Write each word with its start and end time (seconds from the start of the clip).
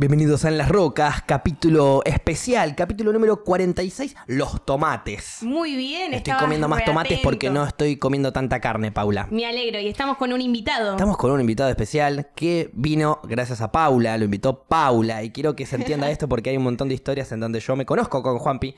Bienvenidos 0.00 0.46
a 0.46 0.48
En 0.48 0.56
las 0.56 0.70
Rocas, 0.70 1.24
capítulo 1.26 2.00
especial, 2.06 2.74
capítulo 2.74 3.12
número 3.12 3.44
46, 3.44 4.16
los 4.28 4.64
tomates. 4.64 5.42
Muy 5.42 5.76
bien, 5.76 6.14
Estoy 6.14 6.32
comiendo 6.40 6.68
más 6.68 6.86
tomates 6.86 7.20
porque 7.22 7.50
no 7.50 7.66
estoy 7.66 7.98
comiendo 7.98 8.32
tanta 8.32 8.60
carne, 8.60 8.92
Paula. 8.92 9.28
Me 9.30 9.44
alegro 9.44 9.78
y 9.78 9.88
estamos 9.88 10.16
con 10.16 10.32
un 10.32 10.40
invitado. 10.40 10.92
Estamos 10.92 11.18
con 11.18 11.30
un 11.32 11.40
invitado 11.42 11.68
especial 11.68 12.30
que 12.34 12.70
vino 12.72 13.20
gracias 13.24 13.60
a 13.60 13.72
Paula, 13.72 14.16
lo 14.16 14.24
invitó 14.24 14.62
Paula 14.62 15.22
y 15.22 15.32
quiero 15.32 15.54
que 15.54 15.66
se 15.66 15.76
entienda 15.76 16.10
esto 16.10 16.30
porque 16.30 16.48
hay 16.48 16.56
un 16.56 16.64
montón 16.64 16.88
de 16.88 16.94
historias 16.94 17.30
en 17.32 17.40
donde 17.40 17.60
yo 17.60 17.76
me 17.76 17.84
conozco 17.84 18.22
con 18.22 18.38
Juanpi, 18.38 18.74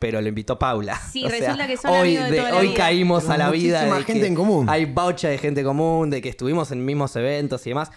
pero 0.00 0.20
lo 0.20 0.26
invitó 0.26 0.58
Paula. 0.58 0.98
Sí, 0.98 1.22
resulta 1.28 1.68
que 1.68 1.76
son 1.76 1.92
hoy, 1.92 2.16
amigos 2.16 2.30
de 2.30 2.36
toda 2.38 2.50
la 2.50 2.56
hoy 2.56 2.66
vida. 2.66 2.76
caímos 2.76 3.28
a 3.28 3.38
la 3.38 3.50
vida 3.50 3.84
de 3.84 4.02
gente 4.02 4.20
que 4.20 4.26
en 4.26 4.34
común. 4.34 4.68
Hay 4.68 4.86
baucha 4.86 5.28
de 5.28 5.38
gente 5.38 5.62
común, 5.62 6.10
de 6.10 6.20
que 6.20 6.28
estuvimos 6.28 6.72
en 6.72 6.84
mismos 6.84 7.14
eventos 7.14 7.64
y 7.68 7.70
demás. 7.70 7.92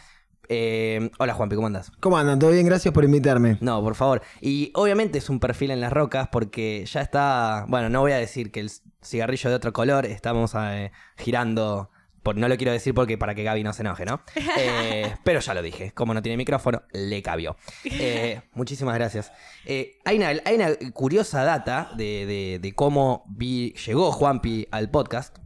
Eh, 0.52 1.12
hola 1.20 1.36
Juanpi, 1.36 1.56
¿cómo 1.56 1.68
andás? 1.68 1.92
¿Cómo 2.00 2.18
andan? 2.18 2.40
¿Todo 2.40 2.50
bien? 2.50 2.66
Gracias 2.66 2.92
por 2.92 3.04
invitarme. 3.06 3.58
No, 3.62 3.84
por 3.84 3.94
favor. 3.94 4.24
Y 4.42 4.72
obviamente 4.74 5.20
es 5.20 5.30
un 5.30 5.40
perfil 5.40 5.70
en 5.72 5.80
las 5.80 5.94
rocas 5.94 6.28
porque 6.32 6.86
ya 6.92 7.02
está. 7.02 7.66
Bueno, 7.68 7.90
no 7.90 8.02
voy 8.02 8.14
a 8.14 8.18
decir 8.18 8.52
que 8.52 8.60
el 8.62 8.72
cigarrillo 9.04 9.50
de 9.52 9.56
otro 9.56 9.72
color 9.74 10.06
estamos 10.08 10.54
eh, 10.58 10.92
girando. 11.18 11.92
Por, 12.24 12.36
no 12.36 12.50
lo 12.50 12.58
quiero 12.58 12.74
decir 12.74 12.94
porque 12.94 13.18
para 13.18 13.34
que 13.34 13.44
Gaby 13.44 13.64
no 13.64 13.72
se 13.74 13.84
enoje, 13.84 14.06
¿no? 14.06 14.22
Eh, 14.60 15.14
pero 15.24 15.40
ya 15.40 15.54
lo 15.54 15.62
dije. 15.62 15.92
Como 15.92 16.14
no 16.16 16.22
tiene 16.24 16.36
micrófono, 16.36 16.82
le 16.94 17.22
cabió. 17.22 17.56
Muchísimas 18.56 18.96
gracias. 18.96 19.32
Hay, 20.04 20.18
una, 20.18 20.30
hay 20.30 20.56
una 20.56 20.70
curiosa 20.94 21.44
data 21.44 21.92
de, 21.96 22.26
de- 22.26 22.60
de 22.60 22.74
cómo 22.74 23.24
vi- 23.30 23.74
llegó 23.86 24.12
Juanpi 24.12 24.68
al 24.72 24.90
podcast. 24.90 25.38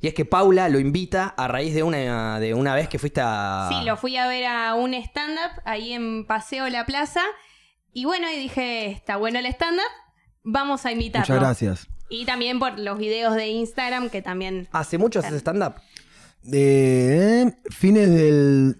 Y 0.00 0.08
es 0.08 0.14
que 0.14 0.24
Paula 0.24 0.68
lo 0.68 0.78
invita 0.78 1.28
a 1.36 1.48
raíz 1.48 1.74
de 1.74 1.82
una, 1.82 2.38
de 2.38 2.54
una 2.54 2.74
vez 2.74 2.88
que 2.88 2.98
fuiste 2.98 3.20
a. 3.22 3.68
Sí, 3.70 3.84
lo 3.84 3.96
fui 3.96 4.16
a 4.16 4.28
ver 4.28 4.44
a 4.44 4.74
un 4.74 4.94
stand-up 4.94 5.62
ahí 5.64 5.92
en 5.92 6.26
Paseo 6.26 6.68
La 6.68 6.84
Plaza. 6.84 7.22
Y 7.92 8.04
bueno, 8.04 8.30
y 8.30 8.38
dije, 8.38 8.90
está 8.90 9.16
bueno 9.16 9.38
el 9.38 9.46
stand-up, 9.46 9.82
vamos 10.42 10.84
a 10.84 10.92
invitarlo. 10.92 11.34
Muchas 11.34 11.40
gracias. 11.40 11.88
Y 12.08 12.26
también 12.26 12.58
por 12.58 12.78
los 12.78 12.98
videos 12.98 13.34
de 13.34 13.48
Instagram 13.48 14.10
que 14.10 14.22
también... 14.22 14.68
¿Hace 14.70 14.98
mucho 14.98 15.20
haces 15.20 15.40
stand-up? 15.40 15.74
De 16.42 17.56
fines 17.70 18.08
del. 18.10 18.76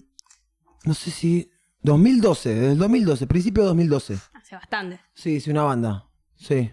No 0.85 0.95
sé 0.95 1.11
si. 1.11 1.51
2012, 1.83 2.55
del 2.55 2.79
2012, 2.79 3.27
principio 3.27 3.63
de 3.63 3.69
2012. 3.69 4.19
Hace 4.35 4.57
bastante. 4.57 5.01
Sí, 5.15 5.41
sí, 5.41 5.51
una 5.51 5.63
banda. 5.63 6.09
Sí. 6.35 6.73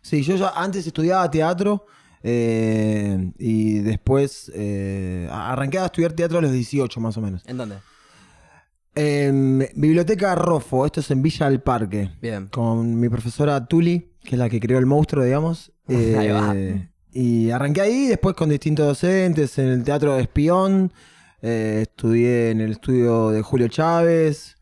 Sí, 0.00 0.22
yo 0.22 0.36
ya 0.36 0.50
antes 0.50 0.86
estudiaba 0.86 1.28
teatro 1.30 1.86
eh, 2.26 3.32
y 3.38 3.78
después 3.80 4.50
eh, 4.54 5.28
arranqué 5.30 5.78
a 5.78 5.84
estudiar 5.86 6.14
teatro 6.14 6.38
a 6.38 6.42
los 6.42 6.50
18 6.52 6.98
más 7.00 7.16
o 7.16 7.20
menos. 7.20 7.42
¿En 7.46 7.56
dónde? 7.58 7.76
En 8.96 9.68
Biblioteca 9.74 10.34
Rofo, 10.36 10.86
esto 10.86 11.00
es 11.00 11.10
en 11.10 11.20
Villa 11.22 11.50
del 11.50 11.60
Parque. 11.60 12.10
Bien. 12.22 12.46
con 12.46 12.98
mi 12.98 13.08
profesora 13.08 13.66
Tuli, 13.66 14.12
que 14.22 14.36
es 14.36 14.38
la 14.38 14.48
que 14.48 14.60
creó 14.60 14.78
el 14.78 14.86
monstruo, 14.86 15.24
digamos. 15.24 15.72
Eh, 15.88 16.16
Ahí 16.18 16.28
va. 16.30 16.54
Y 17.12 17.50
arranqué 17.50 17.80
ahí, 17.80 18.06
después 18.08 18.34
con 18.34 18.48
distintos 18.48 18.86
docentes, 18.86 19.56
en 19.58 19.66
el 19.68 19.84
Teatro 19.84 20.16
de 20.16 20.22
Espión, 20.22 20.92
eh, 21.42 21.80
estudié 21.82 22.50
en 22.50 22.60
el 22.60 22.72
estudio 22.72 23.30
de 23.30 23.42
Julio 23.42 23.68
Chávez. 23.68 24.56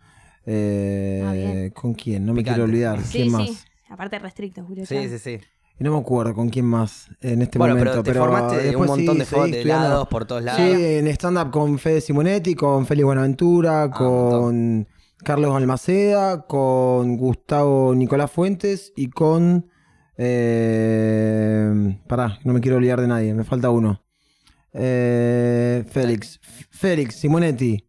eh, 0.47 1.71
Ah. 1.71 1.75
¿Con 1.81 1.95
quién? 1.95 2.27
No 2.27 2.33
me 2.35 2.41
Picante. 2.41 2.57
quiero 2.59 2.65
olvidar. 2.65 3.03
Sí, 3.03 3.13
¿Quién 3.13 3.25
sí. 3.27 3.31
más? 3.31 3.65
Aparte 3.89 4.19
restricto, 4.19 4.65
Julio. 4.65 4.85
Sí, 4.87 4.95
Chávez. 4.97 5.23
sí, 5.23 5.39
sí. 5.39 5.45
Y 5.83 5.85
no 5.85 5.95
me 5.95 5.99
acuerdo 5.99 6.33
con 6.33 6.49
quién 6.49 6.65
más 6.65 7.09
en 7.21 7.43
este 7.43 7.59
Bueno, 7.59 7.75
momento. 7.75 7.91
pero 7.91 8.03
te 8.05 8.15
formaste 8.15 8.55
de 8.57 8.63
un 8.63 8.67
después 8.69 8.89
montón 8.91 9.19
de, 9.19 9.25
seguí 9.25 9.41
fo- 9.43 9.51
de 9.51 9.65
lados 9.65 10.07
por 10.07 10.25
todos 10.27 10.45
lados. 10.45 10.61
Sí, 10.63 10.85
en 10.97 11.09
stand-up 11.09 11.51
con 11.51 11.77
Fede 11.81 12.01
Simonetti, 12.01 12.55
con 12.55 12.87
Félix 12.87 13.05
Buenaventura, 13.05 13.83
Ah, 13.83 13.91
con 13.91 14.87
Carlos 15.25 15.57
Almaceda, 15.57 16.47
con 16.47 17.17
Gustavo 17.17 17.97
Nicolás 17.97 18.31
Fuentes 18.31 18.93
y 18.95 19.11
con. 19.11 19.67
Eh, 20.17 21.99
pará, 22.07 22.39
no 22.45 22.53
me 22.53 22.61
quiero 22.61 22.77
olvidar 22.77 23.01
de 23.01 23.09
nadie, 23.09 23.35
me 23.35 23.43
falta 23.43 23.71
uno. 23.71 24.05
Eh, 24.73 25.85
Félix, 25.91 26.39
Félix 26.71 27.17
Simonetti, 27.17 27.89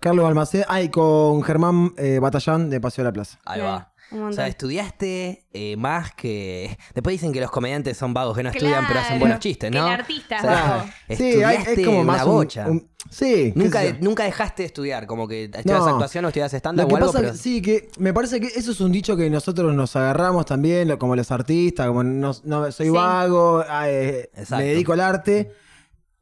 Carlos 0.00 0.26
Almaceda, 0.26 0.66
ah, 0.68 0.82
y 0.82 0.88
con 0.88 1.42
Germán 1.44 1.92
eh, 1.98 2.18
Batallán 2.20 2.68
de 2.68 2.80
Paseo 2.80 3.04
de 3.04 3.08
la 3.10 3.12
Plaza. 3.12 3.38
Ahí 3.44 3.60
va. 3.60 3.92
O 4.10 4.32
sea, 4.32 4.46
estudiaste 4.46 5.44
eh, 5.52 5.76
más 5.76 6.14
que... 6.14 6.78
Después 6.94 7.12
dicen 7.12 7.30
que 7.32 7.40
los 7.42 7.50
comediantes 7.50 7.96
son 7.96 8.14
vagos, 8.14 8.34
que 8.36 8.42
no 8.42 8.48
estudian, 8.48 8.86
pero 8.88 9.00
hacen 9.00 9.18
buenos 9.20 9.38
chistes, 9.38 9.70
que 9.70 9.78
¿no? 9.78 9.86
el 9.86 9.92
artista 9.92 10.36
O 10.38 10.40
sea, 10.40 10.50
vago. 10.50 10.84
Sí, 11.16 11.42
hay- 11.42 11.58
es 11.66 11.86
como 11.86 12.04
más 12.04 12.22
una 12.22 12.30
un- 12.30 12.36
bocha. 12.36 12.66
un- 12.68 12.88
sí, 13.10 13.52
Nunca, 13.54 13.82
nunca 14.00 14.24
dejaste 14.24 14.62
de 14.62 14.66
estudiar, 14.68 15.06
como 15.06 15.28
que 15.28 15.44
estudias 15.44 15.80
No. 15.80 15.86
actuación 15.88 16.24
o 16.24 16.28
estudias 16.28 16.54
que 16.86 16.92
o 16.94 16.96
algo, 16.96 17.06
pasa 17.08 17.18
pero... 17.20 17.32
que, 17.32 17.38
sí, 17.38 17.60
que 17.60 17.90
me 17.98 18.14
parece 18.14 18.40
que 18.40 18.46
eso 18.46 18.70
es 18.72 18.80
un 18.80 18.92
dicho 18.92 19.14
que 19.14 19.28
nosotros 19.28 19.74
nos 19.74 19.94
agarramos 19.94 20.46
también, 20.46 20.96
como 20.96 21.14
los 21.14 21.30
artistas, 21.30 21.86
como 21.88 22.02
no, 22.02 22.32
no, 22.44 22.72
soy 22.72 22.86
Sí. 22.86 22.92
vago, 22.92 23.62
ah, 23.68 23.90
eh, 23.90 24.30
me 24.52 24.64
dedico 24.64 24.94
al 24.94 25.00
arte, 25.00 25.52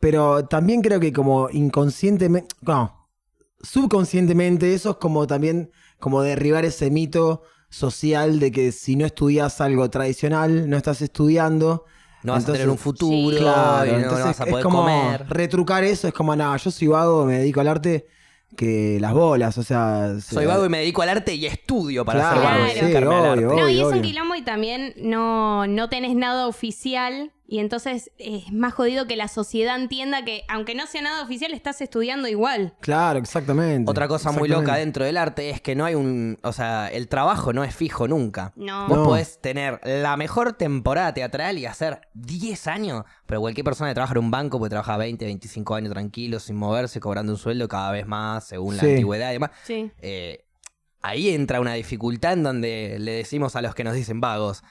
pero 0.00 0.44
también 0.46 0.82
creo 0.82 0.98
que 0.98 1.12
como 1.12 1.48
inconscientemente, 1.50 2.54
no, 2.62 3.08
subconscientemente 3.62 4.74
eso 4.74 4.90
es 4.90 4.96
como 4.96 5.26
también 5.26 5.70
como 5.98 6.22
derribar 6.22 6.64
ese 6.64 6.90
mito 6.90 7.42
social 7.68 8.38
de 8.40 8.52
que 8.52 8.72
si 8.72 8.96
no 8.96 9.06
estudias 9.06 9.60
algo 9.60 9.88
tradicional, 9.90 10.68
no 10.70 10.76
estás 10.76 11.02
estudiando. 11.02 11.84
No 12.22 12.32
vas 12.32 12.42
a 12.44 12.46
tener 12.46 12.62
entonces- 12.62 12.86
un 12.86 12.92
futuro, 12.92 13.36
Claro, 13.36 13.86
y 13.86 13.92
no, 13.92 13.96
no 13.98 14.02
entonces 14.02 14.26
vas 14.26 14.40
a 14.40 14.44
es 14.44 14.50
poder 14.50 14.62
como 14.64 14.78
comer. 14.82 15.26
retrucar 15.28 15.84
eso, 15.84 16.08
es 16.08 16.14
como, 16.14 16.34
nada, 16.34 16.56
yo 16.56 16.70
soy 16.70 16.88
vago, 16.88 17.24
me 17.24 17.38
dedico 17.38 17.60
al 17.60 17.68
arte, 17.68 18.06
que 18.56 18.98
las 19.00 19.12
bolas, 19.12 19.58
o 19.58 19.62
sea... 19.62 20.14
Soy 20.20 20.40
se- 20.44 20.46
vago 20.46 20.64
y 20.66 20.68
me 20.68 20.78
dedico 20.78 21.02
al 21.02 21.10
arte 21.10 21.34
y 21.34 21.46
estudio 21.46 22.04
para 22.04 22.20
Claro, 22.20 22.40
ser 22.40 22.44
vago 22.50 22.66
y 22.66 22.70
sí, 22.70 22.96
obvio, 22.96 23.12
arte. 23.12 23.46
obvio. 23.46 23.60
No, 23.60 23.68
y 23.68 23.76
es 23.78 23.84
un 23.84 23.92
obvio. 23.92 24.02
quilombo 24.02 24.34
y 24.34 24.42
también 24.42 24.94
no, 24.96 25.66
no 25.68 25.88
tenés 25.88 26.16
nada 26.16 26.46
oficial 26.48 27.32
y 27.48 27.58
entonces 27.60 28.10
es 28.18 28.52
más 28.52 28.74
jodido 28.74 29.06
que 29.06 29.16
la 29.16 29.28
sociedad 29.28 29.76
entienda 29.80 30.24
que 30.24 30.42
aunque 30.48 30.74
no 30.74 30.86
sea 30.86 31.02
nada 31.02 31.22
oficial 31.22 31.52
estás 31.52 31.80
estudiando 31.80 32.26
igual. 32.28 32.74
Claro, 32.80 33.18
exactamente. 33.18 33.90
Otra 33.90 34.08
cosa 34.08 34.30
muy 34.32 34.48
Exactamente. 34.48 34.66
loca 34.72 34.78
dentro 34.78 35.04
del 35.04 35.16
arte 35.16 35.50
es 35.50 35.60
que 35.60 35.74
no 35.76 35.84
hay 35.84 35.94
un. 35.94 36.38
O 36.42 36.52
sea, 36.52 36.88
el 36.88 37.08
trabajo 37.08 37.52
no 37.52 37.62
es 37.64 37.74
fijo 37.74 38.08
nunca. 38.08 38.52
No. 38.56 38.88
Vos 38.88 38.98
No. 38.98 39.04
podés 39.04 39.40
tener 39.40 39.80
la 39.84 40.16
mejor 40.16 40.54
temporada 40.54 41.14
teatral 41.14 41.58
y 41.58 41.66
hacer 41.66 42.00
10 42.14 42.66
años, 42.66 43.04
pero 43.26 43.40
cualquier 43.40 43.64
persona 43.64 43.90
que 43.90 43.94
trabaja 43.94 44.14
en 44.14 44.18
un 44.24 44.30
banco 44.30 44.58
puede 44.58 44.70
trabajar 44.70 44.98
20, 44.98 45.24
25 45.24 45.74
años 45.74 45.92
tranquilo, 45.92 46.40
sin 46.40 46.56
moverse, 46.56 46.98
cobrando 47.00 47.32
un 47.32 47.38
sueldo 47.38 47.68
cada 47.68 47.92
vez 47.92 48.06
más 48.06 48.46
según 48.48 48.76
la 48.76 48.82
Sí. 48.82 48.90
antigüedad 48.90 49.30
y 49.30 49.32
demás. 49.34 49.50
Sí. 49.64 49.90
Eh, 50.00 50.44
ahí 51.02 51.28
entra 51.30 51.60
una 51.60 51.74
dificultad 51.74 52.32
en 52.32 52.42
donde 52.42 52.96
le 52.98 53.12
decimos 53.12 53.54
a 53.54 53.62
los 53.62 53.74
que 53.74 53.84
nos 53.84 53.94
dicen 53.94 54.20
vagos. 54.20 54.64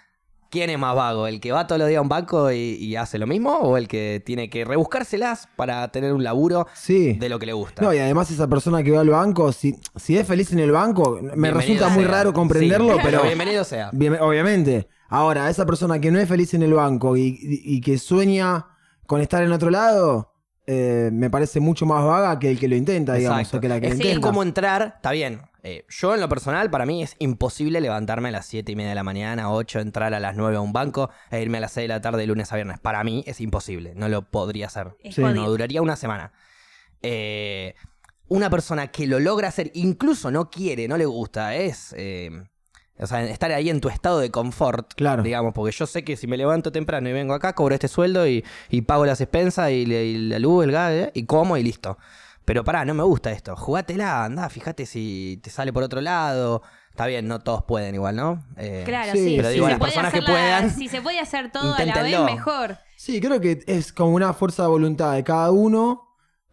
¿Quién 0.56 0.70
es 0.70 0.80
más 0.80 0.96
vago? 0.96 1.28
¿El 1.28 1.42
que 1.42 1.52
va 1.52 1.68
todos 1.68 1.80
los 1.80 1.90
días 1.90 2.00
a 2.00 2.02
un 2.02 2.08
banco 2.08 2.50
y, 2.50 2.56
y 2.80 2.96
hace 2.96 3.18
lo 3.18 3.28
mismo? 3.28 3.52
¿O 3.58 3.76
el 3.76 3.90
que 3.90 4.24
tiene 4.26 4.50
que 4.50 4.64
rebuscárselas 4.64 5.50
para 5.58 5.86
tener 5.92 6.14
un 6.14 6.24
laburo 6.24 6.66
Sí. 6.74 7.12
de 7.12 7.28
lo 7.28 7.40
que 7.40 7.46
le 7.46 7.52
gusta? 7.52 7.82
No, 7.82 7.94
y 7.94 7.98
además 7.98 8.32
esa 8.32 8.48
persona 8.48 8.82
que 8.82 8.92
va 8.92 9.02
al 9.02 9.10
banco, 9.10 9.52
si, 9.52 9.76
si 9.98 10.18
es 10.18 10.26
feliz 10.26 10.54
en 10.54 10.60
el 10.60 10.72
banco, 10.72 11.20
me 11.22 11.52
Bienvenido 11.52 11.58
resulta 11.60 11.90
muy 11.90 12.06
raro 12.06 12.32
comprenderlo, 12.32 12.94
Sí, 12.96 13.00
pero 13.04 13.22
bienvenido 13.24 13.66
sea. 13.66 13.90
bien- 13.92 14.18
obviamente. 14.22 14.88
Ahora, 15.10 15.50
esa 15.50 15.66
persona 15.66 16.00
que 16.00 16.10
no 16.10 16.20
es 16.20 16.30
feliz 16.30 16.54
en 16.54 16.64
el 16.64 16.74
banco 16.74 17.18
y, 17.18 17.38
y- 17.42 17.76
y 17.76 17.82
que 17.82 17.98
sueña 17.98 18.66
con 19.08 19.20
estar 19.20 19.44
en 19.44 19.52
otro 19.52 19.70
lado, 19.70 20.32
eh, 20.68 21.10
me 21.12 21.30
parece 21.30 21.60
mucho 21.60 21.86
más 21.86 22.04
vaga 22.06 22.40
que 22.40 22.50
el 22.50 22.58
que 22.60 22.70
lo 22.70 22.78
intenta, 22.78 23.16
digamos, 23.16 23.54
o 23.54 23.60
que 23.60 23.68
la 23.68 23.82
que 23.82 23.88
es, 23.88 24.20
como 24.20 24.42
entrar, 24.42 24.94
está 24.96 25.12
bien. 25.12 25.42
Eh, 25.66 25.84
yo 25.90 26.14
en 26.14 26.22
lo 26.22 26.30
personal, 26.30 26.70
para 26.70 26.86
mí 26.86 27.02
es 27.04 27.16
imposible 27.20 27.82
levantarme 27.82 28.30
a 28.30 28.32
las 28.32 28.46
7 28.46 28.72
y 28.72 28.76
media 28.76 28.90
de 28.90 28.96
la 28.96 29.04
mañana, 29.04 29.52
8, 29.52 29.80
entrar 29.80 30.14
a 30.14 30.20
las 30.20 30.36
9 30.36 30.58
a 30.58 30.62
un 30.62 30.72
banco 30.74 31.10
e 31.32 31.42
irme 31.42 31.58
a 31.58 31.62
las 31.62 31.72
6 31.74 31.86
de 31.86 31.88
la 31.90 32.02
tarde 32.02 32.20
de 32.20 32.28
lunes 32.28 32.52
a 32.54 32.56
viernes. 32.56 32.80
Para 32.80 33.04
mí 33.04 33.24
es 33.28 33.42
imposible, 33.42 33.94
no 33.96 34.08
lo 34.08 34.22
podría 34.30 34.68
hacer. 34.68 34.96
Sí. 35.12 35.22
No, 35.22 35.50
duraría 35.50 35.82
una 35.82 35.96
semana. 35.96 36.32
Eh, 37.02 37.76
una 38.28 38.50
persona 38.50 38.88
que 38.88 39.06
lo 39.08 39.20
logra 39.20 39.48
hacer, 39.50 39.72
incluso 39.76 40.32
no 40.32 40.50
quiere, 40.50 40.88
no 40.88 40.98
le 40.98 41.06
gusta, 41.06 41.56
es... 41.56 41.94
eh, 41.98 42.30
o 42.98 43.08
sea, 43.08 43.22
estar 43.26 43.52
ahí 43.52 43.70
en 43.70 43.82
tu 43.82 43.90
estado 43.90 44.20
de 44.20 44.32
confort, 44.32 44.94
Claro. 44.94 45.22
digamos, 45.22 45.54
porque 45.54 45.76
yo 45.76 45.86
sé 45.86 46.06
que 46.06 46.16
si 46.16 46.28
me 46.28 46.38
levanto 46.38 46.72
temprano 46.72 47.10
y 47.10 47.12
vengo 47.12 47.34
acá, 47.34 47.52
cobro 47.54 47.76
este 47.76 47.90
sueldo 47.90 48.26
y, 48.26 48.46
y 48.70 48.84
pago 48.84 49.06
las 49.06 49.20
expensas 49.20 49.70
y, 49.72 49.84
y 49.84 50.18
la 50.30 50.40
luz, 50.40 50.64
el 50.64 50.72
gas, 50.72 50.92
eh, 50.94 51.12
y 51.14 51.26
como 51.26 51.58
y 51.58 51.64
listo. 51.64 51.98
Pero 52.46 52.64
pará, 52.64 52.86
no 52.86 52.94
me 52.94 53.04
gusta 53.04 53.32
esto. 53.32 53.56
Jugátela, 53.56 54.26
andá, 54.26 54.50
fíjate 54.50 54.86
si 54.86 55.40
te 55.44 55.50
sale 55.50 55.74
por 55.74 55.84
otro 55.84 56.00
lado. 56.02 56.62
Está 56.92 57.08
bien, 57.08 57.28
no 57.28 57.40
todos 57.40 57.64
pueden 57.64 57.96
igual, 57.96 58.16
¿no? 58.16 58.46
Eh, 58.56 58.84
Claro, 58.86 59.12
Sí, 59.14 59.34
pero 59.36 59.50
digo, 59.50 59.66
si, 59.66 59.72
las 59.72 59.74
se 59.74 59.80
puede 59.80 59.92
personas 59.92 60.14
que 60.14 60.22
la- 60.22 60.28
puedan, 60.28 60.70
si 60.72 60.88
se 60.88 61.02
puede 61.02 61.20
hacer 61.20 61.52
todo 61.52 61.74
a 61.74 61.84
la 61.86 62.04
vez, 62.04 62.20
mejor. 62.22 62.78
Sí, 62.96 63.20
creo 63.20 63.42
que 63.42 63.64
es 63.68 63.92
como 63.92 64.12
una 64.12 64.32
fuerza 64.34 64.64
de 64.64 64.70
voluntad 64.70 65.14
de 65.14 65.24
cada 65.24 65.52
uno, 65.52 66.04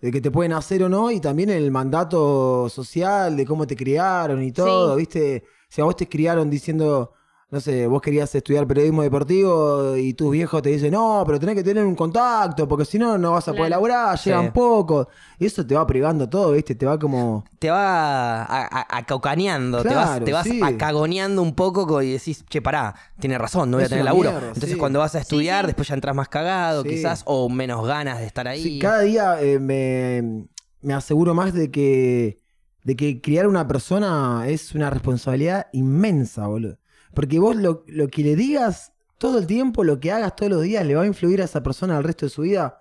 de 0.01 0.11
que 0.11 0.21
te 0.21 0.31
pueden 0.33 0.53
hacer 0.55 0.83
o 0.83 0.89
no, 0.89 1.11
y 1.13 1.21
también 1.21 1.51
el 1.51 1.71
mandato 1.71 2.69
social, 2.69 3.37
de 3.37 3.47
cómo 3.47 3.67
te 3.69 3.77
criaron 3.77 4.43
y 4.43 4.51
todo, 4.51 4.95
Sí. 4.95 4.99
¿viste? 4.99 5.45
Si 5.69 5.81
a 5.81 5.85
vos 5.85 5.95
te 5.95 6.09
criaron 6.09 6.51
diciendo, 6.51 7.13
no 7.53 7.61
sé, 7.61 7.87
vos 7.87 8.01
querías 8.01 8.35
estudiar 8.35 8.67
periodismo 8.67 9.03
deportivo 9.03 9.95
y 9.99 10.15
tus 10.15 10.33
viejos 10.33 10.63
te 10.63 10.71
dicen, 10.71 10.91
no, 10.93 11.23
pero 11.27 11.39
tenés 11.39 11.55
que 11.55 11.63
tener 11.63 11.85
un 11.85 11.95
contacto, 11.95 12.67
porque 12.67 12.87
si 12.87 12.99
no, 12.99 13.19
no 13.19 13.33
vas 13.33 13.47
a 13.47 13.53
poder 13.53 13.67
Claro. 13.67 13.71
laburar, 13.83 14.17
Sí. 14.19 14.31
llegan 14.31 14.55
poco. 14.55 15.07
Y 15.39 15.45
eso 15.45 15.67
te 15.67 15.75
va 15.75 15.87
privando 15.87 16.27
todo, 16.29 16.53
¿viste? 16.53 16.75
Te 16.75 16.87
va 16.87 16.99
como... 16.99 17.45
Te 17.59 17.71
va 17.71 18.43
acaucaneando, 18.89 19.83
te 19.83 19.95
vas, 19.95 20.25
te 20.25 20.33
vas 20.33 20.47
sí. 20.47 20.61
acagoneando 20.63 21.43
un 21.43 21.55
poco 21.55 21.87
co- 21.87 22.01
y 22.03 22.13
decís, 22.13 22.45
che, 22.49 22.63
pará, 22.63 22.95
tiene 23.21 23.37
razón, 23.39 23.71
no 23.71 23.77
voy 23.77 23.85
a 23.85 23.89
tener 23.89 24.05
laburo. 24.05 24.31
mierda, 24.31 24.47
Entonces 24.49 24.71
sí. 24.73 24.77
cuando 24.77 25.01
vas 25.01 25.15
a 25.15 25.19
estudiar, 25.21 25.65
sí. 25.65 25.67
después 25.69 25.89
ya 25.89 25.95
entras 25.95 26.17
más 26.17 26.29
cagado, 26.29 26.83
Sí. 26.85 26.89
quizás, 26.89 27.23
o 27.27 27.49
menos 27.49 27.87
ganas 27.87 28.19
de 28.19 28.27
estar 28.27 28.49
ahí. 28.49 28.63
Sí, 28.63 28.79
cada 28.79 29.01
día 29.01 29.43
eh, 29.43 29.59
me, 29.59 30.47
me 30.81 30.95
aseguro 30.95 31.35
más 31.35 31.53
de 31.53 31.71
que, 31.71 32.41
de 32.85 32.97
que 32.97 33.21
criar 33.21 33.47
una 33.47 33.67
persona 33.69 34.45
es 34.47 34.75
una 34.75 34.89
responsabilidad 34.89 35.67
inmensa, 35.73 36.47
boludo. 36.47 36.79
Porque 37.15 37.39
vos 37.39 37.57
lo, 37.57 37.85
lo 37.87 38.09
que 38.09 38.23
le 38.23 38.37
digas 38.37 38.93
todo 39.19 39.39
el 39.39 39.47
tiempo, 39.47 39.85
lo 39.85 40.01
que 40.01 40.11
hagas 40.13 40.35
todos 40.37 40.51
los 40.51 40.63
días, 40.63 40.85
le 40.85 40.95
va 40.95 41.03
a 41.03 41.07
influir 41.07 41.41
a 41.43 41.45
esa 41.45 41.63
persona 41.63 41.97
el 41.99 42.05
resto 42.05 42.27
de 42.27 42.31
su 42.31 42.43
vida. 42.43 42.79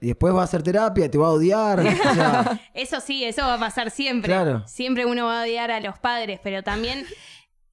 Y 0.00 0.06
después 0.08 0.32
va 0.32 0.42
a 0.42 0.44
hacer 0.44 0.62
terapia, 0.62 1.10
te 1.10 1.18
va 1.18 1.26
a 1.26 1.30
odiar. 1.30 1.80
o 1.80 2.14
sea, 2.14 2.60
Eso 2.74 3.00
sí, 3.00 3.24
eso 3.24 3.42
va 3.42 3.54
a 3.54 3.58
pasar 3.58 3.90
siempre. 3.90 4.28
Claro. 4.30 4.62
Siempre 4.66 5.04
uno 5.06 5.26
va 5.26 5.40
a 5.40 5.44
odiar 5.44 5.70
a 5.72 5.80
los 5.80 5.98
padres, 5.98 6.38
pero 6.42 6.62
también 6.62 7.04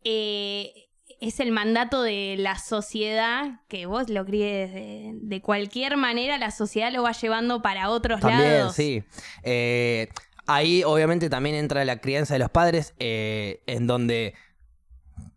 eh, 0.03 0.87
es 1.21 1.39
el 1.39 1.51
mandato 1.51 2.01
de 2.01 2.35
la 2.37 2.57
sociedad 2.57 3.61
que 3.67 3.85
vos 3.85 4.09
lo 4.09 4.25
críes 4.25 4.73
de, 4.73 5.11
de 5.21 5.41
cualquier 5.41 5.97
manera, 5.97 6.37
la 6.37 6.51
sociedad 6.51 6.91
lo 6.91 7.03
va 7.03 7.11
llevando 7.11 7.61
para 7.61 7.89
otros 7.89 8.19
También, 8.21 8.59
lados. 8.59 8.75
sí. 8.75 9.03
Eh, 9.43 10.09
ahí 10.47 10.83
obviamente 10.83 11.29
también 11.29 11.55
entra 11.55 11.85
la 11.85 11.97
crianza 12.01 12.33
de 12.33 12.39
los 12.39 12.49
padres, 12.49 12.93
eh, 12.99 13.61
en 13.67 13.87
donde 13.87 14.33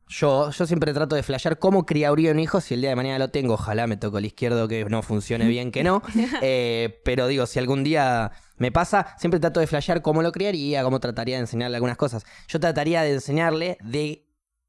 yo, 0.09 0.51
yo 0.51 0.67
siempre 0.67 0.93
trato 0.93 1.17
de 1.17 1.23
flashear 1.23 1.59
cómo 1.59 1.87
criaría 1.87 2.33
un 2.33 2.39
hijo 2.39 2.61
si 2.61 2.75
el 2.75 2.81
día 2.81 2.91
de 2.91 2.97
mañana 2.97 3.19
lo 3.19 3.29
tengo. 3.29 3.55
Ojalá 3.55 3.87
me 3.87 3.97
toco 3.97 4.19
el 4.19 4.25
izquierdo 4.25 4.69
que 4.69 4.85
no 4.85 5.03
funcione 5.03 5.47
bien, 5.47 5.71
que 5.71 5.85
no. 5.85 6.03
Eh, 6.41 7.01
pero 7.05 7.27
digo, 7.27 7.47
si 7.47 7.59
algún 7.59 7.83
día 7.83 8.33
me 8.57 8.71
pasa, 8.71 9.15
siempre 9.19 9.41
trato 9.41 9.61
de 9.61 9.67
flashear 9.67 10.03
cómo 10.03 10.23
lo 10.23 10.31
criaría, 10.33 10.83
cómo 10.83 11.01
trataría 11.01 11.37
de 11.37 11.41
enseñarle 11.43 11.77
algunas 11.77 11.97
cosas. 11.97 12.25
Yo 12.49 12.61
trataría 12.61 13.03
de 13.03 13.15
enseñarle 13.15 13.79
de, 13.83 14.28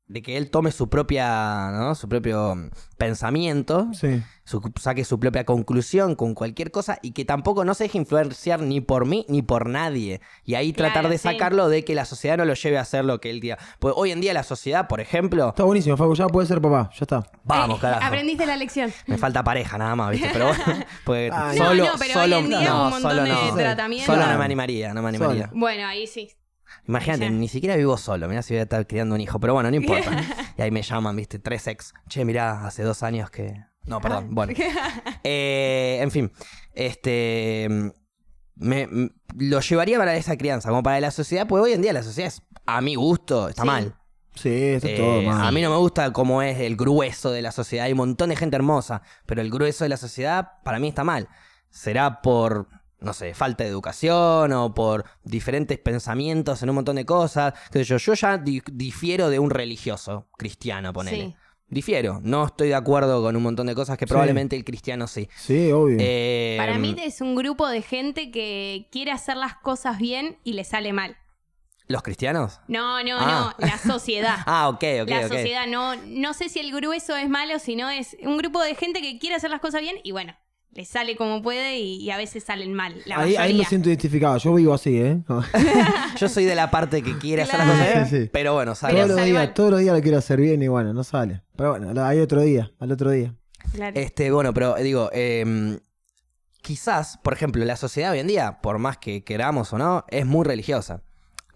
de 0.10 0.22
que 0.22 0.36
él 0.38 0.50
tome 0.50 0.72
su 0.72 0.90
propia, 0.90 1.70
¿no? 1.72 1.96
su 1.96 2.10
propio 2.10 2.56
mm, 2.56 2.70
pensamiento 2.98 3.88
sí. 3.94 4.22
su- 4.44 4.62
saque 4.80 5.04
su 5.06 5.20
propia 5.20 5.46
conclusión 5.46 6.16
con 6.16 6.34
cualquier 6.34 6.72
cosa 6.72 6.98
y 7.02 7.12
que 7.12 7.26
tampoco 7.26 7.64
no 7.64 7.74
se 7.76 7.84
deje 7.86 7.98
influenciar 8.00 8.60
ni 8.62 8.82
por 8.82 9.06
mí 9.06 9.26
ni 9.30 9.42
por 9.42 9.70
nadie. 9.70 10.20
Y 10.44 10.56
ahí 10.56 10.74
Claro, 10.74 10.94
tratar 10.94 11.12
de 11.12 11.18
sí. 11.18 11.24
sacarlo 11.30 11.70
de 11.70 11.86
que 11.86 11.94
la 11.96 12.06
sociedad 12.06 12.38
no 12.38 12.46
lo 12.46 12.54
lleve 12.56 12.78
a 12.78 12.82
hacer 12.82 13.06
lo 13.06 13.22
que 13.22 13.30
él 13.30 13.40
diga. 13.40 13.58
Pues 13.80 13.94
hoy 13.98 14.12
en 14.12 14.20
día 14.20 14.34
la 14.34 14.44
sociedad, 14.44 14.88
por 14.88 15.00
ejemplo, 15.00 15.50
Está 15.50 15.64
buenísimo, 15.64 15.96
Facu, 15.96 16.16
ya 16.16 16.28
puede 16.28 16.48
ser 16.48 16.60
papá, 16.62 16.90
ya 16.92 16.98
está. 17.02 17.24
vamos, 17.44 17.78
Eh, 17.78 17.82
carajo. 17.82 18.06
Aprendiste 18.06 18.46
la 18.46 18.58
lección. 18.58 18.92
Me 19.08 19.18
falta 19.18 19.44
pareja 19.44 19.78
nada 19.78 19.96
más, 19.96 20.12
¿viste? 20.12 20.30
Pero 20.34 20.48
bueno, 20.48 20.64
porque 21.06 21.32
solo, 21.56 21.86
no, 21.86 21.92
pero 22.00 22.14
solo, 22.14 22.38
hoy 22.38 22.44
en 22.44 22.50
día 22.50 22.70
no, 22.70 22.84
un 22.86 22.90
montón 22.90 23.12
solo 23.12 23.24
de 23.24 23.30
no. 23.30 23.56
tratamientos. 23.56 24.16
Solo 24.16 24.28
no 24.28 24.38
me 24.40 24.46
animaría, 24.46 24.94
no 24.94 25.02
me 25.04 25.10
animaría. 25.10 25.48
Solo. 25.50 25.60
Bueno, 25.60 25.88
ahí 25.88 26.08
sí. 26.08 26.30
Imagínate, 26.88 27.24
Ya. 27.25 27.30
ni 27.30 27.48
siquiera 27.48 27.75
vivo 27.75 27.98
solo. 27.98 28.27
Mirá 28.27 28.42
si 28.42 28.54
voy 28.54 28.60
a 28.60 28.63
estar 28.63 28.86
criando 28.88 29.16
un 29.16 29.21
hijo. 29.21 29.39
Pero 29.39 29.54
bueno, 29.54 29.69
no 29.69 29.75
importa. 29.77 30.12
y 30.57 30.62
ahí 30.62 30.71
me 30.71 30.81
llaman, 30.81 31.16
viste, 31.16 31.39
tres 31.39 31.68
ex. 31.68 31.94
Che, 32.07 32.25
mirá, 32.25 32.66
hace 32.66 32.83
dos 32.83 33.04
años 33.04 33.30
que. 33.30 33.54
No, 33.86 34.00
perdón. 34.01 34.33
Bueno. 34.36 34.54
Eh, 35.24 36.00
en 36.01 36.12
fin. 36.12 36.31
Este. 36.74 37.68
Me, 38.56 38.88
lo 39.38 39.60
llevaría 39.62 39.98
para 39.98 40.16
esa 40.18 40.36
crianza, 40.38 40.69
como 40.69 40.83
para 40.83 41.00
la 41.00 41.12
sociedad, 41.12 41.48
pues 41.48 41.63
hoy 41.63 41.71
en 41.74 41.81
día 41.81 41.94
la 41.94 42.04
sociedad 42.04 42.27
es, 42.27 42.42
a 42.66 42.81
mi 42.81 42.95
gusto, 42.95 43.48
está 43.48 43.62
Sí. 43.62 43.68
mal. 43.68 43.95
Sí, 44.36 44.50
está 44.50 44.89
Eh, 44.89 44.98
todo 44.98 45.22
mal. 45.22 45.48
a 45.48 45.51
mí 45.51 45.62
no 45.62 45.69
me 45.69 45.77
gusta 45.77 46.12
cómo 46.12 46.42
es 46.42 46.60
el 46.60 46.75
grueso 46.75 47.31
de 47.31 47.42
la 47.42 47.51
sociedad. 47.54 47.86
Hay 47.86 47.94
un 47.94 48.00
montón 48.00 48.30
de 48.30 48.36
gente 48.36 48.57
hermosa, 48.57 49.01
pero 49.25 49.42
el 49.42 49.50
grueso 49.50 49.86
de 49.86 49.89
la 49.89 49.98
sociedad 49.98 50.50
para 50.65 50.77
mí 50.80 50.89
está 50.89 51.04
mal. 51.06 51.30
Será 51.69 52.22
por, 52.22 52.68
no 53.01 53.13
sé, 53.13 53.34
falta 53.34 53.63
de 53.63 53.69
educación 53.69 54.51
o 54.54 54.74
por 54.74 55.06
diferentes 55.24 55.78
pensamientos 55.78 56.62
en 56.63 56.69
un 56.69 56.75
montón 56.75 56.96
de 56.98 57.06
cosas. 57.06 57.54
Qué 57.72 57.80
sé 57.80 57.86
yo, 57.86 57.98
yo 57.98 58.13
ya 58.13 58.38
di- 58.38 58.62
difiero 58.72 59.30
de 59.30 59.40
un 59.40 59.50
religioso 59.50 60.28
cristiano, 60.38 60.92
ponele. 60.94 61.18
Sí. 61.25 61.36
Difiero. 61.72 62.19
No 62.24 62.46
estoy 62.48 62.69
de 62.69 62.75
acuerdo 62.75 63.22
con 63.22 63.36
un 63.36 63.44
montón 63.44 63.68
de 63.68 63.75
cosas 63.75 63.96
que 63.98 64.06
Sí. 64.06 64.10
probablemente 64.10 64.56
el 64.56 64.63
cristiano 64.66 65.06
sí. 65.06 65.30
Sí, 65.38 65.72
obvio. 65.72 65.98
Eh, 66.00 66.56
Para 66.57 66.80
mí 66.80 66.96
es 67.00 67.22
un 67.22 67.36
grupo 67.36 67.68
de 67.68 67.84
gente 67.84 68.31
que 68.31 68.88
quiere 68.92 69.12
hacer 69.12 69.38
las 69.38 69.56
cosas 69.56 70.00
bien 70.00 70.40
y 70.44 70.54
le 70.54 70.63
sale 70.63 70.94
mal. 70.94 71.16
¿Los 71.88 72.01
cristianos? 72.04 72.60
No, 72.68 73.04
no, 73.04 73.18
Ah. 73.19 73.56
no, 73.60 73.68
la 73.68 73.78
sociedad. 73.78 74.38
Ah, 74.48 74.69
ok, 74.69 74.84
ok, 75.04 75.10
la 75.10 75.28
sociedad, 75.28 75.68
no, 75.68 75.96
no 76.07 76.34
sé 76.34 76.50
si 76.50 76.60
el 76.60 76.72
grueso 76.72 77.16
es 77.16 77.30
malo, 77.30 77.60
sino 77.60 77.90
es 77.90 78.18
un 78.24 78.38
grupo 78.38 78.62
de 78.63 78.74
gente 78.75 79.01
que 79.01 79.19
quiere 79.19 79.36
hacer 79.36 79.50
las 79.51 79.60
cosas 79.60 79.81
bien 79.81 79.98
y 80.04 80.12
bueno, 80.12 80.36
le 80.71 80.86
sale 80.86 81.16
como 81.16 81.42
puede 81.42 81.80
y, 81.80 81.95
y 81.98 82.12
a 82.12 82.18
veces 82.18 82.44
salen 82.44 82.74
mal. 82.74 82.95
La 83.06 83.19
ahí, 83.19 83.36
ahí 83.36 83.57
me 83.57 83.66
siento 83.66 83.89
identificado. 83.89 84.38
Yo 84.38 84.54
vivo 84.54 84.74
así, 84.74 84.98
¿eh? 85.00 85.21
Yo 86.18 86.30
soy 86.30 86.45
de 86.45 86.56
la 86.56 86.69
parte 86.71 87.01
que 87.01 87.18
quiere 87.18 87.42
hacer 87.42 87.57
las 87.60 87.68
Claro. 87.68 87.80
cosas 87.81 87.94
bien, 87.95 88.07
Sí, 88.21 88.25
sí. 88.25 88.30
pero 88.31 88.54
bueno, 88.54 88.75
sale 88.75 88.94
todos 88.95 89.07
los 89.10 89.18
sale 89.18 89.30
días, 89.31 89.45
mal. 89.45 89.54
todos 89.54 89.71
los 89.71 89.80
días 89.80 89.95
lo 89.95 90.01
quiero 90.01 90.18
hacer 90.18 90.39
bien 90.39 90.62
y 90.62 90.68
bueno, 90.68 90.94
no 90.94 91.04
sale. 91.04 91.42
Pero 91.56 91.71
bueno, 91.71 92.06
hay 92.06 92.19
otro 92.19 92.42
día, 92.42 92.71
al 92.80 92.92
otro 92.92 93.10
día. 93.12 93.33
Claro. 93.74 94.00
Este, 94.00 94.31
bueno, 94.31 94.54
pero 94.54 94.77
eh, 94.77 94.83
digo, 94.83 95.10
eh, 95.12 95.80
quizás, 96.62 97.18
por 97.24 97.33
ejemplo, 97.33 97.63
la 97.65 97.75
sociedad 97.75 98.12
hoy 98.12 98.19
en 98.19 98.27
día, 98.27 98.60
por 98.62 98.77
más 98.80 98.98
que 98.98 99.24
queramos 99.24 99.74
o 99.74 99.77
no, 99.77 100.06
es 100.10 100.25
muy 100.25 100.45
religiosa. 100.45 101.01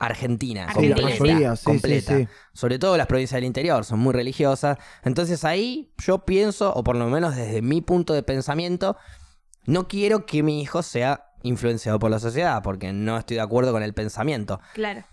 Argentina, 0.06 0.66
Argentina, 0.66 0.96
completa, 0.96 1.16
sí. 1.16 1.22
mayoría, 1.24 1.56
sí, 1.56 1.66
completa. 1.66 2.18
sí, 2.18 2.24
sí. 2.26 2.30
Sobre 2.54 2.80
todo 2.80 2.98
las 2.98 3.08
provincias 3.08 3.38
del 3.38 3.46
interior 3.46 3.86
son 3.86 4.00
muy 4.00 4.14
religiosas. 4.14 4.78
Entonces 5.04 5.44
ahí 5.44 5.94
yo 5.98 6.26
pienso, 6.26 6.74
o 6.74 6.84
por 6.84 6.96
lo 6.96 7.08
menos 7.08 7.36
desde 7.36 7.62
mi 7.62 7.82
punto 7.82 8.14
de 8.14 8.24
pensamiento, 8.24 8.98
no 9.66 9.88
quiero 9.88 10.26
que 10.26 10.44
mi 10.44 10.62
hijo 10.62 10.84
sea 10.84 11.26
influenciado 11.44 12.00
por 12.00 12.10
la 12.12 12.20
sociedad, 12.20 12.62
porque 12.64 12.94
no 12.94 13.18
estoy 13.18 13.36
de 13.36 13.42
acuerdo 13.42 13.72
con 13.72 13.84
el 13.84 13.94
pensamiento. 13.94 14.60
claro. 14.74 15.04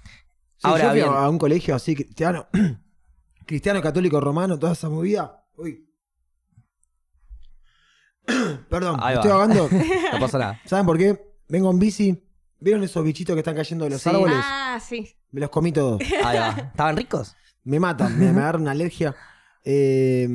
Sí, 0.63 0.69
Ahora 0.69 0.83
yo 0.85 0.91
fui 0.91 0.99
bien. 1.01 1.11
a 1.11 1.29
un 1.31 1.39
colegio 1.39 1.75
así 1.75 1.95
cristiano, 1.95 2.47
cristiano, 3.47 3.81
católico, 3.81 4.21
romano, 4.21 4.59
toda 4.59 4.75
esa 4.75 4.91
movida. 4.91 5.43
Uy. 5.57 5.89
Perdón, 8.69 9.01
estoy 9.13 9.31
ahogando. 9.31 9.69
No 10.13 10.21
pasa 10.21 10.39
nada. 10.39 10.61
¿Saben 10.67 10.85
por 10.85 10.99
qué? 10.99 11.19
Vengo 11.49 11.71
en 11.71 11.79
bici. 11.79 12.30
¿Vieron 12.61 12.83
esos 12.85 13.03
bichitos 13.05 13.35
que 13.35 13.41
están 13.41 13.57
cayendo 13.57 13.85
de 13.85 13.91
los 13.91 14.03
Sí. 14.03 14.09
árboles? 14.09 14.37
Ah, 14.39 14.79
sí. 14.87 15.09
Me 15.33 15.41
los 15.41 15.51
comí 15.51 15.73
todos. 15.73 16.01
Ahí 16.25 16.39
va. 16.39 16.51
¿Estaban 16.71 16.97
ricos? 16.97 17.35
Me 17.65 17.79
matan, 17.81 18.19
me, 18.19 18.33
me 18.33 18.41
agarra 18.41 18.59
una 18.59 18.71
alergia. 18.73 19.15
Eh, 19.65 20.29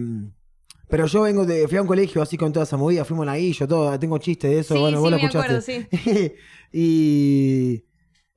pero 0.88 1.08
yo 1.08 1.22
vengo 1.24 1.46
de. 1.46 1.68
Fui 1.68 1.78
a 1.78 1.82
un 1.82 1.88
colegio 1.88 2.22
así 2.22 2.38
con 2.38 2.54
toda 2.54 2.64
esa 2.66 2.78
movida, 2.78 3.04
fuimos 3.06 3.28
ahí, 3.28 3.54
yo 3.54 3.68
todo, 3.68 3.98
tengo 4.00 4.18
chistes 4.20 4.52
de 4.52 4.60
eso, 4.60 4.76
Sí, 4.76 4.80
bueno, 4.80 4.98
sí, 4.98 5.02
vos 5.02 5.12
lo 5.12 5.18
me 5.18 5.24
escuchaste. 5.26 5.76
acuerdo, 5.88 6.06
sí. 6.06 6.34
y. 6.72 7.84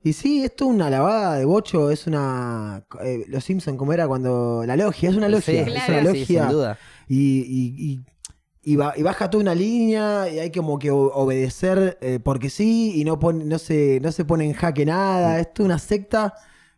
Y 0.01 0.13
sí, 0.13 0.43
esto 0.45 0.63
es 0.63 0.71
una 0.71 0.89
lavada 0.89 1.35
de 1.35 1.43
bocho, 1.45 1.91
es 1.91 2.07
una. 2.07 2.85
eh, 3.03 3.25
los 3.27 3.43
Simpson 3.43 3.75
como 3.75 3.91
era 3.93 4.07
cuando. 4.07 4.63
La 4.65 4.77
logia, 4.77 5.09
es 5.09 5.15
una 5.15 5.27
logia. 5.27 5.53
Sí, 5.53 5.57
es 5.57 5.65
claro. 5.85 5.93
una 5.93 6.01
sí, 6.13 6.19
logia. 6.19 6.43
sin 6.43 6.51
duda. 6.51 6.79
Y, 7.09 7.15
y, 7.17 7.91
y, 7.93 7.99
y 8.61 8.75
ba- 8.75 8.93
y 8.97 9.03
baja 9.03 9.29
toda 9.29 9.41
una 9.41 9.55
línea 9.55 10.27
y 10.29 10.39
hay 10.39 10.51
como 10.51 10.77
que 10.79 10.91
obedecer 10.91 11.97
eh, 12.01 12.19
porque 12.23 12.49
sí 12.49 12.93
y 12.99 13.03
no, 13.05 13.17
pone, 13.19 13.45
no, 13.45 13.57
se, 13.57 13.99
no 14.01 14.11
se 14.11 14.25
pone 14.25 14.45
en 14.45 14.53
jaque 14.53 14.85
nada. 14.85 15.37
Mm. 15.37 15.39
Esto 15.41 15.61
es 15.63 15.65
una 15.65 15.79
secta 15.79 16.33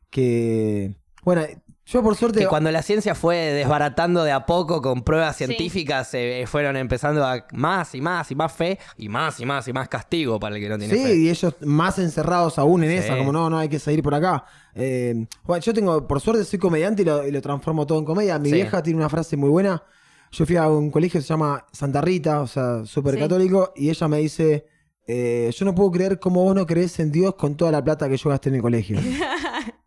que. 0.09 0.95
Bueno, 1.23 1.43
yo 1.85 2.03
por 2.03 2.15
suerte. 2.15 2.39
Que 2.39 2.47
cuando 2.47 2.71
la 2.71 2.81
ciencia 2.81 3.15
fue 3.15 3.35
desbaratando 3.38 4.23
de 4.23 4.31
a 4.31 4.45
poco 4.45 4.81
con 4.81 5.01
pruebas 5.03 5.35
Sí. 5.35 5.45
científicas, 5.45 6.09
eh, 6.13 6.45
fueron 6.47 6.77
empezando 6.77 7.25
a 7.25 7.45
más 7.53 7.93
y 7.95 8.01
más 8.01 8.31
y 8.31 8.35
más 8.35 8.51
fe 8.51 8.79
y 8.97 9.09
más 9.09 9.39
y 9.39 9.45
más 9.45 9.67
y 9.67 9.73
más 9.73 9.88
castigo 9.89 10.39
para 10.39 10.55
el 10.55 10.61
que 10.61 10.69
no 10.69 10.77
tiene 10.77 10.93
Sí, 10.95 11.03
fe. 11.03 11.15
y 11.15 11.29
ellos 11.29 11.55
más 11.61 12.00
encerrados 12.00 12.57
aún 12.59 12.83
en 12.83 12.91
Sí. 12.91 12.97
esa, 12.97 13.17
como 13.17 13.31
no, 13.31 13.50
no 13.50 13.57
hay 13.57 13.69
que 13.69 13.79
seguir 13.79 14.03
por 14.03 14.13
acá. 14.15 14.45
Eh, 14.75 15.25
bueno, 15.43 15.61
yo 15.63 15.73
tengo, 15.73 16.07
por 16.07 16.21
suerte 16.21 16.45
soy 16.45 16.59
comediante 16.59 17.01
y 17.01 17.05
lo, 17.05 17.27
y 17.27 17.31
lo 17.31 17.41
transformo 17.41 17.85
todo 17.85 18.00
en 18.00 18.05
comedia. 18.05 18.39
Mi 18.39 18.50
Sí. 18.50 18.55
vieja 18.55 18.81
tiene 18.83 18.97
una 19.00 19.09
frase 19.09 19.35
muy 19.38 19.50
buena. 19.50 19.83
Yo 20.31 20.45
fui 20.45 20.55
a 20.55 20.67
un 20.69 20.91
colegio 20.91 21.19
que 21.19 21.23
se 21.23 21.27
llama 21.29 21.65
Santa 21.71 22.01
Rita, 22.01 22.41
o 22.41 22.47
sea, 22.47 22.85
súper 22.85 23.15
Sí. 23.15 23.19
católico, 23.19 23.73
y 23.75 23.89
ella 23.89 24.07
me 24.07 24.17
dice, 24.19 24.65
eh, 25.07 25.51
yo 25.53 25.65
no 25.65 25.75
puedo 25.75 25.91
creer 25.91 26.19
cómo 26.19 26.43
vos 26.43 26.55
no 26.55 26.65
crees 26.65 27.00
en 27.00 27.11
Dios 27.11 27.35
con 27.35 27.55
toda 27.55 27.71
la 27.71 27.83
plata 27.83 28.07
que 28.07 28.15
yo 28.17 28.29
gasté 28.29 28.50
en 28.50 28.55
el 28.55 28.61
colegio. 28.61 28.97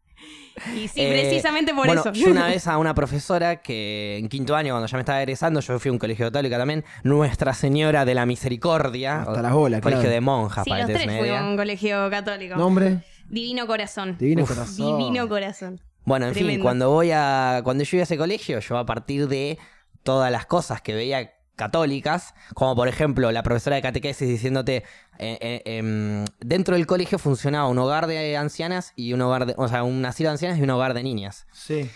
Y 0.77 0.87
sí, 0.87 1.01
Eh, 1.01 1.11
precisamente 1.11 1.75
por 1.75 1.85
bueno, 1.87 2.01
eso. 2.01 2.13
yo 2.13 2.31
una 2.31 2.47
vez 2.55 2.69
a 2.69 2.79
una 2.79 2.95
profesora 2.95 3.61
que 3.61 4.19
en 4.19 4.29
quinto 4.29 4.55
año, 4.55 4.73
cuando 4.73 4.87
ya 4.87 4.97
me 4.97 5.01
estaba 5.01 5.21
egresando, 5.21 5.59
yo 5.61 5.79
fui 5.81 5.89
a 5.89 5.93
un 5.93 5.99
colegio 5.99 6.27
católico 6.27 6.57
también, 6.57 6.85
Nuestra 7.03 7.53
Señora 7.55 8.05
de 8.05 8.15
la 8.15 8.25
Misericordia. 8.25 9.23
Hasta 9.23 9.43
las 9.43 9.53
bolas, 9.53 9.81
Colegio 9.81 10.03
claro. 10.03 10.15
de 10.15 10.21
monjas, 10.21 10.65
sí, 10.65 10.71
para 10.71 10.83
los 10.87 10.93
tres 10.97 11.19
fuimos 11.19 11.39
a 11.39 11.45
un 11.49 11.57
colegio 11.57 12.09
católico. 12.09 12.55
Nombre, 12.57 13.03
Divino 13.29 13.67
Corazón. 13.67 14.17
Divino 14.17 14.45
Uf, 14.45 14.51
Corazón. 14.51 14.87
Divino 14.99 15.29
Corazón. 15.29 15.81
Bueno, 16.05 16.27
en 16.29 16.35
fin, 16.35 16.61
cuando 16.61 16.89
voy 16.91 17.11
a. 17.13 17.61
Cuando 17.65 17.83
yo 17.83 17.97
iba 17.97 18.03
a 18.03 18.05
ese 18.05 18.17
colegio, 18.17 18.61
yo 18.61 18.79
a 18.79 18.87
partir 18.87 19.27
de 19.27 19.59
todas 20.05 20.31
las 20.31 20.47
cosas 20.47 20.81
que 20.81 20.95
veía 20.95 21.33
católicas, 21.57 22.35
como 22.55 22.75
por 22.77 22.89
ejemplo 22.89 23.31
la 23.33 23.43
profesora 23.43 23.77
de 23.77 23.83
catequesis 23.83 24.29
diciéndote, 24.29 24.85
eh, 25.19 25.39
eh, 25.41 25.63
em, 25.65 26.25
dentro 26.41 26.75
del 26.77 26.87
colegio 26.87 27.19
funcionaba 27.19 27.69
un 27.69 27.79
hogar 27.79 28.07
de 28.07 28.37
ancianas 28.37 28.93
y 28.97 29.13
un 29.13 29.23
hogar 29.23 29.47
de, 29.47 29.55
o 29.57 29.69
sea, 29.69 29.83
un 29.85 30.05
asilo 30.05 30.29
de 30.31 30.33
ancianas 30.33 30.59
y 30.59 30.63
un 30.63 30.71
hogar 30.71 30.95
de 30.95 31.03
niñas. 31.03 31.47
Sí. 31.53 31.91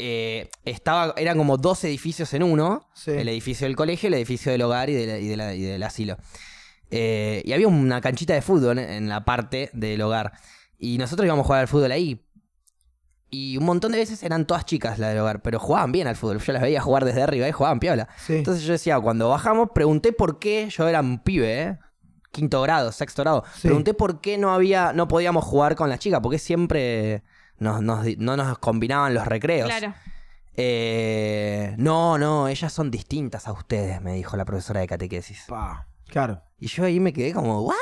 eh, 0.00 0.48
estaba, 0.64 1.12
eran 1.16 1.36
como 1.38 1.56
dos 1.56 1.82
edificios 1.82 2.32
en 2.32 2.44
uno. 2.44 2.88
Sí. 2.94 3.10
El 3.10 3.28
edificio 3.28 3.66
del 3.66 3.74
colegio, 3.74 4.06
el 4.06 4.14
edificio 4.14 4.52
del 4.52 4.62
hogar 4.62 4.88
y, 4.90 4.94
de 4.94 5.06
la- 5.08 5.18
y 5.18 5.26
de 5.26 5.36
la- 5.36 5.54
y 5.56 5.62
del 5.62 5.82
asilo. 5.82 6.16
Y 6.90 7.52
había 7.52 7.66
una 7.66 8.00
canchita 8.00 8.32
de 8.34 8.40
fútbol 8.42 8.78
en 8.78 9.08
la 9.08 9.24
parte 9.24 9.70
del 9.72 10.00
hogar. 10.02 10.32
Y 10.78 10.98
nosotros 10.98 11.26
íbamos 11.26 11.42
a 11.44 11.46
jugar 11.46 11.60
al 11.62 11.68
fútbol 11.68 11.90
ahí. 11.90 12.24
Y 13.30 13.58
un 13.58 13.64
montón 13.64 13.92
de 13.92 13.98
veces 13.98 14.22
eran 14.22 14.46
todas 14.46 14.64
chicas 14.64 14.98
las 14.98 15.10
del 15.10 15.18
hogar, 15.18 15.42
pero 15.42 15.58
jugaban 15.58 15.92
bien 15.92 16.06
al 16.06 16.16
fútbol. 16.16 16.38
Yo 16.38 16.52
las 16.52 16.62
veía 16.62 16.80
jugar 16.80 17.04
desde 17.04 17.22
arriba 17.22 17.46
y 17.48 17.52
jugaban 17.52 17.78
piola. 17.78 18.08
Sí. 18.16 18.36
Entonces 18.36 18.64
yo 18.64 18.72
decía, 18.72 18.98
cuando 19.00 19.28
bajamos, 19.28 19.70
pregunté 19.74 20.12
por 20.12 20.38
qué, 20.38 20.68
yo 20.70 20.88
era 20.88 21.00
un 21.00 21.18
pibe, 21.18 21.62
¿eh? 21.62 21.78
quinto 22.32 22.62
grado, 22.62 22.92
sexto 22.92 23.22
grado. 23.22 23.44
Sí. 23.54 23.68
Pregunté 23.68 23.94
por 23.94 24.20
qué 24.20 24.38
no 24.38 24.52
había, 24.52 24.92
no 24.92 25.08
podíamos 25.08 25.44
jugar 25.44 25.76
con 25.76 25.88
las 25.88 25.98
chicas, 25.98 26.20
porque 26.22 26.38
siempre 26.38 27.22
nos, 27.58 27.82
nos 27.82 28.06
no 28.18 28.36
nos 28.36 28.58
combinaban 28.58 29.14
los 29.14 29.26
recreos. 29.26 29.68
Claro. 29.68 29.94
Eh, 30.54 31.74
no, 31.78 32.18
no, 32.18 32.48
ellas 32.48 32.72
son 32.72 32.90
distintas 32.90 33.46
a 33.46 33.52
ustedes, 33.52 34.00
me 34.02 34.14
dijo 34.14 34.36
la 34.36 34.44
profesora 34.44 34.80
de 34.80 34.86
catequesis. 34.86 35.44
Pa, 35.48 35.86
Claro. 36.08 36.42
Y 36.58 36.66
yo 36.66 36.84
ahí 36.84 36.98
me 37.00 37.12
quedé 37.12 37.32
como, 37.32 37.60
¿what? 37.62 37.76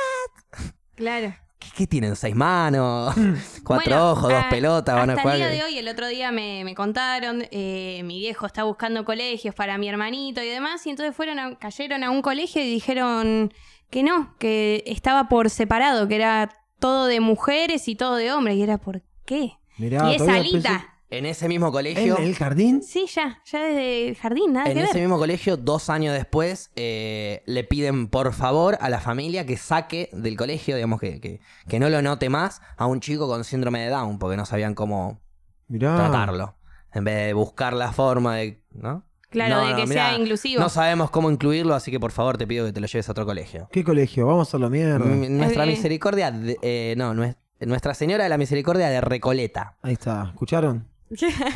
Claro. 0.95 1.35
¿Qué, 1.59 1.69
qué 1.77 1.87
tienen? 1.87 2.17
¿Seis 2.17 2.35
manos? 2.35 3.15
¿Cuatro 3.65 3.91
Bueno, 3.97 4.11
ojos? 4.13 4.29
¿Dos 4.31 4.45
a- 4.45 4.49
pelotas? 4.51 4.95
¿Van 4.95 5.11
a 5.11 5.13
hasta 5.15 5.23
jugar? 5.23 5.37
el 5.37 5.43
día 5.43 5.51
de 5.51 5.65
hoy, 5.65 5.79
el 5.79 5.89
otro 5.89 6.07
día 6.07 6.31
me, 6.33 6.65
me 6.65 6.75
contaron, 6.75 7.45
eh, 7.51 8.03
mi 8.05 8.19
viejo 8.19 8.47
está 8.47 8.65
buscando 8.65 9.05
colegios 9.05 9.55
para 9.55 9.79
mi 9.79 9.89
hermanito 9.89 10.43
y 10.43 10.49
demás, 10.49 10.87
y 10.87 10.91
entonces 10.91 11.15
fueron 11.17 11.39
a- 11.39 11.59
cayeron 11.59 12.05
a 12.05 12.11
un 12.11 12.23
colegio 12.23 12.63
y 12.63 12.69
dijeron 12.69 13.53
que 13.91 14.03
no, 14.03 14.35
que 14.39 14.83
estaba 14.87 15.29
por 15.29 15.49
separado, 15.51 16.09
que 16.09 16.17
era 16.17 16.51
todo 16.79 17.07
de 17.07 17.21
mujeres 17.21 17.89
y 17.89 17.95
todo 17.97 18.17
de 18.17 18.33
hombres, 18.33 18.57
y 18.57 18.63
era 18.63 18.79
¿por 18.79 19.03
qué? 19.25 19.53
Mirá, 19.79 20.11
y 20.11 20.15
es 20.17 20.23
Alita. 20.29 20.95
En 21.09 21.25
ese 21.25 21.47
mismo 21.49 21.67
¿En 21.67 21.73
colegio... 21.73 22.17
el 22.19 22.35
jardín? 22.35 22.83
Sí, 22.83 23.07
ya, 23.15 23.41
ya 23.45 23.63
desde 23.63 24.09
el 24.09 24.17
jardín, 24.17 24.53
nada 24.55 24.67
En 24.71 24.75
que 24.77 24.83
ese 24.85 24.95
ver. 24.95 25.03
mismo 25.03 25.19
colegio, 25.19 25.57
dos 25.57 25.89
años 25.89 26.13
después, 26.15 26.73
eh, 26.75 27.43
le 27.47 27.63
piden 27.63 28.09
por 28.09 28.33
favor 28.33 28.77
a 28.81 28.91
la 28.91 29.01
familia 29.01 29.47
que 29.47 29.57
saque 29.57 30.11
del 30.13 30.37
colegio, 30.37 30.75
digamos, 30.75 30.99
que, 31.01 31.21
que, 31.21 31.41
que 31.69 31.79
no 31.79 31.89
lo 31.91 32.03
note 32.03 32.29
más 32.29 32.61
a 32.77 32.87
un 32.87 32.99
chico 33.01 33.29
con 33.29 33.45
síndrome 33.45 33.81
de 33.85 33.91
Down, 33.91 34.19
porque 34.19 34.37
no 34.37 34.45
sabían 34.47 34.75
cómo 34.75 35.21
Mirá. 35.69 35.95
tratarlo. 35.97 36.57
En 36.93 37.05
vez 37.05 37.27
de 37.27 37.35
buscar 37.35 37.73
la 37.75 37.93
forma 37.93 38.35
de. 38.37 38.65
¿No? 38.73 39.05
Claro, 39.29 39.57
No, 39.57 39.65
de 39.67 39.71
no, 39.73 39.77
que 39.77 39.87
mirá, 39.87 40.09
sea 40.11 40.19
inclusivo. 40.19 40.61
No 40.63 40.69
sabemos 40.69 41.11
cómo 41.11 41.31
incluirlo, 41.31 41.75
así 41.75 41.91
que 41.91 42.01
por 42.01 42.11
favor 42.11 42.39
te 42.39 42.47
pido 42.47 42.65
que 42.67 42.73
te 42.73 42.81
lo 42.81 42.87
lleves 42.87 43.09
a 43.09 43.13
otro 43.13 43.27
colegio. 43.27 43.69
¿Qué 43.71 43.85
colegio? 43.85 44.27
Vamos 44.27 44.49
a 44.49 44.51
hacerlo 44.51 44.71
mierda. 44.71 45.05
M- 45.05 45.29
Nuestra 45.29 45.65
Eh. 45.65 45.67
misericordia. 45.69 46.31
de- 46.31 46.57
eh, 46.63 46.95
no, 46.97 47.13
nues- 47.15 47.37
Nuestra 47.61 47.95
Señora 47.95 48.25
de 48.25 48.31
la 48.31 48.39
Misericordia 48.39 48.89
de 48.89 49.01
Recoleta. 49.01 49.77
Ahí 49.83 49.93
está. 49.95 50.31
¿Escucharon? 50.33 50.89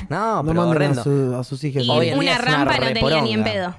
No, 0.09 0.42
No 0.42 0.45
pero 0.45 0.62
a, 0.62 0.66
horrendo. 0.66 1.02
su- 1.02 1.37
a 1.38 1.45
sus 1.45 1.62
hijas. 1.64 1.85
y 1.85 1.90
Hoy 1.90 2.09
en 2.09 2.14
una 2.14 2.23
día 2.23 2.33
es 2.35 2.40
una 2.40 2.64
rampa 2.64 2.78
no 2.78 2.92
tenía 2.92 3.23
ni 3.23 3.33
en 3.33 3.45
pedo. 3.45 3.75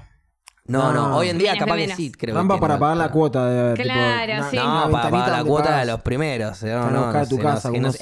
No, 0.64 0.92
no, 0.92 1.08
No. 1.08 1.16
hoy 1.16 1.28
en 1.28 1.38
día 1.38 1.56
capaz 1.58 1.74
de 1.74 1.86
que 1.88 1.96
sí, 1.96 2.12
creo 2.12 2.36
Rampa 2.36 2.54
que 2.54 2.60
para 2.60 2.78
pagar 2.78 2.96
la 2.96 3.10
cuota. 3.10 3.46
De, 3.46 3.82
Claro, 3.82 4.32
una- 4.34 4.50
sí. 4.50 4.56
No, 4.56 4.90
para 4.92 5.10
pagar 5.10 5.30
la 5.32 5.44
cuota 5.44 5.78
de 5.78 5.86
los 5.86 6.00
primeros. 6.02 6.62
eh, 6.62 6.72
No, 6.72 6.90
no, 6.90 7.12
no 7.12 7.26
tu 7.26 7.38
casa, 7.38 7.70
no 7.70 7.78
no 7.80 7.92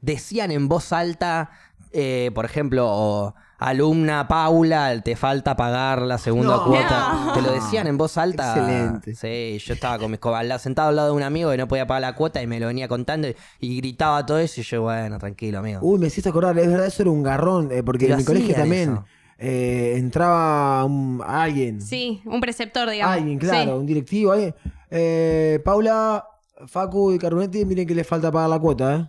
decían 0.00 0.50
en 0.52 0.68
voz 0.68 0.92
alta, 0.92 1.50
eh, 1.92 2.30
por 2.34 2.44
ejemplo, 2.46 2.86
o, 2.88 3.34
alumna 3.68 4.26
Paula, 4.28 5.00
te 5.02 5.16
falta 5.16 5.54
pagar 5.56 6.02
la 6.02 6.18
segunda 6.18 6.56
No. 6.56 6.64
cuota. 6.64 7.12
No. 7.26 7.32
Te 7.32 7.42
lo 7.42 7.52
decían 7.52 7.86
en 7.86 7.96
voz 7.96 8.16
alta. 8.18 8.54
Excelente. 8.56 9.14
Sí, 9.14 9.58
yo 9.64 9.74
estaba 9.74 9.98
con 9.98 10.10
mis 10.10 10.20
co- 10.20 10.34
al 10.34 10.48
lado- 10.48 10.58
sentado 10.58 10.88
al 10.88 10.96
lado 10.96 11.08
de 11.08 11.14
un 11.16 11.22
amigo 11.22 11.50
que 11.50 11.56
no 11.56 11.68
podía 11.68 11.86
pagar 11.86 12.02
la 12.02 12.14
cuota 12.14 12.42
y 12.42 12.46
me 12.46 12.58
lo 12.60 12.66
venía 12.66 12.88
contando 12.88 13.28
y, 13.28 13.34
y 13.60 13.76
gritaba 13.78 14.24
todo 14.26 14.38
eso 14.38 14.60
y 14.60 14.64
yo, 14.64 14.82
bueno, 14.82 15.18
tranquilo, 15.18 15.58
amigo. 15.60 15.80
Uy, 15.82 15.98
me 15.98 16.06
hiciste 16.08 16.28
acordar, 16.28 16.58
es 16.58 16.66
verdad, 16.68 16.86
eso 16.86 17.02
era 17.02 17.10
un 17.10 17.22
garrón, 17.22 17.70
eh, 17.72 17.82
porque 17.82 18.06
Pero 18.06 18.14
en 18.14 18.18
mi 18.18 18.24
colegio 18.24 18.54
también 18.54 18.92
eso. 18.92 19.04
eh, 19.38 19.94
entraba 19.96 20.84
un- 20.84 21.22
alguien. 21.26 21.80
Sí, 21.80 22.22
un 22.26 22.40
preceptor, 22.40 22.88
digamos. 22.90 23.16
Alguien, 23.16 23.38
claro, 23.38 23.72
Sí. 23.72 23.78
un 23.78 23.86
directivo, 23.86 24.32
alguien. 24.32 24.54
Eh, 24.90 25.60
Paula, 25.64 26.24
Facu 26.66 27.12
y 27.12 27.18
Carunetti, 27.18 27.64
miren 27.64 27.86
que 27.86 27.94
les 27.94 28.06
falta 28.06 28.30
pagar 28.30 28.50
la 28.50 28.58
cuota, 28.58 28.94
¿eh? 28.96 29.08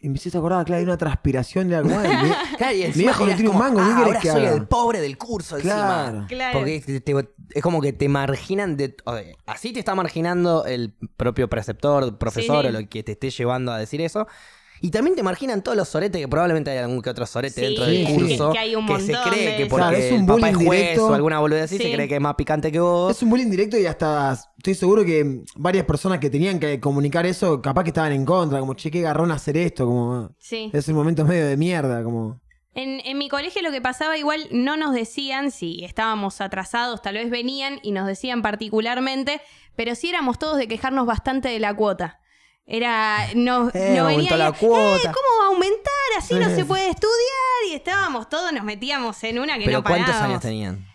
Y 0.00 0.08
me 0.08 0.14
hiciste 0.14 0.38
acordar, 0.38 0.64
claro, 0.64 0.78
hay 0.78 0.84
una 0.84 0.96
transpiración 0.96 1.68
de 1.68 1.76
algo. 1.76 1.90
Claro, 2.58 2.72
y 2.76 2.84
Mi 2.86 2.92
viejo 2.92 3.26
no 3.26 3.34
tiene 3.34 3.50
un 3.50 3.58
mango, 3.58 3.78
¿qué 3.78 3.84
"Ah, 3.84 3.98
ahora 4.04 4.20
que 4.20 4.30
soy 4.30 4.46
haga?" 4.46 4.54
el 4.56 4.66
pobre 4.66 5.00
del 5.00 5.18
curso 5.18 5.56
Claro. 5.58 6.06
encima. 6.18 6.26
Claro. 6.28 6.58
Porque 6.58 6.80
te- 6.80 7.00
te- 7.00 7.28
es 7.54 7.62
como 7.62 7.80
que 7.80 7.92
te 7.92 8.08
marginan 8.08 8.76
de... 8.76 8.96
o 9.04 9.12
sea, 9.16 9.24
así 9.46 9.72
te 9.72 9.80
está 9.80 9.94
marginando 9.96 10.64
el 10.66 10.92
propio 11.16 11.48
preceptor, 11.48 12.16
profesor 12.18 12.62
Sí. 12.62 12.68
o 12.68 12.72
lo 12.80 12.88
que 12.88 13.02
te 13.02 13.12
esté 13.12 13.30
llevando 13.30 13.72
a 13.72 13.78
decir 13.78 14.00
eso. 14.00 14.26
Y 14.80 14.90
también 14.90 15.16
te 15.16 15.22
marginan 15.22 15.62
todos 15.62 15.76
los 15.76 15.88
soretes, 15.88 16.20
que 16.20 16.28
probablemente 16.28 16.70
hay 16.70 16.78
algún 16.78 17.02
que 17.02 17.10
otro 17.10 17.26
sorete 17.26 17.54
Sí, 17.54 17.60
dentro 17.66 17.84
del 17.86 18.06
sí, 18.06 18.14
curso. 18.14 18.52
que 18.52 18.58
hay 18.58 18.74
un 18.76 18.86
se 18.86 18.92
montón 19.12 19.30
cree 19.32 19.50
de 19.50 19.56
que 19.56 19.62
eso. 19.64 19.70
porque 19.70 19.82
Claro, 19.84 19.96
es 19.96 20.12
un 20.12 20.20
el 20.20 20.26
papá 20.26 20.48
es 20.50 20.56
juez 20.56 20.80
directo. 20.80 21.06
o 21.08 21.14
alguna 21.14 21.40
boludez 21.40 21.64
así, 21.64 21.76
Sí. 21.78 21.82
se 21.84 21.92
cree 21.94 22.06
que 22.08 22.14
es 22.14 22.20
más 22.20 22.34
picante 22.36 22.70
que 22.70 22.78
vos. 22.80 23.10
Es 23.16 23.22
un 23.22 23.30
bullying 23.30 23.50
directo 23.50 23.76
y 23.76 23.86
hasta 23.86 24.38
estoy 24.56 24.74
seguro 24.74 25.04
que 25.04 25.42
varias 25.56 25.84
personas 25.84 26.18
que 26.20 26.30
tenían 26.30 26.60
que 26.60 26.78
comunicar 26.80 27.26
eso, 27.26 27.60
capaz 27.60 27.82
que 27.84 27.90
estaban 27.90 28.12
en 28.12 28.24
contra, 28.24 28.60
como, 28.60 28.74
che, 28.74 28.90
qué 28.90 29.00
garrón 29.00 29.30
hacer 29.32 29.56
esto, 29.56 29.84
como, 29.86 30.30
Sí. 30.38 30.70
es 30.72 30.86
un 30.88 30.94
momento 30.94 31.24
medio 31.24 31.46
de 31.46 31.56
mierda, 31.56 32.02
como... 32.04 32.40
En, 32.74 33.00
en 33.04 33.18
mi 33.18 33.28
colegio 33.28 33.60
lo 33.62 33.72
que 33.72 33.80
pasaba 33.80 34.16
igual 34.18 34.46
no 34.52 34.76
nos 34.76 34.94
decían 34.94 35.50
si 35.50 35.84
estábamos 35.84 36.40
atrasados, 36.40 37.02
tal 37.02 37.14
vez 37.14 37.28
venían 37.28 37.80
y 37.82 37.90
nos 37.90 38.06
decían 38.06 38.40
particularmente, 38.42 39.40
pero 39.74 39.96
sí 39.96 40.08
éramos 40.10 40.38
todos 40.38 40.56
de 40.58 40.68
quejarnos 40.68 41.04
bastante 41.04 41.48
de 41.48 41.58
la 41.58 41.74
cuota. 41.74 42.20
Era, 42.70 43.28
no, 43.34 43.70
Eh, 43.74 43.94
no 43.96 44.02
aumentó 44.08 44.34
venía 44.34 44.36
la 44.36 44.52
cuota. 44.52 44.96
"Eh, 44.98 45.12
¿Cómo 45.12 45.40
va 45.40 45.44
a 45.46 45.48
aumentar? 45.48 45.78
Así 46.18 46.34
no 46.34 46.48
se 46.50 46.64
puede 46.66 46.90
estudiar. 46.90 47.70
Y 47.70 47.74
estábamos 47.74 48.28
todos, 48.28 48.52
nos 48.52 48.62
metíamos 48.64 49.22
en 49.24 49.38
una 49.38 49.58
que 49.58 49.64
Pero 49.64 49.78
no 49.78 49.84
¿cuántos 49.84 50.06
parábamos. 50.08 50.30
años 50.30 50.42
tenían? 50.42 50.86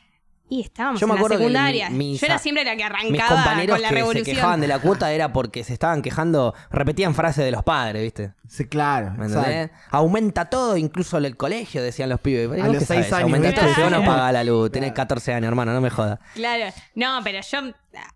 Y 0.50 0.62
estábamos 0.62 1.01
Yo 1.01 1.08
me 1.08 1.13
en 1.13 1.15
la 1.15 1.20
acuerdo 1.22 1.38
que 1.38 1.44
secundaria. 1.44 1.89
mi- 1.89 2.10
mis 2.12 2.22
Yo 2.22 2.27
era 2.27 2.38
siempre 2.38 2.63
la 2.63 2.72
que 2.72 2.77
Mis 2.77 2.86
arrancaba 2.86 3.27
compañeros 3.44 3.75
con 3.75 3.82
la 3.82 3.88
que 3.89 3.94
se 3.96 4.00
revolución. 4.01 4.25
quejaban 4.36 4.62
de 4.62 4.68
la 4.68 4.80
cuota 4.80 5.12
era 5.12 5.34
porque 5.34 5.63
se 5.63 5.74
estaban 5.74 6.03
quejando, 6.03 6.53
repetían 6.70 7.15
frases 7.15 7.44
de 7.46 7.50
los 7.51 7.63
padres, 7.63 8.03
¿viste? 8.03 8.34
Sí, 8.48 8.65
claro, 8.68 9.12
¿Me 9.18 9.25
entendés? 9.25 9.72
Aumenta 9.89 10.46
todo, 10.51 10.77
incluso 10.77 11.18
el 11.18 11.36
colegio, 11.38 11.82
decían 11.82 12.10
los 12.10 12.20
pibes. 12.20 12.56
¿Y 12.56 12.62
A 12.62 12.68
los 12.68 12.77
qué 12.77 12.86
seis 12.86 12.88
sabés? 13.08 13.13
años, 13.13 13.24
Aumenta 13.34 13.53
todo, 13.56 13.68
vos 13.70 13.77
no 13.77 13.88
Claro. 13.89 14.06
pagás 14.06 14.34
la 14.34 14.44
luz, 14.44 14.72
tenés 14.72 14.92
14 14.92 15.34
años, 15.34 15.48
hermano, 15.48 15.74
no 15.74 15.82
me 15.82 15.89
jodas. 15.89 16.20
Claro. 16.36 16.65
No, 16.94 17.20
pero 17.24 17.39
yo 17.42 17.60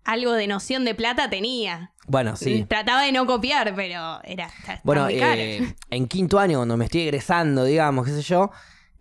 algo 0.04 0.32
de 0.34 0.46
noción 0.46 0.84
de 0.84 0.94
plata 0.94 1.28
tenía. 1.28 1.90
Bueno, 2.08 2.36
sí. 2.36 2.64
Trataba 2.68 3.02
de 3.02 3.12
no 3.12 3.26
copiar, 3.26 3.74
pero 3.76 4.20
era 4.24 4.46
está- 4.46 4.72
está 4.74 4.80
Bueno, 4.82 5.04
muy 5.04 5.18
caro. 5.18 5.40
eh, 5.40 5.74
en 5.90 6.06
quinto 6.08 6.38
año, 6.38 6.58
cuando 6.58 6.76
me 6.76 6.86
estoy 6.86 7.02
egresando, 7.02 7.64
digamos, 7.64 8.04
qué 8.06 8.12
sé 8.12 8.22
yo, 8.22 8.50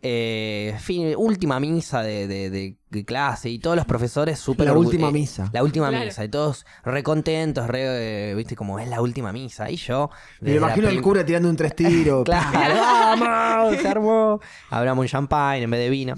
eh, 0.04 0.76
fin, 0.80 1.14
última 1.18 1.60
misa 1.60 2.02
de, 2.04 2.28
de- 2.28 2.50
de- 2.50 2.76
de 2.90 3.04
clase 3.06 3.50
y 3.50 3.60
todos 3.60 3.76
los 3.76 3.86
profesores 3.86 4.40
súper 4.40 4.68
La 4.68 4.74
última 4.74 5.10
eh, 5.10 5.12
misa. 5.12 5.50
La 5.52 5.64
última 5.64 5.90
Claro. 5.90 6.06
misa, 6.06 6.24
y 6.24 6.30
todos 6.30 6.66
recontentos, 6.86 7.68
re, 7.68 8.30
eh, 8.32 8.36
viste, 8.36 8.56
como 8.56 8.80
es 8.80 8.88
la 8.88 9.02
última 9.02 9.34
misa. 9.34 9.70
Y 9.72 9.76
yo. 9.78 10.10
Me 10.42 10.56
imagino 10.56 10.88
al 10.88 11.02
cura 11.02 11.26
tirando 11.26 11.50
un 11.50 11.56
tres 11.58 11.76
tiros. 11.76 12.24
Claro, 12.26 12.76
vamos, 13.20 13.78
se 13.78 13.88
armó. 13.88 14.40
Hablamos 14.70 15.04
un 15.04 15.08
champagne 15.08 15.64
en 15.64 15.72
vez 15.72 15.80
de 15.80 15.90
vino. 15.90 16.14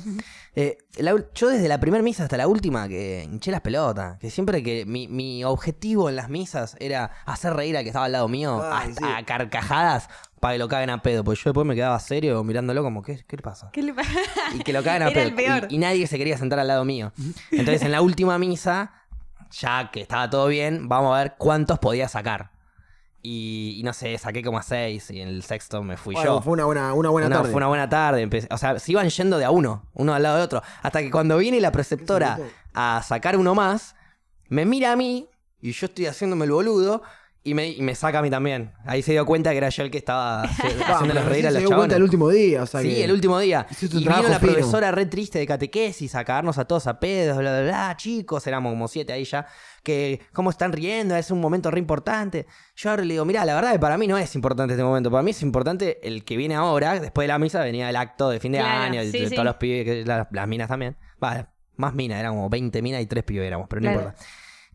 Eh, 0.61 0.77
la 0.97 1.15
yo 1.33 1.47
desde 1.47 1.69
la 1.69 1.79
primera 1.79 2.03
misa 2.03 2.23
hasta 2.23 2.35
la 2.35 2.45
última 2.47 2.89
que 2.89 3.23
hinché 3.23 3.49
las 3.49 3.61
pelotas. 3.61 4.17
Que 4.19 4.29
siempre 4.29 4.61
que 4.61 4.85
mi, 4.85 5.07
mi 5.07 5.43
objetivo 5.45 6.09
en 6.09 6.17
las 6.17 6.29
misas 6.29 6.75
era 6.81 7.11
hacer 7.25 7.53
reír 7.53 7.77
al 7.77 7.83
que 7.83 7.89
estaba 7.89 8.05
al 8.05 8.11
lado 8.11 8.27
mío 8.27 8.61
Ay, 8.61 8.89
hasta 8.89 9.07
sí. 9.07 9.13
a 9.15 9.25
carcajadas 9.25 10.09
para 10.41 10.55
que 10.55 10.59
lo 10.59 10.67
caguen 10.67 10.89
a 10.89 11.01
pedo. 11.01 11.23
Porque 11.23 11.39
yo 11.39 11.51
después 11.51 11.65
me 11.65 11.75
quedaba 11.75 11.97
serio 11.99 12.43
mirándolo 12.43 12.83
como, 12.83 13.01
¿qué, 13.03 13.23
qué 13.25 13.37
le 13.37 13.41
pasa? 13.41 13.69
¿Qué 13.71 13.81
le 13.83 13.93
pasa? 13.93 14.09
Y 14.53 14.59
que 14.59 14.73
lo 14.73 14.83
caguen 14.83 15.03
a 15.03 15.07
Era 15.11 15.13
pedo. 15.13 15.27
el 15.29 15.35
peor. 15.35 15.67
Y, 15.69 15.75
y 15.75 15.77
nadie 15.77 16.07
se 16.07 16.17
quería 16.17 16.37
sentar 16.37 16.59
al 16.59 16.67
lado 16.67 16.83
mío. 16.83 17.13
Entonces 17.51 17.81
en 17.83 17.91
la 17.93 18.01
última 18.01 18.37
misa, 18.37 18.91
ya 19.51 19.91
que 19.91 20.01
estaba 20.01 20.29
todo 20.29 20.47
bien, 20.47 20.89
vamos 20.89 21.15
a 21.15 21.19
ver 21.23 21.35
cuántos 21.37 21.79
podía 21.79 22.09
sacar. 22.09 22.51
Y, 23.21 23.75
y 23.77 23.83
no 23.83 23.91
sé, 23.91 24.17
saqué 24.17 24.41
como 24.43 24.57
a 24.59 24.63
seis 24.63 25.11
y 25.11 25.19
en 25.19 25.27
el 25.27 25.43
sexto 25.43 25.83
me 25.83 25.97
fui 25.97 26.15
Bueno, 26.15 26.35
yo. 26.37 26.41
fue 26.41 26.53
una 26.53 26.65
buena, 26.65 26.93
una 26.93 27.09
buena 27.09 27.27
Una- 27.27 27.35
tarde. 27.37 27.51
Fue 27.51 27.57
una 27.57 27.67
buena 27.67 27.89
tarde. 27.89 28.21
empecé- 28.25 28.47
o 28.49 28.57
sea, 28.57 28.79
se 28.79 28.91
iban 28.93 29.09
yendo 29.09 29.37
de 29.37 29.43
a 29.45 29.51
uno, 29.51 29.83
uno 29.93 30.13
al 30.13 30.23
lado 30.23 30.37
de 30.37 30.43
otro. 30.43 30.61
Hasta 30.81 31.01
que 31.01 31.11
cuando 31.11 31.37
viene 31.37 31.59
la 31.59 31.71
preceptora 31.71 32.39
a 32.73 33.01
sacar 33.05 33.35
uno 33.35 33.53
más, 33.55 33.95
me 34.47 34.65
mira 34.65 34.93
a 34.93 34.95
mí 34.95 35.27
y 35.61 35.73
yo 35.73 35.87
estoy 35.87 36.05
haciéndome 36.05 36.45
el 36.45 36.51
boludo 36.51 37.01
y 37.43 37.53
me, 37.53 37.69
y 37.69 37.81
me 37.81 37.95
saca 37.95 38.19
a 38.19 38.21
mí 38.21 38.29
también. 38.29 38.73
Ahí 38.85 39.01
se 39.01 39.13
dio 39.13 39.25
cuenta 39.25 39.51
que 39.51 39.57
era 39.57 39.69
yo 39.69 39.83
el 39.83 39.89
que 39.91 39.97
estaba 39.97 40.43
haci- 40.47 40.81
haciéndolos 40.83 41.23
pero 41.23 41.29
reír 41.29 41.47
a 41.47 41.51
los 41.51 41.61
se 41.61 41.67
dio 41.67 41.75
cuenta 41.77 41.95
el 41.95 42.03
último 42.03 42.29
día, 42.29 42.63
o 42.63 42.65
sea 42.65 42.81
Sí, 42.81 42.89
que- 42.89 43.03
el 43.05 43.11
último 43.11 43.39
día. 43.39 43.65
Y 43.81 43.87
vino 43.99 44.11
la 44.23 44.39
fino. 44.39 44.51
profesora 44.53 44.91
re 44.91 45.05
triste 45.05 45.39
de 45.39 45.47
catequesis 45.47 46.13
a 46.15 46.25
cagarnos 46.25 46.57
a 46.57 46.65
todos 46.65 46.85
a 46.87 46.99
pedos, 46.99 47.37
bla, 47.37 47.51
bla, 47.51 47.61
bla. 47.63 47.95
Chicos, 47.97 48.45
éramos 48.45 48.71
como 48.73 48.87
siete 48.87 49.13
ahí 49.13 49.23
ya. 49.23 49.47
Que, 49.83 50.19
¿cómo 50.33 50.49
están 50.49 50.73
riendo? 50.73 51.15
Es 51.15 51.31
un 51.31 51.39
momento 51.39 51.71
re 51.71 51.79
importante. 51.79 52.45
Yo 52.75 52.89
ahora 52.89 53.03
le 53.05 53.13
digo, 53.13 53.23
mira, 53.25 53.45
la 53.45 53.55
verdad 53.55 53.71
que 53.71 53.79
para 53.79 53.97
mí 53.97 54.05
no 54.07 54.17
es 54.17 54.35
importante 54.35 54.73
este 54.73 54.83
momento. 54.83 55.09
Para 55.09 55.23
mí 55.23 55.31
es 55.31 55.41
importante 55.41 56.05
el 56.05 56.25
que 56.25 56.35
viene 56.35 56.55
ahora. 56.55 56.99
Después 56.99 57.23
de 57.23 57.29
la 57.29 57.39
misa 57.39 57.63
venía 57.63 57.89
el 57.89 57.95
acto 57.95 58.29
de 58.29 58.39
fin 58.41 58.51
de 58.51 58.59
Claro, 58.59 58.83
año. 58.83 59.01
sí, 59.03 59.11
de 59.17 59.29
sí. 59.29 59.35
todos 59.35 59.45
los 59.45 59.55
pibes, 59.55 60.05
las, 60.05 60.27
las 60.31 60.47
minas 60.47 60.67
también. 60.67 60.97
Va, 61.23 61.49
más 61.77 61.93
minas, 61.93 62.19
eran 62.19 62.33
como 62.33 62.49
20 62.49 62.81
minas 62.81 63.01
y 63.01 63.05
3 63.05 63.23
pibes 63.23 63.47
éramos, 63.47 63.67
pero 63.69 63.81
no 63.81 63.87
Claro. 63.91 64.07
importa. 64.09 64.25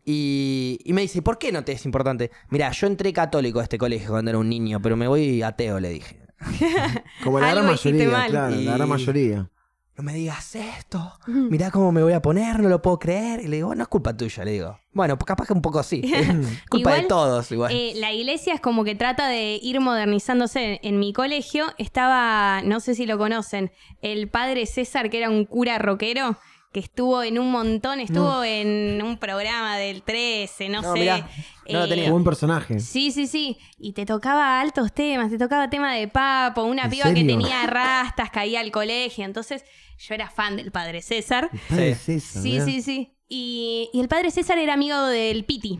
Y, 0.05 0.79
y 0.85 0.93
me 0.93 1.01
dice, 1.01 1.21
¿por 1.23 1.37
qué 1.39 1.51
no 1.51 1.63
te 1.63 1.71
es 1.71 1.83
importante? 1.85 2.29
Mira, 2.49 2.71
yo 2.71 2.85
entré 2.87 3.11
católico 3.11 3.59
a 3.59 3.63
este 3.63 3.77
colegio 3.79 4.09
cuando 4.11 4.29
era 4.29 4.37
un 4.37 4.47
niño, 4.49 4.79
pero 4.81 4.95
me 4.95 5.07
voy 5.07 5.41
ateo, 5.41 5.79
le 5.79 5.89
dije. 5.89 6.19
Como 7.23 7.39
la 7.39 7.51
gran 7.51 7.65
mayoría, 7.65 8.25
claro, 8.27 8.55
Y- 8.55 8.65
la 8.65 8.73
gran 8.75 8.89
mayoría. 8.89 9.49
No 9.97 10.03
me 10.03 10.13
digas 10.13 10.53
esto. 10.55 11.13
Mirá 11.25 11.71
cómo 11.71 11.93
me 11.93 12.03
voy 12.03 12.11
a 12.11 12.21
poner, 12.21 12.59
no 12.59 12.67
lo 12.67 12.81
puedo 12.81 12.99
creer. 12.99 13.39
Y 13.39 13.47
le 13.47 13.55
digo, 13.55 13.73
no 13.73 13.81
es 13.81 13.87
culpa 13.87 14.15
tuya, 14.15 14.43
le 14.43 14.51
digo. 14.51 14.77
Bueno, 14.91 15.17
pues 15.17 15.25
capaz 15.25 15.47
que 15.47 15.53
un 15.53 15.61
poco 15.61 15.81
sí. 15.83 16.01
Es 16.13 16.27
culpa 16.69 16.95
de 16.95 17.03
todos, 17.03 17.49
igual. 17.53 17.71
Eh, 17.73 17.93
la 17.95 18.11
iglesia 18.11 18.53
es 18.53 18.59
como 18.59 18.83
que 18.83 18.95
trata 18.95 19.29
de 19.29 19.57
ir 19.63 19.79
modernizándose. 19.79 20.81
En 20.83 20.99
mi 20.99 21.13
colegio 21.13 21.67
estaba, 21.77 22.61
no 22.65 22.81
sé 22.81 22.93
si 22.93 23.05
lo 23.05 23.17
conocen, 23.17 23.71
el 24.01 24.27
padre 24.27 24.65
César, 24.65 25.09
que 25.09 25.19
era 25.19 25.29
un 25.29 25.45
cura 25.45 25.77
rockero, 25.79 26.35
que 26.75 26.81
estuvo 26.81 27.23
en 27.23 27.39
un 27.39 27.51
montón, 27.51 28.01
estuvo 28.01 28.43
en 28.43 29.01
un 29.01 29.17
programa 29.17 29.77
del 29.77 30.03
13, 30.03 30.67
no, 30.67 30.81
No, 30.81 30.91
sé. 30.93 30.99
mirá, 30.99 31.29
no 31.69 31.79
lo 31.79 31.85
Eh, 31.85 31.87
tenía. 31.87 32.11
Buen 32.11 32.25
personaje. 32.25 32.81
Sí, 32.81 33.11
sí, 33.11 33.27
sí. 33.27 33.57
Y 33.79 33.93
te 33.93 34.05
tocaba 34.05 34.59
altos 34.59 34.91
temas, 34.93 35.29
te 35.31 35.37
tocaba 35.37 35.69
tema 35.69 35.93
de 35.95 36.09
papo, 36.09 36.63
una 36.63 36.83
¿En 36.83 36.89
piba 36.89 37.05
que 37.13 37.23
tenía 37.23 37.65
rastas, 37.65 38.29
caía 38.29 38.59
al 38.59 38.71
colegio. 38.71 39.23
Entonces, 39.23 39.63
yo 39.97 40.13
era 40.15 40.29
fan 40.29 40.57
del 40.57 40.73
padre 40.73 41.01
César. 41.01 41.49
Padre 41.69 41.95
Sí. 41.95 42.19
César, 42.19 42.43
Sí, 42.43 42.49
mirá. 42.51 42.65
sí, 42.65 42.81
sí. 42.81 43.11
Y, 43.29 43.89
y 43.93 44.01
el 44.01 44.09
padre 44.09 44.29
César 44.29 44.57
era 44.57 44.73
amigo 44.73 45.01
del 45.07 45.45
Piti. 45.45 45.79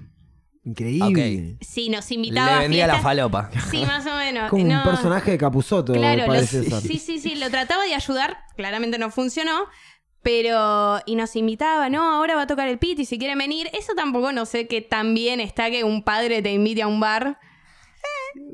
Increíble. 0.64 1.58
Sí, 1.62 1.90
nos 1.90 2.10
invitaba 2.12 2.48
Le 2.52 2.54
a 2.56 2.60
vendía 2.60 2.88
la 2.88 3.00
falopa. 3.00 3.52
Sí, 3.70 3.86
más 3.86 4.06
o 4.08 4.16
menos. 4.16 4.50
Como 4.50 4.66
No, 4.66 4.78
un 4.78 4.84
personaje 4.84 5.32
de 5.32 5.38
Capuzoto, 5.38 5.94
Claro, 5.94 6.22
el 6.22 6.28
padre 6.28 6.42
lo- 6.42 6.48
César. 6.48 6.82
sí, 6.82 6.98
sí, 6.98 7.20
sí, 7.20 7.36
lo 7.36 7.50
trataba 7.52 7.84
de 7.84 7.94
ayudar, 7.94 8.38
claramente 8.56 8.98
no 8.98 9.12
funcionó, 9.12 9.66
pero 10.26 11.00
y 11.06 11.16
nos 11.16 11.36
invitaba, 11.36 11.88
no, 11.88 12.02
ahora 12.16 12.34
va 12.34 12.42
a 12.42 12.48
tocar 12.48 12.68
el 12.68 12.80
piti 12.80 13.06
si 13.06 13.20
quieren 13.20 13.38
venir. 13.38 13.70
Eso 13.74 13.94
tampoco 13.96 14.32
no 14.32 14.48
sé 14.48 14.68
qué 14.68 14.82
tan 14.82 15.14
bien 15.14 15.40
está 15.40 15.70
que 15.70 15.84
un 15.84 16.02
padre 16.02 16.42
te 16.42 16.52
invite 16.52 16.82
a 16.82 16.88
un 16.88 17.00
bar. 17.00 17.38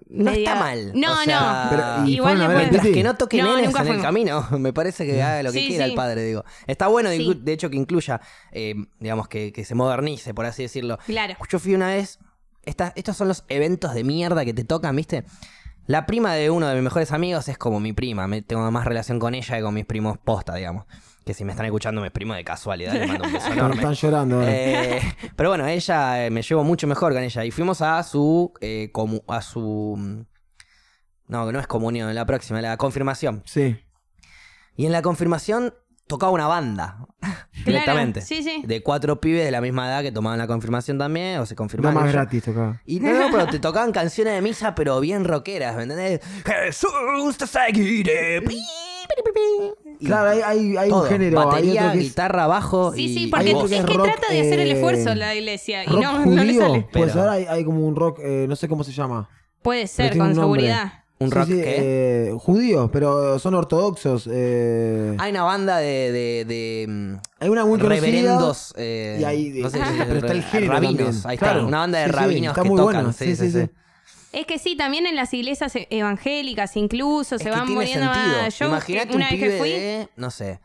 No 0.10 0.32
está 0.32 0.56
mal. 0.56 0.92
No, 0.94 1.14
O 1.14 1.24
sea, 1.24 1.68
Pero, 1.70 2.06
¿y 2.06 2.16
Igual 2.16 2.36
pueden- 2.36 2.58
Mientras 2.58 2.82
Piti? 2.84 2.94
que 2.94 3.04
no 3.04 3.16
toque 3.16 3.42
No, 3.42 3.56
nenes 3.56 3.74
en 3.74 3.88
el 3.88 4.02
camino, 4.02 4.46
me 4.60 4.74
parece 4.74 5.06
que 5.06 5.24
haga 5.24 5.42
lo 5.44 5.54
que 5.54 5.60
Sí, 5.60 5.68
quiera 5.70 5.86
sí. 5.86 5.92
el 5.92 5.96
padre, 5.96 6.24
digo. 6.26 6.44
Está 6.68 6.88
bueno, 6.88 7.10
de, 7.10 7.18
Sí. 7.18 7.34
de 7.42 7.54
hecho, 7.54 7.70
que 7.70 7.78
incluya, 7.78 8.20
eh, 8.52 8.76
digamos, 9.00 9.30
que, 9.30 9.54
que 9.54 9.64
se 9.64 9.74
modernice, 9.74 10.34
por 10.34 10.46
así 10.46 10.64
decirlo. 10.64 11.00
Claro. 11.06 11.36
Yo 11.50 11.58
fui 11.58 11.74
una 11.74 11.88
vez, 11.88 12.20
esta- 12.66 12.92
estos 12.98 13.16
son 13.16 13.30
los 13.30 13.46
eventos 13.48 13.94
de 13.94 14.04
mierda 14.04 14.44
que 14.44 14.54
te 14.54 14.66
tocan, 14.66 14.94
¿viste? 14.94 15.24
La 15.88 16.06
prima 16.06 16.34
de 16.36 16.50
uno 16.50 16.68
de 16.68 16.76
mis 16.76 16.84
mejores 16.84 17.12
amigos 17.14 17.48
es 17.48 17.58
como 17.58 17.80
mi 17.80 17.94
prima, 17.94 18.28
me, 18.28 18.42
tengo 18.42 18.70
más 18.72 18.86
relación 18.86 19.20
con 19.20 19.34
ella 19.36 19.56
que 19.56 19.64
con 19.64 19.74
mis 19.74 19.86
primos 19.86 20.18
posta, 20.18 20.54
digamos. 20.56 20.86
Que 21.26 21.34
si 21.36 21.46
me 21.46 21.52
están 21.52 21.66
escuchando, 21.68 22.02
mis 22.02 22.10
primos 22.12 22.36
de 22.36 22.44
casualidad, 22.44 22.94
les 22.94 23.08
mando 23.08 23.26
un 23.26 23.34
beso 23.34 23.46
Están, 23.50 23.58
enorme. 23.60 23.76
están 23.76 23.94
llorando 23.94 24.36
ahora. 24.38 24.48
Eh, 24.52 25.02
pero 25.36 25.50
bueno, 25.50 25.68
ella 25.68 26.26
eh, 26.26 26.30
me 26.32 26.42
llevo 26.42 26.64
mucho 26.64 26.88
mejor 26.88 27.14
con 27.14 27.22
ella. 27.22 27.46
Y 27.46 27.52
fuimos 27.52 27.82
a 27.82 28.02
su. 28.04 28.52
eh, 28.60 28.90
comu- 28.92 29.24
a 29.28 29.42
su. 29.42 29.96
mm, 29.98 30.22
No, 31.28 31.46
que 31.48 31.54
no 31.54 31.60
es 31.60 31.68
comunión, 31.68 32.14
la 32.16 32.26
próxima, 32.26 32.60
la 32.62 32.76
confirmación. 32.78 33.44
Sí. 33.46 33.78
Y 34.76 34.86
en 34.88 34.92
la 34.92 35.02
confirmación 35.04 35.74
tocaba 36.08 36.32
una 36.32 36.48
banda. 36.48 36.98
directamente. 37.66 38.22
sí, 38.22 38.42
sí. 38.42 38.64
De 38.66 38.82
cuatro 38.82 39.22
pibes 39.22 39.46
de 39.46 39.52
la 39.52 39.62
misma 39.62 39.88
edad 39.88 40.02
que 40.02 40.12
tomaban 40.12 40.40
la 40.40 40.48
confirmación 40.48 40.98
también, 40.98 41.38
o 41.40 41.46
se 41.46 41.54
Nada 41.54 41.58
confirmaban. 41.58 41.94
más 41.96 42.04
ellos. 42.06 42.14
gratis 42.16 42.44
tocaba. 42.44 42.82
Y 42.86 43.00
no, 43.00 43.14
no, 43.14 43.28
pero 43.32 43.46
te 43.48 43.60
tocaban 43.60 43.92
canciones 43.92 44.34
de 44.34 44.42
misa, 44.42 44.74
pero 44.74 45.00
bien 45.00 45.24
rockeras, 45.24 45.76
¿me 45.76 45.84
entendés? 45.84 46.20
Jesús 46.46 47.38
te 47.38 47.46
seguiré. 47.46 48.42
Pi, 48.42 48.60
Claro, 50.06 50.30
hay, 50.32 50.42
hay, 50.42 50.78
hay 50.78 50.90
todo. 50.90 51.04
un 51.04 51.10
género. 51.10 51.40
hay 51.40 51.46
Batería, 51.46 51.82
otro 51.82 51.92
que 51.94 51.98
es 52.00 52.04
guitarra, 52.06 52.48
bajo. 52.48 52.94
Sí, 52.94 53.14
sí, 53.14 53.28
porque 53.28 53.46
hay 53.50 53.52
es 53.56 53.64
que 53.64 53.86
que 53.86 53.94
rock, 53.98 54.04
trata 54.08 54.34
de 54.34 54.42
hacer 54.42 54.60
el 54.60 54.68
eh, 54.70 54.72
esfuerzo 54.74 55.16
la 55.16 55.36
iglesia 55.36 55.84
y 55.84 55.88
rock 55.88 56.02
no, 56.04 56.24
judío. 56.24 56.36
no 56.36 56.44
le 56.44 56.54
sale. 56.56 56.88
Pues 56.92 57.12
Pero- 57.12 57.20
ahora 57.22 57.34
hay, 57.34 57.46
hay 57.46 57.64
como 57.64 57.88
un 57.88 57.96
rock, 57.96 58.20
eh, 58.24 58.46
no 58.50 58.56
sé 58.56 58.68
cómo 58.68 58.84
se 58.84 58.92
llama. 58.92 59.30
Puede 59.62 59.86
ser, 59.88 60.18
con 60.18 60.28
un 60.30 60.36
seguridad. 60.36 60.94
¿Un 61.20 61.30
Sí, 61.30 61.36
rock 61.36 61.48
sí, 61.50 61.54
qué? 61.54 61.76
eh, 61.78 62.34
judíos, 62.40 62.90
pero 62.92 63.38
son 63.38 63.54
ortodoxos. 63.54 64.28
eh, 64.32 65.16
Hay 65.20 65.30
una 65.30 65.44
banda 65.44 65.78
de, 65.78 66.12
de, 66.12 66.46
de, 66.46 66.86
mm, 66.90 67.14
hay 67.42 67.50
una 67.50 67.64
muy 67.64 67.78
conocida. 67.80 68.02
reverendos. 68.08 68.74
eh, 68.76 69.18
y 69.22 69.24
hay- 69.24 69.50
no 69.62 69.70
sé 69.70 69.80
pero 70.00 70.16
está 70.18 70.32
el 70.32 70.42
género 70.44 70.74
Rabinos. 70.74 70.98
también. 70.98 71.22
Ahí 71.28 71.36
está. 71.36 71.46
Claro. 71.52 71.68
Una 71.68 71.78
banda 71.78 72.00
de 72.00 72.06
Sí, 72.06 72.12
sí, 72.12 72.18
rabinos 72.18 72.48
está 72.54 72.64
que 72.64 72.70
muy 72.70 72.78
tocan. 72.78 72.96
buena. 72.96 73.14
Sí, 73.14 73.36
sí, 73.36 73.52
sí. 73.52 73.70
Es 74.34 74.46
que 74.46 74.60
sí, 74.60 74.76
también 74.76 75.06
en 75.08 75.16
las 75.16 75.34
iglesias 75.34 75.76
e- 75.76 75.88
evangélicas 75.90 76.76
incluso 76.78 77.36
Es 77.36 77.42
se 77.42 77.50
que 77.50 77.56
van 77.56 77.66
tiene 77.66 77.82
poniendo 77.82 78.14
sentido. 78.14 78.42
más. 78.44 78.60
Yo 78.60 78.66
Imagínate 78.68 79.10
un 79.10 79.16
una 79.18 79.30
vez 79.30 79.36
pibe 79.40 79.50
que 79.52 79.58
fui, 79.58 79.70
de, 79.72 80.10
no 80.16 80.32
sé, 80.32 80.62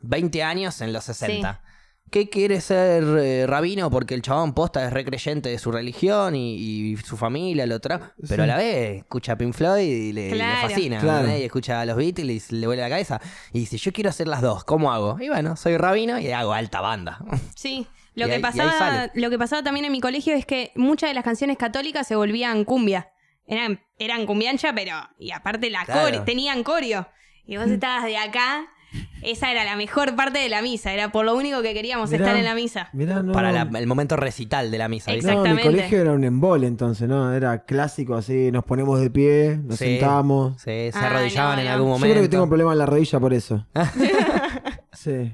20 0.00 0.42
años 0.42 0.80
en 0.80 0.92
los 0.92 1.04
60. 1.04 1.62
¿Qué 2.10 2.28
quiere 2.28 2.60
ser 2.60 3.02
eh, 3.18 3.44
rabino? 3.46 3.90
Porque 3.90 4.14
el 4.14 4.22
chabón 4.22 4.52
posta 4.54 4.84
es 4.86 4.92
recreyente 4.92 5.48
de 5.48 5.58
su 5.58 5.72
religión 5.72 6.36
y, 6.36 6.54
y 6.92 6.96
su 6.98 7.16
familia 7.16 7.66
lo 7.66 7.80
trae. 7.80 7.98
Pero 8.28 8.44
a 8.44 8.46
la 8.46 8.56
vez 8.56 8.98
escucha 8.98 9.32
a 9.32 9.36
Pink 9.38 9.52
Floyd 9.54 9.82
y 9.82 10.12
le, 10.12 10.30
fascina. 10.60 11.36
Y 11.36 11.42
escucha 11.42 11.80
a 11.80 11.84
los 11.86 11.96
Beatles 11.96 12.52
y 12.52 12.56
le 12.56 12.66
vuelve 12.68 12.82
la 12.82 12.88
cabeza. 12.88 13.20
Y 13.52 13.60
dice, 13.60 13.78
yo 13.78 13.92
quiero 13.92 14.10
hacer 14.10 14.28
las 14.28 14.42
dos. 14.42 14.62
¿Cómo 14.64 14.92
hago? 14.92 15.18
Y 15.20 15.28
bueno, 15.28 15.56
soy 15.56 15.76
rabino 15.76 16.20
y 16.20 16.30
hago 16.30 16.52
alta 16.52 16.80
banda. 16.80 17.18
Sí. 17.56 17.86
Lo 18.14 18.26
Y 18.26 18.28
que, 18.28 18.34
ahí- 18.36 18.40
y 18.40 18.44
ahí 18.44 18.52
pasaba, 18.52 18.78
sale. 18.78 19.12
lo 19.14 19.30
que 19.30 19.38
pasaba 19.38 19.62
también 19.62 19.84
en 19.86 19.92
mi 19.92 20.00
colegio 20.00 20.34
es 20.34 20.46
que 20.46 20.70
muchas 20.76 21.10
de 21.10 21.14
las 21.14 21.24
canciones 21.24 21.56
católicas 21.58 22.06
se 22.06 22.16
volvían 22.16 22.64
cumbia. 22.64 23.10
Eran, 23.46 23.80
eran 23.98 24.24
cumbiancha, 24.26 24.72
pero. 24.74 24.92
Y 25.18 25.32
aparte 25.32 25.68
la 25.70 25.84
Claro. 25.84 26.02
core- 26.02 26.20
tenían 26.24 26.62
corio. 26.62 27.08
Y 27.46 27.56
vos 27.56 27.66
estabas 27.68 28.04
de 28.04 28.16
acá. 28.16 28.66
Esa 29.22 29.50
era 29.50 29.64
la 29.64 29.74
mejor 29.74 30.14
parte 30.14 30.38
de 30.38 30.48
la 30.48 30.62
misa. 30.62 30.92
Era 30.92 31.10
por 31.10 31.24
lo 31.24 31.34
único 31.34 31.60
que 31.62 31.74
queríamos 31.74 32.10
Mirá. 32.10 32.24
estar 32.24 32.38
en 32.38 32.44
la 32.44 32.54
misa. 32.54 32.90
Mirá, 32.92 33.22
no. 33.22 33.32
Para 33.32 33.50
la- 33.50 33.68
el 33.78 33.86
momento 33.88 34.16
recital 34.16 34.70
de 34.70 34.78
la 34.78 34.88
misa. 34.88 35.10
¿viste? 35.12 35.26
No, 35.32 35.38
mi 35.42 35.48
Exactamente. 35.48 35.76
colegio 35.78 36.00
era 36.00 36.12
un 36.12 36.22
embole 36.24 36.66
entonces, 36.68 37.08
¿no? 37.08 37.34
Era 37.34 37.64
clásico 37.64 38.14
así, 38.14 38.52
nos 38.52 38.64
ponemos 38.64 39.00
de 39.00 39.10
pie, 39.10 39.58
nos 39.64 39.78
Sí. 39.78 39.86
sentamos. 39.86 40.54
Sí, 40.58 40.64
se 40.64 40.92
Ah, 40.94 41.06
arrodillaban 41.06 41.56
no, 41.56 41.62
en 41.62 41.68
algún 41.68 41.88
Yo 41.88 41.92
momento. 41.94 42.12
creo 42.14 42.22
que 42.22 42.28
tengo 42.28 42.44
un 42.44 42.50
problema 42.50 42.72
en 42.72 42.78
la 42.78 42.86
rodilla 42.86 43.18
por 43.18 43.34
eso. 43.34 43.66
sí. 44.92 45.32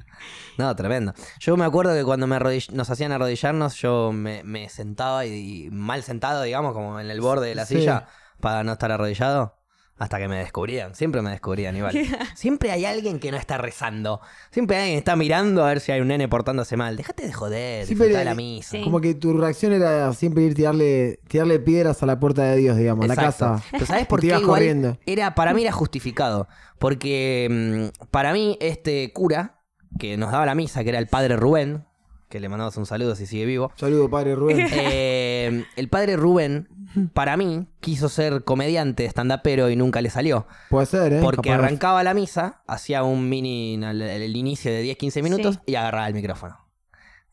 No, 0.60 0.76
tremendo. 0.76 1.12
Yo 1.38 1.56
me 1.56 1.64
acuerdo 1.64 1.94
que 1.94 2.04
cuando 2.04 2.26
me 2.26 2.38
nos 2.72 2.90
hacían 2.90 3.12
arrodillarnos, 3.12 3.74
yo 3.76 4.12
me, 4.12 4.42
me 4.44 4.68
sentaba 4.68 5.24
y, 5.26 5.64
y 5.66 5.70
mal 5.70 6.02
sentado, 6.02 6.42
digamos, 6.42 6.72
como 6.74 7.00
en 7.00 7.10
el 7.10 7.20
borde 7.20 7.48
de 7.48 7.54
la 7.54 7.66
Sí. 7.66 7.76
silla, 7.78 8.06
para 8.40 8.62
no 8.64 8.72
estar 8.72 8.90
arrodillado. 8.92 9.56
Hasta 9.98 10.16
que 10.16 10.28
me 10.28 10.38
descubrían. 10.38 10.94
Siempre 10.94 11.20
me 11.20 11.28
descubrían 11.30 11.76
igual. 11.76 11.94
Siempre 12.34 12.70
hay 12.70 12.86
alguien 12.86 13.18
que 13.20 13.30
no 13.30 13.36
está 13.36 13.58
rezando. 13.58 14.22
Siempre 14.50 14.76
hay 14.76 14.82
alguien 14.84 14.94
que 14.96 15.00
está 15.00 15.14
mirando 15.14 15.62
a 15.62 15.68
ver 15.68 15.80
si 15.80 15.92
hay 15.92 16.00
un 16.00 16.08
nene 16.08 16.26
portándose 16.26 16.74
mal. 16.78 16.96
Déjate 16.96 17.26
de 17.26 17.32
joder, 17.34 17.86
le- 17.86 18.24
la 18.24 18.34
misa. 18.34 18.70
Sí. 18.78 18.82
Como 18.82 19.02
que 19.02 19.12
tu 19.12 19.36
reacción 19.36 19.74
era 19.74 20.10
siempre 20.14 20.44
ir 20.44 20.54
tirarle, 20.54 21.20
tirarle 21.28 21.58
piedras 21.60 22.02
a 22.02 22.06
la 22.06 22.18
puerta 22.18 22.44
de 22.44 22.56
Dios, 22.56 22.78
digamos, 22.78 23.04
a 23.04 23.08
la 23.08 23.14
casa. 23.16 23.62
Pero 23.72 23.84
¿sabes 23.84 24.06
por 24.06 24.20
qué? 24.22 24.28
Igual 24.28 24.44
corriendo. 24.46 24.96
Era, 25.04 25.34
para 25.34 25.52
mí 25.52 25.60
era 25.60 25.72
justificado. 25.72 26.48
Porque 26.78 27.90
mm, 27.92 28.06
para 28.10 28.32
mí 28.32 28.56
este 28.62 29.12
cura 29.12 29.59
que 29.98 30.16
nos 30.16 30.32
daba 30.32 30.46
la 30.46 30.54
misa, 30.54 30.82
que 30.82 30.90
era 30.90 30.98
el 30.98 31.06
padre 31.06 31.36
Rubén, 31.36 31.84
que 32.28 32.40
le 32.40 32.48
mandamos 32.48 32.76
un 32.76 32.86
saludo 32.86 33.16
si 33.16 33.26
sigue 33.26 33.44
vivo. 33.44 33.72
Saludo, 33.76 34.08
padre 34.08 34.34
Rubén. 34.34 34.66
Eh, 34.72 35.64
el 35.76 35.88
padre 35.88 36.16
Rubén, 36.16 36.68
para 37.12 37.36
mí, 37.36 37.66
quiso 37.80 38.08
ser 38.08 38.44
comediante, 38.44 39.04
estandapero 39.04 39.68
y 39.70 39.76
nunca 39.76 40.00
le 40.00 40.10
salió. 40.10 40.46
Puede 40.68 40.86
ser, 40.86 41.12
¿eh? 41.14 41.20
Porque 41.22 41.50
Capaz. 41.50 41.64
arrancaba 41.64 42.04
la 42.04 42.14
misa, 42.14 42.62
hacía 42.66 43.02
un 43.02 43.28
mini, 43.28 43.74
el, 43.74 44.02
el 44.02 44.36
inicio 44.36 44.70
de 44.70 44.84
10-15 44.96 45.22
minutos 45.22 45.60
y 45.66 45.74
agarraba 45.74 46.06
el 46.06 46.14
micrófono. 46.14 46.58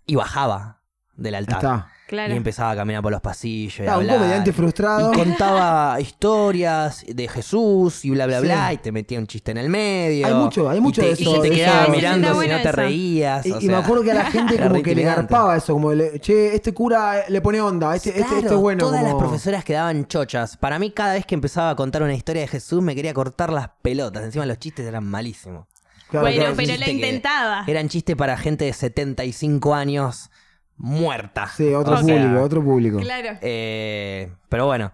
Y 0.06 0.16
bajaba 0.16 0.82
del 1.16 1.36
altar. 1.36 1.58
Está. 1.58 1.92
Claro. 2.08 2.34
Y 2.34 2.38
empezaba 2.38 2.72
a 2.72 2.76
caminar 2.78 3.02
por 3.04 3.12
los 3.12 3.20
pasillos. 3.20 3.80
Y, 3.80 3.82
Ah, 3.82 3.96
un 3.98 4.04
hablar. 4.04 4.18
comediante 4.20 4.54
frustrado. 4.54 5.12
Y 5.14 5.18
contaba 5.18 6.00
historias 6.00 7.04
de 7.06 7.28
Jesús 7.28 8.06
y 8.06 8.12
bla, 8.12 8.26
bla, 8.28 8.40
Sí. 8.40 8.46
bla. 8.46 8.72
Y 8.74 8.78
te 8.78 8.92
metía 8.94 9.20
un 9.20 9.28
chiste 9.28 9.52
en 9.52 9.58
el 9.58 9.68
medio. 9.70 10.26
Hay 10.26 10.34
mucho- 10.34 10.70
hay 10.70 10.78
y 10.78 10.82
mucho 10.82 11.02
te- 11.02 11.08
de 11.08 11.14
Y 11.20 11.24
eso, 11.24 11.36
se 11.36 11.42
te 11.42 11.50
de 11.50 11.56
quedaba 11.58 11.82
eso. 11.84 11.92
mirando 11.92 12.18
Está 12.28 12.30
si 12.30 12.36
bueno 12.36 12.54
no 12.56 12.62
te 12.64 12.70
eso. 12.70 12.76
reías. 12.78 13.46
Y, 13.46 13.52
o 13.52 13.60
y 13.60 13.66
me 13.66 13.74
sea, 13.74 13.78
acuerdo 13.80 14.04
que 14.04 14.12
a 14.12 14.14
la 14.14 14.26
gente 14.32 14.56
era 14.56 14.64
como 14.64 14.76
re 14.76 14.82
que 14.84 14.96
le 14.96 15.02
intimidante. 15.02 15.34
garpaba 15.34 15.58
eso, 15.58 15.74
como, 15.74 15.94
le- 15.94 16.20
che, 16.22 16.56
este 16.56 16.74
cura 16.74 17.26
le 17.28 17.42
pone 17.42 17.60
onda, 17.60 17.94
este, 17.96 18.10
este, 18.10 18.22
Claro, 18.22 18.38
este 18.38 18.54
es 18.54 18.60
bueno. 18.62 18.80
Todas 18.86 19.02
como- 19.02 19.14
las 19.14 19.22
profesoras 19.22 19.64
quedaban 19.66 20.08
chochas. 20.08 20.56
Para 20.56 20.80
mí, 20.80 20.92
cada 20.92 21.14
vez 21.14 21.26
que 21.26 21.36
empezaba 21.36 21.72
a 21.72 21.76
contar 21.76 22.04
una 22.04 22.14
historia 22.14 22.42
de 22.44 22.48
Jesús, 22.48 22.82
me 22.82 22.96
quería 22.96 23.14
cortar 23.14 23.52
las 23.52 23.70
pelotas. 23.82 24.24
Encima, 24.24 24.46
los 24.46 24.58
chistes 24.60 24.86
eran 24.86 25.04
malísimos. 25.06 25.66
Claro, 26.10 26.26
bueno, 26.26 26.40
claro, 26.40 26.56
pero 26.56 26.72
sí. 26.72 26.78
la 26.78 26.86
que 26.86 26.92
intentaba. 26.94 27.64
Eran 27.68 27.90
chistes 27.90 28.16
para 28.16 28.38
gente 28.38 28.64
de 28.64 28.72
75 28.72 29.76
años 29.76 30.30
muerta. 30.78 31.48
Sí, 31.56 31.74
otro 31.74 31.96
O 31.96 31.98
sea, 31.98 32.16
público, 32.16 32.42
otro 32.44 32.64
público. 32.64 33.00
Claro. 33.00 33.38
Eh, 33.42 34.32
pero 34.50 34.66
bueno, 34.68 34.92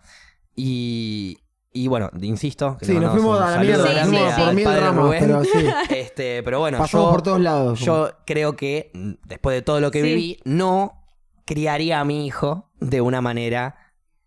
y, 0.55 1.39
y 1.71 1.87
bueno, 1.87 2.09
insisto. 2.21 2.77
que 2.79 2.85
Sí, 2.85 2.93
nos 2.99 3.11
fuimos 3.11 3.39
a 3.41 3.51
la 3.51 3.57
mierda, 3.59 3.87
Sí, 3.87 3.93
sí, 3.93 4.05
fuimos 4.09 4.33
sí. 4.35 4.41
por 4.41 4.53
mil 4.53 4.65
ramas, 4.65 5.15
pero 5.19 5.43
sí. 5.43 5.67
Este, 5.95 6.43
pero 6.43 6.59
bueno, 6.59 6.77
Pasamos 6.79 7.07
yo, 7.07 7.11
por 7.11 7.21
todos 7.21 7.39
lados. 7.41 7.79
yo 7.79 8.11
creo 8.25 8.55
que 8.55 8.91
después 9.25 9.55
de 9.55 9.61
todo 9.61 9.79
lo 9.79 9.91
que 9.91 10.01
Sí. 10.01 10.07
viví, 10.07 10.39
no 10.45 11.01
criaría 11.45 11.99
a 11.99 12.05
mi 12.05 12.25
hijo 12.25 12.69
de 12.79 13.01
una 13.01 13.21
manera 13.21 13.75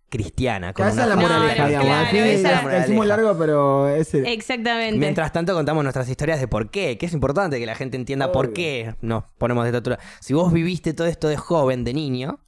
cristiana. 0.08 0.72
con 0.72 0.86
esa 0.88 1.02
es 1.02 1.08
la 1.08 1.16
moraleja, 1.16 1.62
no, 1.62 1.68
digamos. 1.68 1.86
claro, 1.88 2.04
Al 2.04 2.10
fin, 2.10 2.22
esa- 2.24 2.62
la- 2.62 2.70
la 2.72 2.78
hicimos 2.84 3.06
largo, 3.06 3.36
pero 3.38 3.88
ese. 3.88 4.32
Exactamente. 4.32 4.98
Mientras 4.98 5.32
tanto 5.32 5.52
contamos 5.54 5.82
nuestras 5.82 6.08
historias 6.08 6.40
de 6.40 6.48
por 6.48 6.70
qué, 6.70 6.96
que 6.98 7.06
es 7.06 7.12
importante 7.12 7.58
que 7.58 7.66
la 7.66 7.74
gente 7.74 7.96
entienda 7.96 8.30
por 8.32 8.52
qué 8.52 8.94
nos 9.00 9.24
ponemos 9.38 9.64
de 9.64 9.70
esta 9.70 9.78
altura. 9.78 9.98
Si 10.20 10.32
vos 10.34 10.52
viviste 10.52 10.94
todo 10.94 11.06
esto 11.06 11.28
de 11.28 11.36
joven, 11.36 11.84
de 11.84 11.92
niño, 11.94 12.40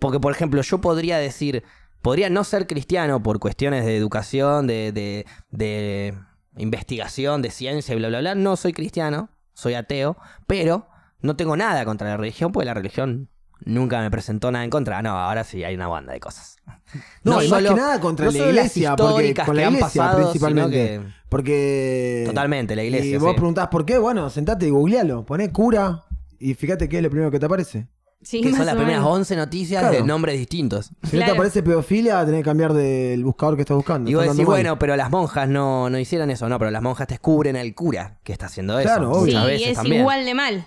porque 0.00 0.20
por 0.20 0.32
ejemplo 0.32 0.62
yo 0.62 0.80
podría 0.80 1.18
decir, 1.18 1.64
podría 2.02 2.30
no 2.30 2.44
ser 2.44 2.66
cristiano 2.66 3.22
por 3.22 3.38
cuestiones 3.40 3.84
de 3.84 3.96
educación, 3.96 4.66
de, 4.66 4.92
de, 4.92 5.26
de 5.50 6.14
investigación, 6.56 7.42
de 7.42 7.50
ciencia 7.50 7.94
y 7.94 7.98
bla, 7.98 8.08
bla, 8.08 8.20
bla. 8.20 8.34
No 8.34 8.56
soy 8.56 8.72
cristiano, 8.72 9.30
soy 9.54 9.74
ateo, 9.74 10.16
pero 10.46 10.88
no 11.20 11.34
tengo 11.36 11.56
nada 11.56 11.84
contra 11.84 12.08
la 12.08 12.16
religión, 12.16 12.52
porque 12.52 12.66
la 12.66 12.74
religión 12.74 13.28
nunca 13.64 14.00
me 14.00 14.10
presentó 14.10 14.50
nada 14.52 14.64
en 14.64 14.70
contra. 14.70 15.00
No, 15.02 15.10
ahora 15.18 15.44
sí 15.44 15.64
hay 15.64 15.74
una 15.74 15.88
banda 15.88 16.12
de 16.12 16.20
cosas. 16.20 16.56
No, 17.22 17.42
y 17.42 17.48
más 17.48 17.60
solo- 17.60 17.68
que 17.74 17.80
nada 17.80 18.00
contra 18.00 18.26
no 18.26 18.32
la 18.32 18.38
iglesia, 18.38 18.96
porque 18.96 19.34
con 19.44 19.54
la 19.56 19.62
iglesia 19.64 19.80
pasado, 19.86 20.22
principalmente. 20.30 20.76
que- 20.76 21.02
Porque. 21.28 22.22
Totalmente, 22.26 22.74
la 22.74 22.82
iglesia, 22.82 23.16
Y 23.16 23.18
vos 23.18 23.32
sí. 23.32 23.36
preguntás 23.36 23.68
por 23.68 23.84
qué, 23.84 23.98
bueno, 23.98 24.30
sentate 24.30 24.66
y 24.66 24.70
googlealo. 24.70 25.26
Poné 25.26 25.52
cura 25.52 26.04
y 26.38 26.54
fíjate 26.54 26.88
qué 26.88 26.96
es 26.98 27.02
lo 27.02 27.10
primero 27.10 27.30
que 27.30 27.38
te 27.38 27.44
aparece. 27.44 27.86
Sí, 28.22 28.40
que 28.40 28.48
más 28.48 28.56
son 28.56 28.66
las 28.66 28.74
primeras 28.74 29.02
menos. 29.02 29.16
11 29.16 29.36
noticias 29.36 29.80
Claro. 29.82 29.96
de 29.98 30.02
nombres 30.02 30.38
distintos. 30.38 30.90
Si 31.08 31.18
no 31.18 31.24
te 31.26 31.30
aparece 31.30 31.62
pedofilia, 31.62 32.24
tenés 32.24 32.40
que 32.40 32.44
cambiar 32.46 32.72
del 32.72 33.22
buscador 33.22 33.54
que 33.56 33.62
estás 33.62 33.76
buscando. 33.76 34.10
Y 34.10 34.14
vos 34.14 34.24
decís, 34.24 34.44
bueno, 34.46 34.78
pero 34.78 34.96
las 34.96 35.10
monjas 35.10 35.46
no, 35.48 35.88
no 35.90 35.98
hicieron 35.98 36.30
eso. 36.30 36.48
No, 36.48 36.58
pero 36.58 36.70
las 36.70 36.82
monjas 36.82 37.06
descubren 37.06 37.56
al 37.56 37.74
cura 37.74 38.18
que 38.24 38.32
está 38.32 38.46
haciendo 38.46 38.78
eso. 38.78 38.88
Claro, 38.88 39.12
obvio. 39.12 39.38
Sí, 39.40 39.46
veces 39.46 39.68
es 39.68 39.74
también. 39.76 40.00
igual 40.00 40.24
de 40.24 40.34
mal. 40.34 40.66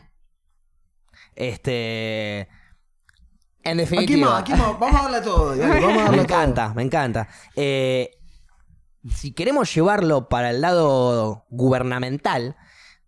Este. 1.36 2.48
En 3.64 3.80
Aquí 3.80 3.90
definitiva. 3.90 4.30
más, 4.32 4.42
aquí 4.42 4.52
más. 4.54 4.80
Vamos 4.80 5.00
a 5.00 5.04
darle 5.04 5.22
todo. 5.22 5.56
dale, 5.56 5.82
vamos 5.82 5.98
a 6.02 6.06
Me 6.12 6.18
todo. 6.18 6.22
encanta, 6.24 6.74
me 6.74 6.82
encanta. 6.84 7.28
Eh, 7.56 8.12
si 9.16 9.34
queremos 9.34 9.74
llevarlo 9.74 10.30
para 10.30 10.50
el 10.52 10.62
lado 10.62 11.46
gubernamental, 11.50 12.56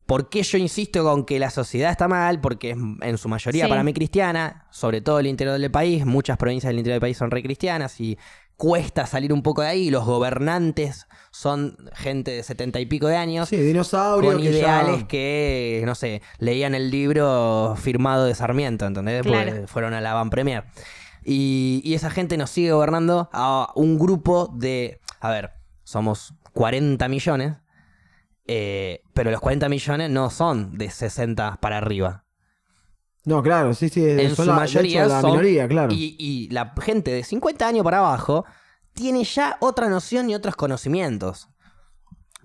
¿por 0.06 0.30
qué 0.30 0.44
yo 0.44 0.58
insisto 0.58 1.04
con 1.04 1.26
que 1.26 1.40
la 1.40 1.50
sociedad 1.50 1.92
está 1.92 2.08
mal? 2.08 2.42
Porque 2.42 2.72
es 2.72 2.78
en 3.02 3.18
su 3.18 3.30
mayoría 3.30 3.66
Sí. 3.66 3.70
para 3.70 3.84
mí 3.84 3.94
cristiana, 3.94 4.68
sobre 4.72 5.02
todo 5.02 5.20
el 5.20 5.28
interior 5.28 5.58
del 5.60 5.72
país, 5.72 6.06
muchas 6.06 6.38
provincias 6.38 6.70
del 6.70 6.80
interior 6.80 6.96
del 6.96 7.02
país 7.02 7.18
son 7.18 7.32
re 7.32 7.42
cristianas 7.44 8.00
y 8.00 8.18
cuesta 8.58 9.06
salir 9.06 9.34
un 9.34 9.42
poco 9.44 9.62
de 9.62 9.68
ahí. 9.68 9.90
Los 9.90 10.06
gobernantes 10.06 11.08
son 11.32 11.78
gente 11.94 12.32
de 12.32 12.44
setenta 12.44 12.80
y 12.80 12.86
pico 12.86 13.08
de 13.08 13.18
años. 13.18 13.50
Sí, 13.50 13.58
dinosaurio. 13.58 14.32
Con 14.32 14.42
que 14.42 14.52
ya- 14.54 14.58
ideales 14.84 15.04
que, 15.06 15.82
no 15.86 15.96
sé, 15.96 16.22
leían 16.40 16.76
el 16.76 16.90
libro 16.92 17.76
firmado 17.78 18.26
de 18.26 18.36
Sarmiento, 18.36 18.86
¿entendés? 18.86 19.24
Porque 19.24 19.68
fueron 19.68 19.94
a 19.94 20.02
la 20.02 20.14
Van 20.14 20.30
Premier. 20.30 20.64
Y, 21.26 21.82
y 21.84 21.94
esa 21.94 22.10
gente 22.10 22.38
nos 22.38 22.50
sigue 22.50 22.72
gobernando 22.72 23.30
a 23.34 23.72
un 23.76 23.98
grupo 23.98 24.50
de. 24.54 25.00
A 25.20 25.30
ver, 25.32 25.52
somos 25.84 26.34
40 26.54 27.08
millones, 27.08 27.54
eh, 28.46 29.02
pero 29.14 29.32
los 29.32 29.40
40 29.40 29.70
millones 29.70 30.10
no 30.10 30.30
son 30.30 30.78
de 30.78 30.90
60 30.90 31.58
para 31.62 31.78
arriba. 31.78 32.23
No, 33.26 33.42
claro, 33.42 33.74
sí, 33.74 33.90
sí. 33.90 34.04
En 34.08 34.36
son 34.36 34.46
su 34.46 34.52
la, 34.52 34.58
mayoría 34.58 35.02
hecho, 35.04 35.10
la 35.14 35.22
son. 35.22 35.32
minoría, 35.32 35.68
claro. 35.68 35.94
Y, 35.94 36.16
y 36.20 36.50
la 36.50 36.74
gente 36.82 37.12
de 37.12 37.24
50 37.24 37.68
años 37.68 37.84
para 37.84 38.00
abajo 38.00 38.46
tiene 38.94 39.24
ya 39.24 39.58
otra 39.62 39.88
noción 39.90 40.30
y 40.30 40.36
otros 40.36 40.56
conocimientos. 40.56 41.50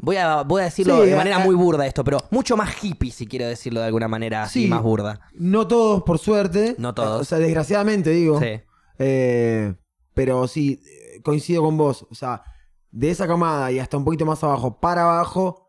Voy 0.01 0.17
a, 0.17 0.43
voy 0.45 0.61
a 0.63 0.65
decirlo 0.67 1.03
Sí, 1.03 1.11
de 1.11 1.17
manera 1.17 1.37
a- 1.39 1.45
muy 1.45 1.57
burda 1.57 1.85
esto, 1.87 2.05
pero 2.05 2.19
mucho 2.31 2.57
más 2.57 2.83
hippie, 2.85 3.11
si 3.11 3.27
quiero 3.27 3.47
decirlo 3.47 3.81
de 3.81 3.87
alguna 3.87 4.07
manera 4.07 4.45
así, 4.45 4.63
Sí. 4.63 4.69
más 4.69 4.83
burda. 4.83 5.21
No 5.35 5.67
todos, 5.67 6.05
por 6.05 6.19
suerte. 6.21 6.77
No 6.79 6.95
todos. 6.95 7.21
O 7.21 7.25
sea, 7.25 7.39
desgraciadamente 7.39 8.11
digo. 8.11 8.39
Sí. 8.41 8.61
Eh, 9.01 9.75
pero 10.15 10.47
sí, 10.47 10.81
coincido 11.25 11.63
con 11.65 11.77
vos. 11.77 12.07
O 12.11 12.15
sea, 12.15 12.43
de 12.93 13.11
esa 13.11 13.27
camada 13.27 13.73
y 13.73 13.81
hasta 13.81 13.97
un 13.97 14.05
poquito 14.05 14.25
más 14.25 14.43
abajo 14.45 14.79
para 14.79 15.03
abajo, 15.03 15.68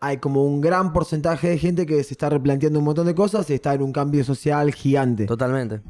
hay 0.00 0.18
como 0.18 0.44
un 0.44 0.60
gran 0.60 0.92
porcentaje 0.92 1.48
de 1.48 1.58
gente 1.58 1.86
que 1.86 2.02
se 2.04 2.14
está 2.14 2.28
replanteando 2.28 2.78
un 2.78 2.84
montón 2.84 3.06
de 3.06 3.14
cosas 3.14 3.48
y 3.50 3.54
está 3.54 3.74
en 3.74 3.82
un 3.82 3.92
cambio 3.92 4.24
social 4.24 4.72
gigante. 4.72 5.26
Totalmente. 5.26 5.80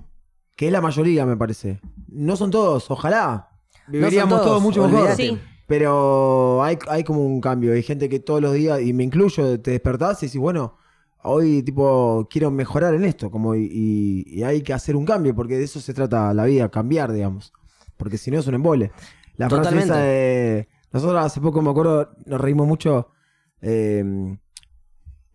Que 0.54 0.66
es 0.66 0.72
la 0.72 0.80
mayoría, 0.80 1.26
me 1.26 1.36
parece. 1.36 1.80
No 2.08 2.36
son 2.36 2.50
todos, 2.50 2.90
ojalá. 2.90 3.50
Viviríamos 3.88 4.38
todos, 4.40 4.46
todos, 4.46 4.62
mucho 4.62 4.86
mejor. 4.88 5.14
Sí. 5.16 5.38
Pero 5.66 6.62
hay, 6.62 6.78
hay 6.88 7.02
como 7.04 7.24
un 7.26 7.40
cambio. 7.40 7.72
Hay 7.72 7.82
gente 7.82 8.08
que 8.08 8.20
todos 8.20 8.40
los 8.40 8.54
días, 8.54 8.80
y 8.80 8.92
me 8.92 9.04
incluyo, 9.04 9.60
te 9.60 9.72
despertás 9.72 10.22
y 10.22 10.26
decís, 10.26 10.40
bueno, 10.40 10.76
hoy 11.24 11.62
tipo 11.62 12.26
quiero 12.30 12.50
mejorar 12.50 12.94
en 12.94 13.04
esto. 13.04 13.30
Como 13.30 13.54
y, 13.56 13.68
y- 13.70 14.24
y 14.38 14.42
hay 14.44 14.62
que 14.62 14.72
hacer 14.72 14.94
un 14.96 15.04
cambio, 15.04 15.34
porque 15.34 15.58
de 15.58 15.64
eso 15.64 15.80
se 15.80 15.92
trata 15.92 16.32
la 16.32 16.44
vida, 16.44 16.68
cambiar, 16.70 17.12
digamos. 17.12 17.52
Porque 17.96 18.16
si 18.18 18.30
no 18.30 18.38
es 18.38 18.46
un 18.46 18.54
embole. 18.54 18.92
La 19.36 19.48
frase 19.50 19.64
Totalmente. 19.70 19.92
esa 19.92 20.02
de. 20.02 20.68
Nosotros 20.92 21.22
hace 21.24 21.40
poco 21.40 21.60
me 21.60 21.70
acuerdo, 21.70 22.10
nos 22.24 22.40
reímos 22.40 22.66
mucho. 22.66 23.08
Eh, 23.68 24.36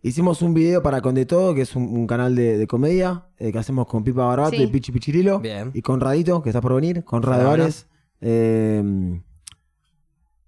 hicimos 0.02 0.40
un 0.42 0.54
video 0.54 0.82
para 0.82 1.00
Con 1.02 1.14
de 1.14 1.26
Todo, 1.26 1.54
que 1.54 1.60
es 1.62 1.76
un, 1.76 1.84
un 1.84 2.06
canal 2.06 2.34
de, 2.34 2.56
de 2.58 2.66
comedia, 2.66 3.26
eh, 3.38 3.52
que 3.52 3.58
hacemos 3.58 3.86
con 3.86 4.02
Pipa 4.04 4.24
Barbato 4.24 4.56
Sí. 4.56 4.62
y 4.62 4.66
Pichi 4.68 4.90
Pichirilo. 4.92 5.38
Bien. 5.40 5.70
Y 5.74 5.82
con 5.82 6.00
Radito, 6.00 6.42
que 6.42 6.48
está 6.50 6.60
por 6.60 6.74
venir, 6.74 7.04
con 7.04 7.22
Radio 7.22 7.38
Fenómeno. 7.42 7.62
Vares. 7.64 7.86
Eh, 8.20 9.20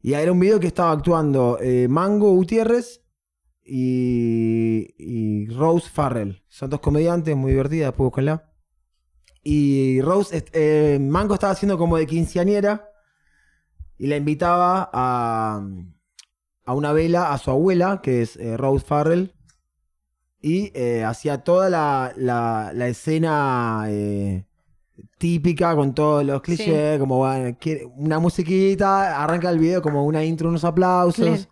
y 0.02 0.12
era 0.12 0.32
un 0.32 0.40
video 0.40 0.60
que 0.60 0.66
estaba 0.66 0.92
actuando 0.92 1.58
eh, 1.60 1.86
Mango 1.88 2.32
Gutiérrez 2.32 3.02
y, 3.64 4.94
y 4.98 5.46
Rose 5.48 5.88
Farrell. 5.88 6.42
Son 6.48 6.68
dos 6.70 6.80
comediantes 6.80 7.34
muy 7.36 7.52
divertidas, 7.52 7.88
después 7.88 8.06
búsquenla. 8.08 8.50
Y 9.42 10.00
Rose, 10.02 10.36
est- 10.36 10.50
eh, 10.52 10.98
Mango 11.00 11.34
estaba 11.34 11.52
haciendo 11.52 11.76
como 11.78 11.96
de 11.96 12.06
quinceañera 12.06 12.88
y 13.98 14.06
la 14.06 14.16
invitaba 14.16 14.90
a, 14.92 15.66
a 16.64 16.74
una 16.74 16.92
vela 16.92 17.32
a 17.32 17.38
su 17.38 17.50
abuela, 17.50 18.00
que 18.02 18.22
es 18.22 18.36
eh, 18.36 18.56
Rose 18.56 18.84
Farrell. 18.84 19.32
Y 20.40 20.72
eh, 20.74 21.04
hacía 21.04 21.38
toda 21.42 21.70
la, 21.70 22.12
la- 22.16 22.70
la 22.74 22.88
escena 22.88 23.84
eh, 23.88 24.44
típica 25.18 25.74
con 25.74 25.94
todos 25.94 26.24
los 26.24 26.42
clichés, 26.42 26.98
como 26.98 27.18
bueno, 27.18 27.56
quiere- 27.58 27.86
una 27.96 28.18
musiquita, 28.18 29.22
arranca 29.22 29.50
el 29.50 29.58
video 29.58 29.80
como 29.80 30.04
una 30.04 30.24
intro, 30.24 30.48
unos 30.48 30.64
aplausos. 30.64 31.24
Claro. 31.24 31.42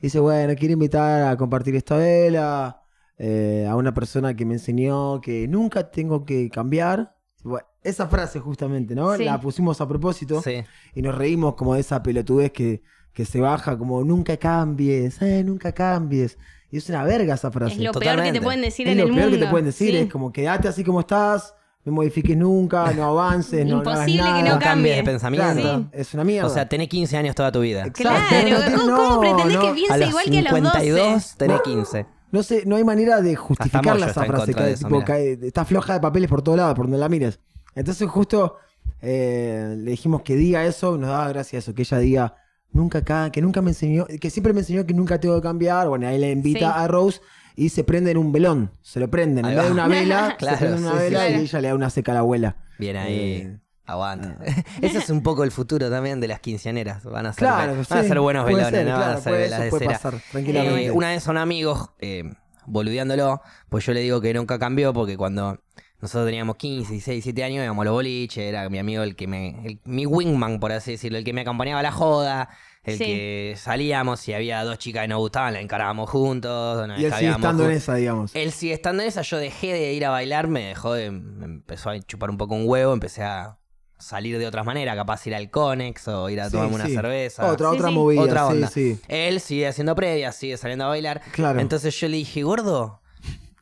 Dice, 0.00 0.20
bueno, 0.20 0.54
quiero 0.56 0.74
invitar 0.74 1.22
a 1.24 1.36
compartir 1.36 1.74
esta 1.74 1.96
vela 1.96 2.82
eh, 3.18 3.66
a 3.68 3.74
una 3.76 3.92
persona 3.94 4.34
que 4.36 4.44
me 4.44 4.54
enseñó 4.54 5.20
que 5.20 5.48
nunca 5.48 5.90
tengo 5.90 6.24
que 6.24 6.48
cambiar. 6.50 7.16
Bueno, 7.42 7.66
esa 7.82 8.06
frase 8.08 8.38
justamente, 8.40 8.94
¿no? 8.94 9.16
Sí. 9.16 9.24
La 9.24 9.40
pusimos 9.40 9.80
a 9.80 9.88
propósito 9.88 10.42
Sí. 10.42 10.62
y 10.94 11.02
nos 11.02 11.14
reímos 11.14 11.54
como 11.54 11.74
de 11.74 11.80
esa 11.80 12.02
pelotudez 12.02 12.52
que, 12.52 12.82
que 13.16 13.24
se 13.24 13.40
baja, 13.40 13.78
como 13.78 14.04
nunca 14.04 14.36
cambies, 14.36 15.22
eh, 15.22 15.42
nunca 15.42 15.72
cambies. 15.72 16.36
Y 16.70 16.76
es 16.76 16.88
una 16.90 17.02
verga 17.02 17.34
esa 17.34 17.50
frase. 17.50 17.72
Es 17.76 17.80
lo 17.80 17.92
peor 17.92 18.22
que 18.22 18.30
te 18.32 18.42
pueden 18.42 18.60
decir 18.60 18.86
Es 18.86 18.92
en 18.92 18.98
lo 18.98 19.04
el 19.04 19.10
peor 19.10 19.22
mundo. 19.22 19.38
que 19.38 19.44
te 19.46 19.50
pueden 19.50 19.64
decir, 19.66 19.90
Sí. 19.92 19.96
es 19.96 20.12
como 20.12 20.30
quédate 20.32 20.68
así 20.68 20.84
como 20.84 21.00
estás, 21.00 21.54
no 21.86 21.92
modifiques 21.92 22.36
nunca, 22.36 22.92
no 22.92 23.04
avances, 23.18 23.64
no, 23.64 23.82
no 23.82 23.90
hagas 23.90 24.06
Imposible 24.08 24.22
que 24.22 24.28
nada. 24.28 24.42
no 24.50 24.54
No 24.56 24.60
cambies 24.60 24.96
de 24.98 25.02
pensamiento. 25.04 25.52
Claro, 25.52 25.78
Sí. 25.78 25.86
es 25.92 26.12
una 26.14 26.24
mierda. 26.24 26.46
O 26.46 26.50
sea, 26.52 26.68
tenés 26.68 26.88
15 26.88 27.16
años 27.16 27.34
toda 27.34 27.50
tu 27.50 27.60
vida. 27.62 27.90
Claro, 27.90 28.16
Exacto. 28.48 28.76
¿cómo, 28.76 28.86
No, 28.90 28.96
cómo 28.96 29.20
pretendés 29.20 29.54
no. 29.56 29.62
que 29.62 29.72
piense 29.72 29.98
los 29.98 30.08
igual 30.10 30.24
que 30.26 30.38
a 30.38 30.42
los 30.42 30.52
52 30.52 31.12
12? 31.14 31.34
tenés 31.38 31.60
15. 31.62 32.06
No 32.32 32.42
sé, 32.42 32.64
no 32.66 32.76
hay 32.76 32.84
manera 32.84 33.22
de 33.22 33.34
justificarla 33.34 34.08
esa 34.10 34.24
frase. 34.24 34.52
contra 34.52 34.64
de 34.66 34.70
cae- 34.72 34.74
eso, 34.74 34.86
tipo, 34.88 34.96
mirá. 34.96 35.04
cae- 35.06 35.38
está 35.42 35.64
floja 35.64 35.94
de 35.94 36.00
papeles 36.00 36.28
por 36.28 36.42
todos 36.42 36.58
lados, 36.58 36.74
por 36.74 36.84
donde 36.84 36.98
la 36.98 37.08
mires. 37.08 37.40
Entonces, 37.74 38.06
justo 38.10 38.56
eh, 39.00 39.74
le 39.78 39.90
dijimos 39.92 40.22
que 40.22 40.36
diga 40.36 40.64
eso, 40.66 40.98
nos 40.98 41.08
daba 41.10 41.28
gracia 41.28 41.58
eso, 41.58 41.74
que 41.74 41.82
ella 41.82 41.98
diga, 41.98 42.34
nunca 42.72 42.98
acá, 42.98 43.30
que 43.30 43.40
nunca 43.42 43.62
me 43.62 43.70
enseñó, 43.70 44.06
que 44.06 44.30
siempre 44.30 44.52
me 44.52 44.60
enseñó 44.60 44.86
que 44.86 44.94
nunca 44.94 45.18
tengo 45.20 45.36
que 45.36 45.42
cambiar. 45.42 45.88
Bueno, 45.88 46.08
ahí 46.08 46.18
le 46.18 46.30
invita 46.32 46.58
Sí. 46.58 46.64
a 46.82 46.88
Rose 46.88 47.20
y 47.56 47.70
se 47.70 47.84
prenden 47.84 48.18
un 48.18 48.32
velón, 48.32 48.70
se 48.82 49.00
lo 49.00 49.08
prenden. 49.10 49.44
En 49.46 49.56
vez 49.56 49.64
de 49.64 49.72
una 49.72 49.88
vela, 49.88 50.36
Claro, 50.38 50.58
se 50.58 50.64
prenden 50.66 50.84
una 50.84 50.92
sí, 50.98 51.04
vela 51.04 51.26
sí. 51.26 51.32
y 51.32 51.36
ella 51.40 51.60
le 51.60 51.68
da 51.68 51.74
una 51.74 51.90
seca 51.90 52.12
a 52.12 52.14
la 52.14 52.20
abuela. 52.20 52.56
Bien 52.78 52.96
ahí. 52.96 53.14
Eh, 53.18 53.58
Aguanta. 53.88 54.36
Ese 54.82 54.98
es 54.98 55.10
un 55.10 55.22
poco 55.22 55.44
el 55.44 55.52
futuro 55.52 55.88
también 55.88 56.18
de 56.20 56.26
las 56.26 56.40
quinceañeras. 56.40 57.04
Van 57.04 57.24
a 57.24 57.32
ser, 57.32 57.38
Claro, 57.46 57.74
van 57.76 57.84
sí, 57.84 57.94
a 57.94 58.02
ser 58.02 58.18
buenos 58.20 58.42
puede 58.42 58.56
velones, 58.56 58.80
ser, 58.80 58.86
no 58.88 58.98
van 58.98 59.10
a 59.10 59.14
ser 59.18 59.22
puede- 59.32 59.42
velas 59.44 59.58
eso 59.60 59.64
de 59.64 59.70
puede 59.70 59.84
cera. 59.86 59.92
pasar, 59.98 60.20
tranquilamente. 60.32 60.86
Eh, 60.86 60.90
una 60.90 61.08
vez 61.10 61.22
son 61.22 61.36
amigos, 61.38 61.90
eh, 62.00 62.24
boludeándolo, 62.66 63.40
pues 63.68 63.86
yo 63.86 63.92
le 63.92 64.00
digo 64.00 64.20
que 64.20 64.34
nunca 64.34 64.58
cambió 64.58 64.92
porque 64.92 65.16
cuando 65.16 65.60
nosotros 66.00 66.26
teníamos 66.26 66.56
15, 66.56 66.92
16, 66.92 67.24
17 67.24 67.44
años 67.44 67.64
íbamos 67.64 67.82
a 67.82 67.84
los 67.86 67.92
boliches, 67.94 68.44
era 68.44 68.68
mi 68.68 68.78
amigo 68.78 69.02
el 69.02 69.16
que 69.16 69.26
me, 69.26 69.66
el- 69.66 69.80
mi 69.84 70.06
wingman, 70.06 70.60
por 70.60 70.72
así 70.72 70.92
decirlo, 70.92 71.18
el 71.18 71.24
que 71.24 71.32
me 71.32 71.40
acompañaba 71.42 71.80
a 71.80 71.82
la 71.82 71.92
joda, 71.92 72.48
el 72.84 72.98
Sí. 72.98 73.04
que 73.04 73.54
salíamos 73.56 74.28
y 74.28 74.34
había 74.34 74.62
dos 74.62 74.78
chicas 74.78 75.02
que 75.02 75.08
nos 75.08 75.18
gustaban, 75.18 75.54
la 75.54 75.60
encarábamos 75.60 76.08
juntos, 76.10 76.86
nos 76.86 77.00
y 77.00 77.04
él 77.06 77.12
sigue 77.14 77.30
estando 77.30 77.64
en 77.64 77.70
esa, 77.72 77.94
digamos. 77.96 78.34
Él 78.36 78.52
sigue 78.52 78.74
estando 78.74 79.02
en 79.02 79.08
esa, 79.08 79.22
yo 79.22 79.38
dejé 79.38 79.72
de 79.72 79.92
ir 79.92 80.04
a 80.04 80.10
bailar, 80.10 80.46
me 80.48 80.66
dejó 80.66 80.92
de, 80.94 81.10
me 81.10 81.46
empezó 81.46 81.90
a 81.90 81.98
chupar 82.00 82.30
un 82.30 82.36
poco 82.38 82.54
un 82.54 82.68
huevo, 82.68 82.92
empecé 82.92 83.22
a 83.24 83.58
salir 83.98 84.38
de 84.38 84.46
otras 84.46 84.66
maneras, 84.66 84.94
capaz 84.94 85.26
ir 85.26 85.34
al 85.34 85.50
Conex 85.50 86.06
o 86.08 86.28
ir 86.28 86.38
a 86.40 86.44
Sí, 86.46 86.52
tomarme 86.52 86.74
una 86.74 86.86
sí. 86.86 86.94
cerveza. 86.94 87.50
Otra, 87.50 87.70
Sí, 87.70 87.76
otra 87.76 87.88
sí. 87.88 87.94
movida. 87.94 88.20
Otra 88.20 88.40
sí, 88.46 88.52
onda. 88.52 88.68
sí. 88.68 89.00
Él 89.08 89.40
sigue 89.40 89.66
haciendo 89.66 89.94
previas, 89.94 90.36
sigue 90.36 90.56
saliendo 90.58 90.84
a 90.84 90.88
bailar. 90.88 91.22
Claro. 91.32 91.58
Entonces 91.60 91.98
yo 91.98 92.06
le 92.08 92.18
dije, 92.18 92.42
gordo, 92.42 93.00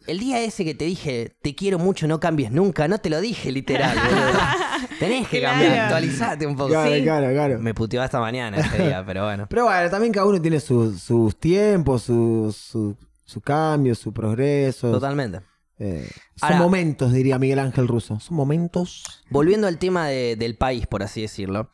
el 0.06 0.18
día 0.18 0.40
ese 0.42 0.64
que 0.64 0.74
te 0.74 0.84
dije, 0.84 1.36
te 1.42 1.54
quiero 1.54 1.78
mucho, 1.78 2.06
no 2.06 2.20
cambies 2.20 2.50
nunca, 2.52 2.86
no 2.88 2.98
te 2.98 3.10
lo 3.10 3.20
dije 3.20 3.50
literal, 3.52 3.96
boludo. 3.96 4.38
Tenés 4.98 5.28
que 5.28 5.40
Claro. 5.40 5.58
cambiar, 5.60 5.78
actualizate 5.86 6.46
un 6.46 6.56
poco. 6.56 6.68
Claro, 6.70 6.94
Sí. 6.94 7.02
claro, 7.02 7.30
claro. 7.32 7.58
Me 7.58 7.74
puteó 7.74 8.02
hasta 8.02 8.20
mañana 8.20 8.58
ese 8.58 8.84
día, 8.86 9.02
pero 9.06 9.24
bueno. 9.24 9.46
Pero 9.48 9.64
bueno, 9.64 9.90
también 9.90 10.12
cada 10.12 10.26
uno 10.26 10.40
tiene 10.40 10.60
sus, 10.60 11.00
sus 11.00 11.38
tiempos, 11.38 12.02
sus 12.02 12.54
su, 12.56 12.96
su 13.24 13.40
cambios, 13.40 13.98
su 13.98 14.12
progreso. 14.12 14.90
Totalmente. 14.92 15.40
Eh, 15.78 16.08
son 16.36 16.52
Ahora- 16.52 16.58
momentos, 16.62 17.12
diría 17.12 17.38
Miguel 17.38 17.58
Ángel 17.58 17.88
Russo. 17.88 18.20
Son 18.20 18.36
momentos. 18.36 19.02
Volviendo 19.30 19.66
al 19.66 19.78
tema 19.78 20.06
de- 20.08 20.36
del 20.36 20.56
país, 20.56 20.86
por 20.86 21.02
así 21.02 21.22
decirlo. 21.22 21.70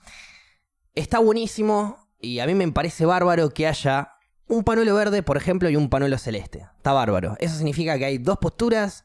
está 0.95 1.19
buenísimo 1.19 2.09
y 2.21 2.39
a 2.41 2.47
mí 2.47 2.55
me 2.55 2.71
parece 2.73 3.07
bárbaro 3.07 3.51
que 3.51 3.67
haya 3.67 4.13
un 4.51 4.65
panuelo 4.65 4.95
verde, 4.95 5.23
por 5.23 5.37
ejemplo, 5.37 5.71
y 5.71 5.77
un 5.77 5.89
panuelo 5.89 6.19
celeste. 6.19 6.67
Está 6.77 6.93
bárbaro. 6.93 7.37
Eso 7.39 7.55
significa 7.55 7.97
que 7.97 8.05
hay 8.05 8.19
dos 8.19 8.39
posturas, 8.39 9.05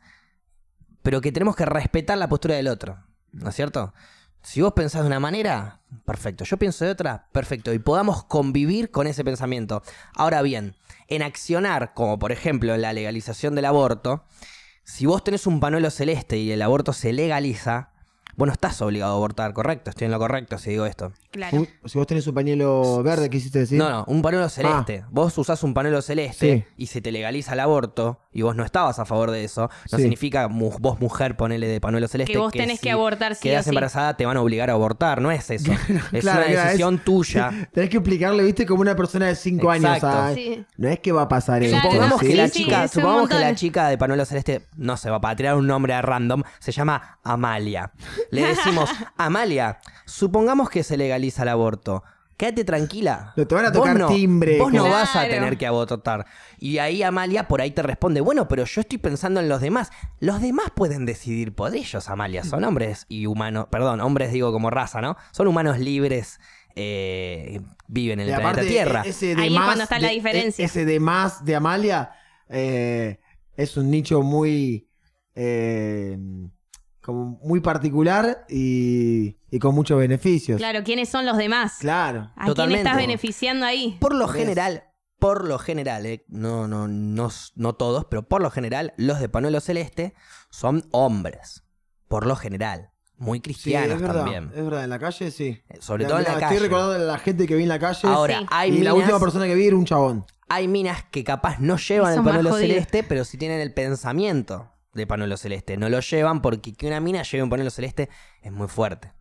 pero 1.04 1.22
que 1.22 1.32
tenemos 1.32 1.56
que 1.56 1.66
respetar 1.66 2.18
la 2.18 2.28
postura 2.28 2.56
del 2.56 2.68
otro. 2.68 2.98
¿No 3.32 3.50
es 3.50 3.56
cierto? 3.56 3.94
Si 4.42 4.62
vos 4.62 4.74
pensás 4.74 5.02
de 5.02 5.08
una 5.08 5.20
manera, 5.20 5.82
perfecto. 6.04 6.44
Yo 6.46 6.58
pienso 6.58 6.84
de 6.84 6.92
otra, 6.92 7.28
perfecto. 7.32 7.74
Y 7.74 7.80
podamos 7.80 8.24
convivir 8.24 8.92
con 8.92 9.08
ese 9.08 9.24
pensamiento. 9.24 9.84
Ahora 10.16 10.42
bien, 10.42 10.76
en 11.08 11.22
accionar, 11.22 11.94
como 11.94 12.18
por 12.18 12.32
ejemplo 12.32 12.74
en 12.74 12.82
la 12.82 12.94
legalización 12.94 13.56
del 13.56 13.66
aborto, 13.66 14.26
si 14.84 15.06
vos 15.06 15.24
tenés 15.24 15.48
un 15.48 15.60
panuelo 15.60 15.90
celeste 15.90 16.38
y 16.38 16.52
el 16.52 16.62
aborto 16.62 16.92
se 16.92 17.14
legaliza, 17.14 17.92
vos 18.38 18.48
no 18.48 18.52
estás 18.54 18.82
obligado 18.82 19.14
a 19.14 19.16
abortar, 19.16 19.54
¿correcto? 19.54 19.90
Estoy 19.90 20.06
en 20.06 20.12
lo 20.12 20.20
correcto 20.20 20.58
si 20.58 20.72
digo 20.72 20.86
esto. 20.86 21.12
Claro. 21.32 21.58
Un- 21.58 21.68
si 21.86 21.98
vos 21.98 22.08
tenés 22.08 22.26
un 22.28 22.34
pañuelo 22.34 23.02
verde, 23.04 23.30
¿qué 23.30 23.38
hiciste 23.38 23.60
decir? 23.60 23.78
No, 23.78 23.90
no, 23.90 24.04
un 24.08 24.22
panuelo 24.22 24.50
celeste. 24.50 25.06
Vos 25.10 25.38
usás 25.38 25.64
un 25.64 25.74
panuelo 25.74 26.02
celeste 26.02 26.68
y 26.78 26.88
se 26.88 27.02
te 27.02 27.12
legaliza 27.12 27.54
el 27.54 27.60
aborto 27.60 28.20
y 28.36 28.42
vos 28.44 28.56
no 28.56 28.64
estabas 28.64 29.00
a 29.00 29.06
favor 29.06 29.32
de 29.32 29.44
eso, 29.46 29.70
no 29.92 29.98
Sí. 29.98 30.04
significa 30.04 30.48
mu- 30.48 30.78
vos 30.80 31.00
mujer 31.00 31.36
ponele 31.38 31.68
de 31.68 31.82
panuelo 31.82 32.08
celeste 32.08 32.34
Que 32.34 32.38
vos 32.38 32.52
tenés 32.52 32.80
que 32.80 32.92
abortar 32.92 33.34
sí 33.34 33.42
quedás 33.50 33.64
sí. 33.64 33.70
embarazada 33.70 34.16
te 34.18 34.26
van 34.26 34.36
a 34.38 34.42
obligar 34.42 34.70
a 34.70 34.74
abortar, 34.74 35.22
no 35.22 35.32
es 35.32 35.50
eso. 35.50 35.72
es 36.12 36.22
Claro, 36.22 36.46
una 36.46 36.62
decisión 36.64 36.96
es- 36.96 37.04
tuya. 37.04 37.50
Tenés 37.74 37.90
que 37.90 37.98
explicarle, 37.98 38.44
viste, 38.44 38.66
como 38.66 38.82
una 38.82 38.96
persona 38.96 39.28
de 39.28 39.36
5 39.36 39.72
años. 39.72 40.00
No 40.78 40.90
es 40.90 41.00
que 41.00 41.12
va 41.12 41.24
a 41.24 41.28
pasar 41.30 41.64
eso. 41.64 41.72
Claro, 41.72 41.90
Supongamos 41.90 42.16
no, 42.18 42.20
que 42.20 42.28
sí, 42.28 42.34
la 42.38 42.50
chica, 42.50 42.88
supongamos 42.90 43.30
que 43.30 43.40
la 43.40 43.56
chica 43.56 43.88
de 43.88 43.98
panuelo 43.98 44.26
celeste, 44.26 44.68
no 44.76 44.98
sé, 44.98 45.10
va 45.10 45.22
para 45.22 45.36
tirar 45.36 45.56
un 45.56 45.66
nombre 45.66 45.94
a 45.94 46.02
random, 46.02 46.44
se 46.60 46.72
llama 46.74 47.20
Amalia. 47.24 47.92
Le 48.32 48.46
decimos, 48.46 48.90
Amalia, 49.18 49.80
supongamos 50.06 50.70
que 50.70 50.84
se 50.84 50.98
legaliza 50.98 51.44
el 51.44 51.50
aborto. 51.50 52.04
Quédate 52.38 52.66
tranquila. 52.66 53.34
No 53.38 53.48
te 53.48 53.56
van 53.56 53.66
a 53.66 53.70
Vos 53.70 53.78
tocar 53.80 53.98
no- 53.98 54.08
timbre, 54.08 54.58
Vos 54.60 54.74
no 54.74 54.90
vas 54.90 55.16
a 55.16 55.22
tener 55.28 55.58
que 55.58 55.66
abortar. 55.68 56.26
Y 56.60 56.80
ahí 56.80 57.02
Amalia 57.02 57.48
por 57.48 57.62
ahí 57.62 57.72
te 57.72 57.82
responde, 57.82 58.20
bueno, 58.20 58.48
pero 58.50 58.66
yo 58.66 58.82
estoy 58.82 58.98
pensando 58.98 59.40
en 59.40 59.48
los 59.48 59.62
demás. 59.62 59.90
Los 60.20 60.42
demás 60.42 60.68
pueden 60.76 61.06
decidir 61.06 61.54
por 61.56 61.74
ellos, 61.74 62.10
Amalia. 62.10 62.44
Son 62.44 62.64
hombres 62.66 63.06
y 63.08 63.26
humanos, 63.26 63.68
perdón, 63.72 64.02
hombres 64.02 64.34
digo 64.34 64.52
como 64.52 64.70
raza, 64.70 65.00
¿no? 65.00 65.16
Son 65.32 65.48
humanos 65.48 65.80
libres, 65.80 66.40
eh, 66.76 67.62
viven 67.88 68.20
en 68.20 68.28
Y 68.28 68.30
el 68.32 68.36
aparte, 68.36 68.62
planeta 68.64 68.72
Tierra. 68.84 69.04
e- 69.06 69.10
ese 69.10 69.36
de 69.36 69.42
Ahí 69.42 69.56
es 69.56 69.62
cuando 69.62 69.84
está 69.84 70.00
la 70.00 70.08
de- 70.10 70.14
diferencia. 70.16 70.64
e- 70.64 70.66
Ese 70.66 70.84
de 70.86 71.00
más 71.00 71.46
de 71.46 71.56
Amalia 71.56 72.12
eh, 72.50 73.20
es 73.56 73.78
un 73.78 73.90
nicho 73.90 74.22
muy. 74.22 74.90
eh, 75.36 76.18
como 77.06 77.38
muy 77.44 77.60
particular 77.60 78.46
y, 78.50 79.38
y 79.52 79.60
con 79.60 79.76
muchos 79.76 80.00
beneficios. 80.00 80.58
Claro, 80.58 80.84
¿quiénes 80.84 81.08
son 81.08 81.24
los 81.28 81.38
demás? 81.38 81.76
Claro. 81.80 82.32
¿A 82.36 82.48
Totalmente. 82.48 82.82
quién 82.82 82.88
estás 82.88 82.98
beneficiando 82.98 83.66
ahí? 83.68 83.96
Por 84.02 84.16
lo 84.16 84.28
general, 84.28 84.86
por 85.20 85.46
lo 85.48 85.60
general, 85.60 86.08
eh, 86.08 86.26
no, 86.28 86.68
no, 86.68 86.88
no, 86.88 87.30
no 87.56 87.74
todos, 87.76 88.06
pero 88.06 88.28
por 88.28 88.42
lo 88.42 88.50
general, 88.50 88.94
los 88.98 89.20
de 89.20 89.30
panuelo 89.30 89.60
celeste 89.62 90.16
son 90.50 90.88
hombres. 90.92 91.64
Por 92.08 92.26
lo 92.26 92.36
general. 92.36 92.90
Muy 93.18 93.38
Sí, 93.38 93.42
cristianos 93.44 93.96
es 93.98 94.02
verdad. 94.02 94.24
también. 94.24 94.52
Es 94.56 94.64
verdad, 94.64 94.84
en 94.84 94.90
la 94.90 95.00
calle 95.00 95.30
sí. 95.32 95.62
Eh, 95.70 95.78
Sobre 95.80 96.06
todo 96.06 96.18
en 96.18 96.24
la 96.26 96.34
calle. 96.40 96.56
Estoy 96.56 96.68
recordando 96.68 96.96
a 96.96 96.98
la 96.98 97.18
gente 97.20 97.46
que 97.48 97.56
vi 97.56 97.64
en 97.64 97.70
la 97.70 97.80
calle. 97.80 98.08
Ahora, 98.08 98.40
Sí. 98.40 98.46
hay 98.50 98.72
y 98.78 98.82
la 98.82 98.94
última 98.96 99.20
persona 99.20 99.46
que 99.46 99.54
vi 99.56 99.68
era 99.68 99.76
un 99.76 99.86
chabón. 99.86 100.26
hay 100.50 100.68
minas 100.68 101.04
que 101.12 101.24
capaz 101.24 101.60
no 101.60 101.78
llevan 101.78 102.12
Eso 102.12 102.20
el 102.22 102.26
panuelo 102.26 102.56
celeste, 102.58 103.04
pero 103.04 103.24
sí 103.24 103.38
tienen 103.38 103.62
el 103.62 103.74
pensamiento 103.74 104.72
de 104.96 105.06
panuelo 105.06 105.38
celeste. 105.38 105.78
No 105.78 105.90
lo 105.90 106.00
llevan 106.00 106.42
porque 106.42 106.74
que 106.74 106.88
una 106.88 107.00
mina 107.00 107.22
lleve 107.24 107.44
un 107.44 107.50
panuelo 107.50 107.70
celeste 107.70 108.10
es 108.42 108.52
muy 108.52 108.68
fuerte. 108.68 109.12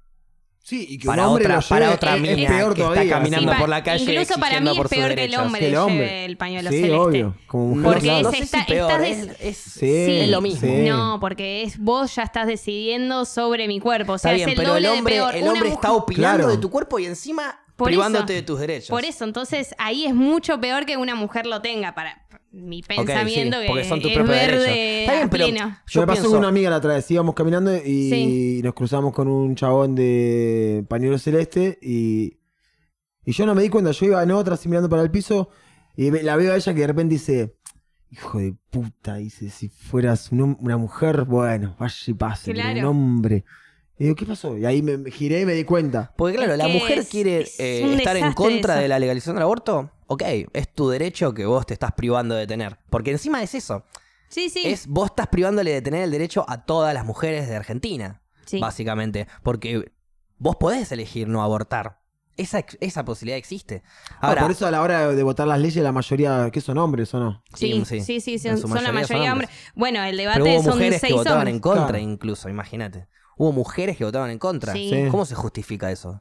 Sí, 0.67 0.87
y 0.89 0.97
que 0.97 1.07
Para 1.07 1.25
un 1.25 1.29
hombre 1.35 1.45
otra, 1.45 1.57
lo 1.57 1.69
para 1.69 1.85
lleve 1.85 1.95
otra 1.97 2.15
es- 2.17 2.23
mina 2.23 2.43
es 2.43 2.51
peor 2.51 2.75
que 2.75 2.81
está 2.83 3.07
caminando 3.07 3.53
por 3.59 3.69
la 3.69 3.83
calle 3.85 4.03
Incluso 4.11 4.41
para 4.41 4.61
mí 4.61 4.71
es 4.71 4.89
peor 4.89 5.15
que 5.15 5.25
el 5.25 5.35
hombre 5.35 5.61
Que 5.61 5.67
el 5.67 5.73
lleve 5.73 5.83
hombre. 5.85 6.25
el 6.25 6.37
pañuelo 6.39 6.71
Sí, 6.71 6.77
celeste. 6.77 6.97
obvio. 6.97 7.35
Como 7.47 7.67
mujer, 7.77 7.85
Porque 7.85 8.17
es 8.17 8.23
no 8.23 8.31
sé 8.31 8.37
si 8.39 8.43
esta- 8.45 8.65
peor, 8.65 9.03
estás 9.05 9.37
es, 9.41 9.57
Sí, 9.59 10.21
es 10.23 10.29
lo 10.31 10.41
mismo. 10.41 10.61
sí. 10.67 10.89
No, 10.89 11.19
porque 11.21 11.65
es 11.65 11.79
vos 11.79 12.15
ya 12.15 12.23
estás 12.23 12.47
decidiendo 12.47 13.27
sobre 13.27 13.69
mi 13.69 13.79
cuerpo. 13.79 14.13
O 14.15 14.19
sea, 14.19 14.31
Está 14.33 14.37
bien, 14.37 14.49
es 14.49 14.53
el 14.55 14.57
pero 14.59 14.77
el 14.79 14.83
doble 14.85 14.89
de 14.95 14.99
hombre, 14.99 15.15
peor. 15.17 15.37
el 15.37 15.49
hombre 15.49 15.69
está 15.69 15.93
opinando 15.93 16.37
Claro. 16.39 16.51
de 16.51 16.57
tu 16.57 16.71
cuerpo 16.71 16.99
y 16.99 17.05
encima 17.05 17.61
Por 17.77 17.89
privándote 17.89 18.33
eso. 18.33 18.41
de 18.41 18.43
tus 18.47 18.59
derechos. 18.61 18.89
Por 18.89 19.05
eso, 19.05 19.25
entonces 19.25 19.75
ahí 19.77 20.07
es 20.07 20.15
mucho 20.15 20.59
peor 20.63 20.87
que 20.87 20.97
una 20.97 21.15
mujer 21.15 21.45
lo 21.45 21.61
tenga. 21.61 21.95
Para 21.95 22.24
mi 22.55 22.83
pensamiento 22.83 23.57
sí, 23.57 23.63
que 23.63 23.69
porque 23.69 23.85
son 23.85 24.01
tus 24.01 24.11
es 24.13 24.17
verde. 24.27 25.01
Está 25.01 25.13
bien, 25.13 25.25
a 25.27 25.31
pero 25.31 25.47
pleno. 25.47 25.77
yo 25.87 26.01
me 26.01 26.07
pasó 26.07 26.21
pienso, 26.23 26.31
con 26.31 26.39
una 26.39 26.49
amiga 26.49 26.71
la 26.71 26.77
otra 26.77 26.95
vez. 26.95 27.11
Íbamos 27.11 27.35
caminando 27.35 27.75
y 27.77 28.11
Sí. 28.11 28.61
nos 28.63 28.75
cruzamos 28.75 29.13
con 29.13 29.29
un 29.29 29.55
chabón 29.57 29.95
de 29.95 30.85
pañuelo 30.89 31.19
celeste 31.19 31.79
y, 31.83 32.39
y 33.25 33.33
yo 33.33 33.45
no 33.47 33.55
me 33.55 33.63
di 33.63 33.69
cuenta. 33.69 33.91
Yo 33.91 34.07
iba 34.07 34.23
en 34.23 34.31
otra, 34.31 34.55
así 34.55 34.69
mirando 34.69 34.89
para 34.89 35.03
el 35.03 35.11
piso 35.11 35.49
y 35.97 36.11
la 36.11 36.37
veo 36.37 36.53
a 36.53 36.57
ella 36.57 36.73
que 36.75 36.81
de 36.81 36.87
repente 36.87 37.15
dice: 37.15 37.57
Hijo 38.11 38.39
de 38.39 38.55
puta, 38.71 39.17
dice, 39.17 39.51
si 39.51 39.69
fueras 39.69 40.31
un 40.31 40.57
una 40.61 40.77
mujer, 40.77 41.25
bueno, 41.25 41.75
vaya 41.79 41.97
y 42.07 42.15
pase, 42.15 42.53
Claro. 42.53 42.79
un 42.81 42.85
hombre. 42.85 43.45
Y 43.99 44.05
digo, 44.05 44.17
¿qué 44.17 44.27
pasó? 44.27 44.59
Y 44.59 44.67
ahí 44.67 44.83
me 44.83 45.11
giré 45.11 45.43
y 45.43 45.47
me 45.47 45.53
di 45.53 45.65
cuenta. 45.65 46.13
Porque 46.17 46.37
claro, 46.37 46.53
Es 46.53 46.59
la 46.59 46.67
que 46.67 46.73
mujer 46.73 46.99
es- 46.99 47.09
quiere 47.09 47.41
es 47.43 47.61
eh, 47.61 47.83
un 47.85 47.93
estar 47.95 48.17
en 48.17 48.23
desastre 48.25 48.35
contra 48.45 48.75
eso. 48.75 48.83
de 48.83 48.89
la 48.89 48.99
legalización 48.99 49.37
del 49.37 49.45
aborto. 49.45 49.91
Ok, 50.07 50.23
es 50.53 50.69
tu 50.75 50.89
derecho 50.89 51.33
que 51.33 51.47
vos 51.47 51.65
te 51.67 51.75
estás 51.75 51.93
privando 51.93 52.35
de 52.35 52.47
tener. 52.47 52.77
Porque 52.91 53.13
encima 53.13 53.43
es 53.43 53.55
eso. 53.55 53.85
Sí, 54.29 54.49
sí. 54.49 54.63
Es 54.65 54.89
vos 54.89 55.11
estás 55.11 55.29
privándole 55.29 55.71
de 55.73 55.81
tener 55.81 56.03
el 56.03 56.11
derecho 56.11 56.45
a 56.49 56.65
todas 56.65 56.93
las 56.93 57.05
mujeres 57.05 57.49
de 57.49 57.55
Argentina. 57.57 58.21
Sí. 58.47 58.59
Básicamente. 58.59 59.29
Porque 59.45 59.93
vos 60.39 60.57
podés 60.57 60.91
elegir 60.91 61.29
no 61.29 61.43
abortar. 61.43 62.01
Esa, 62.37 62.59
ex- 62.59 62.77
esa 62.81 63.05
posibilidad 63.05 63.39
existe. 63.39 63.85
Ah, 64.21 64.31
Ahora, 64.31 64.43
por 64.43 64.51
eso 64.51 64.67
a 64.67 64.73
la 64.73 64.83
hora 64.83 65.13
de 65.13 65.23
votar 65.23 65.47
las 65.47 65.61
leyes, 65.61 65.83
la 65.85 65.93
mayoría, 65.93 66.51
¿qué 66.53 66.61
son 66.61 66.79
hombres 66.79 67.15
o 67.15 67.21
no? 67.21 67.45
Sí, 67.55 67.85
Sí, 67.87 68.01
sí, 68.01 68.21
sí. 68.21 68.39
sí, 68.41 68.49
En 68.49 68.59
son, 68.59 68.63
su 68.63 68.75
son 68.75 68.83
la 68.83 68.91
mayoría 68.91 69.07
son 69.07 69.17
mayoría 69.19 69.33
hombres. 69.33 69.51
hombres. 69.51 69.73
Bueno, 69.77 70.03
el 70.03 70.17
pero 70.17 70.31
debate 70.33 70.57
hubo 70.57 70.63
son 70.65 70.73
mujeres 70.73 70.95
que 71.01 71.07
seis 71.07 71.15
votaban 71.15 71.39
hombres. 71.39 71.55
en 71.55 71.61
contra 71.61 71.87
Claro. 71.87 71.99
incluso, 71.99 72.49
imagínate. 72.49 73.07
Hubo 73.37 73.53
mujeres 73.53 73.97
que 73.97 74.05
votaban 74.05 74.31
en 74.31 74.39
contra. 74.39 74.73
Sí. 74.73 74.91
Sí. 74.91 75.09
¿Cómo 75.11 75.25
se 75.25 75.35
justifica 75.35 75.91
eso? 75.91 76.21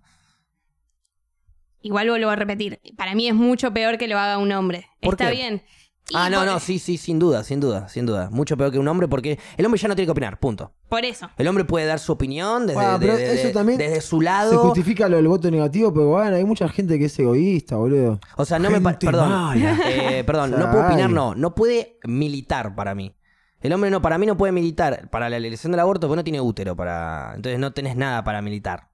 Igual 1.81 2.09
vuelvo 2.09 2.29
a 2.29 2.35
repetir. 2.35 2.79
Para 2.97 3.13
mí 3.13 3.27
es 3.27 3.35
mucho 3.35 3.73
peor 3.73 3.97
que 3.97 4.07
lo 4.07 4.17
haga 4.17 4.37
un 4.37 4.51
hombre. 4.51 4.87
¿Por 5.01 5.15
Está 5.15 5.29
qué? 5.29 5.35
bien. 5.35 5.63
Y 6.09 6.15
Ah, 6.17 6.29
no, 6.29 6.39
por- 6.39 6.45
no, 6.47 6.59
sí, 6.59 6.79
sí, 6.79 6.97
sin 6.97 7.17
duda, 7.17 7.43
sin 7.45 7.59
duda, 7.61 7.87
sin 7.87 8.05
duda. 8.05 8.29
Mucho 8.29 8.57
peor 8.57 8.71
que 8.71 8.79
un 8.79 8.87
hombre 8.89 9.07
porque 9.07 9.39
el 9.55 9.65
hombre 9.65 9.79
ya 9.79 9.87
no 9.87 9.95
tiene 9.95 10.05
que 10.07 10.11
opinar, 10.11 10.37
punto. 10.39 10.73
Por 10.89 11.05
eso. 11.05 11.29
El 11.37 11.47
hombre 11.47 11.63
puede 11.63 11.85
dar 11.85 11.99
su 11.99 12.11
opinión 12.11 12.67
desde, 12.67 12.81
Ah, 12.81 12.97
pero 12.99 13.15
de- 13.15 13.25
de- 13.25 13.41
eso 13.41 13.51
también 13.53 13.77
desde 13.77 14.01
su 14.01 14.19
Se 14.19 14.25
lado. 14.25 14.57
justifica 14.59 15.07
lo 15.07 15.15
del 15.17 15.27
voto 15.29 15.49
negativo, 15.49 15.93
pero 15.93 16.07
bueno, 16.07 16.35
hay 16.35 16.43
mucha 16.43 16.67
gente 16.67 16.99
que 16.99 17.05
es 17.05 17.19
egoísta, 17.19 17.77
boludo. 17.77 18.19
O 18.35 18.43
sea, 18.43 18.59
no 18.59 18.69
me 18.69 18.81
pa- 18.81 18.91
Gente 18.91 19.05
Perdón, 19.05 19.29
mala. 19.29 19.79
eh, 19.89 20.23
perdón, 20.25 20.53
O 20.53 20.57
sea, 20.57 20.65
no 20.65 20.71
puedo 20.71 20.85
opinar, 20.87 21.07
ay. 21.07 21.13
no. 21.13 21.35
No 21.35 21.55
puede 21.55 21.97
militar 22.03 22.75
para 22.75 22.95
mí. 22.95 23.15
El 23.63 23.73
hombre 23.73 23.89
no, 23.89 24.01
para 24.01 24.17
mí 24.17 24.25
no 24.25 24.37
puede 24.37 24.51
militar 24.51 25.09
para 25.09 25.29
la 25.29 25.39
legalización 25.39 25.71
del 25.71 25.79
aborto 25.79 26.07
porque 26.07 26.17
no 26.17 26.23
tiene 26.23 26.41
útero 26.41 26.75
para. 26.75 27.31
Entonces 27.35 27.59
no 27.59 27.71
tenés 27.73 27.95
nada 27.95 28.23
para 28.23 28.41
militar. 28.41 28.89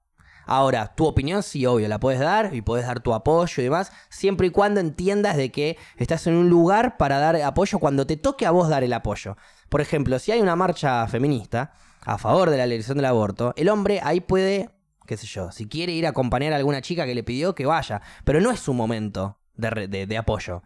Ahora, 0.46 0.94
tu 0.94 1.06
opinión 1.06 1.42
sí, 1.42 1.66
obvio, 1.66 1.86
la 1.86 2.00
puedes 2.00 2.18
dar 2.20 2.54
y 2.54 2.62
puedes 2.62 2.86
dar 2.86 3.00
tu 3.00 3.12
apoyo 3.14 3.52
y 3.60 3.64
demás, 3.64 3.92
siempre 4.08 4.48
y 4.48 4.50
cuando 4.50 4.80
entiendas 4.80 5.36
de 5.36 5.52
que 5.52 5.76
estás 5.96 6.26
en 6.26 6.34
un 6.34 6.48
lugar 6.48 6.96
para 6.96 7.18
dar 7.18 7.36
apoyo 7.42 7.78
cuando 7.78 8.06
te 8.06 8.16
toque 8.16 8.46
a 8.46 8.50
vos 8.50 8.68
dar 8.68 8.82
el 8.82 8.92
apoyo. 8.92 9.36
Por 9.68 9.80
ejemplo, 9.80 10.18
si 10.18 10.32
hay 10.32 10.40
una 10.40 10.56
marcha 10.56 11.06
feminista 11.06 11.72
a 12.04 12.18
favor 12.18 12.50
de 12.50 12.56
la 12.56 12.66
legalización 12.66 12.96
del 12.98 13.04
aborto, 13.06 13.52
el 13.56 13.68
hombre 13.68 14.00
ahí 14.02 14.20
puede, 14.20 14.70
qué 15.06 15.16
sé 15.16 15.26
yo, 15.26 15.52
si 15.52 15.68
quiere 15.68 15.92
ir 15.92 16.06
a 16.06 16.10
acompañar 16.10 16.52
a 16.52 16.56
alguna 16.56 16.80
chica 16.80 17.06
que 17.06 17.14
le 17.14 17.22
pidió 17.22 17.54
que 17.54 17.66
vaya, 17.66 18.00
pero 18.24 18.40
no 18.40 18.50
es 18.50 18.58
su 18.58 18.72
momento 18.74 19.38
de, 19.54 19.86
de- 19.88 20.06
de 20.06 20.18
apoyo. 20.18 20.62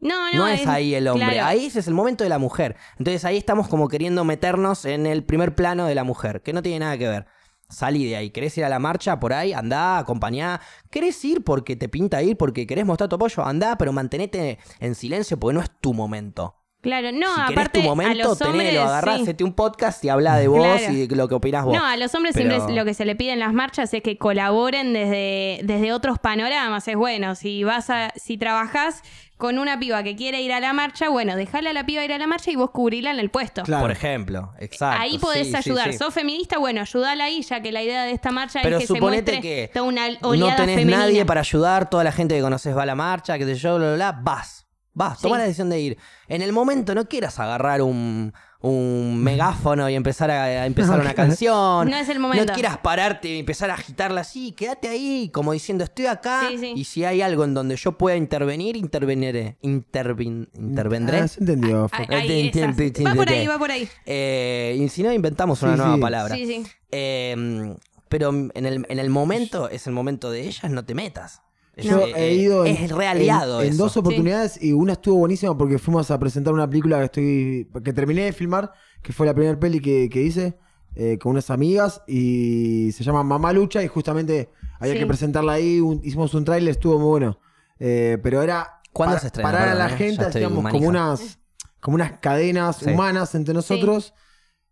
No, 0.00 0.30
no, 0.32 0.38
No, 0.38 0.46
es 0.48 0.66
ahí 0.66 0.94
el 0.94 1.08
hombre, 1.08 1.32
claro. 1.32 1.46
ahí 1.48 1.66
ese 1.66 1.80
es 1.80 1.88
el 1.88 1.94
momento 1.94 2.22
de 2.24 2.30
la 2.30 2.38
mujer. 2.38 2.76
Entonces 2.98 3.24
ahí 3.24 3.36
estamos 3.36 3.68
como 3.68 3.88
queriendo 3.88 4.24
meternos 4.24 4.84
en 4.84 5.06
el 5.06 5.24
primer 5.24 5.54
plano 5.54 5.86
de 5.86 5.94
la 5.94 6.04
mujer, 6.04 6.42
que 6.42 6.52
no 6.52 6.62
tiene 6.62 6.80
nada 6.80 6.98
que 6.98 7.08
ver. 7.08 7.26
Salí 7.68 8.08
de 8.08 8.16
ahí, 8.16 8.30
querés 8.30 8.56
ir 8.58 8.64
a 8.64 8.68
la 8.68 8.78
marcha 8.78 9.18
por 9.18 9.32
ahí, 9.32 9.52
andá, 9.52 9.98
acompañá. 9.98 10.60
¿Querés 10.90 11.24
ir 11.24 11.42
porque 11.42 11.74
te 11.74 11.88
pinta 11.88 12.22
ir, 12.22 12.36
porque 12.36 12.66
querés 12.66 12.86
mostrar 12.86 13.08
tu 13.08 13.16
apoyo? 13.16 13.44
Andá, 13.44 13.76
pero 13.76 13.92
mantenete 13.92 14.58
en 14.78 14.94
silencio 14.94 15.36
porque 15.38 15.54
no 15.54 15.60
es 15.60 15.70
tu 15.80 15.92
momento. 15.92 16.54
Claro, 16.82 17.10
no, 17.10 17.34
si 17.34 17.52
aparte 17.52 17.80
tu 17.80 17.84
a 17.86 17.88
momento, 17.88 18.28
los 18.28 18.40
hombres, 18.42 18.68
tenelo, 18.68 18.82
agarrá, 18.82 19.18
sí. 19.18 19.34
un 19.42 19.52
podcast 19.54 20.04
y 20.04 20.08
habla 20.08 20.36
de 20.36 20.46
vos 20.46 20.60
Claro. 20.78 20.92
y 20.92 21.06
de 21.08 21.16
lo 21.16 21.26
que 21.28 21.34
opinás 21.34 21.64
vos. 21.64 21.74
No, 21.76 21.84
a 21.84 21.96
los 21.96 22.14
hombres 22.14 22.34
Pero- 22.36 22.50
siempre 22.50 22.72
es- 22.72 22.78
lo 22.78 22.84
que 22.84 22.94
se 22.94 23.04
le 23.04 23.16
pide 23.16 23.32
en 23.32 23.40
las 23.40 23.52
marchas 23.52 23.92
es 23.92 24.02
que 24.02 24.16
colaboren 24.18 24.92
desde, 24.92 25.60
desde 25.64 25.92
otros 25.92 26.18
panoramas. 26.20 26.86
Es 26.86 26.94
bueno, 26.96 27.34
si 27.34 27.64
vas 27.64 27.90
a, 27.90 28.12
si 28.14 28.38
trabajás 28.38 29.02
con 29.36 29.58
una 29.58 29.78
piba 29.80 30.02
que 30.04 30.14
quiere 30.14 30.40
ir 30.42 30.52
a 30.52 30.60
la 30.60 30.72
marcha, 30.72 31.08
bueno, 31.08 31.34
dejala 31.34 31.70
a 31.70 31.72
la 31.72 31.84
piba 31.84 32.04
ir 32.04 32.12
a 32.12 32.18
la 32.18 32.26
marcha 32.28 32.52
y 32.52 32.56
vos 32.56 32.70
cubrila 32.70 33.10
en 33.10 33.18
el 33.18 33.30
puesto. 33.30 33.64
Claro. 33.64 33.82
Por 33.82 33.90
ejemplo, 33.90 34.52
exacto. 34.60 35.02
Ahí 35.02 35.18
podés 35.18 35.48
sí, 35.48 35.56
ayudar. 35.56 35.90
sí. 35.92 35.98
¿Sos 35.98 36.14
feminista? 36.14 36.58
Bueno, 36.58 36.82
ayudala 36.82 37.24
ahí, 37.24 37.42
ya 37.42 37.60
que 37.60 37.72
la 37.72 37.82
idea 37.82 38.04
de 38.04 38.12
esta 38.12 38.30
marcha 38.30 38.60
Pero 38.62 38.76
es 38.76 38.82
que 38.82 38.86
se 38.86 38.94
suponete 38.94 39.32
muestre 39.32 39.40
que 39.40 39.70
toda 39.74 39.86
una 39.86 40.08
no 40.08 40.16
oleada 40.22 40.56
tenés 40.56 40.76
femenina. 40.76 40.98
nadie 40.98 41.24
para 41.26 41.40
ayudar, 41.40 41.90
toda 41.90 42.04
la 42.04 42.12
gente 42.12 42.36
que 42.36 42.40
conoces 42.42 42.76
va 42.76 42.84
a 42.84 42.86
la 42.86 42.94
marcha, 42.94 43.36
que 43.38 43.44
sé 43.44 43.56
yo, 43.56 43.76
bla, 43.76 43.86
bla, 43.88 43.94
bla, 44.12 44.20
vas. 44.22 44.65
Vas, 44.96 45.20
toma 45.20 45.36
Sí. 45.36 45.38
la 45.40 45.44
decisión 45.44 45.68
de 45.68 45.78
ir. 45.78 45.98
En 46.26 46.40
el 46.40 46.52
momento 46.54 46.94
no 46.94 47.04
quieras 47.06 47.38
agarrar 47.38 47.82
un, 47.82 48.32
un 48.62 49.22
megáfono 49.22 49.90
y 49.90 49.94
empezar 49.94 50.30
a, 50.30 50.44
a 50.44 50.64
empezar 50.66 50.98
una 51.00 51.12
canción. 51.12 51.90
No 51.90 51.96
es 51.98 52.08
el 52.08 52.18
momento. 52.18 52.46
No 52.46 52.52
quieras 52.54 52.78
pararte 52.78 53.28
y 53.28 53.38
empezar 53.40 53.70
a 53.70 53.74
agitarla 53.74 54.22
así, 54.22 54.52
quédate 54.52 54.88
ahí, 54.88 55.28
como 55.34 55.52
diciendo 55.52 55.84
estoy 55.84 56.06
acá 56.06 56.46
Sí, 56.48 56.56
sí. 56.56 56.72
y 56.74 56.84
si 56.84 57.04
hay 57.04 57.20
algo 57.20 57.44
en 57.44 57.52
donde 57.52 57.76
yo 57.76 57.92
pueda 57.92 58.16
intervenir, 58.16 58.74
interveniré. 58.74 59.58
Intervin- 59.62 60.48
intervendré. 60.54 61.18
Ah, 61.18 61.28
se 61.28 61.40
entendió. 61.40 61.90
Tin, 62.26 62.50
tin, 62.92 63.06
Va 63.06 63.14
por 63.14 63.28
ahí, 63.28 63.46
va 63.46 63.58
por 63.58 63.70
ahí. 63.70 63.86
Eh, 64.06 64.78
y 64.80 64.88
si 64.88 65.02
no, 65.02 65.12
inventamos 65.12 65.62
una 65.62 65.76
nueva 65.76 65.98
palabra. 65.98 66.34
Sí, 66.34 66.46
sí. 66.46 66.66
Eh, 66.90 67.76
pero 68.08 68.30
en 68.30 68.50
el, 68.66 68.86
en 68.88 68.98
el 68.98 69.10
momento, 69.10 69.68
es 69.68 69.86
el 69.86 69.92
momento 69.92 70.30
de 70.30 70.46
ellas, 70.46 70.70
no 70.70 70.84
te 70.86 70.94
metas. 70.94 71.42
Es, 71.76 71.84
Yo 71.84 72.00
eh, 72.06 72.12
he 72.16 72.34
ido 72.34 72.64
en, 72.64 72.74
es 72.74 72.90
realiado 72.90 73.60
en- 73.60 73.66
en 73.68 73.72
eso. 73.74 73.82
dos 73.84 73.96
oportunidades 73.98 74.60
y 74.62 74.72
una 74.72 74.94
estuvo 74.94 75.16
buenísima 75.18 75.56
porque 75.56 75.78
fuimos 75.78 76.10
a 76.10 76.18
presentar 76.18 76.54
una 76.54 76.68
película 76.68 76.98
que 76.98 77.04
estoy 77.04 77.68
que 77.84 77.92
terminé 77.92 78.24
de 78.24 78.32
filmar, 78.32 78.72
que 79.02 79.12
fue 79.12 79.26
la 79.26 79.34
primera 79.34 79.60
peli 79.60 79.80
que, 79.80 80.08
que 80.10 80.22
hice 80.22 80.56
eh, 80.94 81.18
con 81.18 81.32
unas 81.32 81.50
amigas 81.50 82.00
y 82.08 82.90
se 82.92 83.04
llama 83.04 83.22
Mamá 83.22 83.52
Lucha 83.52 83.82
y 83.82 83.88
justamente 83.88 84.48
había 84.80 84.94
Sí. 84.94 85.00
que 85.00 85.06
presentarla 85.06 85.52
ahí, 85.52 85.78
un- 85.80 86.00
hicimos 86.02 86.32
un 86.32 86.46
tráiler, 86.46 86.70
estuvo 86.70 86.98
muy 86.98 87.08
bueno. 87.08 87.38
Eh, 87.78 88.16
pero 88.22 88.40
era 88.42 88.80
¿Cuándo 88.94 89.10
para- 89.12 89.20
se 89.20 89.26
estrena? 89.26 89.50
parar 89.50 89.68
a 89.68 89.74
la 89.74 89.88
eh, 89.90 89.96
gente, 89.98 90.24
hacíamos 90.24 90.62
manija. 90.62 90.78
como 90.78 90.88
unas, 90.88 91.38
como 91.80 91.96
unas 91.96 92.12
cadenas 92.20 92.76
Sí. 92.78 92.90
humanas 92.90 93.34
entre 93.34 93.52
nosotros. 93.52 94.14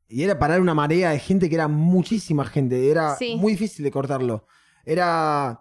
Y 0.09 0.23
era 0.23 0.39
parar 0.39 0.63
una 0.63 0.73
marea 0.75 1.11
de 1.11 1.19
gente 1.19 1.51
que 1.51 1.55
era 1.57 1.69
muchísima 1.69 2.47
gente. 2.47 2.91
Era 2.91 3.17
Sí. 3.17 3.37
muy 3.37 3.53
difícil 3.53 3.85
de 3.85 3.91
cortarlo. 3.91 4.47
Era. 4.87 5.61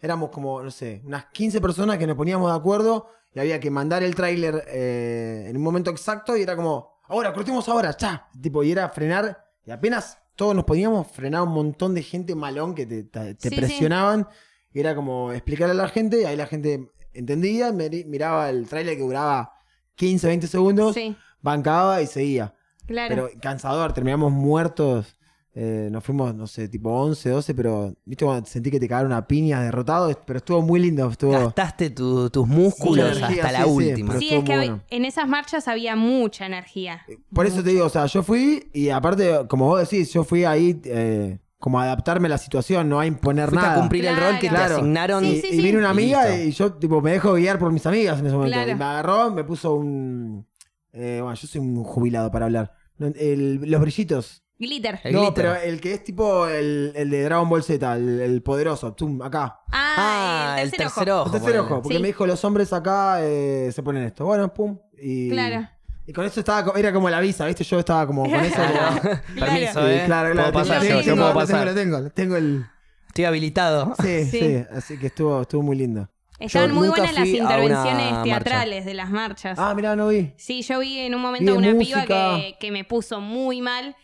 Éramos 0.00 0.30
como, 0.30 0.62
no 0.62 0.70
sé, 0.70 1.02
unas 1.04 1.26
15 1.26 1.60
personas 1.60 1.98
que 1.98 2.06
nos 2.06 2.16
poníamos 2.16 2.50
de 2.50 2.56
acuerdo 2.56 3.08
y 3.34 3.40
había 3.40 3.60
que 3.60 3.70
mandar 3.70 4.02
el 4.02 4.14
tráiler 4.14 4.64
eh, 4.68 5.46
en 5.48 5.56
un 5.56 5.62
momento 5.62 5.90
exacto 5.90 6.36
y 6.36 6.42
era 6.42 6.56
como, 6.56 7.00
ahora, 7.08 7.32
cortemos 7.32 7.68
ahora, 7.68 7.94
ya. 7.96 8.28
Tipo, 8.40 8.62
y 8.64 8.72
era 8.72 8.88
frenar 8.88 9.44
y 9.66 9.70
apenas 9.70 10.18
todos 10.34 10.54
nos 10.54 10.64
podíamos 10.64 11.06
frenar 11.08 11.42
un 11.42 11.50
montón 11.52 11.94
de 11.94 12.02
gente 12.02 12.34
malón 12.34 12.74
que 12.74 12.86
te, 12.86 13.02
te- 13.04 13.34
te 13.34 13.50
Sí, 13.50 13.56
presionaban. 13.56 14.26
Y 14.72 14.80
era 14.80 14.94
como 14.94 15.32
explicarle 15.32 15.72
a 15.72 15.82
la 15.82 15.88
gente 15.88 16.22
y 16.22 16.24
ahí 16.24 16.36
la 16.36 16.46
gente 16.46 16.90
entendía, 17.12 17.72
miraba 17.72 18.48
el 18.48 18.66
tráiler 18.68 18.96
que 18.96 19.02
duraba 19.02 19.52
15, 19.96 20.26
20 20.28 20.46
segundos, 20.46 20.94
Sí, 20.94 21.14
bancaba 21.42 22.00
y 22.00 22.06
seguía. 22.06 22.54
claro. 22.86 23.14
Pero 23.28 23.40
cansador, 23.42 23.92
terminamos 23.92 24.32
muertos. 24.32 25.16
Eh, 25.54 25.88
nos 25.90 26.04
fuimos, 26.04 26.32
no 26.34 26.46
sé, 26.46 26.68
tipo 26.68 26.90
11, 26.90 27.28
12, 27.30 27.54
pero 27.54 27.92
viste 28.04 28.24
cuando 28.24 28.46
sentí 28.46 28.70
que 28.70 28.78
te 28.78 28.86
cagaron 28.88 29.12
a 29.12 29.26
piñas 29.26 29.62
derrotado, 29.64 30.10
pero 30.24 30.36
estuvo 30.38 30.62
muy 30.62 30.78
lindo. 30.80 31.08
Estuvo, 31.10 31.32
Gastaste 31.32 31.90
tu- 31.90 32.30
tus 32.30 32.46
músculos 32.46 33.16
Sí, 33.16 33.22
hasta 33.22 33.26
energía, 33.32 33.52
la 33.52 33.64
sí, 33.64 33.70
última. 33.70 34.08
pero 34.08 34.18
sí, 34.20 34.24
estuvo 34.26 34.38
es 34.40 34.44
que 34.44 34.56
muy 34.56 34.64
hab- 34.64 34.68
bueno. 34.70 34.82
en 34.90 35.04
esas 35.04 35.28
marchas 35.28 35.66
había 35.68 35.96
mucha 35.96 36.46
energía. 36.46 37.02
Por 37.34 37.46
eso 37.46 37.62
te 37.64 37.70
digo, 37.70 37.86
o 37.86 37.88
sea, 37.90 38.06
yo 38.06 38.22
fui 38.22 38.70
y 38.72 38.90
aparte, 38.90 39.40
como 39.48 39.66
vos 39.66 39.80
decís, 39.80 40.12
yo 40.12 40.22
fui 40.22 40.44
ahí 40.44 40.80
eh, 40.84 41.38
como 41.58 41.78
a 41.80 41.82
adaptarme 41.82 42.26
a 42.26 42.30
la 42.30 42.38
situación, 42.38 42.88
no 42.88 43.00
a 43.00 43.06
imponer 43.06 43.48
Fuiste 43.50 43.66
nada. 43.66 43.76
a 43.76 43.80
cumplir 43.80 44.06
el 44.06 44.16
rol 44.16 44.34
que 44.38 44.48
te 44.48 44.54
Claro. 44.54 44.76
asignaron. 44.76 45.24
Sí, 45.24 45.30
Y, 45.32 45.40
sí, 45.40 45.48
y 45.50 45.62
vino 45.62 45.78
una 45.80 45.90
amiga 45.90 46.26
Listo. 46.28 46.44
y 46.48 46.52
yo 46.52 46.72
tipo 46.74 47.00
me 47.02 47.10
dejo 47.10 47.34
guiar 47.34 47.58
por 47.58 47.70
mis 47.72 47.84
amigas 47.86 48.18
en 48.20 48.26
ese 48.26 48.34
momento. 48.36 48.54
Claro. 48.54 48.70
Y 48.70 48.74
me 48.76 48.84
agarró, 48.84 49.30
me 49.32 49.44
puso 49.44 49.74
un... 49.74 50.46
eh, 50.92 51.18
bueno, 51.20 51.34
yo 51.34 51.46
soy 51.48 51.60
un 51.60 51.82
jubilado 51.84 52.30
para 52.30 52.46
hablar. 52.46 52.72
No, 52.98 53.08
el- 53.08 53.60
los 53.68 53.80
brillitos. 53.80 54.42
Glitter. 54.60 55.00
El 55.02 55.12
no, 55.14 55.20
glitter. 55.22 55.34
pero 55.34 55.54
el 55.56 55.80
que 55.80 55.94
es 55.94 56.04
tipo 56.04 56.46
el, 56.46 56.92
el 56.94 57.10
de 57.10 57.24
Dragon 57.24 57.48
Ball 57.48 57.62
Z, 57.64 57.96
el, 57.96 58.20
el 58.20 58.42
poderoso, 58.42 58.92
tum, 58.92 59.20
acá. 59.22 59.60
Ah, 59.72 60.54
Ah, 60.56 60.62
el 60.62 60.70
tercer 60.70 61.10
ojo. 61.10 61.26
el 61.26 61.32
tercer 61.32 61.58
ojo, 61.58 61.82
porque 61.82 61.96
Sí. 61.96 62.02
me 62.02 62.08
dijo 62.08 62.26
los 62.26 62.44
hombres 62.44 62.72
acá 62.72 63.18
eh, 63.22 63.70
se 63.72 63.82
ponen 63.82 64.04
esto. 64.04 64.24
Bueno, 64.24 64.52
pum. 64.54 64.78
Y, 65.02 65.30
Claro. 65.30 65.66
y 66.06 66.12
con 66.12 66.24
eso 66.26 66.40
estaba, 66.40 66.78
era 66.78 66.92
como 66.92 67.08
la 67.10 67.20
visa, 67.20 67.46
¿viste? 67.46 67.64
Yo 67.64 67.78
estaba 67.80 68.06
como 68.06 68.22
con 68.28 68.34
eso. 68.34 68.54
Claro. 68.60 69.00
como- 69.00 69.46
Permiso, 69.46 69.88
¿eh? 69.88 70.02
claro, 70.06 70.32
claro. 70.32 70.52
Puedo 70.52 70.64
pasar, 70.66 70.80
tengo, 70.82 70.94
yo, 70.94 71.00
yo 71.00 71.14
tengo, 71.14 71.16
puedo 71.16 71.40
lo 71.40 71.46
tengo, 71.46 71.58
pasar. 71.58 71.66
lo 71.66 71.74
tengo, 71.74 72.00
lo 72.00 72.10
tengo 72.10 72.36
el... 72.36 72.66
Estoy 73.08 73.24
habilitado. 73.24 73.94
Sí, 74.00 74.24
Sí. 74.26 74.38
sí, 74.40 74.64
así 74.72 74.98
que 74.98 75.06
estuvo, 75.08 75.40
estuvo 75.42 75.62
muy 75.62 75.76
lindo. 75.76 76.08
Estaban 76.38 76.70
Yo 76.70 76.74
muy 76.76 76.88
buenas 76.88 77.12
las 77.12 77.26
intervenciones 77.28 78.12
marcha. 78.12 78.22
teatrales 78.22 78.84
de 78.86 78.94
las 78.94 79.10
marchas. 79.10 79.58
Ah, 79.58 79.74
mirá, 79.74 79.94
no 79.96 80.08
vi. 80.08 80.32
Sí, 80.38 80.62
yo 80.62 80.78
vi 80.78 80.98
en 81.00 81.14
un 81.14 81.20
momento 81.20 81.52
Vi 81.52 81.58
una 81.58 81.74
música. 81.74 82.04
piba 82.06 82.36
que, 82.36 82.56
que 82.58 82.70
me 82.70 82.84
puso 82.84 83.20
muy 83.20 83.60
mal. 83.60 83.94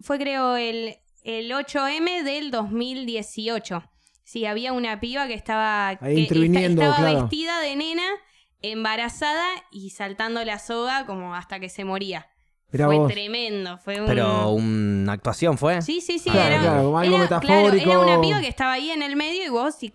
Fue, 0.00 0.18
creo 0.18 0.56
el, 0.56 0.96
el 1.24 1.50
8M 1.50 2.22
del 2.22 2.50
2018. 2.50 3.82
Sí, 4.24 4.44
había 4.44 4.72
una 4.72 4.98
piba 5.00 5.26
que 5.28 5.34
estaba, 5.34 5.88
Ahí 5.88 5.98
que 6.00 6.20
interviniendo, 6.22 6.82
estaba 6.82 6.96
claro. 6.98 7.20
vestida 7.22 7.60
de 7.60 7.76
nena, 7.76 8.02
embarazada 8.62 9.46
y 9.70 9.90
saltando 9.90 10.44
la 10.44 10.58
soga 10.58 11.06
como 11.06 11.34
hasta 11.34 11.60
que 11.60 11.68
se 11.68 11.84
moría. 11.84 12.26
Mirá 12.72 12.86
fue 12.86 12.98
vos. 12.98 13.12
tremendo. 13.12 13.78
Fue 13.78 14.00
un... 14.00 14.06
Pero 14.06 14.50
una 14.50 15.12
actuación 15.12 15.56
fue. 15.56 15.80
Sí, 15.82 16.00
sí, 16.00 16.18
sí. 16.18 16.30
Claro, 16.30 16.54
era, 16.54 16.60
claro, 16.60 16.82
como 16.84 16.98
algo 16.98 17.14
era- 17.14 17.22
metafórico. 17.24 17.90
era 17.90 17.98
una 18.00 18.20
piba 18.20 18.40
que 18.40 18.48
estaba 18.48 18.72
ahí 18.72 18.90
en 18.90 19.02
el 19.02 19.14
medio 19.16 19.44
y 19.44 19.48
vos 19.48 19.76
si, 19.76 19.92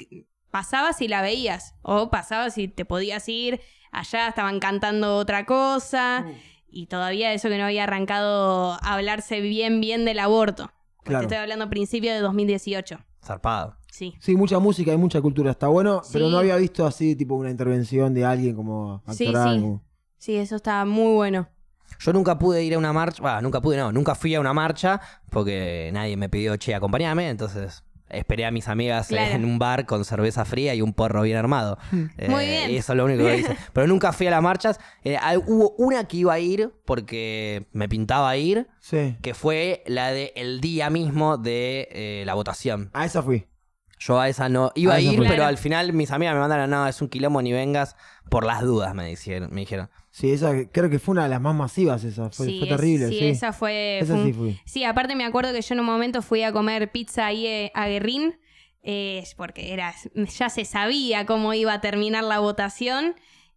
pasabas 0.49 1.01
y 1.01 1.07
la 1.09 1.21
veías. 1.21 1.75
O 1.81 2.09
pasabas 2.09 2.57
y 2.57 2.67
te 2.69 2.85
podías 2.85 3.27
ir. 3.27 3.59
Allá 3.91 4.29
estaban 4.29 4.59
cantando 4.61 5.17
otra 5.17 5.45
cosa. 5.45 6.25
Y 6.71 6.87
todavía 6.87 7.33
eso 7.33 7.49
que 7.49 7.57
no 7.57 7.65
había 7.65 7.83
arrancado 7.83 8.73
a 8.73 8.93
hablarse 8.93 9.41
bien, 9.41 9.81
bien 9.81 10.05
del 10.05 10.19
aborto. 10.19 10.71
Claro. 11.03 11.19
Te 11.19 11.25
estoy 11.33 11.37
hablando 11.43 11.65
a 11.65 11.69
principios 11.69 12.15
de 12.15 12.21
2018. 12.21 12.99
Zarpado. 13.23 13.75
Sí. 13.91 14.13
Sí, 14.19 14.35
mucha 14.35 14.57
música 14.59 14.93
y 14.93 14.97
mucha 14.97 15.21
cultura, 15.21 15.51
está 15.51 15.67
bueno, 15.67 16.01
pero 16.13 16.25
Sí. 16.27 16.31
no 16.31 16.37
había 16.39 16.55
visto 16.55 16.85
así, 16.85 17.15
tipo, 17.15 17.35
una 17.35 17.49
intervención 17.49 18.13
de 18.13 18.23
alguien 18.25 18.55
como 18.55 19.03
Sí, 19.11 19.27
actoral. 19.27 19.55
sí. 19.55 19.61
como- 19.61 19.81
Sí, 20.17 20.35
eso 20.37 20.55
estaba 20.55 20.85
muy 20.85 21.13
bueno. 21.15 21.49
Yo 21.99 22.13
nunca 22.13 22.39
pude 22.39 22.63
ir 22.63 22.73
a 22.75 22.77
una 22.77 22.93
marcha, 22.93 23.21
bah, 23.21 23.41
nunca 23.41 23.59
pude, 23.59 23.75
no, 23.77 23.91
nunca 23.91 24.15
fui 24.15 24.33
a 24.33 24.39
una 24.39 24.53
marcha 24.53 25.01
porque 25.29 25.89
nadie 25.93 26.15
me 26.15 26.29
pidió, 26.29 26.55
che, 26.57 26.73
acompáñame, 26.73 27.29
entonces 27.29 27.83
esperé 28.11 28.45
a 28.45 28.51
mis 28.51 28.67
amigas 28.67 29.07
Claro. 29.07 29.31
en 29.35 29.45
un 29.45 29.59
bar 29.59 29.85
con 29.85 30.05
cerveza 30.05 30.45
fría 30.45 30.73
y 30.75 30.81
un 30.81 30.93
porro 30.93 31.21
bien 31.23 31.37
armado. 31.37 31.77
Eh, 32.17 32.29
Muy 32.29 32.45
bien. 32.45 32.69
Y 32.71 32.77
eso 32.77 32.93
es 32.93 32.97
lo 32.97 33.05
único 33.05 33.23
que 33.23 33.37
hice. 33.37 33.55
Pero 33.73 33.87
nunca 33.87 34.13
fui 34.13 34.27
a 34.27 34.31
las 34.31 34.41
marchas. 34.41 34.79
Eh, 35.03 35.17
hubo 35.47 35.71
una 35.77 36.03
que 36.05 36.17
iba 36.17 36.33
a 36.33 36.39
ir 36.39 36.71
porque 36.85 37.67
me 37.73 37.87
pintaba 37.89 38.35
ir, 38.37 38.67
Sí. 38.79 39.17
que 39.21 39.33
fue 39.33 39.83
la 39.87 40.11
de 40.11 40.33
el 40.35 40.61
día 40.61 40.89
mismo 40.89 41.37
de 41.37 41.87
eh, 41.91 42.23
la 42.25 42.33
votación. 42.33 42.89
A 42.93 43.05
esa 43.05 43.21
fui. 43.23 43.47
Yo 43.99 44.19
a 44.19 44.29
esa 44.29 44.49
no 44.49 44.71
iba 44.75 44.95
A 44.95 44.99
ir, 44.99 45.09
fui. 45.17 45.25
pero 45.27 45.35
Claro. 45.35 45.45
al 45.49 45.57
final 45.59 45.93
mis 45.93 46.09
amigas 46.11 46.33
me 46.33 46.39
mandaron, 46.39 46.69
no, 46.71 46.87
es 46.87 47.01
un 47.03 47.07
quilombo, 47.07 47.41
ni 47.43 47.51
vengas 47.53 47.95
por 48.29 48.45
las 48.45 48.61
dudas, 48.61 48.95
me 48.95 49.05
dijeron. 49.05 49.49
Me 49.51 49.61
dijeron. 49.61 49.89
Sí, 50.21 50.31
esa 50.31 50.51
creo 50.71 50.89
que 50.89 50.99
fue 50.99 51.13
una 51.13 51.23
de 51.23 51.29
las 51.29 51.41
más 51.41 51.55
masivas 51.55 52.03
esa. 52.03 52.29
Fue, 52.29 52.45
sí, 52.45 52.59
fue 52.59 52.69
es- 52.69 52.75
terrible. 52.77 53.07
sí, 53.09 53.17
Sí, 53.19 53.27
esa 53.27 53.51
fue. 53.53 53.97
Esa 53.99 54.13
fue 54.13 54.21
un- 54.21 54.27
sí 54.27 54.33
fui. 54.33 54.59
Sí, 54.65 54.83
aparte 54.83 55.15
me 55.15 55.25
acuerdo 55.25 55.51
que 55.51 55.61
yo 55.61 55.73
en 55.73 55.79
un 55.79 55.85
momento 55.87 56.21
fui 56.21 56.43
a 56.43 56.51
comer 56.51 56.91
pizza 56.91 57.25
ahí 57.25 57.47
eh, 57.47 57.71
a 57.73 57.87
Guerrín, 57.87 58.39
eh, 58.83 59.23
porque 59.35 59.73
era, 59.73 59.93
ya 60.37 60.49
se 60.49 60.63
sabía 60.65 61.25
cómo 61.25 61.53
iba 61.53 61.73
a 61.73 61.81
terminar 61.81 62.23
la 62.23 62.39
votación. 62.39 63.15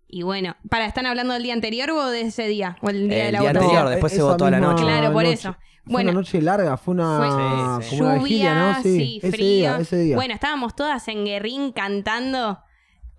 Y 0.08 0.22
bueno, 0.22 0.56
¿para 0.70 0.86
están 0.86 1.06
hablando 1.06 1.34
del 1.34 1.42
día 1.42 1.54
anterior 1.54 1.90
o 1.90 2.06
de 2.10 2.22
ese 2.22 2.46
día? 2.46 2.76
¿O 2.82 2.88
el 2.90 3.08
día 3.08 3.18
El 3.18 3.26
de 3.26 3.32
la 3.32 3.40
día 3.40 3.48
votación? 3.50 3.64
anterior, 3.70 3.90
después 3.90 4.12
se 4.12 4.22
votó 4.22 4.44
a 4.46 4.50
la 4.50 4.60
noche. 4.60 4.84
Claro, 4.84 5.12
por 5.12 5.22
noche. 5.24 5.34
eso. 5.34 5.52
Fue 5.84 5.92
Bueno. 5.92 6.10
una 6.12 6.20
noche 6.20 6.40
larga, 6.40 6.76
fue 6.78 6.94
una, 6.94 7.18
Fue- 7.18 7.82
Sí, 7.84 7.90
sí. 7.90 7.98
como 7.98 8.10
una 8.10 8.22
vigilia, 8.22 8.50
Lluvia, 8.54 8.72
¿no? 8.78 8.82
sí, 8.82 9.18
ese 9.22 9.32
frío. 9.32 9.46
día, 9.46 9.78
ese 9.80 9.96
día. 9.98 10.16
Bueno, 10.16 10.32
estábamos 10.34 10.74
todas 10.76 11.08
en 11.08 11.24
Guerrín 11.26 11.72
cantando 11.72 12.60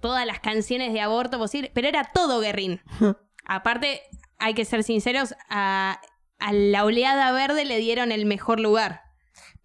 todas 0.02 0.26
las 0.26 0.40
canciones 0.40 0.94
de 0.94 1.02
aborto 1.02 1.38
posible, 1.38 1.70
pero 1.74 1.88
era 1.88 2.10
todo 2.14 2.40
Guerrín. 2.40 2.82
Aparte, 3.48 4.02
hay 4.40 4.54
que 4.54 4.66
ser 4.66 4.84
sinceros, 4.84 5.34
a, 5.50 6.00
a 6.40 6.54
la 6.54 6.84
oleada 6.86 7.32
verde 7.32 7.66
le 7.66 7.78
dieron 7.78 8.12
el 8.12 8.26
mejor 8.26 8.60
lugar. 8.60 9.02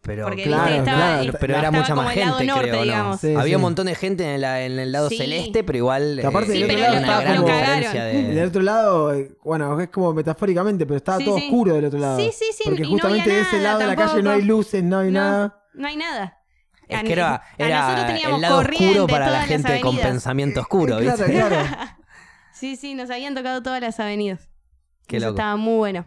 Pero, 0.03 0.25
Porque 0.29 0.45
Claro, 0.45 0.63
viste, 0.65 0.79
estaba, 0.79 0.97
claro. 0.99 1.23
est- 1.25 1.39
pero 1.41 1.53
era 1.53 1.63
estaba 1.65 1.79
mucha 1.79 1.95
como 1.95 2.03
más 2.05 2.17
el 2.17 2.21
lado 2.25 2.39
gente, 2.39 2.53
norte, 2.53 2.69
creo, 2.71 2.77
¿no? 2.77 2.83
digamos. 2.85 3.21
Sí, 3.21 3.35
Había 3.35 3.45
sí. 3.45 3.55
un 3.57 3.61
montón 3.61 3.87
de 3.87 3.95
gente 3.95 4.35
en, 4.35 4.41
la- 4.41 4.65
en 4.65 4.79
el 4.79 4.93
lado 4.93 5.09
Sí. 5.11 5.19
celeste, 5.19 5.63
pero 5.63 5.77
igual 5.77 6.19
Que 6.19 6.27
aparte 6.27 6.53
eh, 6.53 6.55
del 6.55 6.65
otro 6.65 6.75
había 6.75 6.87
lado 6.89 6.93
una 6.97 7.01
estaba- 7.07 7.21
gran 7.23 7.37
lo 7.37 7.43
diferencia 7.47 7.93
cagaron. 7.93 8.17
Y 8.21 8.23
del 8.25 8.35
de... 8.35 8.47
otro 8.47 8.63
lado, 8.63 9.15
eh, 9.15 9.33
bueno, 9.45 9.79
es 9.81 9.89
como 9.91 10.15
metafóricamente, 10.15 10.87
pero 10.87 10.97
estaba 10.97 11.19
Sí, 11.19 11.25
todo 11.27 11.37
sí. 11.37 11.45
oscuro 11.45 11.75
del 11.75 11.85
otro 11.85 11.99
lado. 11.99 12.17
Sí, 12.19 12.31
sí, 12.33 12.47
sí, 12.57 12.63
Porque 12.65 12.81
y 12.81 12.85
no 12.85 12.91
justamente 12.93 13.31
de 13.31 13.41
ese 13.43 13.57
nada 13.57 13.63
lado 13.65 13.79
de 13.81 13.87
la 13.89 13.97
calle 13.97 14.23
no 14.23 14.31
hay 14.31 14.43
luces, 14.43 14.83
no 14.83 14.99
hay 15.01 15.11
No, 15.11 15.21
nada. 15.21 15.63
no 15.75 15.87
hay 15.89 15.97
nada. 15.97 16.39
Es 16.89 17.03
que 17.05 17.13
era, 17.13 17.43
era 17.59 18.17
el 18.35 18.41
lado 18.41 18.59
oscuro 18.61 19.07
para 19.07 19.29
la 19.31 19.43
gente 19.43 19.81
con 19.83 19.99
pensamiento 19.99 20.61
oscuro, 20.63 20.99
Eh, 20.99 21.03
¿viste? 21.03 21.25
Claro, 21.31 21.57
claro. 21.57 21.91
Sí, 22.61 22.77
sí, 22.77 22.95
nos 22.95 23.11
habían 23.11 23.35
tocado 23.35 23.63
todas 23.63 23.81
las 23.81 23.99
avenidas. 24.01 24.49
Qué 25.07 25.17
Eso 25.17 25.27
loco. 25.27 25.39
estaba 25.39 25.57
muy 25.57 25.77
bueno. 25.79 26.07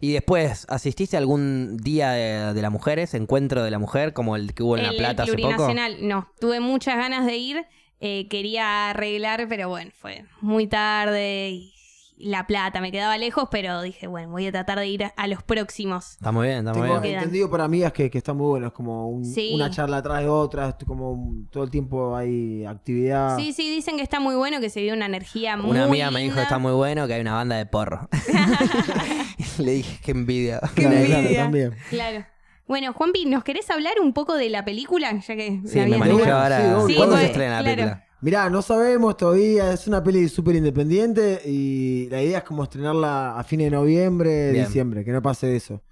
Y 0.00 0.12
después, 0.12 0.64
¿asististe 0.68 1.16
a 1.16 1.20
algún 1.20 1.76
día 1.76 2.12
de, 2.12 2.54
de 2.54 2.62
la 2.62 2.70
mujer, 2.70 2.98
ese 3.00 3.16
encuentro 3.16 3.62
de 3.64 3.70
la 3.70 3.78
mujer, 3.78 4.12
como 4.12 4.36
el 4.36 4.54
que 4.54 4.62
hubo 4.62 4.76
en 4.76 4.84
La 4.84 4.92
Plata 4.92 5.24
el 5.24 5.28
hace 5.30 5.32
poco? 5.42 5.48
plurinacional, 5.66 6.08
no. 6.08 6.28
Tuve 6.40 6.60
muchas 6.60 6.96
ganas 6.96 7.26
de 7.26 7.36
ir. 7.36 7.66
eh, 8.04 8.26
quería 8.28 8.90
arreglar, 8.90 9.46
pero 9.48 9.68
bueno, 9.68 9.90
fue 9.94 10.24
muy 10.40 10.66
tarde 10.66 11.50
y, 11.50 11.71
La 12.22 12.46
Plata, 12.46 12.80
me 12.80 12.92
quedaba 12.92 13.18
lejos, 13.18 13.48
pero 13.50 13.82
dije, 13.82 14.06
bueno, 14.06 14.30
voy 14.30 14.46
a 14.46 14.52
tratar 14.52 14.78
de 14.78 14.86
ir 14.86 15.04
a, 15.04 15.08
a 15.16 15.26
los 15.26 15.42
próximos. 15.42 16.12
Está 16.12 16.30
muy 16.32 16.46
bien, 16.46 16.58
está 16.66 16.72
muy 16.72 16.88
Tengo 16.88 17.00
bien. 17.00 17.14
Entendido 17.16 17.50
por 17.50 17.60
amigas 17.60 17.92
que, 17.92 18.10
que 18.10 18.18
está 18.18 18.32
muy 18.32 18.46
bueno. 18.46 18.68
Es 18.68 18.72
como 18.72 19.08
un- 19.08 19.24
Sí. 19.24 19.50
una 19.54 19.70
charla 19.70 19.98
atrás 19.98 20.20
de 20.20 20.28
otra. 20.28 20.76
es 20.78 20.84
como 20.86 21.12
un- 21.12 21.48
todo 21.48 21.64
el 21.64 21.70
tiempo 21.70 22.16
hay 22.16 22.64
actividad. 22.64 23.36
Sí, 23.36 23.52
sí, 23.52 23.68
dicen 23.74 23.96
que 23.96 24.02
está 24.02 24.20
muy 24.20 24.34
bueno, 24.36 24.60
que 24.60 24.70
se 24.70 24.80
vio 24.82 24.94
una 24.94 25.06
energía 25.06 25.56
muy 25.56 25.72
Una 25.72 25.84
amiga 25.84 26.10
me 26.10 26.20
dijo 26.20 26.30
que 26.30 26.40
linda. 26.40 26.42
está 26.44 26.58
muy 26.58 26.72
bueno, 26.72 27.06
que 27.06 27.14
hay 27.14 27.20
una 27.20 27.34
banda 27.34 27.56
de 27.56 27.66
porro. 27.66 28.08
Le 29.58 29.72
dije, 29.72 29.98
qué 30.02 30.10
envidia. 30.12 30.60
Qué 30.74 30.82
Claro, 30.82 30.96
claro, 31.06 31.20
envidia. 31.22 31.42
también. 31.42 31.74
Claro. 31.90 32.24
Bueno, 32.66 32.92
Juanpi, 32.92 33.26
¿nos 33.26 33.44
querés 33.44 33.68
hablar 33.70 33.94
un 34.00 34.12
poco 34.12 34.34
de 34.36 34.48
la 34.48 34.64
película? 34.64 35.12
Ya 35.12 35.36
que 35.36 35.60
Sí, 35.66 35.78
la 35.78 35.86
me 35.86 35.96
habías 35.96 36.26
ahora. 36.28 36.58
Sí, 36.60 36.72
obvio. 36.84 36.96
¿Cuándo 36.96 37.16
se 37.16 37.20
pues, 37.22 37.30
estrena 37.30 37.56
la 37.56 37.62
claro. 37.62 37.76
película? 37.76 38.06
Mirá, 38.22 38.48
no 38.48 38.62
sabemos 38.62 39.16
todavía. 39.16 39.72
Es 39.72 39.86
una 39.86 40.02
peli 40.02 40.28
súper 40.28 40.54
independiente 40.56 41.42
y 41.44 42.08
la 42.08 42.22
idea 42.22 42.38
es 42.38 42.44
como 42.44 42.62
estrenarla 42.62 43.38
a 43.38 43.44
fines 43.44 43.66
de 43.66 43.70
noviembre, 43.76 44.52
Bien. 44.52 44.64
diciembre. 44.64 45.04
Que 45.04 45.10
no 45.12 45.20
pase 45.20 45.54
eso. 45.56 45.82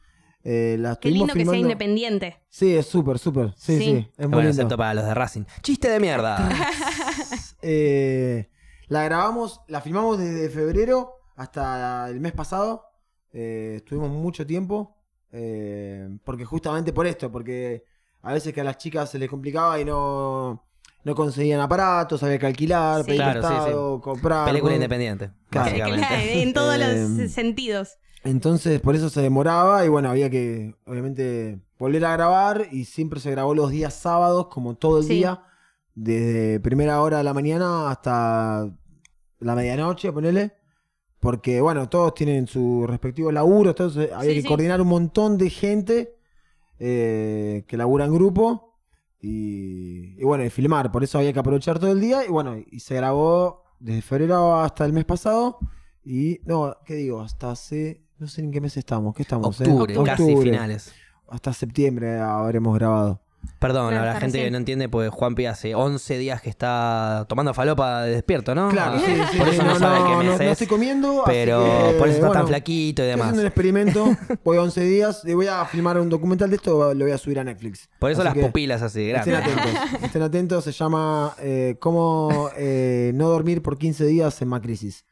Eh, 0.43 0.77
la 0.79 0.97
Qué 0.97 1.11
lindo 1.11 1.27
que 1.27 1.33
sea 1.33 1.43
filmando- 1.43 1.61
independiente. 1.61 2.37
Sí, 2.49 2.75
es 2.75 2.87
súper, 2.87 3.19
súper. 3.19 3.53
Sí, 3.57 3.77
Sí. 3.77 3.85
sí. 3.85 3.91
Es 4.17 4.27
muy 4.27 4.37
Bueno, 4.37 4.37
lindo. 4.39 4.49
excepto 4.51 4.77
para 4.79 4.95
los 4.95 5.05
de 5.05 5.13
Racing. 5.15 5.43
Chiste 5.63 5.91
de 5.91 6.01
mierda. 6.01 6.39
Eh, 7.63 8.49
la 8.89 9.05
grabamos, 9.05 9.61
la 9.69 9.81
filmamos 9.83 10.19
desde 10.19 10.49
febrero 10.49 11.13
hasta 11.37 12.09
el 12.09 12.21
mes 12.21 12.33
pasado. 12.33 12.85
Eh, 13.33 13.75
estuvimos 13.77 14.11
mucho 14.11 14.47
tiempo. 14.47 14.97
eh, 15.33 16.09
porque 16.25 16.45
justamente 16.45 16.93
por 16.93 17.07
esto, 17.07 17.31
porque 17.31 17.85
a 18.23 18.33
veces 18.33 18.53
que 18.53 18.63
a 18.63 18.65
las 18.65 18.79
chicas 18.79 19.09
se 19.11 19.17
les 19.19 19.29
complicaba 19.31 19.79
y 19.81 19.85
no, 19.85 20.65
no 21.05 21.15
conseguían 21.15 21.61
aparatos, 21.61 22.23
había 22.23 22.39
que 22.39 22.47
alquilar, 22.47 23.01
Sí. 23.03 23.07
pedir 23.09 23.21
Claro, 23.23 23.97
sí, 23.97 24.03
comprar. 24.03 24.47
Película 24.47 24.75
independiente. 24.75 25.31
Claro. 25.49 25.67
básicamente. 25.71 26.07
Claro, 26.07 26.23
en 26.23 26.53
todos 26.55 26.79
los 26.79 26.89
Eh, 26.89 27.29
sentidos. 27.29 27.99
Entonces, 28.23 28.81
por 28.81 28.95
eso 28.95 29.09
se 29.09 29.23
demoraba 29.23 29.85
y 29.85 29.89
bueno, 29.89 30.11
había 30.11 30.29
que, 30.29 30.75
obviamente, 30.87 31.59
volver 31.79 32.05
a 32.05 32.13
grabar 32.13 32.67
y 32.71 32.85
siempre 32.85 33.19
se 33.19 33.31
grabó 33.31 33.55
los 33.55 33.71
días 33.71 33.95
sábados, 33.95 34.49
como 34.49 34.75
todo 34.77 34.99
el 34.99 35.05
Sí. 35.05 35.15
día, 35.15 35.43
desde 35.95 36.61
primera 36.61 37.01
hora 37.01 37.19
de 37.19 37.25
la 37.25 37.33
mañana 37.35 37.91
hasta 37.91 38.71
la 39.39 39.55
medianoche, 39.55 40.13
ponele. 40.13 40.53
Porque, 41.19 41.61
bueno, 41.61 41.89
todos 41.89 42.15
tienen 42.15 42.47
su 42.47 42.87
respectivo 42.87 43.31
laburo, 43.33 43.71
entonces 43.71 44.11
había 44.13 44.31
Sí, 44.31 44.37
que 44.37 44.43
sí. 44.43 44.49
coordinar 44.49 44.81
un 44.81 44.89
montón 44.89 45.37
de 45.39 45.51
gente 45.51 46.17
eh, 46.79 47.65
que 47.69 47.77
labura 47.77 48.07
en 48.07 48.15
grupo 48.15 48.70
y, 49.21 50.21
y 50.21 50.25
bueno, 50.25 50.45
y 50.45 50.51
filmar. 50.51 50.91
Por 50.93 51.05
eso 51.05 51.19
había 51.19 51.33
que 51.33 51.39
aprovechar 51.41 51.79
todo 51.79 51.93
el 51.93 52.01
día 52.01 52.25
y 52.25 52.29
bueno, 52.29 52.57
y 52.71 52.81
se 52.81 52.95
grabó 52.97 53.65
desde 53.79 54.03
febrero 54.03 54.61
hasta 54.61 54.85
el 54.85 54.93
mes 54.93 55.05
pasado. 55.05 55.59
Y 56.05 56.41
no, 56.45 56.77
¿qué 56.87 56.95
digo? 56.95 57.21
Hasta 57.21 57.51
hace. 57.51 58.03
No 58.19 58.27
sé 58.27 58.43
en 58.43 58.51
qué 58.51 58.61
mes 58.61 58.77
estamos. 58.77 59.15
¿Qué 59.15 59.23
estamos? 59.23 59.61
eh? 59.61 59.65
Octubre, 59.65 59.95
casi 60.05 60.23
Octubre. 60.23 60.51
finales. 60.51 60.93
Hasta 61.29 61.53
septiembre 61.53 62.19
habremos 62.19 62.75
grabado. 62.75 63.21
Perdón, 63.59 63.91
Claro, 63.91 64.11
a 64.11 64.15
la 64.15 64.21
gente 64.21 64.43
que 64.43 64.51
no 64.51 64.57
entiende, 64.57 64.89
pues 64.89 65.11
Juanpi 65.11 65.45
hace 65.47 65.75
11 65.75 66.17
días 66.19 66.41
que 66.41 66.49
está 66.49 67.27
tomando 67.29 67.53
falopa 67.53 68.05
de 68.05 68.13
despierto, 68.13 68.55
¿no? 68.55 68.69
Claro, 68.71 68.95
Ah, 68.97 69.03
sí, 69.05 69.13
sí, 69.33 69.39
Por 69.39 69.49
eso 69.49 69.63
no, 69.63 69.79
sabe 69.79 69.99
qué 70.09 70.17
mes 70.17 70.27
no, 70.27 70.33
es. 70.33 70.41
no 70.41 70.51
estoy 70.51 70.67
comiendo. 70.67 71.11
así 71.23 71.31
pero 71.31 71.63
que, 71.65 71.95
por 71.99 72.09
eso 72.09 72.17
está 72.19 72.33
tan 72.33 72.47
flaquito 72.47 73.03
y 73.03 73.05
Estoy 73.05 73.07
demás. 73.07 73.27
haciendo 73.27 73.41
un 73.43 73.47
experimento. 73.47 74.17
Voy 74.45 74.57
a 74.57 74.63
11 74.63 74.81
días. 74.85 75.23
y 75.27 75.35
voy 75.35 75.47
a 75.47 75.65
filmar 75.67 75.99
un 76.01 76.09
documental 76.09 76.49
de 76.51 76.57
esto. 76.57 76.95
Lo 76.95 77.05
voy 77.05 77.13
a 77.13 77.19
subir 77.19 77.39
a 77.39 77.45
Netflix. 77.45 77.89
Por 77.99 78.11
eso 78.11 78.21
Así 78.23 78.27
las 78.29 78.35
que 78.35 78.41
pupilas 78.41 78.81
así 78.83 79.05
de 79.05 79.13
Estén 79.17 79.35
grandes. 79.35 79.57
atentos. 79.59 80.03
Estén 80.05 80.23
atentos. 80.23 80.65
Se 80.65 80.73
llama 80.73 81.35
eh, 81.41 81.77
Cómo 81.81 82.51
eh, 82.57 83.13
no 83.15 83.29
dormir 83.29 83.61
por 83.63 83.77
15 83.79 84.07
días 84.07 84.41
en 84.41 84.49
Macrisis. 84.49 85.05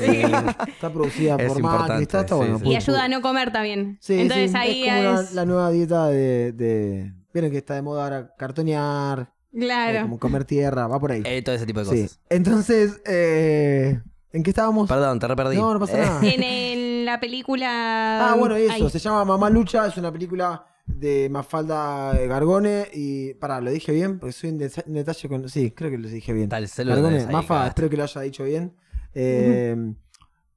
Eh, 0.00 0.30
está 0.68 0.90
producida 0.92 1.36
Es 1.36 1.52
por 1.52 1.62
Macri. 1.62 2.02
Está, 2.02 2.20
está 2.20 2.34
sí, 2.34 2.40
bueno. 2.40 2.58
sí. 2.58 2.68
Y 2.68 2.76
ayuda 2.76 3.04
a 3.04 3.08
no 3.08 3.22
comer 3.22 3.50
también. 3.52 3.98
Sí, 4.00 4.20
Entonces 4.20 4.50
sí, 4.50 4.56
ahí 4.58 4.84
es 4.88 4.94
como 4.94 5.10
una- 5.10 5.20
es... 5.22 5.32
la 5.32 5.44
nueva 5.46 5.70
dieta 5.70 6.06
de, 6.08 6.52
de- 6.52 7.12
Vieron 7.34 7.50
que 7.50 7.58
está 7.58 7.74
de 7.74 7.82
moda 7.82 8.04
ahora 8.04 8.34
cartonear, 8.38 9.30
eh, 9.52 9.58
Claro. 9.60 10.02
como 10.02 10.18
comer 10.18 10.44
tierra, 10.44 10.86
va 10.86 10.98
por 10.98 11.12
ahí. 11.12 11.22
Eh, 11.26 11.42
todo 11.42 11.54
ese 11.54 11.66
tipo 11.66 11.80
de 11.80 11.86
sí. 11.86 12.02
cosas. 12.02 12.20
Entonces, 12.30 13.02
eh, 13.06 14.00
¿en 14.32 14.42
qué 14.42 14.50
estábamos? 14.50 14.88
Perdón, 14.88 15.18
te 15.18 15.26
reperdí. 15.28 15.56
No, 15.56 15.74
no 15.74 15.80
pasa 15.80 15.98
nada. 15.98 16.20
En 16.26 16.42
el- 16.42 17.04
la 17.04 17.20
película... 17.20 18.30
Ah, 18.30 18.36
bueno, 18.36 18.54
eso, 18.56 18.72
Ahí. 18.72 18.88
se 18.90 18.98
llama 18.98 19.24
Mamá 19.26 19.50
Lucha, 19.50 19.86
es 19.86 19.96
una 19.98 20.10
película 20.10 20.64
de 20.86 21.28
Mafalda 21.30 22.14
Gargone 22.26 22.86
y... 22.94 23.34
Pará, 23.34 23.60
¿lo 23.60 23.70
dije 23.70 23.92
bien? 23.92 24.18
Porque 24.18 24.32
soy 24.32 24.50
en, 24.50 24.58
deta- 24.58 24.84
en 24.86 24.94
detalle 24.94 25.28
con... 25.28 25.48
Sí, 25.48 25.72
creo 25.72 25.90
que 25.90 25.98
lo 25.98 26.08
dije 26.08 26.32
bien. 26.32 26.44
Está 26.44 26.58
el 26.58 26.68
celular 26.68 27.02
Gargone, 27.02 27.26
Mafa, 27.32 27.66
espero 27.66 27.90
que 27.90 27.96
lo 27.98 28.04
haya 28.04 28.20
dicho 28.22 28.44
bien. 28.44 28.74
Eh, 29.12 29.76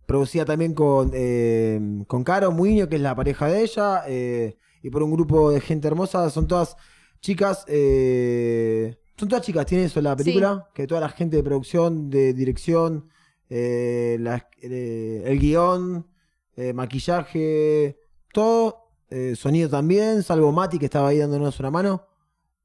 Producida 0.05 0.45
también 0.45 0.73
con, 0.73 1.11
eh, 1.13 1.81
con 2.07 2.23
Caro 2.23 2.51
Muiño, 2.53 2.87
que 2.87 2.95
es 2.95 3.01
la 3.01 3.13
pareja 3.13 3.47
de 3.47 3.61
ella, 3.61 4.03
eh, 4.07 4.57
y 4.87 4.89
por 4.89 5.03
un 5.03 5.11
grupo 5.11 5.51
de 5.51 5.59
gente 5.59 5.87
hermosa. 5.87 6.29
Son 6.29 6.47
todas 6.47 6.75
chicas, 7.19 7.65
eh, 7.67 8.97
son 9.17 9.27
todas 9.27 9.45
chicas, 9.45 9.65
tiene 9.65 9.83
eso 9.85 10.01
la 10.01 10.15
película, 10.15 10.69
que 10.73 10.87
toda 10.87 11.01
la 11.01 11.09
gente 11.09 11.35
de 11.35 11.43
producción, 11.43 12.09
de 12.09 12.33
dirección, 12.33 13.09
eh, 13.49 14.17
la- 14.19 14.47
eh, 14.61 15.23
el 15.25 15.39
guion, 15.39 16.07
eh, 16.55 16.73
maquillaje, 16.73 17.99
todo, 18.33 18.91
eh, 19.09 19.35
sonido 19.35 19.69
también, 19.69 20.23
salvo 20.23 20.51
Mati 20.51 20.79
que 20.79 20.85
estaba 20.85 21.09
ahí 21.09 21.17
dándonos 21.17 21.59
una 21.59 21.71
mano. 21.71 22.03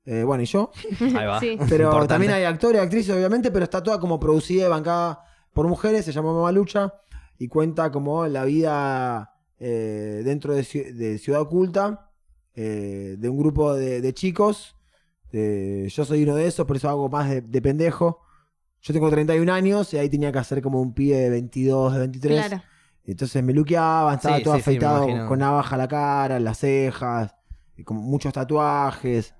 Eh, 0.04 0.24
bueno, 0.24 0.42
y 0.42 0.46
yo. 0.46 0.70
Ahí 1.16 1.26
va. 1.26 1.38
Sí. 1.38 1.56
Pero 1.68 1.84
Importante. 1.84 2.08
también 2.14 2.32
hay 2.32 2.42
actores, 2.44 2.80
actrices, 2.82 3.14
obviamente, 3.14 3.52
pero 3.52 3.62
está 3.64 3.80
toda 3.82 4.00
como 4.00 4.18
producida 4.18 4.66
y 4.66 4.68
bancada 4.68 5.20
por 5.52 5.68
mujeres, 5.68 6.04
se 6.04 6.10
llama 6.12 6.32
Mamalucha 6.32 6.92
y 7.38 7.46
cuenta 7.46 7.90
como 7.92 8.26
la 8.26 8.44
vida 8.44 9.32
eh, 9.60 10.22
dentro 10.24 10.54
de 10.54 10.64
Ciudad 11.18 11.42
Oculta, 11.42 12.10
eh, 12.54 13.16
de 13.18 13.28
un 13.28 13.38
grupo 13.38 13.74
de, 13.74 14.00
de 14.00 14.12
chicos. 14.14 14.76
eh, 15.32 15.88
yo 15.90 16.04
soy 16.04 16.22
uno 16.24 16.34
de 16.36 16.46
esos, 16.46 16.66
por 16.66 16.76
eso 16.76 16.88
hago 16.88 17.08
más 17.08 17.28
de, 17.30 17.40
de 17.40 17.62
pendejo. 17.62 18.20
Yo 18.82 18.92
tengo 18.92 19.10
31 19.10 19.48
años 19.50 19.94
y 19.94 19.98
ahí 19.98 20.08
tenía 20.08 20.32
que 20.32 20.38
hacer 20.40 20.60
como 20.62 20.80
un 20.80 20.92
pibe 20.94 21.16
de 21.16 21.30
22, 21.30 21.92
de 21.94 21.98
23. 22.00 22.46
Claro. 22.48 22.62
Entonces 23.04 23.42
me 23.42 23.52
luqueaba, 23.52 24.14
estaba 24.14 24.38
Sí, 24.38 24.42
todo 24.44 24.54
sí, 24.54 24.60
afeitado 24.60 25.26
con 25.28 25.38
navaja 25.40 25.74
a 25.74 25.78
la 25.78 25.88
cara, 25.88 26.38
las 26.40 26.58
cejas, 26.58 27.34
y 27.76 27.84
con 27.84 27.96
muchos 27.96 28.32
tatuajes. 28.32 29.34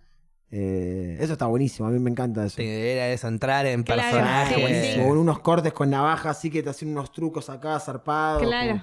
Eh, 0.51 1.17
eso 1.21 1.33
está 1.35 1.47
buenísimo, 1.47 1.89
a 1.89 1.91
mí 1.91 1.99
me 1.99 2.11
encanta 2.11 2.45
eso. 2.45 2.57
Te- 2.57 2.93
Era 2.93 3.09
eso, 3.11 3.27
entrar 3.29 3.65
en 3.67 3.83
Claro, 3.85 4.03
personaje. 4.03 4.55
sí, 4.55 4.61
Buenísimo, 4.61 5.03
sí. 5.05 5.09
con 5.09 5.19
unos 5.19 5.39
cortes 5.41 5.73
con 5.73 5.91
navaja 5.91 6.31
así 6.31 6.51
que 6.51 6.63
te 6.63 6.71
hacen 6.71 6.91
unos 6.91 7.11
trucos 7.13 7.49
acá 7.51 7.79
zarpados. 7.81 8.43
Claro. 8.43 8.73
con, 8.73 8.83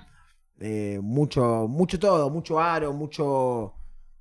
eh, 0.68 1.00
mucho, 1.02 1.68
mucho 1.70 2.00
todo, 2.00 2.30
mucho 2.30 2.60
aro, 2.60 2.92
mucho. 2.94 3.76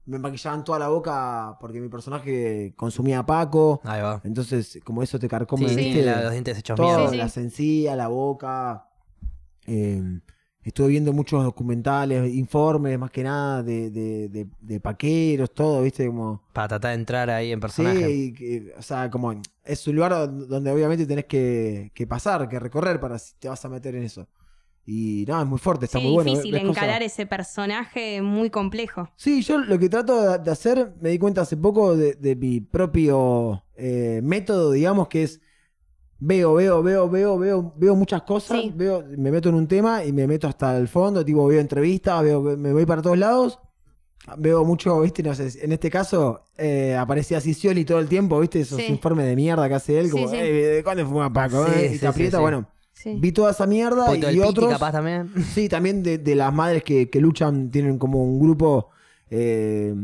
Me 0.08 0.18
maquillaban 0.18 0.64
toda 0.64 0.78
la 0.78 0.88
boca 0.88 1.56
porque 1.60 1.80
mi 1.80 1.88
personaje 1.88 2.72
consumía 2.76 3.24
Paco. 3.26 3.80
Ahí 3.84 4.00
va. 4.00 4.20
Entonces, 4.24 4.78
como 4.82 5.02
eso 5.02 5.18
te 5.18 5.28
carcome, 5.28 5.68
Sí, 5.68 5.76
¿viste? 5.76 5.92
tiene 5.92 6.06
la- 6.06 6.22
los 6.22 6.32
dientes 6.32 6.58
hechos 6.58 6.76
todo, 6.76 6.86
mierda. 6.86 7.04
Sí, 7.06 7.10
sí. 7.12 7.16
la 7.18 7.28
sencilla, 7.28 7.94
la 7.96 8.08
boca. 8.08 8.88
Eh, 9.66 10.02
estuve 10.62 10.88
viendo 10.88 11.12
muchos 11.12 11.44
documentales, 11.44 12.32
informes, 12.34 12.98
más 12.98 13.10
que 13.10 13.22
nada, 13.22 13.62
de, 13.62 13.90
de, 13.90 14.28
de- 14.30 14.48
de 14.60 14.80
paqueros, 14.80 15.52
todo, 15.52 15.82
¿viste? 15.82 16.06
Como. 16.06 16.42
Para 16.54 16.68
tratar 16.68 16.90
de 16.92 16.94
entrar 17.00 17.28
ahí 17.30 17.52
en 17.52 17.60
personaje. 17.60 18.06
Sí, 18.06 18.34
y 18.38 18.70
o 18.78 18.82
sea, 18.82 19.10
como 19.10 19.34
es 19.64 19.86
un 19.88 19.94
lugar 19.96 20.12
don- 20.12 20.48
donde 20.48 20.70
obviamente 20.72 21.04
tenés 21.06 21.26
que, 21.26 21.90
que 21.94 22.06
pasar, 22.06 22.48
que 22.48 22.58
recorrer 22.58 22.98
para 22.98 23.18
si 23.18 23.34
te 23.38 23.48
vas 23.50 23.62
a 23.62 23.68
meter 23.68 23.94
en 23.94 24.04
eso. 24.04 24.26
Y 24.90 25.26
nada, 25.28 25.42
es 25.42 25.48
muy 25.48 25.58
fuerte, 25.58 25.84
está 25.84 25.98
Sí, 25.98 26.04
muy 26.06 26.14
bueno. 26.14 26.30
difícil 26.30 26.52
ves 26.52 26.62
cosas- 26.62 26.76
encarar 26.82 27.02
ese 27.02 27.26
personaje 27.26 28.22
muy 28.22 28.48
complejo. 28.48 29.10
Sí, 29.16 29.42
yo 29.42 29.58
lo 29.58 29.78
que 29.78 29.90
trato 29.90 30.38
de, 30.38 30.50
hacer, 30.50 30.94
me 31.02 31.10
di 31.10 31.18
cuenta 31.18 31.42
hace 31.42 31.58
poco 31.58 31.94
de, 31.94 32.14
de 32.14 32.34
mi 32.36 32.62
propio 32.62 33.64
eh, 33.76 34.20
método, 34.24 34.72
digamos, 34.72 35.08
que 35.08 35.24
es 35.24 35.42
veo, 36.18 36.54
veo, 36.54 36.82
veo, 36.82 37.08
veo, 37.10 37.38
veo, 37.38 37.74
veo 37.76 37.94
muchas 37.96 38.22
cosas, 38.22 38.62
Sí. 38.62 38.72
veo, 38.74 39.04
me 39.18 39.30
meto 39.30 39.50
en 39.50 39.56
un 39.56 39.68
tema 39.68 40.04
y 40.06 40.12
me 40.14 40.26
meto 40.26 40.48
hasta 40.48 40.74
el 40.78 40.88
fondo, 40.88 41.22
tipo 41.22 41.46
veo 41.46 41.60
entrevistas, 41.60 42.22
veo, 42.22 42.40
me 42.56 42.72
voy 42.72 42.86
para 42.86 43.02
todos 43.02 43.18
lados. 43.18 43.58
Veo 44.38 44.64
mucho, 44.64 45.00
viste, 45.02 45.22
no 45.22 45.34
sé, 45.34 45.50
en 45.64 45.72
este 45.72 45.90
caso 45.90 46.44
eh, 46.56 46.96
aparecía 46.98 47.40
Sicioli 47.42 47.84
todo 47.84 47.98
el 47.98 48.08
tiempo, 48.08 48.40
viste, 48.40 48.60
esos 48.60 48.78
Sí. 48.78 48.86
informes 48.88 49.26
de 49.26 49.36
mierda 49.36 49.68
que 49.68 49.74
hace 49.74 49.98
él, 49.98 50.06
Sí, 50.06 50.12
como, 50.12 50.28
sí. 50.28 50.36
"Eh, 50.36 50.52
¿de 50.76 50.82
cuándo 50.82 51.06
fuma 51.06 51.30
Paco? 51.32 51.66
Eh?" 51.66 51.92
y 51.94 51.98
te 51.98 52.06
aprieta, 52.06 52.40
bueno, 52.40 52.66
Sí. 52.98 53.16
vi 53.20 53.30
toda 53.30 53.52
esa 53.52 53.64
mierda 53.64 54.16
y, 54.16 54.20
del 54.20 54.34
y 54.34 54.38
piqui 54.38 54.48
otros. 54.48 54.72
capaz 54.72 54.90
también. 54.92 55.30
Sí, 55.54 55.68
también 55.68 56.02
de, 56.02 56.18
de 56.18 56.34
las 56.34 56.52
madres 56.52 56.82
que, 56.82 57.08
que 57.08 57.20
luchan, 57.20 57.70
tienen 57.70 57.96
como 57.96 58.24
un 58.24 58.40
grupo 58.40 58.90
eh, 59.30 59.94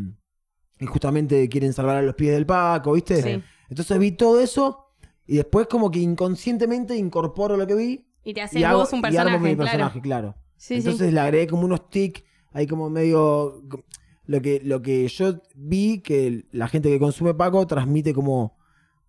y 0.78 0.86
justamente 0.86 1.48
quieren 1.48 1.72
salvar 1.72 1.96
a 1.96 2.02
los 2.02 2.14
pies 2.14 2.32
del 2.32 2.46
Paco, 2.46 2.92
¿viste? 2.92 3.20
Sí. 3.20 3.42
Entonces 3.68 3.98
vi 3.98 4.12
todo 4.12 4.40
eso 4.40 4.86
y 5.26 5.36
después 5.36 5.66
como 5.66 5.90
que 5.90 5.98
inconscientemente 5.98 6.96
incorporo 6.96 7.56
lo 7.56 7.66
que 7.66 7.74
vi 7.74 8.06
Y 8.22 8.32
te 8.32 8.42
haces 8.42 8.60
y, 8.60 8.64
hago, 8.64 8.80
vos 8.80 8.92
un 8.92 9.00
y 9.00 9.16
armo 9.16 9.32
personaje, 9.32 9.38
mi 9.38 9.54
claro. 9.54 9.58
personaje, 9.64 10.00
claro. 10.00 10.34
Sí, 10.56 10.74
Entonces 10.74 11.12
le 11.12 11.20
agregué 11.20 11.46
como 11.48 11.64
unos 11.64 11.90
tics, 11.90 12.22
ahí 12.52 12.66
como 12.66 12.90
medio... 12.90 13.62
Lo 14.26 14.40
que, 14.40 14.58
lo 14.64 14.80
que 14.80 15.06
yo 15.08 15.42
vi 15.54 16.00
que 16.00 16.46
la 16.50 16.66
gente 16.68 16.88
que 16.88 16.98
consume 16.98 17.34
Paco 17.34 17.66
transmite 17.66 18.14
como, 18.14 18.56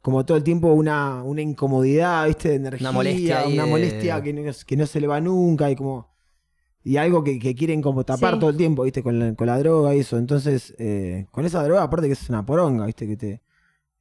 como 0.05 0.23
todo 0.23 0.37
el 0.37 0.43
tiempo 0.43 0.71
una, 0.71 1.23
una 1.23 1.41
incomodidad, 1.41 2.27
¿viste? 2.27 2.49
De 2.49 2.55
energía, 2.57 2.89
Una 2.89 2.91
molestia 2.95 3.39
ahí 3.39 3.53
una 3.53 3.63
de- 3.63 3.69
molestia 3.71 4.21
que, 4.21 4.33
no, 4.33 4.51
que 4.67 4.77
no 4.77 4.85
se 4.85 5.01
le 5.01 5.07
va 5.07 5.19
nunca 5.19 5.71
y 5.71 5.75
como... 5.75 6.13
Y 6.83 6.97
algo 6.97 7.23
que, 7.23 7.39
que 7.39 7.55
quieren 7.55 7.81
como 7.81 8.03
tapar 8.05 8.35
Sí. 8.35 8.39
todo 8.39 8.51
el 8.51 8.57
tiempo, 8.57 8.83
¿viste? 8.83 9.01
Con 9.01 9.17
la, 9.17 9.33
con 9.33 9.47
la 9.47 9.57
droga 9.57 9.95
y 9.95 10.01
eso. 10.01 10.19
Entonces, 10.19 10.75
eh, 10.77 11.25
con 11.31 11.43
esa 11.43 11.63
droga, 11.63 11.81
aparte 11.81 12.05
que 12.05 12.13
es 12.13 12.29
una 12.29 12.45
poronga, 12.45 12.85
¿viste? 12.85 13.07
Que 13.07 13.17
te... 13.17 13.41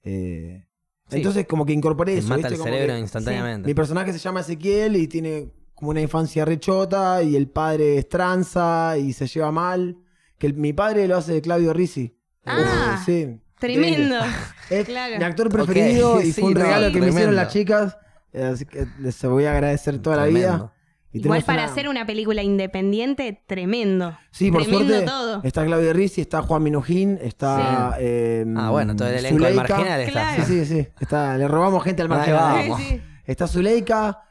eh, 0.02 0.66
Sí. 1.08 1.16
Entonces, 1.16 1.46
como 1.46 1.64
que 1.64 1.72
incorporé 1.72 2.12
Te 2.12 2.18
eso, 2.18 2.28
mata 2.28 2.36
¿viste? 2.48 2.54
el 2.54 2.58
Como 2.60 2.70
cerebro 2.72 2.94
que- 2.94 3.00
instantáneamente. 3.00 3.66
mi 3.66 3.72
personaje 3.74 4.12
se 4.12 4.18
llama 4.18 4.40
Ezequiel 4.40 4.96
y 4.96 5.08
tiene 5.08 5.48
como 5.74 5.90
una 5.90 6.00
infancia 6.02 6.44
rechota 6.44 7.22
y 7.22 7.34
el 7.36 7.48
padre 7.48 7.96
es 7.98 8.08
tranza 8.10 8.96
y 8.98 9.12
se 9.14 9.26
lleva 9.26 9.50
mal. 9.52 9.96
Que 10.38 10.48
el- 10.48 10.54
mi 10.54 10.74
padre 10.74 11.08
lo 11.08 11.16
hace 11.16 11.40
Claudio 11.40 11.72
Rizzi. 11.72 12.14
Ah, 12.44 12.98
Eh, 12.98 13.02
sí. 13.06 13.40
Tremendo. 13.72 14.16
Es 14.70 14.86
Claro. 14.86 15.18
mi 15.18 15.24
actor 15.24 15.48
preferido 15.50 16.20
y 16.22 16.32
sí, 16.32 16.40
fue 16.40 16.50
un 16.50 16.54
no, 16.54 16.60
regalo 16.60 16.92
que 16.92 17.00
me 17.00 17.08
hicieron 17.08 17.36
las 17.36 17.52
chicas. 17.52 17.96
Así 18.32 18.64
que 18.64 18.86
les 19.00 19.22
voy 19.24 19.44
a 19.44 19.52
agradecer 19.52 19.98
toda 19.98 20.16
la 20.16 20.24
vida. 20.26 20.72
Y 21.12 21.18
Igual 21.18 21.38
tenemos 21.38 21.44
para 21.44 21.62
una- 21.62 21.70
hacer 21.72 21.88
una 21.88 22.06
película 22.06 22.42
independiente, 22.42 23.40
tremendo. 23.46 24.18
Sí, 24.32 24.50
por 24.50 24.62
tremendo 24.62 24.88
suerte. 24.88 25.06
todo. 25.06 25.40
Está 25.44 25.64
Claudio 25.64 25.92
Rizzi, 25.92 26.20
está 26.22 26.42
Juan 26.42 26.62
Minujín, 26.64 27.18
está. 27.22 27.94
eh, 28.00 28.44
Ah, 28.56 28.70
bueno, 28.70 28.96
todo 28.96 29.06
el 29.08 29.16
elenco 29.16 29.44
del 29.44 29.52
Zuleika. 29.54 29.74
marginal 29.76 30.00
está. 30.00 30.12
Claro. 30.12 30.44
Sí, 30.44 30.64
sí, 30.64 30.66
sí. 30.82 30.88
Está, 31.00 31.36
le 31.38 31.46
robamos 31.46 31.84
gente 31.84 32.02
al. 32.02 32.24
Sí, 32.64 32.72
sí. 32.88 33.02
Está 33.26 33.46
Zuleika, 33.46 34.22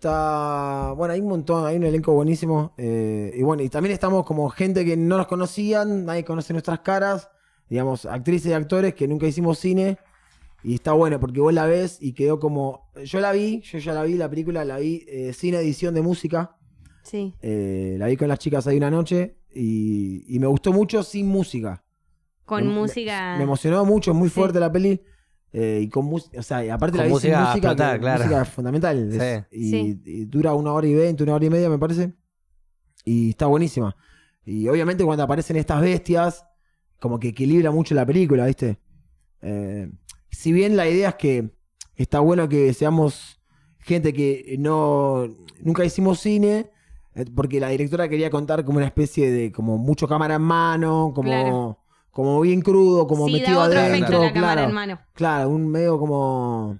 está. 0.00 0.92
Bueno, 0.96 1.12
hay 1.14 1.20
un 1.20 1.28
montón, 1.28 1.66
hay 1.66 1.76
un 1.76 1.84
elenco 1.84 2.12
buenísimo. 2.12 2.72
eh, 2.78 3.32
y 3.36 3.42
bueno, 3.42 3.62
y 3.62 3.68
también 3.68 3.92
estamos 3.92 4.24
como 4.24 4.48
gente 4.50 4.84
que 4.84 4.96
no 4.96 5.18
nos 5.18 5.26
conocían, 5.26 6.06
nadie 6.06 6.24
conoce 6.24 6.52
nuestras 6.54 6.80
caras, 6.80 7.28
digamos, 7.70 8.04
actrices 8.04 8.50
y 8.50 8.52
actores 8.52 8.92
que 8.94 9.08
nunca 9.08 9.26
hicimos 9.26 9.58
cine. 9.58 9.96
Y 10.62 10.74
está 10.74 10.92
bueno 10.92 11.18
porque 11.18 11.40
vos 11.40 11.54
la 11.54 11.64
ves 11.64 11.96
y 12.02 12.12
quedó 12.12 12.38
como. 12.38 12.90
Yo 13.04 13.20
la 13.20 13.32
vi, 13.32 13.62
yo 13.62 13.78
ya 13.78 13.94
la 13.94 14.02
vi, 14.02 14.14
la 14.14 14.28
película 14.28 14.62
la 14.66 14.76
vi 14.78 15.06
eh, 15.08 15.32
sin 15.32 15.54
edición 15.54 15.94
de 15.94 16.02
música. 16.02 16.56
Sí. 17.02 17.34
eh, 17.40 17.96
la 17.98 18.06
vi 18.08 18.16
con 18.18 18.28
las 18.28 18.38
chicas 18.38 18.66
ahí 18.66 18.76
una 18.76 18.90
noche 18.90 19.38
y, 19.54 20.22
y 20.28 20.38
me 20.38 20.46
gustó 20.46 20.70
mucho 20.72 21.02
sin 21.02 21.26
música. 21.28 21.82
Con 22.44 22.66
Me- 22.68 22.74
música. 22.74 23.36
Me 23.38 23.44
emocionó 23.44 23.84
mucho, 23.86 24.10
es 24.10 24.16
muy 24.18 24.28
Sí. 24.28 24.34
fuerte 24.34 24.60
la 24.60 24.70
peli. 24.70 25.00
eh, 25.52 25.80
y 25.82 25.88
con 25.88 26.04
música, 26.04 26.38
o 26.38 26.42
sea, 26.44 26.64
y 26.64 26.68
aparte 26.68 26.98
Con 26.98 26.98
la 26.98 27.04
vi 27.04 27.08
sin 27.08 27.14
música 27.32 27.40
música, 27.40 27.54
explotar, 27.68 27.94
que 27.96 28.00
claro. 28.02 28.24
música 28.24 28.44
fundamental. 28.44 29.12
es- 29.12 29.46
Sí. 29.50 29.56
y, 29.58 29.70
Sí. 29.70 30.02
y 30.04 30.24
dura 30.26 30.52
una 30.54 30.72
hora 30.72 30.86
y 30.86 30.94
veinte, 30.94 31.22
una 31.24 31.34
hora 31.34 31.44
y 31.44 31.50
media, 31.50 31.68
me 31.70 31.78
parece. 31.78 32.12
Y 33.04 33.30
está 33.30 33.46
buenísima. 33.46 33.96
Y 34.44 34.68
obviamente 34.68 35.04
cuando 35.04 35.24
aparecen 35.24 35.56
estas 35.56 35.80
bestias, 35.80 36.44
como 37.00 37.18
que 37.18 37.28
equilibra 37.28 37.72
mucho 37.72 37.94
la 37.94 38.06
película, 38.06 38.46
¿viste? 38.46 38.78
Eh, 39.42 39.90
si 40.30 40.52
bien 40.52 40.76
la 40.76 40.88
idea 40.88 41.08
es 41.08 41.14
que 41.16 41.50
está 41.96 42.20
bueno 42.20 42.48
que 42.48 42.72
seamos 42.74 43.40
gente 43.80 44.12
que 44.12 44.56
no 44.58 45.26
nunca 45.62 45.84
hicimos 45.84 46.20
cine, 46.20 46.70
eh, 47.14 47.24
porque 47.34 47.58
la 47.58 47.70
directora 47.70 48.08
quería 48.08 48.30
contar 48.30 48.64
como 48.64 48.76
una 48.78 48.86
especie 48.86 49.30
de 49.30 49.50
como 49.50 49.78
mucho 49.78 50.06
cámara 50.06 50.36
en 50.36 50.42
mano, 50.42 51.12
como, 51.14 51.30
Claro. 51.30 51.78
como 52.10 52.40
bien 52.42 52.60
crudo, 52.60 53.06
como 53.06 53.26
sí, 53.26 53.32
metido 53.32 53.60
da 53.60 53.66
otro 53.66 53.80
adentro, 53.80 53.98
efecto 53.98 54.22
la 54.22 54.32
cámara 54.32 54.52
claro. 54.52 54.68
en 54.68 54.74
mano. 54.74 55.00
Claro, 55.14 55.50
un 55.50 55.68
medio 55.68 55.98
como. 55.98 56.78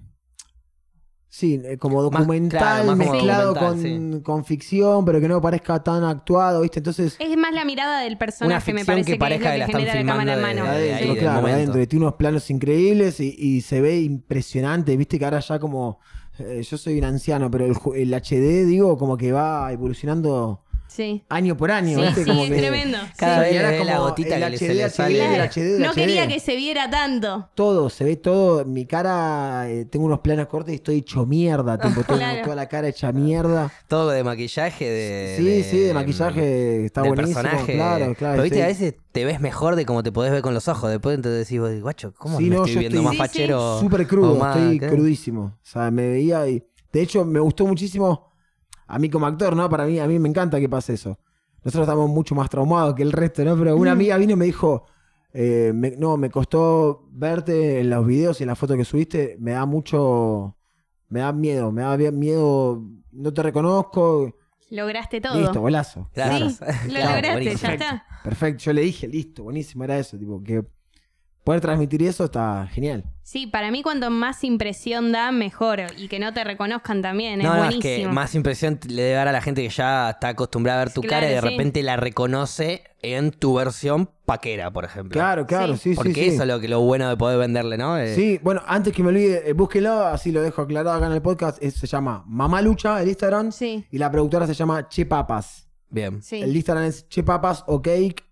Sí, 1.33 1.61
eh, 1.63 1.77
como 1.77 2.03
Más- 2.03 2.11
documental 2.19 2.59
claro, 2.59 2.85
más 2.87 2.97
como 2.97 3.13
mezclado 3.13 3.53
documental, 3.53 4.11
con, 4.11 4.21
con 4.21 4.43
ficción, 4.45 5.05
pero 5.05 5.21
que 5.21 5.29
no 5.29 5.39
parezca 5.41 5.81
tan 5.81 6.03
actuado, 6.03 6.59
¿viste? 6.59 6.79
Entonces, 6.79 7.15
Es 7.19 7.37
más 7.37 7.53
la 7.53 7.63
mirada 7.63 8.01
del 8.01 8.17
personaje, 8.17 8.73
me 8.73 8.79
ficción 8.81 8.95
parece 8.97 9.11
que 9.13 9.17
parezca 9.17 9.45
es 9.47 9.53
que 9.53 9.59
la 9.59 9.65
que 9.65 9.71
están 9.71 10.05
la 10.07 10.11
cámara 10.13 10.33
en 10.33 10.37
filmando 10.39 10.63
mano. 10.65 10.77
de- 10.77 10.83
de 10.83 10.93
ahí, 10.93 11.15
claro, 11.17 11.39
momento. 11.39 11.55
adentro. 11.55 11.81
Y 11.81 11.87
tiene 11.87 12.03
unos 12.05 12.15
planos 12.15 12.49
increíbles 12.49 13.21
y, 13.21 13.33
y 13.39 13.61
se 13.61 13.79
ve 13.79 14.01
impresionante, 14.01 14.97
¿viste? 14.97 15.17
Que 15.17 15.23
ahora 15.23 15.39
ya 15.39 15.57
como. 15.57 15.99
eh, 16.39 16.61
yo 16.69 16.77
soy 16.77 16.97
un 16.97 17.05
anciano, 17.05 17.49
pero 17.49 17.65
el, 17.65 17.75
ju- 17.75 17.95
el 17.95 18.13
HD, 18.13 18.65
digo, 18.65 18.97
como 18.97 19.15
que 19.15 19.31
va 19.31 19.71
evolucionando 19.71 20.63
Sí. 20.93 21.23
año 21.29 21.55
por 21.55 21.71
año, 21.71 21.97
Sí, 21.99 22.05
¿viste? 22.05 22.23
sí, 22.25 22.29
como 22.29 22.43
es 22.43 22.49
que- 22.49 22.57
tremendo. 22.57 22.97
Cada 23.15 23.39
vez 23.39 23.53
ve 23.61 23.85
la 23.85 23.99
gotita 23.99 24.35
el 24.35 24.43
que 24.43 24.49
le- 24.49 24.57
se 24.57 24.65
HD, 24.65 24.73
le 24.75 24.83
HD, 24.83 24.89
sale. 24.91 25.35
el 25.35 25.41
HD, 25.41 25.75
el 25.77 25.81
No 25.83 25.93
quería 25.93 26.27
que 26.27 26.39
se 26.41 26.55
viera 26.57 26.89
tanto. 26.89 27.49
todo, 27.55 27.89
se 27.89 28.03
ve 28.03 28.17
todo. 28.17 28.65
Mi 28.65 28.85
cara, 28.85 29.69
eh, 29.69 29.85
tengo 29.85 30.05
unos 30.05 30.19
planos 30.19 30.47
cortos 30.47 30.73
y 30.73 30.75
estoy 30.75 30.97
hecho 30.97 31.25
mierda. 31.25 31.77
Tipo, 31.77 32.01
tengo 32.03 32.19
Claro. 32.19 32.43
toda 32.43 32.55
la 32.57 32.67
cara 32.67 32.89
hecha 32.89 33.13
mierda. 33.13 33.71
Todo 33.87 34.09
de 34.09 34.21
maquillaje, 34.25 34.83
de. 34.89 35.35
sí, 35.37 35.63
sí, 35.63 35.79
de 35.79 35.93
maquillaje 35.93 36.85
está 36.85 37.03
del 37.03 37.13
buenísimo. 37.13 37.41
personaje. 37.41 37.73
Claro, 37.73 38.13
claro. 38.15 38.31
Pero 38.33 38.43
viste, 38.43 38.57
sí. 38.57 38.61
a 38.63 38.67
veces 38.67 38.95
te 39.13 39.23
ves 39.23 39.39
mejor 39.39 39.77
de 39.77 39.85
como 39.85 40.03
te 40.03 40.11
podés 40.11 40.33
ver 40.33 40.41
con 40.41 40.53
los 40.53 40.67
ojos. 40.67 40.89
Después 40.91 41.21
te 41.21 41.29
decís, 41.29 41.57
vos, 41.59 41.71
guacho, 41.81 42.13
¿cómo 42.17 42.37
Sí, 42.37 42.49
me 42.49 42.55
no, 42.57 42.65
estoy 42.65 42.79
viendo 42.79 42.97
estoy- 42.99 43.17
más 43.17 43.27
fachero? 43.29 43.79
Súper 43.79 44.05
crudo, 44.07 44.35
más- 44.35 44.57
estoy 44.57 44.77
¿qué? 44.79 44.87
crudísimo. 44.87 45.41
O 45.55 45.59
sea, 45.65 45.89
me 45.89 46.07
veía 46.09 46.45
y. 46.49 46.61
De 46.91 47.01
hecho, 47.01 47.23
me 47.23 47.39
gustó 47.39 47.65
muchísimo 47.65 48.30
a 48.93 48.99
mí 48.99 49.09
como 49.09 49.25
actor, 49.25 49.55
¿no? 49.55 49.69
Para 49.69 49.85
mí, 49.85 49.99
a 49.99 50.07
mí 50.07 50.19
me 50.19 50.29
encanta 50.29 50.59
que 50.59 50.67
pase 50.69 50.93
eso. 50.93 51.17
Nosotros 51.63 51.83
estamos 51.87 52.09
mucho 52.09 52.33
más 52.35 52.49
traumados 52.49 52.95
que 52.95 53.03
el 53.03 53.11
resto, 53.11 53.43
¿no? 53.45 53.55
Pero 53.57 53.75
una 53.75 53.91
amiga 53.91 54.17
vino 54.17 54.33
y 54.33 54.35
me 54.35 54.45
dijo. 54.45 54.85
eh, 55.33 55.71
me- 55.73 55.91
no, 55.91 56.17
me 56.17 56.29
costó 56.29 57.07
verte 57.11 57.79
en 57.79 57.89
los 57.89 58.05
videos 58.05 58.39
y 58.41 58.43
en 58.43 58.47
las 58.49 58.59
fotos 58.59 58.75
que 58.77 58.83
subiste. 58.83 59.37
Me 59.39 59.51
da 59.51 59.65
mucho. 59.65 60.57
Me 61.07 61.21
da 61.21 61.31
miedo, 61.31 61.71
me 61.71 61.81
da 61.83 61.95
miedo. 62.11 62.83
No 63.11 63.33
te 63.33 63.41
reconozco. 63.43 64.35
Lograste 64.71 65.21
todo. 65.21 65.39
Listo, 65.39 65.61
golazo. 65.61 66.09
Sí, 66.13 66.21
lo 66.87 66.99
lograste, 66.99 67.55
ya 67.55 67.73
está. 67.73 68.05
Perfecto, 68.23 68.63
yo 68.63 68.73
le 68.73 68.81
dije, 68.81 69.07
listo, 69.07 69.43
buenísimo, 69.43 69.83
era 69.83 69.97
eso, 69.99 70.17
tipo, 70.17 70.41
que 70.43 70.63
poder 71.43 71.61
transmitir 71.61 72.03
eso 72.03 72.25
está 72.25 72.67
genial. 72.71 73.03
Sí, 73.23 73.47
para 73.47 73.71
mí 73.71 73.81
cuanto 73.81 74.09
más 74.09 74.43
impresión 74.43 75.11
da, 75.11 75.31
mejor. 75.31 75.79
Y 75.97 76.07
que 76.09 76.19
no 76.19 76.33
te 76.33 76.43
reconozcan 76.43 77.01
también, 77.01 77.39
es 77.39 77.47
No, 77.47 77.55
no, 77.55 77.63
es 77.63 77.75
buenísimo. 77.75 78.09
que 78.09 78.13
más 78.13 78.35
impresión 78.35 78.79
le 78.87 79.01
debe 79.03 79.15
dar 79.15 79.27
a 79.29 79.31
la 79.31 79.41
gente 79.41 79.61
que 79.63 79.69
ya 79.69 80.09
está 80.09 80.29
acostumbrada 80.29 80.81
a 80.81 80.85
ver 80.85 80.93
tu 80.93 81.01
Claro, 81.01 81.21
cara 81.21 81.31
y 81.31 81.35
de 81.35 81.41
sí. 81.41 81.47
repente 81.47 81.81
la 81.83 81.95
reconoce 81.95 82.83
en 83.01 83.31
tu 83.31 83.55
versión 83.55 84.09
paquera, 84.25 84.69
por 84.71 84.83
ejemplo. 84.85 85.13
Claro, 85.13 85.45
claro, 85.47 85.77
sí, 85.77 85.91
sí, 85.91 85.95
Porque 85.95 86.13
sí. 86.13 86.25
eso 86.25 86.41
es 86.43 86.47
lo, 86.47 86.59
que, 86.59 86.67
lo 86.67 86.81
bueno 86.81 87.07
de 87.09 87.15
poder 87.17 87.39
venderle, 87.39 87.77
¿no? 87.77 87.97
Eh, 87.97 88.13
Sí, 88.15 88.39
bueno, 88.43 88.61
antes 88.67 88.93
que 88.93 89.01
me 89.01 89.09
olvide, 89.09 89.49
eh, 89.49 89.53
búsquenlo, 89.53 90.05
así 90.05 90.31
lo 90.31 90.41
dejo 90.41 90.61
aclarado 90.63 90.95
acá 90.97 91.07
en 91.07 91.13
el 91.13 91.21
podcast, 91.21 91.63
es- 91.63 91.75
se 91.75 91.87
llama 91.87 92.23
Mamá 92.27 92.61
Lucha, 92.61 93.01
el 93.01 93.07
Instagram, 93.07 93.51
Sí, 93.51 93.85
y 93.91 93.97
la 93.97 94.11
productora 94.11 94.45
se 94.45 94.53
llama 94.53 94.87
Che 94.89 95.05
Papas. 95.05 95.67
Bien. 95.89 96.21
sí. 96.21 96.41
El 96.41 96.55
Instagram 96.55 96.85
es 96.85 97.07
Che 97.09 97.23
Papas 97.23 97.63
o 97.67 97.81
Cake, 97.81 98.23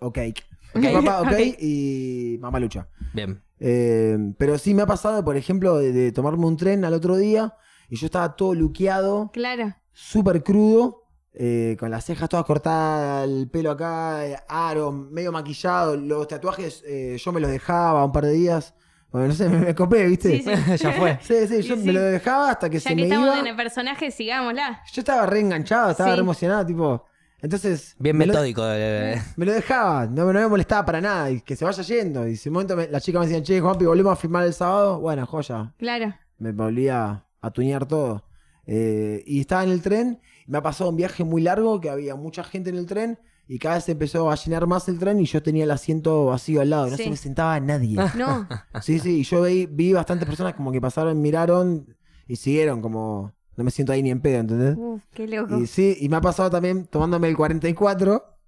o 0.00 0.12
Cake. 0.12 0.42
Che 0.72 0.90
Papas, 0.92 1.22
ok, 1.32 1.38
y 1.60 2.36
Mamá 2.40 2.58
Lucha. 2.60 2.88
Bien. 3.12 3.42
Eh, 3.60 4.16
pero 4.38 4.56
sí 4.58 4.74
me 4.74 4.82
ha 4.82 4.86
pasado, 4.86 5.24
por 5.24 5.36
ejemplo, 5.36 5.78
de, 5.78 5.92
de 5.92 6.12
tomarme 6.12 6.46
un 6.46 6.56
tren 6.56 6.84
al 6.84 6.94
otro 6.94 7.16
día 7.16 7.54
y 7.88 7.96
yo 7.96 8.06
estaba 8.06 8.36
todo 8.36 8.54
luqueado, 8.54 9.30
Claro. 9.32 9.74
súper 9.92 10.42
crudo, 10.44 11.04
eh, 11.32 11.76
con 11.78 11.90
las 11.90 12.04
cejas 12.04 12.28
todas 12.28 12.44
cortadas, 12.46 13.24
el 13.28 13.48
pelo 13.50 13.70
acá, 13.70 14.26
eh, 14.26 14.36
aro, 14.48 14.92
medio 14.92 15.32
maquillado. 15.32 15.96
Los 15.96 16.28
tatuajes 16.28 16.82
eh, 16.86 17.16
yo 17.22 17.32
me 17.32 17.40
los 17.40 17.50
dejaba 17.50 18.04
un 18.04 18.12
par 18.12 18.24
de 18.26 18.32
días. 18.32 18.74
Bueno, 19.10 19.28
no 19.28 19.34
sé, 19.34 19.48
me, 19.48 19.58
me 19.58 19.74
copé, 19.74 20.04
¿viste? 20.06 20.38
Sí, 20.38 20.44
sí. 20.44 20.76
ya 20.84 20.92
fue. 20.92 21.18
Sí, 21.22 21.46
sí, 21.48 21.62
yo 21.62 21.76
me 21.78 21.92
lo 21.92 22.00
dejaba 22.02 22.50
hasta 22.50 22.68
que 22.68 22.76
Ya 22.78 22.82
se 22.82 22.88
que 22.90 22.94
me 22.96 23.02
estamos 23.04 23.26
iba. 23.28 23.38
en 23.40 23.46
el 23.46 23.56
personaje, 23.56 24.10
sigámosla. 24.10 24.82
Yo 24.92 25.00
estaba 25.00 25.24
re 25.26 25.40
enganchado, 25.40 25.90
estaba 25.92 26.10
Sí. 26.10 26.16
re 26.16 26.20
emocionado, 26.22 26.66
tipo. 26.66 27.04
Entonces. 27.40 27.94
Bien 27.98 28.16
me 28.16 28.26
lo- 28.26 28.32
metódico. 28.32 28.62
eh, 28.66 29.20
me 29.36 29.46
lo 29.46 29.52
dejaba, 29.52 30.06
no, 30.06 30.32
no 30.32 30.40
me 30.40 30.48
molestaba 30.48 30.84
para 30.84 31.00
nada, 31.00 31.30
y 31.30 31.40
que 31.40 31.54
se 31.56 31.64
vaya 31.64 31.82
yendo. 31.82 32.26
Y 32.26 32.36
si 32.36 32.48
un 32.48 32.54
momento 32.54 32.76
me- 32.76 32.88
la 32.88 33.00
chica 33.00 33.18
me 33.20 33.26
decía, 33.26 33.42
che, 33.42 33.60
Juanpi, 33.60 33.84
volvemos 33.84 34.12
a 34.12 34.16
filmar 34.16 34.44
el 34.44 34.52
sábado. 34.54 35.00
Bueno, 35.00 35.24
joya. 35.26 35.72
Claro. 35.78 36.14
Me 36.38 36.52
volvía 36.52 37.24
a 37.40 37.50
tuñar 37.50 37.86
todo. 37.86 38.24
Eh, 38.66 39.22
y 39.26 39.40
estaba 39.40 39.64
en 39.64 39.70
el 39.70 39.80
tren, 39.82 40.20
me 40.46 40.58
ha 40.58 40.62
pasado 40.62 40.90
un 40.90 40.96
viaje 40.96 41.24
muy 41.24 41.40
largo, 41.42 41.80
que 41.80 41.90
había 41.90 42.14
mucha 42.16 42.42
gente 42.44 42.70
en 42.70 42.76
el 42.76 42.86
tren, 42.86 43.18
y 43.46 43.58
cada 43.58 43.76
vez 43.76 43.84
se 43.84 43.92
empezó 43.92 44.30
a 44.30 44.34
llenar 44.34 44.66
más 44.66 44.88
el 44.88 44.98
tren, 44.98 45.18
y 45.20 45.24
yo 45.24 45.42
tenía 45.42 45.64
el 45.64 45.70
asiento 45.70 46.26
vacío 46.26 46.60
al 46.60 46.70
lado, 46.70 46.88
y 46.88 46.90
no 46.90 46.96
Sí. 46.98 47.04
se 47.04 47.10
me 47.10 47.16
sentaba 47.16 47.58
nadie. 47.60 47.96
No. 48.16 48.46
Sí, 48.82 48.98
sí, 48.98 49.20
y 49.20 49.22
yo 49.22 49.42
vi, 49.42 49.64
vi 49.66 49.92
bastantes 49.94 50.26
personas 50.28 50.54
como 50.54 50.70
que 50.70 50.80
pasaron, 50.80 51.20
miraron, 51.22 51.96
y 52.26 52.36
siguieron 52.36 52.82
como... 52.82 53.32
No 53.58 53.64
me 53.64 53.72
siento 53.72 53.92
ahí 53.92 54.04
ni 54.04 54.12
en 54.12 54.20
pedo, 54.20 54.38
¿entendés? 54.38 54.76
Uf, 54.78 55.02
qué 55.12 55.26
loco. 55.26 55.58
Y 55.58 55.66
sí, 55.66 55.96
y 55.98 56.08
me 56.08 56.16
ha 56.16 56.20
pasado 56.20 56.48
también 56.48 56.86
tomándome 56.86 57.28
el 57.28 57.36
44. 57.36 58.38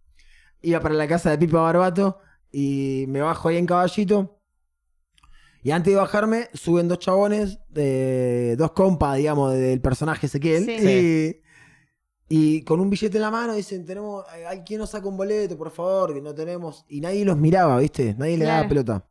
Iba 0.62 0.78
para 0.78 0.94
la 0.94 1.08
casa 1.08 1.30
de 1.30 1.38
Pipa 1.38 1.60
Barbato 1.60 2.18
y 2.52 3.06
me 3.08 3.20
bajo 3.20 3.48
ahí 3.48 3.56
en 3.56 3.66
caballito. 3.66 4.40
Y 5.64 5.72
antes 5.72 5.92
de 5.92 5.98
bajarme, 5.98 6.48
suben 6.54 6.86
dos 6.86 7.00
chabones, 7.00 7.58
de, 7.70 8.54
dos 8.56 8.70
compas, 8.70 9.16
digamos, 9.16 9.52
del 9.52 9.80
personaje 9.80 10.26
Ezequiel. 10.26 10.64
Sí. 10.64 11.42
Y, 12.28 12.58
y 12.58 12.62
con 12.62 12.78
un 12.78 12.88
billete 12.88 13.18
en 13.18 13.22
la 13.22 13.32
mano 13.32 13.54
dicen, 13.54 13.84
tenemos, 13.84 14.24
¿hay 14.46 14.60
quien 14.60 14.78
nos 14.78 14.90
saca 14.90 15.08
un 15.08 15.16
boleto, 15.16 15.58
por 15.58 15.72
favor? 15.72 16.14
Que 16.14 16.22
no 16.22 16.32
tenemos. 16.36 16.84
Y 16.88 17.00
nadie 17.00 17.24
los 17.24 17.36
miraba, 17.36 17.78
¿viste? 17.78 18.14
Nadie 18.16 18.38
le 18.38 18.44
daba 18.44 18.68
pelota. 18.68 19.04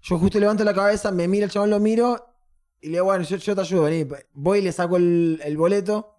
Yo 0.00 0.16
justo 0.16 0.38
levanto 0.38 0.62
la 0.62 0.74
cabeza, 0.74 1.10
me 1.10 1.26
mira 1.26 1.46
el 1.46 1.50
chabón, 1.50 1.70
lo 1.70 1.80
miro 1.80 2.37
y 2.80 2.86
le 2.88 2.92
digo, 2.94 3.04
bueno, 3.06 3.24
yo, 3.24 3.36
yo 3.36 3.54
te 3.54 3.60
ayudo, 3.60 3.82
vení. 3.84 4.08
Voy 4.32 4.58
y 4.58 4.62
le 4.62 4.72
saco 4.72 4.96
el, 4.96 5.40
el 5.44 5.56
boleto. 5.56 6.14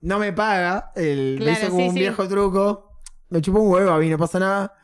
No 0.00 0.18
me 0.18 0.32
paga. 0.32 0.92
El, 0.94 1.36
me 1.38 1.44
Claro, 1.46 1.58
hizo 1.60 1.68
como 1.70 1.80
sí, 1.82 1.88
un 1.88 1.94
sí. 1.94 1.98
viejo 2.00 2.28
truco. 2.28 3.00
Me 3.30 3.40
chupó 3.42 3.60
un 3.60 3.70
huevo 3.72 3.90
a 3.90 3.98
mí, 3.98 4.08
no 4.08 4.18
pasa 4.18 4.38
nada. 4.38 4.74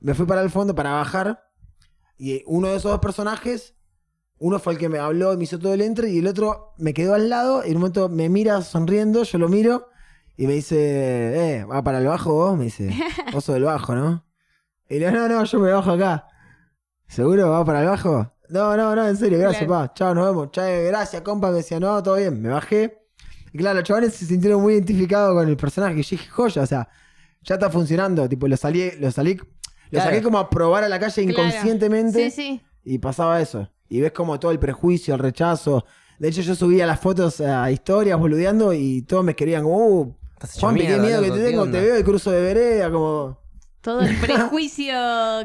Me 0.00 0.14
fui 0.14 0.26
para 0.26 0.42
el 0.42 0.50
fondo 0.50 0.74
para 0.74 0.92
bajar. 0.92 1.44
Y 2.18 2.42
uno 2.46 2.68
de 2.68 2.76
esos 2.76 2.90
dos 2.92 3.00
personajes 3.00 3.74
uno 4.40 4.58
fue 4.60 4.74
el 4.74 4.78
que 4.78 4.88
me 4.88 4.98
habló 4.98 5.32
y 5.32 5.36
me 5.36 5.44
hizo 5.44 5.58
todo 5.58 5.74
el 5.74 5.80
entre 5.80 6.10
y 6.10 6.18
el 6.18 6.26
otro 6.28 6.72
me 6.78 6.94
quedó 6.94 7.14
al 7.14 7.28
lado 7.28 7.62
y 7.64 7.70
en 7.70 7.74
un 7.76 7.80
momento 7.80 8.08
me 8.08 8.28
mira 8.28 8.62
sonriendo, 8.62 9.24
yo 9.24 9.36
lo 9.38 9.48
miro 9.48 9.88
y 10.36 10.46
me 10.46 10.52
dice, 10.52 10.76
eh, 11.58 11.64
¿va 11.64 11.82
para 11.82 11.98
el 11.98 12.06
bajo 12.06 12.32
vos? 12.32 12.56
Me 12.56 12.66
dice, 12.66 12.88
vos 13.32 13.44
sos 13.44 13.54
del 13.54 13.64
bajo, 13.64 13.96
¿no? 13.96 14.24
Y 14.88 15.00
le 15.00 15.10
digo, 15.10 15.18
no, 15.22 15.28
no, 15.28 15.44
yo 15.44 15.58
me 15.58 15.72
bajo 15.72 15.90
acá. 15.90 16.28
¿Seguro 17.08 17.50
va 17.50 17.64
para 17.64 17.80
el 17.82 17.88
bajo? 17.88 18.32
No, 18.50 18.76
no, 18.76 18.94
no, 18.96 19.06
en 19.08 19.16
serio, 19.16 19.38
gracias, 19.38 19.66
Claro. 19.66 19.88
pa. 19.88 19.94
Chao, 19.94 20.14
nos 20.14 20.26
vemos. 20.26 20.50
Chao, 20.52 20.66
gracias, 20.86 21.22
compa. 21.22 21.50
Me 21.50 21.58
decía, 21.58 21.78
no, 21.80 22.02
todo 22.02 22.16
bien. 22.16 22.40
Me 22.40 22.48
bajé. 22.48 22.98
Y 23.52 23.58
claro, 23.58 23.76
los 23.80 23.84
chavales 23.88 24.14
se 24.14 24.26
sintieron 24.26 24.60
muy 24.62 24.74
identificados 24.74 25.34
con 25.34 25.48
el 25.48 25.56
personaje. 25.56 25.94
Y 25.94 25.96
dije, 25.98 26.16
joya, 26.28 26.62
o 26.62 26.66
sea, 26.66 26.88
ya 27.42 27.54
está 27.56 27.70
funcionando. 27.70 28.28
Tipo, 28.28 28.48
lo 28.48 28.56
salí, 28.56 28.90
lo 28.98 29.10
salí, 29.10 29.34
lo 29.34 29.44
Claro. 29.90 30.10
saqué 30.10 30.22
como 30.22 30.38
a 30.38 30.48
probar 30.50 30.84
a 30.84 30.88
la 30.88 30.98
calle 30.98 31.24
Claro. 31.26 31.48
inconscientemente. 31.48 32.30
Sí, 32.30 32.42
sí. 32.42 32.60
Y 32.84 32.98
pasaba 32.98 33.40
eso. 33.40 33.68
Y 33.88 34.00
ves 34.00 34.12
como 34.12 34.38
todo 34.38 34.50
el 34.52 34.58
prejuicio, 34.58 35.14
el 35.14 35.20
rechazo. 35.20 35.84
De 36.18 36.28
hecho, 36.28 36.42
yo 36.42 36.54
subía 36.54 36.84
las 36.86 37.00
fotos 37.00 37.40
a 37.40 37.70
historias 37.70 38.18
boludeando 38.18 38.72
y 38.72 39.02
todos 39.02 39.24
me 39.24 39.34
querían 39.36 39.62
como, 39.62 39.76
uh, 39.78 40.14
Juanpi, 40.60 40.86
qué 40.86 40.96
miedo 40.98 41.22
que 41.22 41.30
te 41.30 41.36
¿qué 41.38 41.44
tengo, 41.44 41.62
onda? 41.62 41.78
te 41.78 41.84
veo 41.84 41.96
el 41.96 42.04
cruzo 42.04 42.30
de 42.30 42.40
vereda, 42.42 42.90
como... 42.90 43.38
Todo 43.80 44.00
el 44.00 44.16
prejuicio 44.20 44.92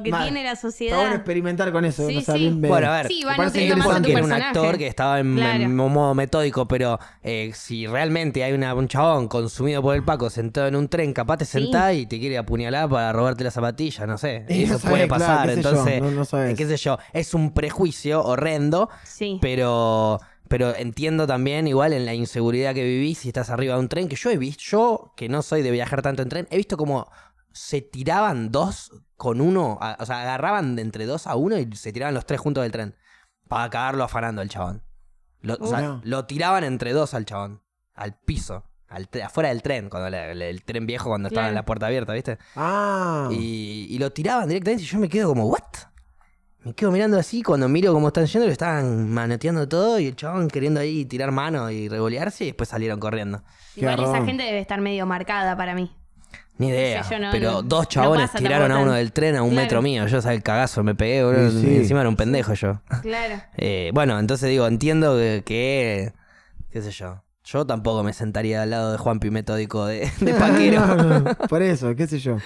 que 0.04 0.10
Mal. 0.10 0.24
tiene 0.24 0.44
la 0.44 0.54
Está 0.54 0.62
bueno 0.68 0.72
sociedad. 0.72 1.14
experimentar 1.16 1.72
con 1.72 1.86
eso. 1.86 2.08
Sí, 2.08 2.18
o 2.18 2.22
sea, 2.22 2.34
sí. 2.34 2.40
bien 2.42 2.62
Bueno, 2.62 2.88
a 2.92 2.98
ver, 2.98 3.08
Sí, 3.08 3.20
me 3.22 3.26
van 3.28 3.38
parece 3.38 3.60
a 3.60 3.62
interesante. 3.64 4.12
era 4.12 4.24
un 4.24 4.32
actor 4.34 4.78
que 4.78 4.88
estaba 4.88 5.20
en, 5.20 5.36
Claro. 5.36 5.64
en 5.64 5.76
modo 5.76 6.14
metódico, 6.16 6.68
pero 6.68 7.00
eh, 7.22 7.52
si 7.54 7.86
realmente 7.86 8.44
hay 8.44 8.54
una- 8.54 8.74
un 8.74 8.88
chabón 8.88 9.28
consumido 9.28 9.82
por 9.84 9.96
el 9.96 10.04
Paco 10.04 10.30
sentado 10.32 10.68
en 10.68 10.76
un 10.76 10.88
tren, 10.90 11.14
capaz 11.14 11.38
te 11.38 11.46
Sí. 11.46 11.52
sentás 11.62 11.94
y 11.96 12.06
te 12.08 12.20
quiere 12.20 12.38
apuñalar 12.38 12.90
para 12.90 13.14
robarte 13.14 13.44
la 13.44 13.52
zapatilla, 13.52 14.08
no 14.08 14.18
sé. 14.18 14.46
Y 14.50 14.66
no 14.66 14.76
Eso 14.78 14.88
puede 14.90 15.08
pasar, 15.08 15.50
entonces, 15.52 16.02
no- 16.02 16.12
no 16.12 16.26
sabés. 16.26 16.54
eh, 16.54 16.56
qué 16.56 16.66
sé 16.66 16.78
yo, 16.78 16.98
es 17.14 17.34
un 17.36 17.54
prejuicio 17.54 18.24
horrendo, 18.24 18.90
Sí. 19.04 19.38
pero 19.42 20.20
pero 20.50 20.76
entiendo 20.76 21.26
también 21.26 21.68
igual 21.68 21.94
en 21.94 22.06
la 22.06 22.14
inseguridad 22.14 22.76
que 22.76 22.84
vivís 22.84 23.18
si 23.20 23.30
estás 23.30 23.50
arriba 23.50 23.74
de 23.74 23.80
un 23.80 23.90
tren, 23.90 24.08
que 24.08 24.16
yo 24.16 24.30
he 24.30 24.38
visto, 24.38 24.62
yo 24.64 25.14
que 25.16 25.28
no 25.28 25.42
soy 25.42 25.64
de 25.64 25.72
viajar 25.72 26.04
tanto 26.04 26.22
en 26.22 26.30
tren, 26.30 26.48
he 26.52 26.58
visto 26.58 26.78
como 26.78 27.08
se 27.54 27.82
tiraban 27.82 28.52
dos 28.52 28.92
con 29.16 29.40
uno, 29.40 29.78
a- 29.80 29.96
o 30.00 30.06
sea, 30.06 30.22
agarraban 30.24 30.76
de 30.76 30.82
entre 30.82 31.06
dos 31.06 31.28
a 31.28 31.36
uno 31.36 31.58
y 31.58 31.74
se 31.76 31.94
tiraban 31.94 32.14
los 32.14 32.26
tres 32.26 32.40
juntos 32.42 32.64
del 32.64 32.72
tren. 32.72 32.96
Para 33.48 33.70
cagarlo 33.70 34.04
afanando 34.04 34.42
al 34.42 34.50
chabón. 34.50 34.84
Lo, 35.42 35.56
o 35.60 35.68
sea, 35.68 36.00
lo 36.04 36.26
tiraban 36.26 36.64
entre 36.64 36.94
dos 36.94 37.14
al 37.14 37.26
chabón. 37.26 37.62
Al 37.94 38.18
piso. 38.18 38.64
Al 38.88 39.10
afuera 39.24 39.50
del 39.50 39.62
tren, 39.64 39.90
cuando 39.90 40.08
el, 40.08 40.42
el 40.42 40.64
tren 40.64 40.86
viejo 40.86 41.10
cuando 41.10 41.28
estaba 41.30 41.50
en 41.50 41.56
la 41.56 41.66
puerta 41.66 41.88
abierta, 41.88 42.14
¿viste? 42.14 42.38
Ah. 42.56 43.28
Y, 43.32 43.88
y 43.90 43.98
lo 43.98 44.12
tiraban 44.12 44.48
directamente 44.48 44.84
y 44.84 44.86
yo 44.86 45.00
me 45.00 45.10
quedo 45.10 45.30
como, 45.30 45.48
¿what? 45.48 45.62
Me 46.60 46.74
quedo 46.74 46.92
mirando 46.92 47.18
así, 47.18 47.42
cuando 47.44 47.68
miro 47.68 47.92
cómo 47.92 48.08
están 48.08 48.26
yendo, 48.28 48.46
le 48.46 48.54
estaban 48.54 49.12
manoteando 49.12 49.68
todo 49.68 50.00
y 50.00 50.08
el 50.08 50.16
chabón 50.16 50.48
queriendo 50.48 50.80
ahí 50.80 51.06
tirar 51.06 51.32
mano 51.32 51.70
y 51.72 51.90
revolearse 51.90 52.44
y 52.46 52.48
después 52.48 52.70
salieron 52.70 53.00
corriendo. 53.00 53.44
Igual 53.76 54.02
esa 54.04 54.24
gente 54.24 54.44
debe 54.44 54.60
estar 54.60 54.80
medio 54.80 55.06
marcada 55.06 55.58
para 55.58 55.74
mí. 55.76 55.92
Ni 56.58 56.68
idea. 56.68 57.04
Sí, 57.04 57.12
yo 57.16 57.20
no- 57.20 57.30
pero 57.32 57.52
no- 57.52 57.62
dos 57.64 57.88
chabones 57.88 58.28
pasa 58.30 58.38
tiraron 58.38 58.72
a 58.72 58.80
uno 58.80 58.92
del 58.94 59.12
tren 59.12 59.36
a 59.36 59.42
un 59.44 59.50
Claro. 59.52 59.64
metro 59.64 59.82
mío. 59.82 60.06
Yo, 60.08 60.22
¿sabes 60.22 60.38
el 60.38 60.44
cagazo 60.44 60.84
me 60.84 60.94
pegué, 60.96 61.24
boludo? 61.24 61.50
Sí, 61.52 61.78
encima 61.78 62.02
era 62.02 62.10
un 62.10 62.16
pendejo 62.16 62.54
yo. 62.54 62.82
Claro. 63.02 63.42
Eh, 63.58 63.92
bueno, 63.94 64.20
entonces 64.20 64.50
digo, 64.50 64.68
entiendo 64.68 65.16
que, 65.18 65.44
que- 65.46 66.14
qué 66.72 66.82
sé 66.82 66.92
yo. 66.92 67.24
Yo 67.46 67.66
tampoco 67.66 68.04
me 68.04 68.14
sentaría 68.14 68.62
al 68.62 68.70
lado 68.70 68.92
de 68.94 68.98
Juanpi 68.98 69.30
metódico 69.32 69.86
de, 69.86 70.10
de 70.22 70.34
paquero. 70.80 70.86
No, 70.96 71.20
no, 71.20 71.36
por 71.50 71.62
eso, 71.62 71.96
qué 71.96 72.08
sé 72.08 72.20
yo. 72.20 72.38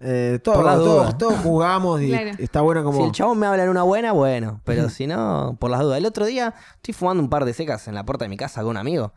Eh, 0.00 0.38
todos, 0.44 0.58
Por 0.58 0.66
las 0.66 0.76
todos, 0.76 0.96
dudas. 1.02 1.18
todos 1.18 1.34
jugamos 1.40 2.00
y 2.02 2.08
Claro. 2.08 2.30
está 2.38 2.60
bueno 2.60 2.84
como... 2.84 2.98
Si 2.98 3.04
el 3.04 3.12
chabón 3.12 3.38
me 3.38 3.46
habla 3.46 3.64
en 3.64 3.68
una 3.70 3.82
buena, 3.82 4.12
bueno. 4.12 4.60
Pero 4.64 4.88
si 4.90 5.06
no, 5.06 5.56
por 5.58 5.70
las 5.70 5.80
dudas. 5.80 5.98
El 5.98 6.06
otro 6.06 6.26
día 6.26 6.54
estoy 6.76 6.92
fumando 6.94 7.22
un 7.22 7.30
par 7.30 7.44
de 7.44 7.52
secas 7.54 7.88
en 7.88 7.94
la 7.94 8.04
puerta 8.04 8.24
de 8.24 8.28
mi 8.28 8.36
casa 8.36 8.60
con 8.62 8.70
un 8.70 8.76
amigo. 8.76 9.12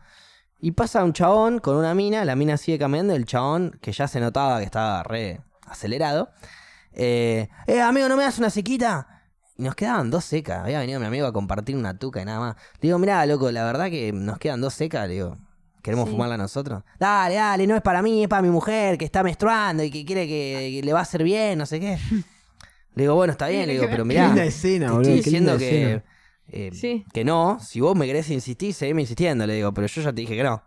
Y 0.62 0.70
pasa 0.72 1.02
un 1.04 1.12
chabón 1.12 1.58
con 1.58 1.76
una 1.76 1.92
mina, 1.94 2.24
la 2.24 2.36
mina 2.36 2.56
sigue 2.56 2.78
cambiando, 2.78 3.14
el 3.14 3.26
chabón, 3.26 3.76
que 3.82 3.92
ya 3.92 4.06
se 4.08 4.20
notaba 4.20 4.60
que 4.60 4.64
estaba 4.64 5.02
re 5.02 5.40
acelerado. 5.66 6.30
Eh, 6.94 7.48
eh, 7.66 7.80
amigo, 7.80 8.08
¿no 8.08 8.16
me 8.16 8.22
das 8.22 8.38
una 8.38 8.48
sequita? 8.48 9.24
Y 9.58 9.64
nos 9.64 9.74
quedaban 9.74 10.10
dos 10.10 10.24
secas. 10.24 10.62
Había 10.62 10.78
venido 10.78 11.00
mi 11.00 11.06
amigo 11.06 11.26
a 11.26 11.32
compartir 11.32 11.76
una 11.76 11.98
tuca 11.98 12.22
y 12.22 12.24
nada 12.24 12.38
más. 12.40 12.56
Le 12.80 12.88
digo, 12.88 12.98
mirá, 12.98 13.26
loco, 13.26 13.50
la 13.50 13.64
verdad 13.64 13.90
que 13.90 14.12
nos 14.12 14.38
quedan 14.38 14.60
dos 14.60 14.72
secas. 14.74 15.08
Le 15.08 15.14
digo, 15.14 15.36
¿queremos 15.82 16.06
Sí. 16.06 16.12
fumarla 16.12 16.36
nosotros? 16.38 16.84
Dale, 16.98 17.34
dale, 17.34 17.66
no 17.66 17.74
es 17.74 17.82
para 17.82 18.00
mí, 18.00 18.22
es 18.22 18.28
para 18.28 18.42
mi 18.42 18.50
mujer 18.50 18.96
que 18.98 19.04
está 19.04 19.22
menstruando 19.24 19.82
y 19.82 19.90
que 19.90 20.04
quiere 20.04 20.28
que, 20.28 20.78
que 20.80 20.86
le 20.86 20.92
va 20.92 21.00
a 21.00 21.02
hacer 21.02 21.24
bien, 21.24 21.58
no 21.58 21.66
sé 21.66 21.80
qué. 21.80 21.98
Le 22.94 23.04
digo, 23.04 23.14
bueno, 23.14 23.32
está 23.32 23.48
bien, 23.48 23.66
le 23.66 23.72
digo, 23.72 23.86
pero 23.90 24.04
Qué 24.04 24.08
mirá. 24.08 24.26
linda 24.26 24.44
escena, 24.44 24.86
Te 24.88 24.92
boludo. 24.92 25.08
estoy 25.12 25.14
qué 25.24 25.30
diciendo 25.30 25.56
que, 25.56 25.82
escena. 25.82 26.04
Eh, 26.48 26.70
Sí. 26.72 27.04
que 27.12 27.24
no. 27.24 27.58
Si 27.60 27.80
vos 27.80 27.96
me 27.96 28.06
querés 28.06 28.30
insistir, 28.30 28.74
seguime 28.74 29.02
insistiendo, 29.02 29.46
le 29.46 29.54
digo. 29.54 29.72
Pero 29.72 29.86
yo 29.86 30.02
ya 30.02 30.12
te 30.12 30.20
dije 30.22 30.36
que 30.36 30.42
no. 30.42 30.62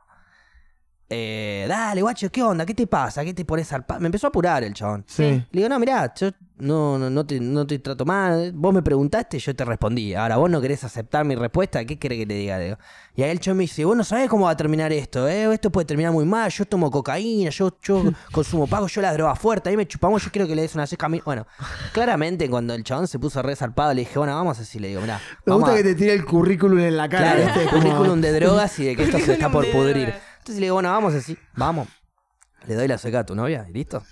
Eh, 1.08 1.66
dale, 1.70 2.02
guacho, 2.02 2.32
¿qué 2.32 2.42
onda? 2.42 2.66
¿Qué 2.66 2.74
te 2.74 2.88
pasa? 2.88 3.24
¿Qué 3.24 3.34
te 3.34 3.46
pones 3.46 3.72
al 3.74 3.86
Me 4.00 4.08
empezó 4.08 4.28
a 4.28 4.30
apurar 4.30 4.64
el 4.64 4.74
chabón. 4.74 5.04
Sí. 5.08 5.24
Le 5.24 5.46
digo, 5.52 5.70
no, 5.70 5.78
mirá, 5.80 6.12
yo 6.16 6.32
no, 6.58 6.98
no, 6.98 7.10
no, 7.12 7.26
te, 7.26 7.40
no 7.40 7.68
te 7.68 7.78
trato 7.78 8.06
mal. 8.06 8.52
Vos 8.56 8.74
me 8.74 8.82
preguntaste, 8.82 9.38
yo 9.38 9.56
te 9.56 9.64
respondí. 9.66 10.16
Ahora, 10.16 10.38
vos 10.38 10.50
no 10.50 10.60
querés 10.62 10.84
aceptar 10.84 11.24
mi 11.24 11.36
respuesta, 11.36 11.86
¿qué 11.86 12.00
querés 12.00 12.18
que 12.20 12.26
te 12.26 12.34
diga? 12.34 12.58
Digo. 12.58 12.78
Y 13.16 13.22
ahí 13.22 13.30
el 13.30 13.40
chabón 13.40 13.58
me 13.58 13.64
dice, 13.66 13.86
vos 13.86 13.96
no 13.96 14.04
sabés 14.04 14.28
cómo 14.30 14.46
va 14.46 14.52
a 14.52 14.58
terminar 14.58 14.92
esto, 14.92 15.28
¿eh? 15.28 15.54
Esto 15.54 15.72
puede 15.72 15.86
terminar 15.86 16.12
muy 16.12 16.26
mal. 16.26 16.50
Yo 16.50 16.66
tomo 16.66 16.90
cocaína, 16.90 17.52
yo, 17.52 17.78
yo 17.84 18.04
consumo 18.32 18.66
pago, 18.66 18.88
yo 18.88 19.02
la 19.02 19.14
droga 19.14 19.36
fuerte, 19.36 19.70
ahí 19.70 19.78
me 19.78 19.88
chupamos, 19.88 20.24
yo 20.24 20.32
quiero 20.32 20.48
que 20.48 20.56
le 20.56 20.64
des 20.64 20.74
una 20.74 20.88
seca 20.88 21.06
a 21.06 21.10
mí. 21.10 21.22
Bueno, 21.24 21.46
claramente 21.94 22.50
cuando 22.50 22.74
el 22.74 22.84
chabón 22.84 23.08
se 23.08 23.20
puso 23.20 23.44
re 23.44 23.56
zarpado, 23.56 23.94
le 23.94 24.02
dije, 24.02 24.18
bueno, 24.18 24.34
vamos 24.34 24.60
así, 24.60 24.80
le 24.80 24.88
digo, 24.88 25.02
mirá. 25.02 25.22
Me 25.46 25.54
gusta 25.54 25.72
a- 25.72 25.76
que 25.76 25.84
te 25.84 25.94
tire 25.94 26.14
el 26.14 26.26
currículum 26.26 26.80
en 26.80 26.98
la 26.98 27.08
cara. 27.08 27.36
Claro, 27.36 27.46
¿viste? 27.46 27.70
Como- 27.70 27.82
currículum 27.84 28.22
de 28.22 28.32
drogas 28.34 28.80
y 28.80 28.86
de 28.86 28.96
que 28.96 29.04
esto 29.04 29.20
se 29.20 29.34
está 29.34 29.52
por 29.52 29.70
pudrir. 29.72 30.14
Entonces 30.46 30.60
le 30.60 30.68
digo, 30.68 30.76
bueno, 30.76 30.92
vamos 30.92 31.16
así, 31.16 31.36
vamos. 31.56 31.88
Le 32.68 32.76
doy 32.76 32.88
la 32.88 33.00
seca 33.00 33.22
a 33.22 33.26
tu 33.26 33.34
novia 33.34 33.66
y 33.68 33.74
listo. 33.74 34.04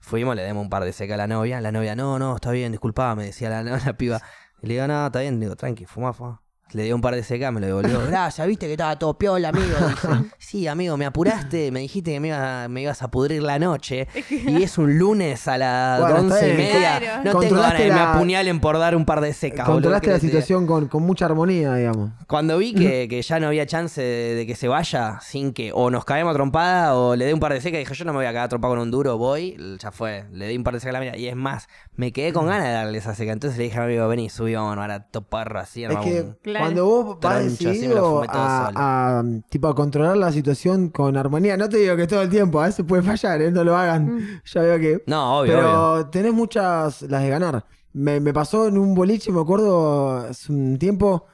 Fuimos, 0.00 0.34
le 0.34 0.42
demos 0.42 0.60
un 0.60 0.68
par 0.68 0.82
de 0.82 0.92
seca 0.92 1.14
a 1.14 1.16
la 1.16 1.28
novia. 1.28 1.60
La 1.60 1.70
novia, 1.70 1.94
no, 1.94 2.18
no, 2.18 2.34
está 2.34 2.50
bien, 2.50 2.72
disculpame, 2.72 3.22
me 3.22 3.26
decía 3.26 3.62
la, 3.62 3.96
piba. 3.96 4.20
Y 4.60 4.66
le 4.66 4.74
digo, 4.74 4.88
no, 4.88 5.06
está 5.06 5.20
bien, 5.20 5.38
digo, 5.38 5.54
tranqui, 5.54 5.86
fumá, 5.86 6.12
fumá. 6.12 6.41
Le 6.72 6.84
dio 6.84 6.94
un 6.94 7.00
par 7.02 7.14
de 7.14 7.22
secas, 7.22 7.52
me 7.52 7.60
lo 7.60 7.66
devolvió. 7.66 8.00
Gracias, 8.08 8.46
viste 8.46 8.66
que 8.66 8.72
estaba 8.72 8.98
todo 8.98 9.14
piola, 9.18 9.48
amigo. 9.50 9.66
Dice, 9.88 10.08
sí, 10.38 10.66
amigo, 10.66 10.96
me 10.96 11.04
apuraste, 11.06 11.70
me 11.70 11.80
dijiste 11.80 12.12
que 12.12 12.20
me, 12.20 12.28
iba- 12.28 12.68
me 12.68 12.82
ibas 12.82 13.02
a 13.02 13.10
pudrir 13.10 13.42
la 13.42 13.58
noche. 13.58 14.08
Y 14.30 14.62
es 14.62 14.78
un 14.78 14.98
lunes 14.98 15.46
a 15.48 15.58
las 15.58 16.00
Bueno, 16.00 16.16
once 16.16 16.52
y 16.52 16.56
media. 16.56 16.98
Claro. 16.98 17.16
No 17.18 17.22
tengo 17.22 17.38
Controlaste 17.40 17.62
ganas 17.62 17.78
de 17.78 17.84
que 17.84 17.90
me 17.92 17.96
la- 17.98 18.12
apuñalen 18.14 18.60
por 18.60 18.78
dar 18.78 18.96
un 18.96 19.04
par 19.04 19.20
de 19.20 19.32
secas. 19.32 19.66
Controlaste 19.66 20.06
¿qué 20.06 20.12
la 20.14 20.18
situación 20.20 20.66
con, 20.66 20.88
con 20.88 21.02
mucha 21.02 21.26
armonía, 21.26 21.74
digamos. 21.74 22.10
Cuando 22.26 22.58
vi 22.58 22.74
que, 22.74 23.06
que 23.08 23.22
ya 23.22 23.38
no 23.40 23.48
había 23.48 23.66
chance 23.66 24.00
de, 24.00 24.34
de 24.34 24.46
que 24.46 24.54
se 24.54 24.68
vaya 24.68 25.18
sin 25.20 25.52
que 25.52 25.70
o 25.74 25.90
nos 25.90 26.04
caemos 26.04 26.30
a 26.30 26.34
trompada 26.34 26.94
o 26.96 27.14
le 27.16 27.24
dé 27.26 27.34
un 27.34 27.40
par 27.40 27.52
de 27.52 27.60
secas, 27.60 27.78
dije 27.80 27.94
yo 27.94 28.04
no 28.04 28.12
me 28.12 28.18
voy 28.18 28.26
a 28.26 28.30
quedar 28.30 28.48
trompada 28.48 28.72
con 28.72 28.78
un 28.80 28.90
duro, 28.90 29.18
voy, 29.18 29.56
ya 29.78 29.92
fue, 29.92 30.24
le 30.32 30.48
di 30.48 30.56
un 30.56 30.64
par 30.64 30.74
de 30.74 30.80
secas 30.80 30.90
a 30.96 30.98
la 30.98 31.04
mina. 31.04 31.16
Y 31.16 31.28
es 31.28 31.36
más, 31.36 31.68
me 31.96 32.12
quedé 32.12 32.32
con 32.32 32.46
ganas 32.46 32.66
de 32.66 32.72
darle 32.72 32.98
esa 32.98 33.14
seca. 33.14 33.32
Entonces 33.32 33.58
le 33.58 33.64
dije 33.64 33.76
a 33.78 33.80
mi 33.80 33.86
amigo, 33.92 34.08
vení, 34.08 34.28
subí, 34.30 34.54
vamos 34.54 34.78
a 34.78 35.00
toparro 35.08 35.60
así. 35.60 35.84
Es 35.84 35.90
que 35.98 36.22
un- 36.22 36.38
Claro. 36.42 36.61
Cuando 36.62 36.84
vos 36.86 37.18
vas 37.20 37.44
decidido 37.44 38.22
a, 38.28 39.18
a, 39.18 39.24
tipo, 39.48 39.68
a 39.68 39.74
controlar 39.74 40.16
la 40.16 40.32
situación 40.32 40.88
con 40.88 41.16
armonía, 41.16 41.56
no 41.56 41.68
te 41.68 41.76
digo 41.78 41.96
que 41.96 42.06
todo 42.06 42.22
el 42.22 42.28
tiempo, 42.30 42.60
a 42.60 42.66
veces 42.66 42.84
puede 42.86 43.02
fallar, 43.02 43.40
¿eh? 43.42 43.50
no 43.50 43.64
lo 43.64 43.76
hagan. 43.76 44.40
Ya 44.52 44.60
veo 44.62 44.78
que. 44.78 45.02
No, 45.06 45.38
obvio, 45.40 45.52
Pero 45.54 45.92
obvio. 45.94 46.06
tenés 46.06 46.32
muchas 46.32 47.02
las 47.02 47.22
de 47.22 47.28
ganar. 47.28 47.64
Me, 47.92 48.20
me 48.20 48.32
pasó 48.32 48.66
en 48.68 48.78
un 48.78 48.94
boliche, 48.94 49.30
me 49.30 49.40
acuerdo 49.40 50.16
hace 50.16 50.50
un 50.52 50.78
tiempo. 50.78 51.26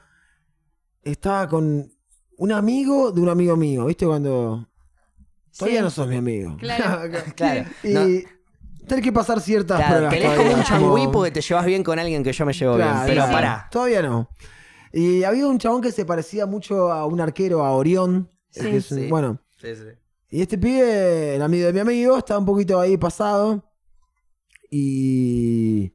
Estaba 1.01 1.47
con 1.47 1.89
un 2.37 2.51
amigo 2.51 3.11
de 3.11 3.21
un 3.21 3.29
amigo 3.29 3.55
mío, 3.55 3.85
¿viste? 3.85 4.05
Cuando. 4.05 4.67
Todavía 5.57 5.79
Sí. 5.79 5.83
no 5.83 5.89
sos 5.89 6.07
mi 6.07 6.17
amigo. 6.17 6.57
Claro. 6.57 7.09
Claro. 7.35 7.65
y 7.83 7.89
no, 7.93 8.01
tenés 8.87 9.03
que 9.03 9.11
pasar 9.11 9.39
ciertas 9.41 9.77
claro, 9.77 9.93
pruebas. 9.95 10.13
tenés 10.13 10.29
todavía, 10.31 10.51
como 10.51 10.57
un 10.61 10.63
changüí 10.67 11.07
porque 11.11 11.31
te 11.31 11.41
llevas 11.41 11.65
bien 11.65 11.83
con 11.83 11.97
alguien 11.99 12.23
que 12.23 12.33
yo 12.33 12.45
me 12.45 12.53
llevo 12.53 12.75
Claro, 12.75 12.93
bien. 12.93 13.05
Pero 13.07 13.25
sí. 13.27 13.31
pará. 13.33 13.67
Todavía 13.71 14.01
no. 14.01 14.29
Y 14.93 15.23
había 15.23 15.47
un 15.47 15.57
chabón 15.59 15.81
que 15.81 15.91
se 15.91 16.05
parecía 16.05 16.45
mucho 16.45 16.91
a 16.91 17.05
un 17.05 17.21
arquero, 17.21 17.63
a 17.65 17.71
Orión. 17.71 18.29
Sí. 18.49 18.61
que 18.61 18.77
es 18.77 18.91
un- 18.91 18.97
Sí. 18.99 19.07
Bueno, 19.09 19.39
y 20.31 20.41
este 20.41 20.57
pibe, 20.57 21.35
el 21.35 21.41
amigo 21.41 21.67
de 21.67 21.73
mi 21.73 21.79
amigo, 21.79 22.17
estaba 22.17 22.39
un 22.39 22.45
poquito 22.45 22.79
ahí 22.79 22.97
pasado. 22.97 23.63
Y. 24.71 25.91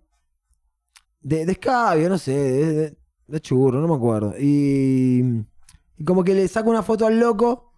De, 1.20 1.46
de 1.46 1.52
escabio, 1.52 2.08
no 2.08 2.18
sé, 2.18 2.32
de, 2.32 2.72
de- 2.74 2.96
de 3.26 3.40
churro, 3.40 3.80
no 3.80 3.88
me 3.88 3.94
acuerdo. 3.94 4.34
Y. 4.38 5.22
Y 5.96 6.04
como 6.04 6.22
que 6.24 6.34
le 6.34 6.46
saco 6.48 6.70
una 6.70 6.82
foto 6.82 7.06
al 7.06 7.18
loco. 7.18 7.72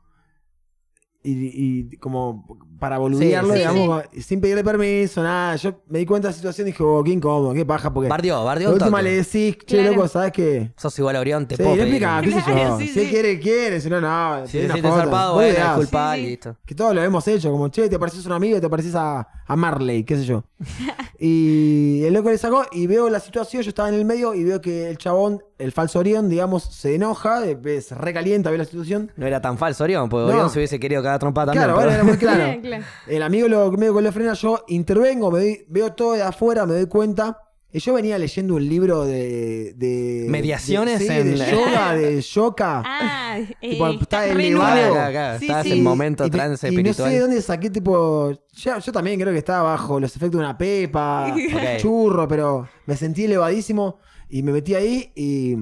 Y, 1.23 1.91
y 1.93 1.97
como 1.99 2.47
para 2.79 2.99
boludearlo, 2.99 3.55
Sí, 3.55 3.61
sí, 3.61 3.69
digamos, 3.69 4.03
sin 4.21 4.41
pedirle 4.41 4.63
permiso, 4.65 5.23
nada. 5.23 5.57
Yo 5.57 5.81
me 5.89 5.99
di 6.01 6.07
cuenta 6.07 6.29
de 6.29 6.33
la 6.33 6.37
situación 6.37 6.67
y 6.69 6.71
dije, 6.73 6.83
oh, 6.83 7.03
qué 7.05 7.11
incómodo, 7.13 7.55
qué 7.55 7.65
paja, 7.65 7.93
porque. 7.93 8.09
Bardió, 8.09 8.45
bardió 8.45 8.69
La 8.69 8.75
un 8.75 8.81
última 8.83 8.99
toque. 8.99 9.11
le 9.11 9.17
decís, 9.17 9.57
che, 9.67 9.79
Claro. 9.79 9.95
loco, 9.97 10.09
¿sabes 10.09 10.33
qué? 10.33 10.73
Sos 10.77 10.99
igual 10.99 11.17
a 11.17 11.21
Orión, 11.21 11.47
te 11.47 11.57
Sí, 11.57 11.63
puedo 11.63 11.77
le 11.77 11.83
pedir. 11.85 12.03
explica, 12.03 12.21
qué 12.23 12.31
sé 12.33 12.39
yo. 12.39 12.45
Claro, 12.57 12.79
sí, 12.79 12.89
si 12.89 13.01
él 13.01 13.07
sí. 13.07 13.11
quiere, 13.13 13.41
quiere, 13.41 13.81
si 13.81 13.89
no, 13.91 14.01
no. 14.01 14.47
Si 14.47 14.53
tiene 14.53 14.67
te 14.67 14.73
una 14.73 14.75
sientes 14.75 14.91
foto. 14.93 15.03
zarpado, 15.03 15.33
Vos 15.35 15.43
bueno, 15.43 15.55
veas. 15.55 15.79
disculpa 15.79 16.15
Sí, 16.15 16.21
y 16.21 16.25
sí. 16.25 16.31
listo. 16.31 16.57
Que 16.67 16.75
todos 16.75 16.95
lo 16.95 17.03
hemos 17.03 17.29
hecho, 17.29 17.51
como, 17.51 17.69
che, 17.69 17.89
te 17.89 17.99
pareces 17.99 18.25
a 18.25 18.29
un 18.29 18.33
amigo, 18.35 18.61
te 18.61 18.69
pareces 18.69 18.95
a, 18.95 19.27
a 19.47 19.57
Marley, 19.57 20.05
qué 20.05 20.17
sé 20.17 20.25
yo. 20.25 20.45
Y 21.19 22.03
el 22.05 22.13
loco 22.13 22.31
le 22.31 22.37
sacó 22.39 22.65
y 22.73 22.87
veo 22.87 23.09
la 23.09 23.21
situación, 23.21 23.63
yo 23.63 23.71
estaba 23.71 23.89
en 23.89 23.95
el 23.95 24.05
medio 24.05 24.35
y 24.35 24.45
veo 24.45 24.61
que 24.61 24.91
el 24.91 24.99
chabón, 24.99 25.43
el 25.59 25.73
falso 25.73 25.99
Orión, 26.01 26.29
digamos, 26.29 26.65
se 26.65 26.95
enoja, 26.95 27.43
eh, 27.47 27.81
se 27.81 27.95
recalienta, 27.95 28.51
ve 28.51 28.59
la 28.59 28.67
situación. 28.67 29.11
No 29.17 29.27
era 29.27 29.41
tan 29.41 29.57
falso 29.57 29.85
Orión, 29.85 30.09
porque 30.11 30.27
No. 30.27 30.33
Orión 30.35 30.51
se 30.51 30.59
hubiese 30.59 30.79
querido 30.79 31.03
cada 31.03 31.19
trompada 31.19 31.53
también. 31.53 31.65
Claro, 31.65 31.79
pero- 31.79 31.89
bueno, 31.89 31.95
era 31.95 32.05
muy 32.05 32.19
claro. 32.19 32.61
Claro. 32.67 32.85
El 33.07 33.23
amigo 33.23 33.49
lo 33.49 33.71
medio 33.73 33.95
que 33.97 34.03
lo 34.03 34.13
frena, 34.13 34.35
yo 34.35 34.65
intervengo, 34.69 35.31
me 35.31 35.39
doy- 35.41 35.65
veo 35.69 35.93
todo 35.95 36.13
de 36.15 36.23
afuera, 36.23 36.67
me 36.67 36.75
doy 36.75 36.87
cuenta. 36.87 37.39
Y 37.73 37.79
yo 37.81 37.93
venía 37.93 38.17
leyendo 38.17 38.55
un 38.55 38.67
libro 38.67 39.05
de. 39.05 39.75
de 39.77 40.27
Mediaciones 40.31 40.99
de, 41.01 41.07
sí, 41.07 41.13
en- 41.13 41.31
de 41.37 41.51
yoga, 41.51 41.95
de 41.95 42.21
yoga. 42.23 42.83
Ah, 42.87 43.39
eh, 43.39 43.55
Tipo, 43.71 43.87
está 43.89 44.25
estás 44.25 44.35
re 44.37 44.47
elevado. 44.47 44.93
Acá, 44.95 45.07
acá, 45.09 45.39
Sí, 45.39 45.45
estabas 45.47 45.67
sí. 45.67 45.73
en 45.73 45.83
momento 45.83 46.25
y, 46.25 46.31
me- 46.31 46.37
trance 46.37 46.69
y 46.69 46.71
no 46.71 46.77
espiritual. 46.79 47.09
sé 47.11 47.15
de 47.17 47.21
dónde 47.21 47.43
saqué, 47.43 47.69
tipo. 47.69 48.31
Yo, 48.53 48.79
yo 48.79 48.93
también 48.93 49.21
creo 49.21 49.33
que 49.33 49.39
estaba 49.41 49.73
bajo 49.73 50.01
los 50.01 50.15
efectos 50.17 50.39
de 50.41 50.45
una 50.47 50.57
pepa, 50.57 51.35
Ok. 51.55 51.77
churro, 51.79 52.27
pero 52.29 52.67
me 52.87 52.97
sentí 52.97 53.25
elevadísimo 53.25 53.99
y 54.31 54.43
me 54.43 54.53
metí 54.53 54.75
ahí 54.75 55.13
y 55.15 55.57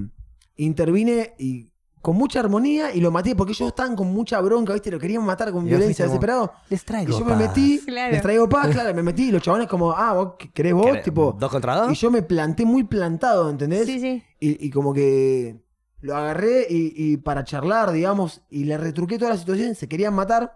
intervine 0.56 1.34
y 1.38 1.70
con 2.04 2.16
mucha 2.16 2.40
armonía 2.40 2.94
y 2.94 3.00
lo 3.00 3.10
maté 3.10 3.34
porque 3.34 3.52
ellos 3.52 3.68
estaban 3.68 3.96
con 3.96 4.12
mucha 4.12 4.38
bronca, 4.42 4.74
¿viste? 4.74 4.90
Lo 4.90 4.98
querían 4.98 5.24
matar 5.24 5.50
con 5.52 5.64
Y 5.64 5.70
violencia, 5.70 6.04
desesperado. 6.04 6.52
Les 6.68 6.82
Y 6.82 6.84
traigo 6.84 7.18
yo 7.18 7.24
me 7.24 7.30
paz". 7.32 7.38
metí, 7.40 7.78
Claro. 7.86 8.12
les 8.12 8.20
traigo 8.20 8.46
paz, 8.46 8.68
claro, 8.68 8.94
me 8.94 9.02
metí 9.02 9.28
y 9.28 9.30
los 9.32 9.40
chabones 9.42 9.66
como, 9.68 9.90
ah, 9.92 10.12
vos 10.12 10.34
querés 10.52 10.74
vos, 10.74 10.84
¿Querés- 10.84 11.02
tipo. 11.04 11.34
¿Dos 11.40 11.50
contra 11.50 11.76
dos? 11.76 11.90
Y 11.92 11.94
yo 11.94 12.10
me 12.10 12.20
planté 12.20 12.66
muy 12.66 12.84
plantado, 12.84 13.48
¿entendés? 13.48 13.86
Sí, 13.86 13.98
sí. 14.00 14.22
Y, 14.38 14.66
y 14.66 14.70
como 14.70 14.92
que 14.92 15.64
lo 16.02 16.14
agarré 16.14 16.66
y, 16.68 16.92
y 16.94 17.16
para 17.16 17.42
charlar, 17.42 17.90
digamos, 17.90 18.42
y 18.50 18.64
le 18.64 18.76
retruqué 18.76 19.18
toda 19.18 19.30
la 19.30 19.38
situación, 19.38 19.74
se 19.74 19.88
querían 19.88 20.12
matar, 20.12 20.52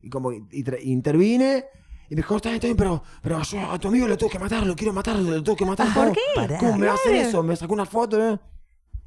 y 0.00 0.10
como 0.10 0.30
que 0.30 0.42
y 0.50 0.90
intervine, 0.90 1.64
y 2.10 2.16
me 2.16 2.22
dijo, 2.22 2.34
está 2.34 2.48
bien, 2.48 2.56
está 2.56 2.66
bien, 2.66 2.76
pero, 2.76 3.02
pero 3.22 3.40
yo 3.42 3.70
a 3.70 3.78
tu 3.78 3.86
amigo 3.86 4.08
lo 4.08 4.18
tengo 4.18 4.30
que 4.32 4.38
matar, 4.40 4.66
lo 4.66 4.74
quiero 4.74 4.92
matar, 4.92 5.16
lo 5.16 5.42
tengo 5.44 5.56
que 5.56 5.64
matar. 5.64 5.94
¿Por 5.94 6.10
qué? 6.12 6.56
¿Cómo 6.58 6.76
me 6.76 6.86
va 6.86 6.92
a 6.92 6.96
hacer 6.96 7.12
Claro. 7.12 7.28
eso? 7.28 7.42
Me 7.44 7.54
sacó 7.54 7.72
una 7.72 7.86
foto, 7.86 8.18
¿no? 8.18 8.40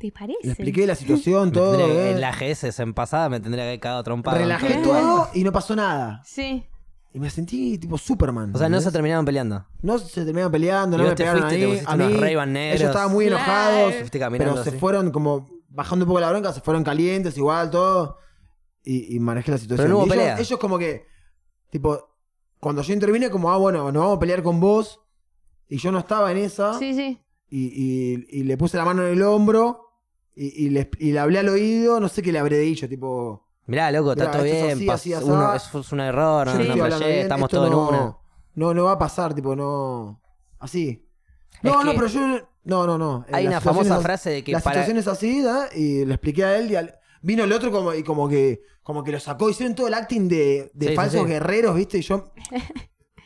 ¿Te 0.06 0.20
parece? 0.20 0.40
Le 0.44 0.50
expliqué 0.52 0.86
la 0.88 0.96
situación, 0.96 1.52
todo. 1.54 1.78
tendría 1.78 2.04
¿eh? 2.08 2.12
En 2.12 2.22
la 2.22 2.32
GS 2.32 2.80
en 2.80 2.94
pasada 2.94 3.30
me 3.30 3.40
tendría 3.40 3.64
que 3.64 3.68
haber 3.70 3.80
cagado 3.80 4.04
trompada. 4.04 4.38
Relajé 4.38 4.76
todo 4.84 5.30
y 5.34 5.44
no 5.44 5.52
pasó 5.52 5.76
nada. 5.76 6.22
Sí. 6.26 6.66
Y 7.14 7.20
me 7.20 7.30
sentí 7.30 7.78
tipo 7.78 7.98
Superman. 7.98 8.52
O 8.54 8.58
sea, 8.58 8.68
no 8.68 8.82
se 8.82 8.92
terminaron 8.92 9.24
peleando. 9.26 9.66
No 9.82 9.98
se 9.98 10.26
terminaron 10.26 10.52
peleando, 10.52 10.98
Y 10.98 11.00
no 11.00 11.06
me 11.06 11.10
te 11.12 11.24
pegaron 11.24 11.44
fuiste 11.44 11.60
y 11.60 11.62
te 11.62 11.80
ahí. 11.80 11.84
A 11.88 11.96
mí, 11.96 12.04
negros. 12.52 12.82
ellos 12.82 12.90
estaban 12.90 13.12
muy 13.14 13.28
enojados, 13.28 13.94
pero 14.38 14.64
se 14.64 14.70
así. 14.70 14.78
fueron 14.80 15.12
como 15.12 15.48
bajando 15.70 16.04
un 16.06 16.08
poco 16.10 16.20
la 16.20 16.30
bronca, 16.30 16.52
se 16.54 16.60
fueron 16.62 16.84
calientes 16.84 17.38
igual, 17.38 17.70
todo. 17.70 18.18
Y, 18.84 19.16
y 19.16 19.20
manejé 19.20 19.52
la 19.52 19.58
situación. 19.58 19.88
Pero 19.88 19.98
no 19.98 20.04
hubo 20.04 20.14
Y 20.14 20.42
ellos, 20.42 20.60
como 20.60 20.78
que, 20.78 21.06
tipo, 21.72 22.18
cuando 22.60 22.82
yo 22.82 22.94
intervine, 22.94 23.30
como, 23.30 23.50
ah, 23.52 23.58
bueno, 23.58 23.92
nos 23.92 24.02
vamos 24.04 24.18
a 24.18 24.20
pelear 24.20 24.44
con 24.44 24.60
vos. 24.60 25.00
Y 25.70 25.78
yo 25.78 25.92
no 25.92 26.00
estaba 26.00 26.32
en 26.32 26.38
esa. 26.38 26.78
Sí, 26.78 26.94
sí. 26.94 27.20
Y, 27.50 27.66
y- 27.68 28.26
y 28.30 28.44
le 28.44 28.58
puse 28.58 28.76
la 28.78 28.86
mano 28.86 29.06
en 29.08 29.14
el 29.14 29.24
hombro. 29.24 29.85
Y, 30.36 30.66
y 30.66 30.70
le, 30.70 30.90
y 31.00 31.12
le 31.12 31.20
hablé 31.20 31.40
al 31.40 31.50
oído, 31.50 32.00
no 32.00 32.10
sé 32.10 32.22
qué 32.22 32.32
le 32.32 32.40
habré 32.40 32.60
dicho, 32.60 32.88
tipo... 32.90 33.48
Mirá, 33.68 33.92
loco, 33.92 34.12
está 34.12 34.30
todo 34.32 34.44
bien. 34.44 34.72
así, 34.90 35.14
así, 35.14 35.14
uno, 35.24 35.54
eso 35.56 35.80
es 35.80 35.92
un 35.92 36.00
error, 36.02 36.46
no, 36.48 36.62
yo 36.62 36.76
no 36.76 37.00
bien, 37.00 37.20
estamos 37.22 37.50
todos 37.50 37.68
en 37.68 37.72
no, 37.72 37.88
una. 37.90 38.18
No, 38.54 38.74
no 38.74 38.84
va 38.84 38.92
a 38.92 38.98
pasar, 39.00 39.34
tipo, 39.34 39.56
no... 39.56 40.22
Así. 40.60 41.08
Es 41.54 41.64
No, 41.64 41.84
no, 41.84 41.94
pero 41.94 42.08
yo... 42.08 42.22
No, 42.64 42.86
no, 42.86 42.98
no. 42.98 43.26
Hay 43.32 43.48
una 43.48 43.62
famosa 43.62 44.00
frase 44.02 44.30
de 44.32 44.44
que 44.44 44.52
la 44.52 44.60
para... 44.60 44.82
situación 44.84 44.98
es 44.98 45.08
así, 45.08 45.42
¿da? 45.42 45.70
Y 45.74 46.04
le 46.06 46.14
expliqué 46.16 46.44
a 46.44 46.58
él 46.58 46.72
y 46.72 46.76
al- 46.76 46.96
vino 47.22 47.44
el 47.44 47.54
otro 47.54 47.72
como, 47.72 47.94
y 47.94 48.04
como 48.04 48.28
que 48.28 48.62
como 48.82 49.04
que 49.04 49.12
lo 49.12 49.20
sacó. 49.20 49.50
Hicieron 49.50 49.76
todo 49.76 49.88
el 49.88 49.94
acting 49.94 50.28
de, 50.28 50.72
de 50.74 50.86
Sí, 50.86 50.90
sí, 50.92 50.96
falsos 50.96 51.22
sí. 51.22 51.28
guerreros, 51.28 51.76
¿viste? 51.76 52.00
Y 52.00 52.02
yo 52.02 52.32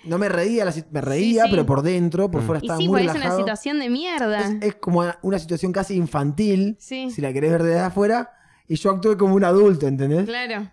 no 0.05 0.17
me 0.17 0.29
reía, 0.29 0.65
la 0.65 0.73
me 0.91 1.01
reía, 1.01 1.43
sí. 1.43 1.49
pero 1.51 1.65
por 1.65 1.81
dentro, 1.81 2.31
por 2.31 2.41
Mm. 2.41 2.45
fuera 2.45 2.59
Y 2.61 2.65
estaba 2.65 2.77
sí, 2.79 2.87
muy 2.87 2.91
porque 2.93 3.05
es 3.05 3.11
una 3.11 3.19
relajado. 3.19 3.39
situación 3.39 3.79
de 3.79 3.89
mierda. 3.89 4.39
Es, 4.39 4.55
es 4.61 4.75
como 4.75 5.03
una 5.21 5.39
situación 5.39 5.71
casi 5.71 5.95
infantil, 5.95 6.77
Sí. 6.79 7.11
si 7.11 7.21
la 7.21 7.33
querés 7.33 7.51
ver 7.51 7.63
desde 7.63 7.79
afuera. 7.81 8.31
Y 8.67 8.75
yo 8.75 8.91
actué 8.91 9.17
como 9.17 9.35
un 9.35 9.43
adulto, 9.43 9.87
¿entendés? 9.87 10.25
Claro. 10.25 10.71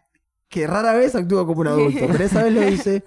Que 0.49 0.67
rara 0.67 0.93
vez 0.93 1.15
actúo 1.15 1.47
como 1.47 1.63
un 1.63 1.69
adulto, 1.69 2.07
pero 2.13 2.25
esa 2.25 2.43
vez 2.45 2.53
lo 2.53 2.69
hice. 2.69 3.05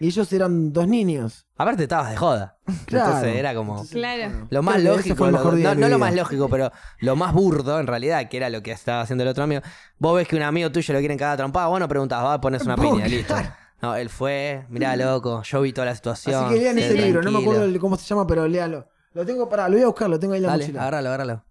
Y 0.00 0.06
ellos 0.08 0.32
eran 0.32 0.72
dos 0.72 0.88
niños. 0.88 1.46
Aparte 1.56 1.84
estabas 1.84 2.10
de 2.10 2.16
joda. 2.16 2.58
Claro. 2.86 3.06
Entonces 3.06 3.36
era 3.36 3.54
como... 3.54 3.86
Claro. 3.86 4.48
Lo 4.50 4.62
más 4.64 4.76
creo 4.78 4.96
lógico, 4.96 5.30
lo- 5.30 5.52
no, 5.76 5.88
lo 5.88 5.98
más 6.00 6.12
lógico, 6.12 6.48
pero 6.48 6.72
lo 6.98 7.14
más 7.14 7.32
burdo 7.32 7.78
en 7.78 7.86
realidad, 7.86 8.28
que 8.28 8.36
era 8.38 8.50
lo 8.50 8.64
que 8.64 8.72
estaba 8.72 9.02
haciendo 9.02 9.22
el 9.22 9.28
otro 9.28 9.44
amigo. 9.44 9.62
Vos 9.98 10.16
ves 10.16 10.26
que 10.26 10.34
un 10.34 10.42
amigo 10.42 10.72
tuyo 10.72 10.92
lo 10.94 10.98
quieren 10.98 11.16
cagar 11.18 11.34
a 11.34 11.36
trompada, 11.36 11.68
vos 11.68 11.78
no 11.78 11.86
preguntás, 11.86 12.24
va, 12.24 12.40
pones 12.40 12.64
una 12.64 12.74
piña, 12.76 13.06
listo. 13.06 13.32
claro. 13.34 13.50
No, 13.82 13.96
él 13.96 14.08
fue, 14.08 14.64
mirá 14.68 14.94
loco, 14.96 15.42
yo 15.42 15.60
vi 15.60 15.72
toda 15.72 15.86
la 15.86 15.94
situación. 15.96 16.44
Así 16.44 16.54
que 16.54 16.60
lean 16.60 16.78
ese 16.78 16.94
libro, 16.94 17.20
no 17.22 17.30
me 17.32 17.38
acuerdo 17.40 17.64
el- 17.64 17.78
cómo 17.80 17.96
se 17.96 18.06
llama, 18.06 18.26
pero 18.26 18.46
léalo. 18.46 18.86
Lo 19.12 19.26
tengo 19.26 19.48
para, 19.48 19.68
lo 19.68 19.74
voy 19.74 19.82
a 19.82 19.86
buscar, 19.86 20.08
lo 20.08 20.18
tengo 20.20 20.34
ahí 20.34 20.38
en 20.38 20.42
la 20.44 20.48
Dale, 20.50 20.64
mochila. 20.64 20.80
agárralo, 20.82 21.08
agárralo. 21.08 21.44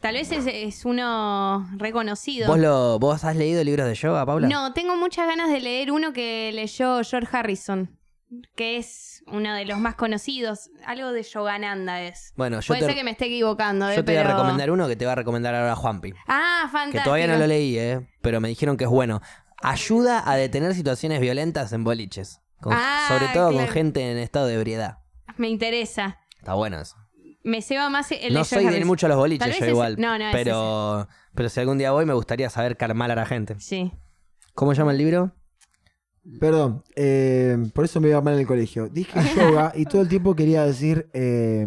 Tal 0.00 0.14
vez 0.14 0.32
es, 0.32 0.46
es 0.46 0.84
uno 0.86 1.68
reconocido. 1.76 2.46
¿Vos, 2.48 2.58
lo, 2.58 2.98
¿Vos 2.98 3.22
has 3.24 3.36
leído 3.36 3.62
libros 3.64 3.86
de 3.86 3.94
yoga, 3.94 4.24
Paula? 4.24 4.48
No, 4.48 4.72
tengo 4.72 4.96
muchas 4.96 5.26
ganas 5.26 5.50
de 5.50 5.60
leer 5.60 5.92
uno 5.92 6.12
que 6.14 6.50
leyó 6.54 7.02
George 7.04 7.36
Harrison, 7.36 7.98
que 8.56 8.78
es 8.78 9.22
uno 9.26 9.52
de 9.54 9.66
los 9.66 9.78
más 9.78 9.96
conocidos. 9.96 10.70
Algo 10.86 11.12
de 11.12 11.22
Yogananda 11.22 12.00
es. 12.00 12.32
Bueno, 12.36 12.60
yo 12.60 12.68
Puede 12.68 12.80
te, 12.80 12.86
ser 12.86 12.94
que 12.94 13.04
me 13.04 13.10
esté 13.10 13.26
equivocando, 13.26 13.90
¿eh? 13.90 13.96
yo 13.96 14.02
te 14.04 14.12
voy 14.12 14.20
a 14.20 14.22
pero- 14.22 14.36
recomendar 14.36 14.70
uno 14.70 14.88
que 14.88 14.96
te 14.96 15.04
va 15.04 15.12
a 15.12 15.16
recomendar 15.16 15.54
ahora 15.54 15.76
Juanpi. 15.76 16.14
Ah, 16.26 16.62
fantástico. 16.72 16.92
Que 16.98 17.04
todavía 17.04 17.26
no 17.26 17.36
lo 17.36 17.46
leí, 17.46 17.76
¿eh? 17.76 18.08
Pero 18.22 18.40
me 18.40 18.48
dijeron 18.48 18.78
que 18.78 18.84
es 18.84 18.90
bueno. 18.90 19.20
Ayuda 19.62 20.22
a 20.30 20.36
detener 20.36 20.74
situaciones 20.74 21.20
violentas 21.20 21.72
en 21.72 21.84
boliches. 21.84 22.40
Con- 22.60 22.72
Ah, 22.76 23.06
sobre 23.08 23.28
todo 23.28 23.52
con 23.52 23.66
gente 23.68 24.10
en 24.10 24.18
estado 24.18 24.46
de 24.46 24.54
ebriedad. 24.54 24.98
Me 25.36 25.48
interesa. 25.48 26.18
Está 26.38 26.54
bueno 26.54 26.80
eso. 26.80 26.96
Me 27.42 27.62
ceba 27.62 27.88
más 27.88 28.12
el 28.12 28.34
no 28.34 28.44
soy 28.44 28.66
de 28.66 28.84
mucho 28.84 29.06
a 29.06 29.08
los 29.08 29.16
boliches, 29.18 29.58
yo 29.58 29.66
igual. 29.66 29.96
no, 29.98 30.18
no, 30.18 30.26
es 30.28 30.32
pero, 30.34 31.08
pero 31.34 31.48
si 31.48 31.58
algún 31.60 31.78
día 31.78 31.90
voy, 31.90 32.04
me 32.04 32.12
gustaría 32.12 32.50
saber 32.50 32.76
calmar 32.76 33.10
a 33.10 33.14
la 33.14 33.24
gente. 33.24 33.58
Sí. 33.58 33.92
¿Cómo 34.54 34.74
llama 34.74 34.92
el 34.92 34.98
libro? 34.98 35.34
Perdón, 36.38 36.84
eh, 36.96 37.56
por 37.74 37.86
eso 37.86 37.98
me 37.98 38.08
iba 38.10 38.20
mal 38.20 38.34
en 38.34 38.40
el 38.40 38.46
colegio. 38.46 38.88
Dije 38.90 39.18
yoga 39.34 39.72
y 39.74 39.86
todo 39.86 40.02
el 40.02 40.08
tiempo 40.08 40.36
quería 40.36 40.66
decir 40.66 41.08
eh, 41.14 41.66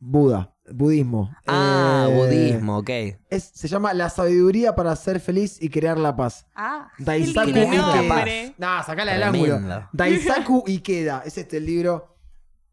Buda, 0.00 0.55
budismo. 0.72 1.30
Ah, 1.46 2.08
Eh, 2.10 2.14
budismo, 2.14 2.78
ok. 2.78 2.90
es- 3.30 3.50
se 3.54 3.68
llama 3.68 3.94
La 3.94 4.10
sabiduría 4.10 4.74
para 4.74 4.94
ser 4.96 5.20
feliz 5.20 5.58
y 5.60 5.68
crear 5.70 5.98
la 5.98 6.14
paz. 6.16 6.46
Ah, 6.54 6.90
Daisaku 6.98 7.52
qué 7.52 7.60
lindo 7.60 7.94
Ikeda. 7.94 8.54
No, 8.58 8.82
sacala 8.84 9.12
del 9.12 9.22
ángulo. 9.22 9.88
Daisaku 9.92 10.64
Ikeda. 10.66 11.22
Es 11.24 11.38
este 11.38 11.58
el 11.58 11.66
libro. 11.66 12.16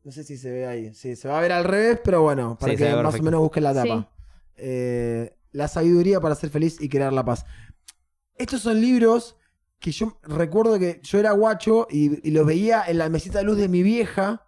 No 0.03 0.11
sé 0.11 0.23
si 0.23 0.37
se 0.37 0.51
ve 0.51 0.65
ahí. 0.67 0.93
Sí, 0.93 1.15
se 1.15 1.27
va 1.29 1.37
a 1.37 1.41
ver 1.41 1.51
al 1.53 1.63
revés, 1.63 1.99
pero 2.03 2.21
bueno, 2.23 2.57
para 2.59 2.73
Sí, 2.73 2.77
que 2.77 2.83
más 2.85 2.95
perfecto. 2.95 3.21
o 3.21 3.25
menos 3.25 3.41
busquen 3.41 3.63
la 3.63 3.73
tapa. 3.73 3.99
Sí. 4.01 4.07
Eh, 4.57 5.35
la 5.51 5.67
sabiduría 5.67 6.19
para 6.19 6.35
ser 6.35 6.49
feliz 6.49 6.77
y 6.81 6.89
crear 6.89 7.13
la 7.13 7.23
paz. 7.23 7.45
Estos 8.35 8.61
son 8.61 8.81
libros 8.81 9.37
que 9.79 9.91
yo 9.91 10.17
recuerdo 10.23 10.79
que 10.79 10.99
yo 11.03 11.19
era 11.19 11.31
guacho 11.31 11.87
y, 11.89 12.27
y 12.27 12.31
los 12.31 12.45
veía 12.45 12.83
en 12.87 12.97
la 12.97 13.07
mesita 13.09 13.39
de 13.39 13.43
luz 13.45 13.57
de 13.57 13.67
mi 13.69 13.83
vieja. 13.83 14.45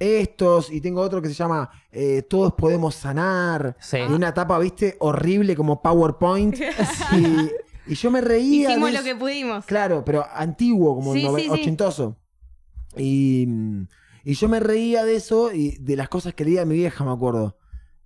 Estos, 0.00 0.72
y 0.72 0.80
tengo 0.80 1.00
otro 1.02 1.20
que 1.22 1.28
se 1.28 1.34
llama 1.34 1.70
eh, 1.92 2.22
Todos 2.22 2.54
podemos 2.54 2.94
sanar. 2.94 3.76
Sí. 3.78 3.98
De 3.98 4.06
una 4.14 4.32
tapa, 4.34 4.58
viste, 4.58 4.96
horrible 4.98 5.54
como 5.54 5.80
PowerPoint. 5.82 6.56
y, 7.12 7.92
y 7.92 7.94
yo 7.94 8.10
me 8.10 8.20
reía. 8.22 8.70
Hicimos 8.70 8.88
de 8.88 8.92
lo 8.94 8.98
eso. 9.00 9.04
que 9.04 9.16
pudimos. 9.16 9.64
Claro, 9.66 10.02
pero 10.04 10.24
antiguo, 10.34 10.94
como 10.96 11.12
Sí, 11.12 11.22
nove- 11.22 11.36
sí, 11.40 11.44
sí. 11.44 11.50
ochentoso. 11.50 12.16
Y, 12.96 13.46
y 14.24 14.34
yo 14.34 14.48
me 14.48 14.58
reía 14.60 15.04
de 15.04 15.16
eso 15.16 15.52
y 15.52 15.76
de 15.78 15.96
las 15.96 16.08
cosas 16.08 16.34
que 16.34 16.44
leía 16.44 16.64
mi 16.64 16.74
vieja, 16.76 17.04
me 17.04 17.12
acuerdo. 17.12 17.56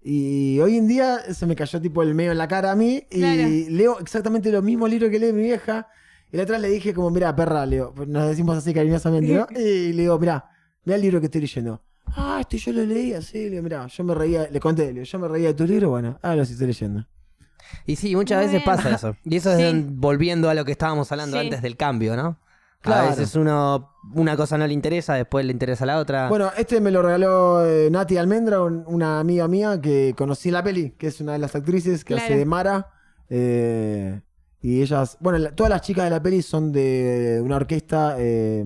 Y 0.03 0.59
hoy 0.61 0.77
en 0.77 0.87
día 0.87 1.33
se 1.33 1.47
me 1.47 1.57
cayó 1.57 1.81
tipo 1.81 2.03
el 2.03 2.15
medio 2.15 2.33
en 2.33 2.39
la 2.39 2.47
cara 2.49 2.73
a 2.73 2.77
mí 2.77 3.07
y 3.11 3.21
Claro. 3.21 3.49
leo 3.71 3.99
exactamente 4.01 4.51
los 4.53 4.63
mismos 4.63 4.91
libros 4.91 5.11
que 5.11 5.19
lee 5.19 5.33
mi 5.33 5.43
vieja. 5.43 5.89
Y 6.31 6.37
la 6.37 6.43
otra 6.43 6.59
le 6.59 6.69
dije 6.69 6.93
como, 6.93 7.11
mira, 7.11 7.35
perra, 7.35 7.65
Leo, 7.65 7.95
nos 8.09 8.29
decimos 8.29 8.57
así 8.59 8.75
cariñosamente, 8.75 9.33
¿no? 9.33 9.47
Y 9.59 9.93
le 9.93 10.03
digo, 10.03 10.19
mira, 10.19 10.51
mira 10.85 10.97
el 10.97 11.03
libro 11.03 11.21
que 11.21 11.27
estoy 11.27 11.41
leyendo. 11.43 11.81
Ah, 12.17 12.39
este 12.41 12.59
yo 12.59 12.73
lo 12.73 12.85
leí 12.85 13.13
así, 13.15 13.45
le 13.45 13.51
digo, 13.51 13.63
mira, 13.63 13.87
yo 13.87 14.05
me 14.05 14.15
reía, 14.15 14.49
le 14.51 14.61
conté, 14.61 14.93
le 14.93 15.05
yo 15.05 15.19
me 15.19 15.27
reía 15.29 15.49
de 15.49 15.55
tu 15.55 15.65
libro, 15.67 15.91
bueno, 15.91 16.19
ahora 16.23 16.37
lo 16.37 16.43
estoy 16.43 16.67
leyendo. 16.67 17.07
Y 17.87 17.97
sí, 17.97 18.15
muchas 18.15 18.39
Muy 18.39 18.47
veces 18.47 18.65
bien. 18.65 18.77
pasa 18.77 18.95
eso. 18.95 19.17
Y 19.25 19.37
eso 19.37 19.51
es 19.53 19.73
Sí. 19.73 19.87
volviendo 19.89 20.49
a 20.51 20.55
lo 20.55 20.65
que 20.65 20.73
estábamos 20.73 21.11
hablando 21.11 21.39
Sí. 21.39 21.45
antes 21.47 21.63
del 21.63 21.77
cambio, 21.77 22.15
¿no? 22.17 22.39
Claro. 22.83 23.07
A 23.07 23.11
veces 23.11 23.35
uno, 23.35 23.91
una 24.15 24.37
cosa 24.37 24.59
no 24.59 24.67
le 24.67 24.75
interesa, 24.75 25.15
después 25.15 25.47
le 25.47 25.53
interesa 25.53 25.87
la 25.87 25.99
otra. 25.99 26.29
Bueno, 26.29 26.51
este 26.59 26.83
me 26.83 26.91
lo 26.91 27.01
regaló 27.01 27.65
eh, 27.67 27.89
Nati 27.91 28.19
Almendra, 28.19 28.61
un- 28.61 28.85
una 28.87 29.19
amiga 29.21 29.49
mía 29.49 29.81
que 29.81 30.15
conocí 30.17 30.51
en 30.51 30.55
la 30.55 30.63
peli, 30.63 30.91
que 30.91 31.07
es 31.07 31.19
una 31.23 31.33
de 31.33 31.39
las 31.39 31.55
actrices 31.55 32.05
que 32.05 32.13
Claro. 32.15 32.25
hace 32.27 32.37
de 32.37 32.45
Mara. 32.45 32.91
eh, 33.31 34.21
y 34.61 34.83
ellas, 34.83 35.17
bueno, 35.19 35.39
la- 35.39 35.51
todas 35.57 35.71
las 35.71 35.81
chicas 35.81 36.05
de 36.05 36.11
la 36.11 36.23
peli 36.23 36.43
son 36.43 36.71
de 36.73 37.41
una 37.43 37.57
orquesta 37.57 38.17
eh, 38.19 38.63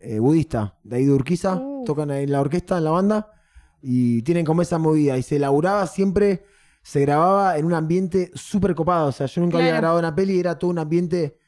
eh, 0.00 0.18
budista, 0.18 0.78
de 0.84 0.96
ahí 0.96 1.04
de 1.04 1.12
Urquiza. 1.12 1.56
Uh. 1.56 1.84
Tocan 1.84 2.10
ahí 2.10 2.24
en 2.24 2.32
la 2.32 2.40
orquesta, 2.40 2.78
en 2.78 2.84
la 2.84 2.90
banda, 2.90 3.32
y 3.80 4.22
tienen 4.22 4.44
como 4.44 4.62
esa 4.62 4.78
movida. 4.78 5.16
Y 5.16 5.22
se 5.22 5.38
laburaba 5.38 5.86
siempre, 5.86 6.44
se 6.82 7.00
grababa 7.00 7.56
en 7.58 7.64
un 7.64 7.74
ambiente 7.74 8.30
súper 8.34 8.74
copado. 8.74 9.08
O 9.08 9.12
sea, 9.12 9.26
yo 9.26 9.40
nunca 9.40 9.58
había 9.58 9.76
grabado 9.76 9.98
una 9.98 10.14
peli 10.14 10.34
y 10.34 10.40
era 10.40 10.58
todo 10.58 10.70
un 10.70 10.78
ambiente 10.78 11.38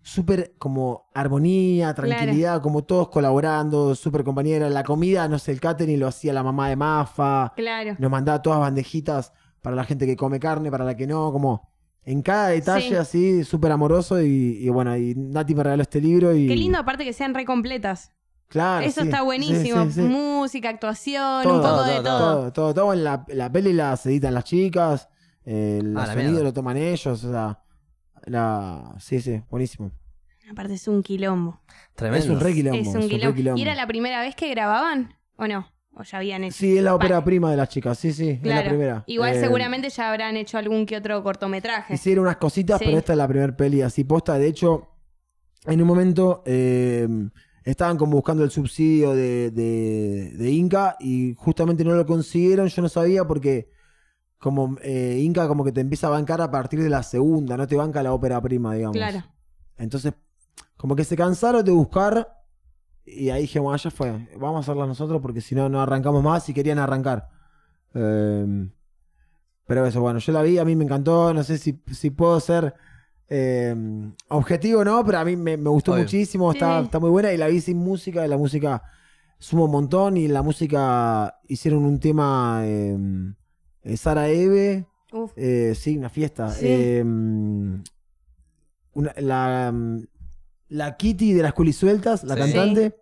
súper 0.00 0.54
como 0.58 1.10
armonía, 1.14 1.92
tranquilidad, 1.94 2.62
como 2.62 2.84
todos 2.84 3.08
colaborando, 3.08 3.94
súper 3.94 4.24
compañera. 4.24 4.70
La 4.70 4.84
comida, 4.84 5.28
no 5.28 5.38
sé, 5.38 5.52
el 5.52 5.60
catering 5.60 6.00
lo 6.00 6.06
hacía 6.06 6.32
la 6.32 6.42
mamá 6.42 6.68
de 6.68 6.76
Mafa. 6.76 7.52
Claro. 7.56 7.96
Nos 7.98 8.10
mandaba 8.10 8.40
todas 8.40 8.60
bandejitas 8.60 9.32
para 9.60 9.76
la 9.76 9.84
gente 9.84 10.06
que 10.06 10.16
come 10.16 10.40
carne, 10.40 10.70
para 10.70 10.84
la 10.84 10.96
que 10.96 11.06
no, 11.06 11.32
como 11.32 11.68
en 12.10 12.22
cada 12.22 12.48
detalle 12.48 12.88
Sí. 12.88 12.94
así, 12.94 13.44
súper 13.44 13.70
amoroso. 13.72 14.20
Y, 14.22 14.58
y 14.60 14.68
bueno, 14.70 14.96
y 14.96 15.14
Nati 15.14 15.54
me 15.54 15.62
regaló 15.62 15.82
este 15.82 16.00
libro 16.00 16.34
y... 16.34 16.46
Qué 16.46 16.56
lindo 16.56 16.78
aparte 16.78 17.04
que 17.04 17.12
sean 17.12 17.34
re 17.34 17.44
completas. 17.44 18.12
Claro, 18.48 18.86
Eso 18.86 19.02
sí, 19.02 19.08
está 19.08 19.20
buenísimo. 19.22 19.84
sí, 19.86 19.92
sí. 19.92 20.00
Música, 20.00 20.70
actuación, 20.70 21.42
Todo, 21.42 21.56
un 21.56 21.60
poco 21.60 21.74
todo, 21.74 21.84
de 21.84 21.94
todo, 21.96 22.02
todo. 22.02 22.18
Todo, 22.18 22.52
todo, 22.52 22.74
todo. 22.74 22.92
En 22.94 23.04
la, 23.04 23.24
la 23.28 23.52
peli 23.52 23.74
la 23.74 23.98
editan 24.02 24.32
las 24.32 24.44
chicas, 24.44 25.08
eh, 25.44 25.80
el 25.82 25.94
Ah, 25.98 26.06
la 26.06 26.14
sonido 26.14 26.42
lo 26.42 26.52
toman 26.54 26.78
ellos, 26.78 27.24
o 27.24 27.30
sea, 27.30 27.62
la... 28.24 28.94
sí, 29.00 29.20
sí, 29.20 29.42
buenísimo. 29.50 29.90
Aparte 30.50 30.72
es 30.74 30.88
un 30.88 31.02
quilombo. 31.02 31.60
Tremendo. 31.94 32.24
Es 32.24 32.30
un 32.30 32.40
re 32.40 32.54
quilombo. 32.54 32.80
es 32.80 32.88
es 32.88 32.94
un 32.94 33.08
quilombo. 33.08 33.58
¿Y 33.58 33.62
era 33.62 33.74
la 33.74 33.86
primera 33.86 34.22
vez 34.22 34.34
que 34.34 34.48
grababan? 34.48 35.14
¿O 35.36 35.46
no? 35.46 35.68
¿O 35.94 36.02
ya 36.02 36.18
habían 36.18 36.44
hecho? 36.44 36.56
Sí, 36.56 36.76
es 36.78 36.84
la 36.84 36.94
ópera 36.94 37.24
prima 37.24 37.50
de 37.50 37.56
las 37.56 37.68
chicas, 37.68 37.98
sí, 37.98 38.12
sí, 38.12 38.30
es 38.30 38.42
la 38.44 38.64
primera. 38.64 39.04
Igual 39.06 39.34
Eh, 39.34 39.40
seguramente 39.40 39.88
ya 39.90 40.10
habrán 40.10 40.36
hecho 40.36 40.56
algún 40.58 40.86
que 40.86 40.96
otro 40.96 41.22
cortometraje. 41.22 41.94
Hicieron 41.94 42.24
unas 42.26 42.36
cositas, 42.36 42.78
Sí. 42.78 42.84
pero 42.86 42.98
esta 42.98 43.12
es 43.14 43.16
la 43.18 43.26
primera 43.26 43.56
peli 43.56 43.82
así 43.82 44.04
posta. 44.04 44.38
De 44.38 44.46
hecho, 44.46 44.88
en 45.66 45.80
un 45.82 45.88
momento 45.88 46.42
eh, 46.46 47.08
estaban 47.64 47.96
como 47.96 48.12
buscando 48.12 48.44
el 48.44 48.50
subsidio 48.50 49.12
de, 49.14 49.50
de- 49.50 50.32
de 50.36 50.50
Inca 50.50 50.96
y 51.00 51.34
justamente 51.36 51.82
no 51.84 51.94
lo 51.94 52.06
consiguieron. 52.06 52.68
Yo 52.68 52.80
no 52.82 52.88
sabía 52.88 53.24
porque 53.26 53.68
como 54.38 54.76
eh, 54.82 55.18
Inca 55.20 55.48
como 55.48 55.64
que 55.64 55.72
te 55.72 55.80
empieza 55.80 56.06
a 56.06 56.10
bancar 56.10 56.40
a 56.40 56.50
partir 56.50 56.80
de 56.80 56.90
la 56.90 57.02
segunda, 57.02 57.56
no 57.56 57.66
te 57.66 57.74
banca 57.74 58.04
la 58.04 58.12
ópera 58.12 58.40
prima, 58.40 58.72
digamos. 58.74 58.96
Claro. 58.96 59.24
Entonces, 59.76 60.12
como 60.76 60.94
que 60.94 61.02
se 61.02 61.16
cansaron 61.16 61.64
de 61.64 61.72
buscar 61.72 62.37
y 63.10 63.30
ahí 63.30 63.42
dije, 63.42 63.58
bueno, 63.58 63.76
ya 63.76 63.90
fue, 63.90 64.28
vamos 64.38 64.56
a 64.56 64.60
hacerla 64.60 64.86
nosotros 64.86 65.20
porque 65.22 65.40
si 65.40 65.54
no, 65.54 65.68
no 65.68 65.80
arrancamos 65.80 66.22
más 66.22 66.48
y 66.48 66.54
querían 66.54 66.78
arrancar. 66.78 67.28
Eh, 67.94 68.68
pero 69.66 69.86
eso, 69.86 70.00
bueno, 70.00 70.18
yo 70.18 70.32
la 70.32 70.42
vi, 70.42 70.58
a 70.58 70.64
mí 70.64 70.74
me 70.76 70.84
encantó, 70.84 71.32
no 71.34 71.42
sé 71.42 71.58
si, 71.58 71.80
si 71.92 72.10
puedo 72.10 72.38
ser 72.40 72.74
eh, 73.28 73.74
objetivo 74.28 74.80
o 74.80 74.84
no, 74.84 75.04
pero 75.04 75.18
a 75.18 75.24
mí 75.24 75.36
me, 75.36 75.56
me 75.56 75.68
gustó 75.68 75.92
Obvio. 75.92 76.04
muchísimo, 76.04 76.50
está, 76.52 76.78
Sí. 76.80 76.84
está 76.86 76.98
muy 77.00 77.10
buena 77.10 77.32
y 77.32 77.36
la 77.36 77.48
vi 77.48 77.60
sin 77.60 77.76
música, 77.76 78.24
y 78.24 78.28
la 78.28 78.38
música 78.38 78.82
suma 79.38 79.64
un 79.64 79.70
montón 79.70 80.16
y 80.16 80.24
en 80.24 80.32
la 80.32 80.42
música 80.42 81.38
hicieron 81.46 81.84
un 81.84 82.00
tema 82.00 82.62
eh, 82.64 82.96
eh, 83.82 83.96
Sara 83.96 84.28
Eve. 84.28 84.86
Uf. 85.12 85.32
Eh, 85.36 85.74
sí, 85.74 85.96
una 85.96 86.08
fiesta. 86.10 86.50
Sí. 86.50 86.66
Una- 88.94 89.14
la, 89.18 89.72
la 90.68 90.96
Kitty 90.96 91.32
de 91.32 91.42
las 91.42 91.52
Culisueltas, 91.54 92.24
la 92.24 92.34
Sí. 92.34 92.40
cantante. 92.40 92.96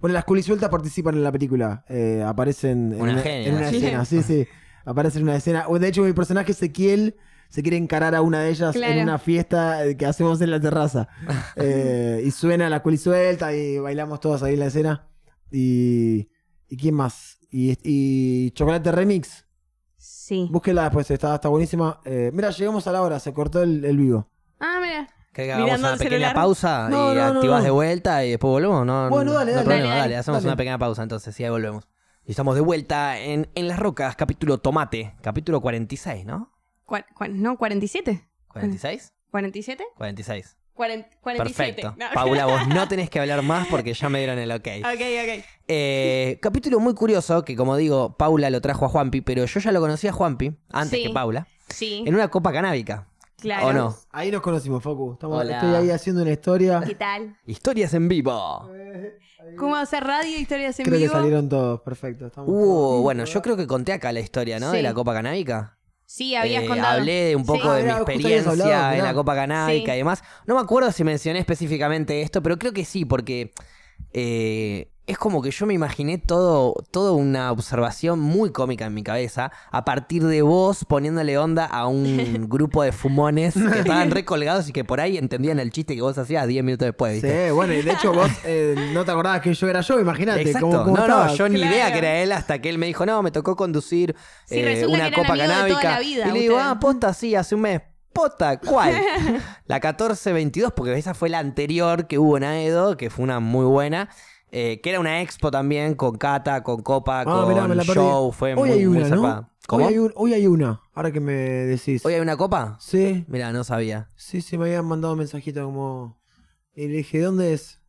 Bueno, 0.00 0.14
las 0.14 0.24
Culisueltas 0.24 0.68
participan 0.70 1.14
en 1.16 1.24
la 1.24 1.32
película. 1.32 1.84
eh, 1.88 2.22
aparecen 2.24 2.92
en 2.92 3.00
Una 3.00 3.12
una, 3.14 3.22
genia. 3.22 3.48
en 3.48 3.54
una 3.56 3.70
Sí. 3.70 3.76
escena. 3.76 4.04
Sí, 4.04 4.22
sí. 4.22 4.46
Aparecen 4.84 5.22
en 5.22 5.28
una 5.28 5.36
escena. 5.36 5.66
Bueno, 5.66 5.82
De 5.82 5.88
hecho, 5.88 6.02
mi 6.02 6.12
personaje 6.12 6.52
Ezequiel 6.52 7.16
se 7.48 7.62
quiere 7.62 7.76
encarar 7.76 8.14
a 8.14 8.22
una 8.22 8.40
de 8.42 8.50
ellas 8.50 8.74
Claro. 8.74 8.92
en 8.94 9.02
una 9.02 9.18
fiesta 9.18 9.84
eh, 9.86 9.96
que 9.96 10.06
hacemos 10.06 10.40
en 10.40 10.50
la 10.50 10.60
terraza. 10.60 11.08
Eh, 11.56 12.22
y 12.24 12.30
suena 12.30 12.68
la 12.70 12.82
Culisuelta 12.82 13.54
y 13.54 13.78
bailamos 13.78 14.20
todos 14.20 14.42
ahí 14.42 14.54
en 14.54 14.60
la 14.60 14.66
escena. 14.66 15.08
Y. 15.50 16.28
¿Y 16.70 16.76
quién 16.76 16.94
más? 16.94 17.38
Y, 17.50 17.76
y 17.82 18.50
Chocolate 18.52 18.92
Remix. 18.92 19.46
Sí. 19.96 20.46
Búsquela 20.50 20.82
después, 20.84 21.10
está, 21.10 21.34
está 21.34 21.48
buenísima. 21.48 22.00
Eh, 22.04 22.30
mira, 22.34 22.50
llegamos 22.50 22.86
a 22.86 22.92
la 22.92 23.00
hora, 23.02 23.18
se 23.18 23.32
cortó 23.32 23.62
el, 23.62 23.84
el 23.84 23.96
vivo. 23.96 24.30
Ah, 24.60 24.78
mira. 24.82 25.08
¿Querés 25.38 25.56
que 25.56 25.62
hagamos 25.62 25.78
una 25.80 25.92
pequeña 25.92 26.08
celular. 26.10 26.34
pausa 26.34 26.88
No, 26.88 27.12
y 27.12 27.14
no, 27.16 27.32
no, 27.32 27.38
activas 27.38 27.62
de 27.64 27.70
vuelta 27.70 28.24
y 28.24 28.30
después 28.30 28.50
volvemos? 28.50 28.84
No, 28.84 29.08
Bueno, 29.08 29.32
no- 29.32 29.38
dale, 29.38 29.52
dale. 29.52 29.64
problema, 29.64 29.88
Dale, 29.90 30.00
dale, 30.00 30.16
hacemos 30.16 30.44
una 30.44 30.56
pequeña 30.56 30.78
pausa 30.78 31.02
entonces, 31.02 31.34
sí, 31.34 31.44
ahí 31.44 31.50
volvemos. 31.50 31.86
Y 32.26 32.32
estamos 32.32 32.54
de 32.56 32.60
vuelta 32.60 33.18
en, 33.18 33.48
en 33.54 33.68
Las 33.68 33.78
Rocas, 33.78 34.16
capítulo 34.16 34.58
Tomate, 34.58 35.14
capítulo 35.22 35.60
46, 35.60 36.26
¿no? 36.26 36.52
No, 37.30 37.56
47. 37.56 38.28
¿46? 38.52 39.12
¿47? 39.32 39.82
46. 39.96 40.56
Cuaren- 40.74 41.06
47. 41.20 41.82
Perfecto. 41.82 41.94
No. 41.98 42.06
Paula, 42.14 42.46
vos 42.46 42.66
no 42.68 42.86
tenés 42.88 43.08
que 43.10 43.18
hablar 43.20 43.42
más 43.42 43.66
porque 43.68 43.94
ya 43.94 44.08
me 44.08 44.18
dieron 44.18 44.38
el 44.38 44.50
ok. 44.52 44.66
Ok, 44.84 45.00
ok. 45.00 45.44
Eh, 45.68 46.38
capítulo 46.42 46.80
muy 46.80 46.94
curioso 46.94 47.44
que, 47.44 47.56
como 47.56 47.76
digo, 47.76 48.16
Paula 48.16 48.50
lo 48.50 48.60
trajo 48.60 48.86
a 48.86 48.88
Juanpi, 48.88 49.20
pero 49.20 49.44
yo 49.44 49.60
ya 49.60 49.70
lo 49.72 49.80
conocía 49.80 50.10
a 50.10 50.12
Juanpi 50.12 50.52
antes 50.70 50.98
Sí. 50.98 51.06
que 51.06 51.12
Paula, 51.12 51.46
Sí, 51.68 52.02
en 52.06 52.14
una 52.14 52.28
copa 52.28 52.52
canábica. 52.52 53.06
Claro. 53.40 53.66
¿O 53.68 53.72
no? 53.72 53.96
Ahí 54.10 54.30
nos 54.30 54.40
conocimos, 54.42 54.82
Facu. 54.82 55.12
Estamos, 55.14 55.40
Hola. 55.40 55.54
estoy 55.56 55.74
ahí 55.74 55.90
haciendo 55.90 56.22
una 56.22 56.32
historia. 56.32 56.82
¿Qué 56.86 56.94
tal? 56.94 57.36
Historias 57.46 57.94
en 57.94 58.08
vivo. 58.08 58.68
¿Cómo 59.56 59.76
hacer 59.76 60.04
radio, 60.04 60.38
historias 60.38 60.78
en 60.78 60.84
Creo 60.84 60.98
que 60.98 61.04
vivo? 61.04 61.14
salieron 61.14 61.48
todos, 61.48 61.80
perfecto. 61.80 62.26
Estamos 62.26 62.50
Uh, 62.50 62.52
todos- 62.54 63.02
bueno, 63.02 63.24
yo 63.24 63.40
creo 63.42 63.56
que 63.56 63.66
conté 63.66 63.92
acá 63.92 64.12
la 64.12 64.20
historia, 64.20 64.58
¿no? 64.60 64.70
Sí. 64.70 64.76
De 64.78 64.82
la 64.82 64.92
copa 64.92 65.14
canábica. 65.14 65.78
Sí, 66.04 66.34
habías 66.34 66.64
Eh, 66.64 66.66
contado. 66.66 66.98
Hablé 67.00 67.12
de 67.26 67.36
un 67.36 67.44
poco 67.44 67.60
Sí. 67.76 67.82
de 67.82 67.90
Ah, 67.90 67.94
mi 67.94 68.00
experiencia 68.00 68.50
hablado, 68.50 68.92
en 68.94 69.04
la 69.04 69.12
Copa 69.14 69.34
Canábica 69.34 69.92
Sí. 69.92 69.96
y 69.96 69.98
demás. 69.98 70.22
No 70.46 70.54
me 70.54 70.60
acuerdo 70.62 70.90
si 70.90 71.04
mencioné 71.04 71.38
específicamente 71.38 72.22
esto, 72.22 72.42
pero 72.42 72.58
creo 72.58 72.72
que 72.72 72.86
sí, 72.86 73.04
porque 73.04 73.52
eh, 74.14 74.90
es 75.08 75.18
como 75.18 75.40
que 75.42 75.50
yo 75.50 75.64
me 75.66 75.74
imaginé 75.74 76.18
todo, 76.18 76.74
toda 76.90 77.12
una 77.12 77.50
observación 77.50 78.20
muy 78.20 78.52
cómica 78.52 78.84
en 78.86 78.94
mi 78.94 79.02
cabeza 79.02 79.50
a 79.70 79.84
partir 79.84 80.22
de 80.24 80.42
vos 80.42 80.84
poniéndole 80.84 81.36
onda 81.38 81.64
a 81.64 81.86
un 81.88 82.46
grupo 82.48 82.82
de 82.82 82.92
fumones 82.92 83.54
que 83.54 83.78
estaban 83.80 84.10
recolgados 84.10 84.68
y 84.68 84.72
que 84.72 84.84
por 84.84 85.00
ahí 85.00 85.16
entendían 85.16 85.58
el 85.58 85.70
chiste 85.72 85.96
que 85.96 86.02
vos 86.02 86.16
hacías 86.18 86.46
10 86.46 86.62
minutos 86.62 86.86
después, 86.86 87.14
¿viste? 87.14 87.46
Sí, 87.46 87.52
bueno, 87.52 87.72
y 87.72 87.82
de 87.82 87.90
hecho 87.92 88.12
vos 88.12 88.30
eh, 88.44 88.90
no 88.92 89.04
te 89.04 89.10
acordabas 89.10 89.40
que 89.40 89.54
yo 89.54 89.66
era 89.68 89.80
yo, 89.80 89.98
imagínate. 89.98 90.42
Exacto. 90.42 90.68
¿cómo, 90.70 90.84
cómo 90.84 90.96
no, 90.98 91.06
no, 91.26 91.34
yo 91.34 91.48
ni 91.48 91.56
Claro. 91.56 91.74
idea 91.74 91.90
que 91.92 91.98
era 91.98 92.14
él 92.18 92.30
hasta 92.32 92.60
que 92.60 92.68
él 92.68 92.76
me 92.78 92.86
dijo, 92.86 93.04
no, 93.06 93.22
me 93.22 93.30
tocó 93.30 93.56
conducir 93.56 94.14
Sí, 94.46 94.56
eh, 94.58 94.86
una 94.86 95.10
copa 95.10 95.32
amigos 95.32 95.38
de 95.38 95.46
toda 95.46 95.80
canábica. 95.80 95.90
la 95.90 96.00
vida, 96.00 96.28
y 96.28 96.32
le 96.32 96.38
digo, 96.40 96.58
ah, 96.60 96.78
posta, 96.78 97.14
sí, 97.14 97.34
hace 97.34 97.54
un 97.54 97.62
mes. 97.62 97.80
Posta, 98.12 98.58
¿cuál? 98.58 98.92
la 99.66 99.76
1422, 99.76 100.72
porque 100.74 100.94
esa 100.98 101.14
fue 101.14 101.28
la 101.28 101.38
anterior 101.38 102.06
que 102.08 102.18
hubo 102.18 102.36
en 102.36 102.44
Aedo, 102.44 102.96
que 102.96 103.10
fue 103.10 103.22
una 103.24 103.40
muy 103.40 103.64
buena. 103.64 104.08
Eh, 104.50 104.80
que 104.82 104.90
era 104.90 105.00
una 105.00 105.20
expo 105.22 105.50
también 105.50 105.94
con 105.94 106.16
Cata, 106.16 106.62
con 106.62 106.82
Copa, 106.82 107.20
Ah, 107.20 107.24
con 107.24 107.48
mirá, 107.48 107.66
me 107.68 107.74
la 107.74 107.82
perdí. 107.84 107.94
show, 108.00 108.32
fue 108.32 108.54
Hoy 108.54 108.58
muy, 108.58 108.70
hay 108.70 108.86
muy 108.86 108.96
una, 108.98 109.08
¿no? 109.08 109.16
zarpada. 109.16 109.38
Hoy 109.40 109.48
¿Cómo? 109.66 109.86
hay, 109.88 109.98
un- 109.98 110.12
hoy 110.16 110.32
hay 110.32 110.46
una, 110.46 110.80
ahora 110.94 111.10
que 111.12 111.20
me 111.20 111.32
decís. 111.34 112.04
¿Hoy 112.06 112.14
hay 112.14 112.20
una 112.20 112.36
copa? 112.38 112.76
Sí, 112.80 113.24
Mira, 113.28 113.52
no 113.52 113.64
sabía. 113.64 114.08
sí, 114.16 114.40
sí, 114.40 114.56
me 114.56 114.64
habían 114.66 114.86
mandado 114.86 115.12
un 115.14 115.18
mensajito 115.18 115.64
como... 115.64 116.18
Y 116.74 116.86
le 116.88 116.98
dije, 116.98 117.20
¿dónde 117.20 117.52
es? 117.52 117.80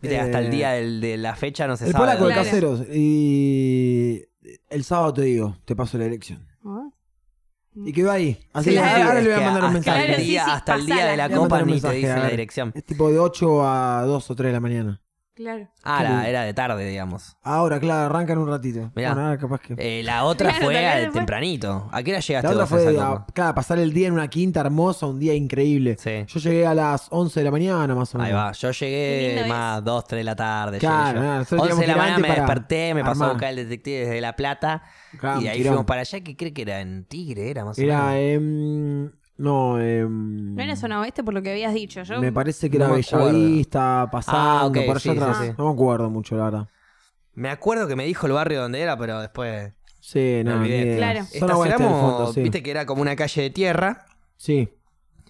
Viste, 0.00 0.18
hasta 0.20 0.38
el 0.38 0.46
Eh, 0.46 0.50
día 0.50 0.70
del- 0.72 1.00
de 1.00 1.16
la 1.16 1.34
fecha 1.36 1.66
no 1.66 1.76
se 1.76 1.86
El 1.86 1.92
sabe. 1.92 2.04
polaco 2.04 2.28
de 2.28 2.34
caseros. 2.34 2.82
Y 2.92 4.22
el 4.70 4.84
sábado 4.84 5.12
te 5.14 5.22
digo, 5.22 5.56
te 5.64 5.74
paso 5.74 5.98
la 5.98 6.04
elección. 6.06 6.46
Ah. 6.64 6.88
Y 7.74 7.92
quedó 7.92 8.10
ahí. 8.10 8.38
Así 8.54 8.70
Sí, 8.70 8.76
que 8.76 8.80
claro. 8.82 9.04
ahora 9.08 9.20
le 9.20 9.34
voy 9.34 9.42
a 9.42 9.44
mandar 9.44 9.62
un 9.64 9.66
hasta 9.66 9.72
mensaje. 9.74 10.00
El 10.00 10.06
Claro, 10.06 10.22
sí, 10.22 10.28
día, 10.28 10.44
sí, 10.44 10.50
hasta 10.50 10.74
el 10.76 10.86
día 10.86 11.06
de 11.06 11.16
la 11.16 11.28
copa 11.30 11.62
ni 11.62 11.80
te 11.80 11.90
dice 11.92 12.08
la 12.16 12.28
dirección. 12.28 12.72
Es 12.74 12.84
tipo 12.84 13.10
de 13.10 13.18
8 13.18 13.66
a 13.68 14.02
2 14.06 14.30
o 14.30 14.34
3 14.36 14.48
de 14.48 14.52
la 14.52 14.60
mañana. 14.60 15.02
Claro. 15.36 15.68
Ah, 15.84 16.02
la- 16.02 16.28
era 16.30 16.42
de 16.44 16.54
tarde, 16.54 16.88
digamos. 16.88 17.36
Ahora, 17.42 17.78
claro, 17.78 18.06
arrancan 18.06 18.38
un 18.38 18.48
ratito. 18.48 18.90
Mirá. 18.96 19.12
Bueno, 19.12 19.26
ahora 19.28 19.38
capaz 19.38 19.60
que... 19.60 19.74
Eh, 19.76 20.02
la 20.02 20.24
otra 20.24 20.48
Claro, 20.48 20.64
fue 20.64 20.74
tal 20.74 20.82
vez 20.82 20.92
al 20.94 20.98
después. 21.02 21.14
tempranito. 21.20 21.88
¿A 21.92 22.02
qué 22.02 22.10
hora 22.12 22.20
llegaste 22.20 22.48
La 22.48 22.54
otra 22.54 22.64
vos 22.64 22.72
a 22.72 22.76
esa 22.80 22.90
fue, 22.90 23.00
a, 23.02 23.06
copa? 23.08 23.26
claro, 23.34 23.54
pasar 23.54 23.78
el 23.78 23.92
día 23.92 24.06
en 24.08 24.14
una 24.14 24.28
quinta 24.28 24.60
hermosa, 24.60 25.04
un 25.04 25.18
día 25.18 25.34
increíble. 25.34 25.96
Sí. 25.98 26.24
Yo 26.26 26.40
llegué 26.40 26.66
a 26.66 26.74
las 26.74 27.08
11 27.10 27.40
de 27.40 27.44
la 27.44 27.50
mañana 27.50 27.94
más 27.94 28.14
o 28.14 28.18
menos. 28.18 28.28
Ahí 28.30 28.34
va, 28.34 28.52
yo 28.52 28.70
Qué 28.70 28.74
llegué 28.86 29.34
lindo 29.36 29.48
más 29.54 29.84
2, 29.84 30.06
3 30.06 30.20
de 30.20 30.24
la 30.24 30.36
tarde. 30.36 30.78
Claro, 30.78 31.18
yo. 31.18 31.24
nada, 31.26 31.38
nosotros 31.40 31.60
11 31.70 31.80
de 31.82 31.86
la 31.86 31.92
teníamos 31.92 32.02
mañana 32.02 32.18
me 32.22 32.28
para 32.28 32.40
desperté, 32.42 32.94
me 32.94 33.00
pasó 33.02 33.10
a 33.10 33.12
armar. 33.26 33.30
buscar 33.32 33.50
el 33.50 33.56
detective 33.56 33.98
desde 33.98 34.20
La 34.22 34.36
Plata. 34.36 34.82
Claro, 35.20 35.40
y 35.42 35.48
ahí 35.48 35.58
tirón. 35.58 35.72
fuimos 35.74 35.86
para 35.86 36.00
allá, 36.00 36.20
que 36.20 36.34
creo 36.34 36.54
que 36.54 36.62
era 36.62 36.80
en 36.80 37.04
Tigre, 37.04 37.50
era 37.50 37.62
más 37.64 37.78
o 37.78 37.82
Era, 37.82 38.06
menos. 38.06 38.16
em, 38.16 39.10
no, 39.38 39.80
em, 39.80 40.54
No 40.54 40.62
era 40.62 40.76
zona 40.76 41.00
oeste 41.00 41.22
por 41.24 41.34
lo 41.34 41.42
que 41.42 41.50
habías 41.50 41.74
dicho. 41.74 42.02
Yo... 42.02 42.20
Me 42.20 42.32
parece 42.32 42.70
que 42.70 42.76
era 42.76 42.88
No 42.88 42.94
acuerdo. 42.94 43.26
Bellavista, 43.26 44.08
pasando, 44.10 44.80
Ah, 44.80 44.84
por 44.86 44.96
allá 44.96 45.00
sí, 45.00 45.08
atrás. 45.10 45.36
sí. 45.42 45.50
No 45.58 45.66
me 45.66 45.72
acuerdo 45.72 46.10
mucho, 46.10 46.36
la 46.36 46.44
verdad. 46.44 46.68
Me 47.34 47.50
acuerdo 47.50 47.86
que 47.86 47.96
me 47.96 48.04
dijo 48.06 48.26
el 48.26 48.32
barrio 48.32 48.62
donde 48.62 48.80
era, 48.80 48.96
pero 48.96 49.20
después 49.20 49.72
Sí, 50.00 50.40
no, 50.44 50.52
ni 50.52 50.58
olvidé. 50.66 50.78
idea. 50.82 50.96
Claro. 50.96 51.24
Zona 51.26 51.56
oeste 51.56 51.74
del 51.74 51.82
Estacionamos, 51.82 52.00
fondo, 52.16 52.32
sí. 52.32 52.42
viste 52.42 52.62
que 52.62 52.70
era 52.70 52.86
como 52.86 53.02
una 53.02 53.14
calle 53.16 53.42
de 53.42 53.50
tierra. 53.50 54.06
Sí, 54.36 54.68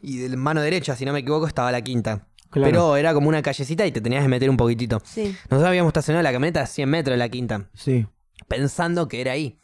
Y 0.02 0.18
de 0.18 0.36
mano 0.36 0.61
derecha, 0.61 0.94
si 0.94 1.04
no 1.04 1.12
me 1.12 1.20
equivoco, 1.20 1.46
estaba 1.46 1.72
la 1.72 1.80
quinta. 1.82 2.26
claro. 2.50 2.70
Pero 2.70 2.96
era 2.96 3.12
como 3.14 3.28
una 3.28 3.42
callecita 3.42 3.84
y 3.86 3.90
te 3.92 4.00
tenías 4.00 4.22
que 4.22 4.28
meter 4.28 4.48
un 4.50 4.57
poquitito. 4.57 5.00
Sí. 5.04 5.34
Nosotros 5.50 5.64
habíamos 5.68 5.90
estacionado 5.90 6.22
la 6.22 6.32
camioneta 6.32 6.61
a 6.62 6.66
100 6.66 6.88
metros 6.88 7.14
de 7.14 7.18
la 7.18 7.28
quinta. 7.28 7.68
Sí. 7.74 8.07
pensando 8.48 9.09
que 9.09 9.20
era 9.20 9.32
ahí. 9.32 9.59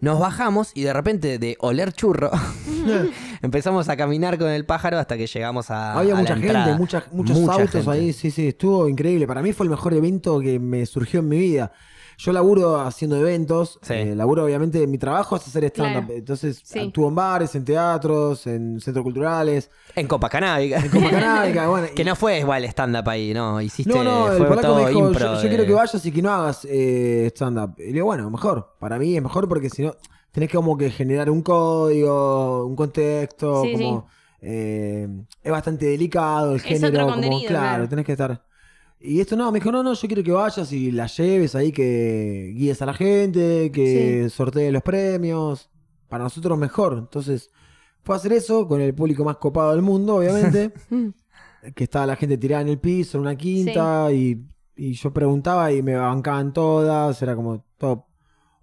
Nos 0.00 0.20
bajamos 0.20 0.70
y 0.74 0.82
de 0.82 0.92
repente 0.92 1.38
de 1.40 1.56
oler 1.58 1.92
churro 1.92 2.30
Empezamos 3.42 3.88
a 3.88 3.96
caminar 3.96 4.38
con 4.38 4.48
el 4.48 4.64
pájaro 4.64 4.98
hasta 4.98 5.16
que 5.16 5.26
llegamos 5.26 5.70
a. 5.70 5.98
Había 5.98 6.14
a 6.14 6.16
mucha 6.16 6.36
gente, 6.36 6.74
muchas, 6.76 7.12
muchos 7.12 7.38
Mucha 7.38 7.52
autos 7.52 7.70
gente. 7.70 7.90
ahí, 7.90 8.12
sí, 8.12 8.30
sí, 8.30 8.48
estuvo 8.48 8.88
increíble. 8.88 9.26
Para 9.26 9.42
mí 9.42 9.52
fue 9.52 9.64
el 9.64 9.70
mejor 9.70 9.94
evento 9.94 10.40
que 10.40 10.58
me 10.58 10.84
surgió 10.86 11.20
en 11.20 11.28
mi 11.28 11.38
vida. 11.38 11.72
Yo 12.20 12.32
laburo 12.32 12.80
haciendo 12.80 13.16
eventos, 13.16 13.78
Sí. 13.80 13.92
eh, 13.94 14.16
laburo 14.16 14.44
obviamente, 14.44 14.84
mi 14.88 14.98
trabajo 14.98 15.36
es 15.36 15.46
hacer 15.46 15.62
stand-up, 15.66 16.06
Claro. 16.06 16.18
entonces 16.18 16.60
Sí. 16.64 16.80
actúo 16.80 17.06
en 17.06 17.14
bares, 17.14 17.54
en 17.54 17.64
teatros, 17.64 18.44
en 18.48 18.80
centros 18.80 19.04
culturales, 19.04 19.70
En 19.94 20.08
Copacanábica. 20.08 20.80
en 20.80 20.88
Copacanábica, 20.90 21.68
bueno. 21.68 21.86
que 21.94 22.02
y- 22.02 22.04
no 22.04 22.16
fue 22.16 22.40
igual 22.40 22.64
stand-up 22.64 23.08
ahí, 23.08 23.32
¿no? 23.32 23.60
Hiciste. 23.60 23.92
no, 23.94 24.02
no, 24.02 24.32
el 24.32 24.38
fue 24.38 24.46
polaco 24.48 24.66
todo 24.66 24.82
me 24.82 24.88
dijo, 24.88 25.06
impro. 25.10 25.34
yo, 25.40 25.48
quiero 25.48 25.64
que 25.64 25.72
vayas 25.74 26.04
y 26.04 26.10
que 26.10 26.20
no 26.22 26.32
hagas 26.32 26.66
eh, 26.68 27.30
stand-up. 27.36 27.74
Y 27.78 27.82
le 27.86 27.92
digo, 27.92 28.06
bueno, 28.06 28.28
mejor, 28.30 28.74
para 28.80 28.98
mí 28.98 29.16
es 29.16 29.22
mejor 29.22 29.46
porque 29.48 29.70
si 29.70 29.82
no, 29.82 29.94
tenés 30.32 30.48
que 30.50 30.56
como 30.56 30.76
que 30.76 30.90
generar 30.90 31.30
un 31.30 31.42
código, 31.42 32.66
un 32.66 32.76
contexto, 32.76 33.62
Sí, 33.62 33.72
como... 33.72 34.06
eh, 34.40 35.08
es 35.42 35.52
bastante 35.52 35.86
delicado 35.86 36.52
el 36.52 36.56
Es 36.58 36.62
género, 36.62 37.06
como, 37.08 37.40
claro. 37.46 37.88
tenés 37.88 38.04
que 38.04 38.12
estar... 38.12 38.44
Y 39.00 39.20
esto 39.20 39.36
no, 39.36 39.52
me 39.52 39.60
dijo, 39.60 39.70
no, 39.70 39.82
no, 39.84 39.94
yo 39.94 40.08
quiero 40.08 40.24
que 40.24 40.32
vayas 40.32 40.72
y 40.72 40.90
la 40.90 41.06
lleves 41.06 41.54
ahí, 41.54 41.70
que 41.70 42.52
guíes 42.56 42.82
a 42.82 42.86
la 42.86 42.94
gente, 42.94 43.70
que 43.72 44.28
sortees 44.28 44.72
los 44.72 44.82
premios. 44.82 45.70
Para 46.08 46.24
nosotros 46.24 46.58
mejor. 46.58 46.94
Entonces, 46.98 47.50
fue 48.02 48.16
a 48.16 48.18
hacer 48.18 48.32
eso 48.32 48.66
con 48.66 48.80
el 48.80 48.94
público 48.94 49.24
más 49.24 49.36
copado 49.36 49.70
del 49.70 49.82
mundo, 49.82 50.16
obviamente. 50.16 50.72
que 51.76 51.84
estaba 51.84 52.06
la 52.06 52.16
gente 52.16 52.38
tirada 52.38 52.62
en 52.62 52.68
el 52.68 52.78
piso, 52.80 53.18
en 53.18 53.22
una 53.22 53.36
quinta, 53.36 54.10
y, 54.12 54.44
y 54.74 54.94
yo 54.94 55.12
preguntaba 55.12 55.70
y 55.72 55.80
me 55.82 55.94
bancaban 55.94 56.52
todas, 56.52 57.20
era 57.22 57.36
como 57.36 57.64
todo, 57.76 58.07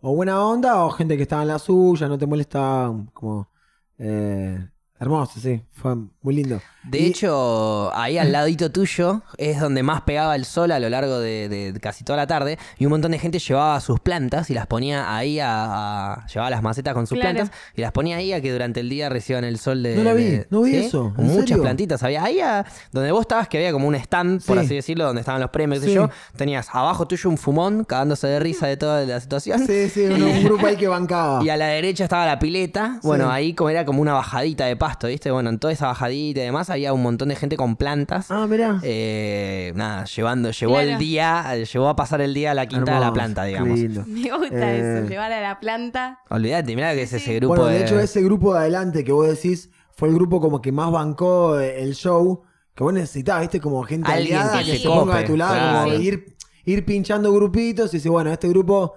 o 0.08 0.16
buena 0.16 0.46
onda, 0.46 0.86
o 0.86 0.92
gente 0.92 1.18
que 1.18 1.24
estaba 1.24 1.42
en 1.42 1.48
la 1.48 1.58
suya, 1.60 2.08
no 2.08 2.18
te 2.18 2.28
molestaban, 2.28 3.08
como 3.08 3.50
eh, 3.98 4.70
hermoso, 5.00 5.40
sí, 5.40 5.64
fue 5.76 5.94
muy 6.22 6.36
lindo. 6.36 6.62
De 6.84 7.00
Y- 7.00 7.06
hecho, 7.08 7.92
ahí 7.96 8.18
al 8.18 8.32
ladito 8.32 8.72
tuyo 8.72 9.24
es 9.38 9.60
donde 9.60 9.82
más 9.84 10.02
pegaba 10.02 10.36
el 10.36 10.46
sol 10.46 10.72
a 10.72 10.80
lo 10.80 10.88
largo 10.88 11.20
de, 11.20 11.50
de 11.50 11.80
casi 11.80 12.04
toda 12.04 12.16
la 12.18 12.28
tarde. 12.28 12.58
Y 12.78 12.86
un 12.86 12.92
montón 12.92 13.12
de 13.12 13.20
gente 13.20 13.40
llevaba 13.40 13.80
sus 13.82 14.00
plantas 14.00 14.50
y 14.50 14.54
las 14.54 14.68
ponía 14.68 15.16
ahí 15.16 15.40
a. 15.40 15.66
a- 16.14 16.28
llevaba 16.28 16.50
las 16.52 16.62
macetas 16.62 16.94
con 16.94 17.08
sus 17.08 17.18
Claro. 17.20 17.36
plantas 17.36 17.58
y 17.76 17.82
las 17.82 17.92
ponía 17.92 18.18
ahí 18.18 18.34
a 18.34 18.42
que 18.42 18.52
durante 18.52 18.80
el 18.82 18.90
día 18.90 19.10
reciban 19.10 19.44
el 19.44 19.58
sol 19.58 19.82
de. 19.84 19.96
No 19.96 20.04
la 20.04 20.14
vi, 20.14 20.24
de- 20.26 20.48
no 20.50 20.62
vi 20.62 20.72
¿Sí? 20.72 20.78
eso, 20.78 21.14
¿en 21.18 21.26
Muchas 21.26 21.50
serio? 21.50 21.62
plantitas 21.64 22.04
había. 22.04 22.24
Ahí 22.24 22.40
a- 22.40 22.66
donde 22.92 23.12
vos 23.12 23.22
estabas, 23.22 23.48
que 23.48 23.58
había 23.58 23.72
como 23.72 23.88
un 23.88 23.96
stand, 23.96 24.44
por 24.46 24.58
Sí. 24.60 24.66
así 24.66 24.76
decirlo, 24.76 25.06
donde 25.06 25.22
estaban 25.22 25.42
los 25.42 25.50
premios, 25.50 25.84
Sí. 25.84 25.94
yo. 25.94 26.10
Tenías 26.38 26.70
abajo 26.72 27.08
tuyo 27.08 27.30
un 27.30 27.38
fumón 27.38 27.84
cagándose 27.84 28.28
de 28.28 28.40
risa 28.40 28.68
de 28.68 28.78
toda 28.78 29.04
la 29.06 29.20
situación. 29.20 29.66
Sí, 29.66 29.90
sí, 29.90 30.06
un, 30.06 30.22
un 30.24 30.44
grupo 30.44 30.68
ahí 30.68 30.76
que 30.78 30.88
bancaba. 30.88 31.44
Y 31.44 31.50
a 31.50 31.58
la 31.58 31.68
derecha 31.68 32.04
estaba 32.04 32.26
la 32.26 32.38
pileta. 32.40 33.00
Bueno, 33.04 33.26
Sí. 33.26 33.32
ahí 33.34 33.54
como 33.54 33.70
era 33.72 33.86
como 33.86 34.02
una 34.02 34.14
bajadita 34.14 34.66
de 34.66 34.76
pasto, 34.76 35.08
¿viste? 35.08 35.32
Bueno, 35.32 35.50
en 35.50 35.58
toda 35.66 35.74
esa 35.74 35.88
bajadita 35.88 36.42
y 36.42 36.44
demás 36.44 36.70
había 36.70 36.94
un 36.94 37.02
montón 37.02 37.30
de 37.30 37.36
gente 37.36 37.58
con 37.58 37.76
plantas. 37.76 38.30
Ah, 38.30 38.46
mirá. 38.48 38.80
Eh, 38.84 39.74
nada, 39.76 40.06
llevando, 40.06 40.52
llevó 40.52 40.74
Claro. 40.76 40.90
el 40.92 40.98
día, 41.00 41.44
eh, 41.56 41.66
llevó 41.66 41.90
a 41.90 41.96
pasar 41.96 42.22
el 42.22 42.34
día 42.36 42.52
a 42.52 42.54
la 42.54 42.68
quinta 42.68 42.94
de 42.94 43.00
la 43.00 43.12
planta, 43.12 43.44
digamos. 43.46 43.80
lindo. 43.80 44.04
Me 44.08 44.30
gusta 44.32 44.74
Eh, 44.76 45.00
eso, 45.00 45.10
llevar 45.10 45.32
a 45.32 45.42
la 45.42 45.60
planta. 45.60 46.20
Olvídate, 46.30 46.76
mirá 46.76 46.94
que 46.94 47.02
es 47.02 47.14
ese 47.14 47.34
grupo 47.36 47.56
Bueno, 47.56 47.66
de... 47.68 47.80
de 47.80 47.84
hecho, 47.86 48.00
ese 48.00 48.22
grupo 48.22 48.54
de 48.54 48.60
adelante 48.60 49.04
que 49.04 49.12
vos 49.12 49.28
decís 49.28 49.72
fue 49.92 50.10
el 50.10 50.14
grupo 50.14 50.40
como 50.40 50.62
que 50.62 50.72
más 50.72 50.92
bancó 50.92 51.60
el 51.60 51.96
show. 51.96 52.44
Que 52.76 52.84
vos 52.84 52.94
necesitabas, 52.94 53.42
viste, 53.42 53.60
como 53.62 53.82
gente 53.84 54.12
Alguien 54.12 54.38
aliada 54.38 54.60
que 54.64 54.72
que 54.74 54.78
se 54.78 54.88
ponga 54.88 55.06
cope, 55.06 55.18
de 55.20 55.24
tu 55.24 55.38
lado, 55.38 55.54
claro. 55.56 55.84
como 55.86 55.98
Sí. 55.98 56.04
ir, 56.08 56.36
ir 56.66 56.86
pinchando 56.86 57.34
grupitos 57.34 57.94
y 57.94 57.98
decir, 57.98 58.12
bueno, 58.12 58.32
este 58.32 58.50
grupo, 58.50 58.94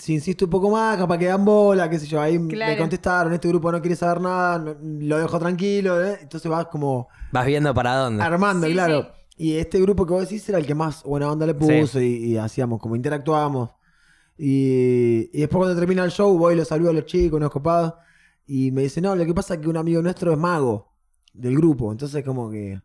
si 0.00 0.14
insisto 0.14 0.46
un 0.46 0.50
poco 0.50 0.70
más, 0.70 0.96
capaz 0.96 1.18
que 1.18 1.26
dan 1.26 1.44
bola, 1.44 1.88
qué 1.90 1.98
sé 1.98 2.06
yo. 2.06 2.20
Ahí 2.20 2.38
Claro. 2.48 2.72
me 2.72 2.78
contestaron, 2.78 3.32
este 3.34 3.48
grupo 3.48 3.70
no 3.70 3.80
quiere 3.80 3.94
saber 3.96 4.20
nada, 4.20 4.58
no- 4.58 4.76
lo 4.82 5.18
dejo 5.18 5.38
tranquilo, 5.38 6.04
¿eh? 6.04 6.18
entonces 6.22 6.50
vas 6.50 6.66
como 6.66 7.08
Vas 7.32 7.46
viendo 7.46 7.72
para 7.74 7.94
dónde. 7.96 8.22
armando, 8.22 8.66
Sí, 8.66 8.72
claro. 8.72 9.02
sí. 9.02 9.08
Y 9.36 9.56
este 9.56 9.80
grupo 9.80 10.04
que 10.06 10.12
vos 10.12 10.22
decís 10.28 10.48
era 10.48 10.58
el 10.58 10.66
que 10.66 10.74
más 10.74 11.02
buena 11.02 11.30
onda 11.30 11.46
le 11.46 11.54
puso 11.54 12.00
y, 12.00 12.06
y 12.24 12.36
hacíamos, 12.36 12.78
como 12.80 12.96
interactuábamos. 12.96 13.70
Y, 14.36 15.30
y 15.32 15.40
después 15.40 15.58
cuando 15.58 15.76
termina 15.78 16.02
el 16.04 16.10
show 16.10 16.36
voy 16.38 16.54
y 16.54 16.56
los 16.56 16.68
saludo 16.68 16.90
a 16.90 16.92
los 16.94 17.04
chicos, 17.04 17.36
unos 17.36 17.50
copados. 17.50 17.94
Y 18.46 18.70
me 18.72 18.82
dice, 18.82 19.00
no, 19.00 19.14
lo 19.14 19.24
que 19.24 19.34
pasa 19.34 19.54
es 19.54 19.60
que 19.60 19.68
un 19.68 19.76
amigo 19.76 20.02
nuestro 20.02 20.32
es 20.32 20.38
mago 20.38 20.92
del 21.32 21.56
grupo. 21.56 21.92
Entonces 21.92 22.24
como 22.24 22.50
que, 22.50 22.80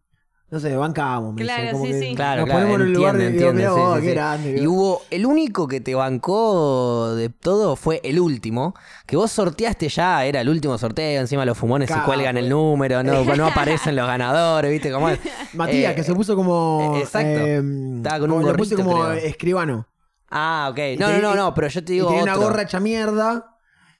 no 0.51 0.59
sé, 0.59 0.75
bancamos. 0.75 1.33
Me 1.33 1.41
Claro, 1.41 1.61
dice, 1.63 1.73
como 1.73 1.85
sí, 1.85 1.91
que 1.91 1.99
sí. 1.99 2.15
Claro, 2.15 2.41
nos 2.41 2.45
claro, 2.49 2.59
ponemos 2.67 2.81
en 2.81 2.87
el 2.87 2.93
lugar 2.93 3.17
de 3.17 3.27
entiende, 3.27 3.61
digo, 3.63 3.95
sí, 3.95 4.01
qué 4.01 4.07
sí. 4.07 4.13
grande. 4.13 4.61
Y 4.61 4.67
hubo, 4.67 5.01
el 5.09 5.25
único 5.25 5.67
que 5.67 5.81
te 5.81 5.95
bancó 5.95 7.13
de 7.15 7.29
todo 7.29 7.75
fue 7.75 7.99
el 8.03 8.19
último, 8.19 8.75
que 9.05 9.17
vos 9.17 9.31
sorteaste 9.31 9.89
ya, 9.89 10.23
era 10.25 10.41
el 10.41 10.49
último 10.49 10.77
sorteo, 10.77 11.19
encima 11.21 11.45
los 11.45 11.57
fumones 11.57 11.89
se 11.89 11.99
cuelgan 12.01 12.37
el 12.37 12.47
número, 12.49 13.03
no, 13.03 13.23
no 13.35 13.47
aparecen 13.47 13.95
los 13.95 14.07
ganadores, 14.07 14.71
¿viste 14.71 14.91
cómo 14.91 15.09
es? 15.09 15.19
Matías, 15.53 15.93
Eh, 15.93 15.95
que 15.95 16.03
se 16.03 16.13
puso 16.13 16.35
como... 16.35 16.93
eh, 16.95 16.99
exacto. 17.01 17.27
eh, 17.27 17.61
Estaba 17.97 18.19
con 18.19 18.31
un 18.31 18.37
como- 18.37 18.51
le 18.51 18.57
puse 18.57 18.75
gorrito, 18.75 18.89
como 18.89 19.05
creo. 19.05 19.13
escribano. 19.13 19.87
Ah, 20.29 20.67
ok. 20.71 20.77
Y 20.93 20.97
No, 20.97 21.07
no, 21.07 21.13
tenía- 21.13 21.29
no, 21.29 21.35
no, 21.35 21.53
pero 21.53 21.67
yo 21.67 21.83
te 21.83 21.91
Y 21.93 21.95
digo 21.95 22.07
tenía 22.09 22.23
una 22.23 22.33
otro. 22.35 22.47
gorra 22.47 22.61
hecha 22.63 22.79
mierda. 22.79 23.51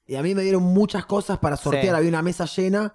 Y 0.07 0.15
a 0.15 0.21
mí 0.21 0.35
me 0.35 0.43
dieron 0.43 0.61
muchas 0.63 1.05
cosas 1.05 1.39
para 1.39 1.55
sortear. 1.57 1.83
Sí. 1.83 1.89
Había 1.89 2.09
una 2.09 2.21
mesa 2.21 2.45
llena. 2.45 2.93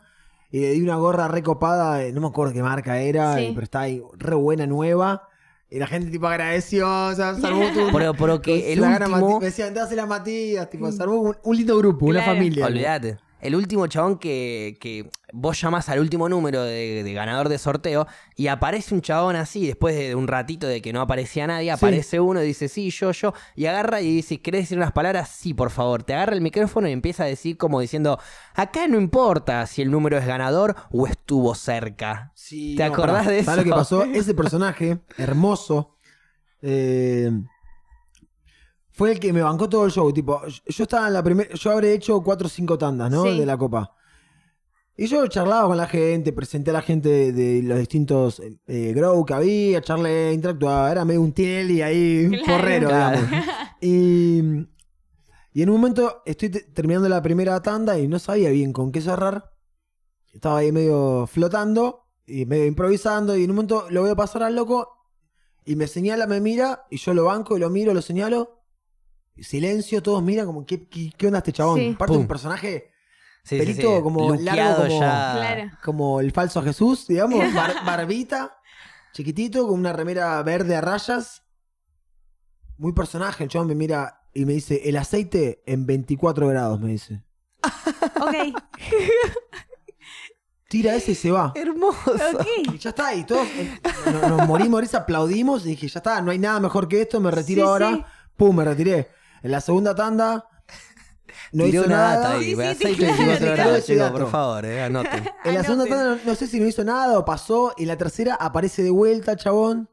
Y 0.52 0.60
le 0.60 0.70
di 0.72 0.82
una 0.82 0.96
gorra 0.96 1.28
recopada. 1.28 2.00
No 2.12 2.20
me 2.20 2.26
acuerdo 2.26 2.52
qué 2.52 2.62
marca 2.62 2.98
era. 3.00 3.36
Sí. 3.36 3.50
Pero 3.54 3.64
está 3.64 3.80
ahí 3.80 4.02
re 4.18 4.34
buena, 4.34 4.66
nueva. 4.66 5.28
Y 5.70 5.78
la 5.78 5.86
gente 5.86 6.10
tipo 6.10 6.26
agradeció. 6.26 6.86
Todo 7.16 7.56
un- 7.58 7.92
Pero, 7.92 8.14
pero 8.14 8.42
que 8.42 8.72
el 8.72 8.80
la 8.80 8.98
último... 8.98 9.38
Me 9.38 9.46
decían, 9.46 9.72
dásela 9.72 10.02
a 10.02 10.06
Matías. 10.06 10.68
Tipo, 10.68 10.90
se 10.90 11.00
armó 11.02 11.20
un, 11.20 11.36
un 11.44 11.56
lindo 11.56 11.76
grupo, 11.78 12.06
una 12.06 12.22
familia. 12.22 12.66
Olvídate. 12.66 13.18
El 13.40 13.54
último 13.56 13.86
chabón 13.86 14.18
que, 14.18 14.76
que 14.80 15.10
vos 15.32 15.60
llamás 15.60 15.88
al 15.88 16.00
último 16.00 16.28
número 16.28 16.62
de, 16.62 17.02
de 17.02 17.12
ganador 17.12 17.48
de 17.48 17.58
sorteo 17.58 18.06
y 18.36 18.48
aparece 18.48 18.94
un 18.94 19.00
chabón 19.02 19.36
así, 19.36 19.66
después 19.66 19.96
de 19.96 20.14
un 20.14 20.28
ratito 20.28 20.66
de 20.66 20.82
que 20.82 20.92
no 20.92 21.00
aparecía 21.00 21.46
nadie, 21.46 21.70
aparece 21.70 22.20
uno 22.20 22.42
y 22.42 22.46
dice, 22.46 22.68
sí, 22.68 22.90
yo, 22.90 23.12
yo, 23.12 23.32
y 23.56 23.66
agarra 23.66 24.00
y 24.00 24.14
dice, 24.16 24.40
¿querés 24.40 24.62
decir 24.62 24.78
unas 24.78 24.92
palabras? 24.92 25.28
Sí, 25.30 25.54
por 25.54 25.70
favor. 25.70 26.02
Te 26.02 26.14
agarra 26.14 26.34
el 26.34 26.40
micrófono 26.40 26.88
y 26.88 26.92
empieza 26.92 27.24
a 27.24 27.26
decir 27.26 27.56
como 27.56 27.80
diciendo, 27.80 28.18
acá 28.54 28.86
no 28.88 28.98
importa 28.98 29.66
si 29.66 29.82
el 29.82 29.90
número 29.90 30.18
es 30.18 30.26
ganador 30.26 30.76
o 30.90 31.06
estuvo 31.06 31.54
cerca. 31.54 32.32
Sí, 32.34 32.74
¿Te 32.76 32.86
no, 32.86 32.92
acordás 32.92 33.24
pará. 33.24 33.36
de 33.36 33.44
¿Sabés 33.44 33.48
eso? 33.48 33.56
lo 33.56 33.64
que 33.64 33.70
pasó? 33.70 34.04
Ese 34.14 34.34
personaje, 34.34 34.98
hermoso, 35.16 35.96
eh, 36.62 37.30
fue 39.00 39.12
el 39.12 39.18
que 39.18 39.32
me 39.32 39.40
bancó 39.40 39.66
todo 39.66 39.86
el 39.86 39.90
show. 39.92 40.12
Tipo, 40.12 40.42
yo 40.46 40.82
estaba 40.84 41.06
en 41.08 41.14
la 41.14 41.22
primera. 41.22 41.48
Yo 41.54 41.70
habré 41.70 41.94
hecho 41.94 42.20
cuatro 42.22 42.48
o 42.48 42.50
cinco 42.50 42.76
tandas, 42.76 43.10
¿no? 43.10 43.22
Sí. 43.24 43.38
De 43.38 43.46
la 43.46 43.56
copa. 43.56 43.96
Y 44.94 45.06
yo 45.06 45.26
charlaba 45.28 45.66
con 45.68 45.78
la 45.78 45.86
gente, 45.86 46.30
presenté 46.34 46.68
a 46.68 46.74
la 46.74 46.82
gente 46.82 47.08
de, 47.08 47.32
de 47.32 47.62
los 47.62 47.78
distintos 47.78 48.42
eh, 48.66 48.92
grow 48.94 49.24
que 49.24 49.32
había, 49.32 49.80
charlé, 49.80 50.34
interactuaba. 50.34 50.92
Era 50.92 51.06
medio 51.06 51.22
un 51.22 51.32
Tinelli 51.32 51.80
ahí, 51.80 52.26
un 52.26 52.36
Claro. 52.44 52.88
digamos. 52.88 53.20
Y, 53.80 54.40
y 55.54 55.62
en 55.62 55.70
un 55.70 55.76
momento 55.80 56.22
estoy 56.26 56.50
te- 56.50 56.60
terminando 56.64 57.08
la 57.08 57.22
primera 57.22 57.62
tanda 57.62 57.98
y 57.98 58.06
no 58.06 58.18
sabía 58.18 58.50
bien 58.50 58.74
con 58.74 58.92
qué 58.92 59.00
cerrar. 59.00 59.50
Estaba 60.34 60.58
ahí 60.58 60.70
medio 60.72 61.26
flotando 61.26 62.04
y 62.26 62.44
medio 62.44 62.66
improvisando. 62.66 63.34
Y 63.38 63.44
en 63.44 63.50
un 63.50 63.56
momento 63.56 63.86
lo 63.88 64.02
voy 64.02 64.10
a 64.10 64.14
pasar 64.16 64.42
al 64.42 64.54
loco 64.54 64.86
y 65.64 65.76
me 65.76 65.86
señala, 65.86 66.26
me 66.26 66.40
mira 66.42 66.84
y 66.90 66.98
yo 66.98 67.14
lo 67.14 67.24
banco 67.24 67.56
y 67.56 67.60
lo 67.60 67.70
miro, 67.70 67.94
lo 67.94 68.02
señalo. 68.02 68.59
Silencio, 69.42 70.02
todos 70.02 70.22
miran 70.22 70.46
como, 70.46 70.64
¿qué, 70.66 70.86
qué, 70.88 71.12
qué 71.16 71.26
onda 71.26 71.38
este 71.38 71.52
chabón? 71.52 71.78
Sí. 71.78 71.92
Aparte 71.94 72.12
Pum. 72.14 72.22
un 72.22 72.28
personaje 72.28 72.90
Sí, 73.42 73.56
Pelito 73.56 74.02
como 74.02 74.34
largo, 74.34 74.38
Luqueado 74.42 74.86
como- 74.86 75.00
ya. 75.00 75.32
Claro. 75.36 75.70
como 75.82 76.20
el 76.20 76.30
falso 76.30 76.62
Jesús, 76.62 77.06
digamos, 77.08 77.38
bar- 77.54 77.84
barbita, 77.86 78.54
chiquitito, 79.14 79.66
con 79.66 79.80
una 79.80 79.94
remera 79.94 80.42
verde 80.42 80.76
a 80.76 80.82
rayas. 80.82 81.42
Muy 82.76 82.92
personaje, 82.92 83.44
el 83.44 83.50
chabón 83.50 83.68
me 83.68 83.74
mira 83.74 84.20
y 84.34 84.44
me 84.44 84.52
dice, 84.52 84.82
el 84.84 84.96
aceite 84.98 85.62
en 85.66 85.86
24 85.86 86.48
grados, 86.48 86.80
me 86.80 86.90
dice. 86.90 87.24
Ok, 88.20 88.34
Tira 90.68 90.94
ese 90.94 91.12
y 91.12 91.14
se 91.16 91.30
va. 91.32 91.52
Hermoso. 91.56 92.12
Y 92.72 92.78
ya 92.78 92.90
está, 92.90 93.12
y 93.14 93.24
todos 93.24 93.46
eh, 93.56 93.80
nos, 94.06 94.28
nos 94.28 94.46
morimos, 94.46 94.94
aplaudimos 94.94 95.64
y 95.66 95.70
dije, 95.70 95.88
ya 95.88 95.98
está, 95.98 96.20
no 96.22 96.30
hay 96.30 96.38
nada 96.38 96.60
mejor 96.60 96.86
que 96.86 97.00
esto, 97.02 97.18
me 97.20 97.30
retiro 97.32 97.62
Sí, 97.64 97.68
ahora. 97.68 97.90
sí. 97.94 98.04
Pum, 98.36 98.54
me 98.54 98.64
retiré. 98.64 99.08
En 99.42 99.50
la 99.50 99.60
segunda 99.60 99.94
tanda 99.94 100.46
no 101.52 101.64
Tiró 101.64 101.80
hizo 101.82 101.86
una 101.88 101.96
nada. 101.96 102.16
data 102.20 102.32
ahí. 102.34 102.50
Sí, 102.50 102.54
sí, 102.54 102.62
aceite 102.64 102.96
claro, 103.06 103.16
24 103.16 103.54
claro. 103.54 103.80
chicos, 103.80 104.10
por 104.20 104.30
favor, 104.30 104.64
eh, 104.66 104.82
anoten. 104.82 105.24
En 105.44 105.54
la 105.54 105.62
segunda 105.64 105.86
tanda 105.86 106.04
no, 106.16 106.20
no 106.24 106.34
sé 106.34 106.46
si 106.46 106.60
no 106.60 106.66
hizo 106.66 106.84
nada 106.84 107.18
o 107.18 107.24
pasó. 107.24 107.74
Y 107.76 107.82
en 107.82 107.88
la 107.88 107.96
tercera 107.96 108.34
aparece 108.34 108.82
de 108.82 108.90
vuelta, 108.90 109.36
chabón. 109.36 109.88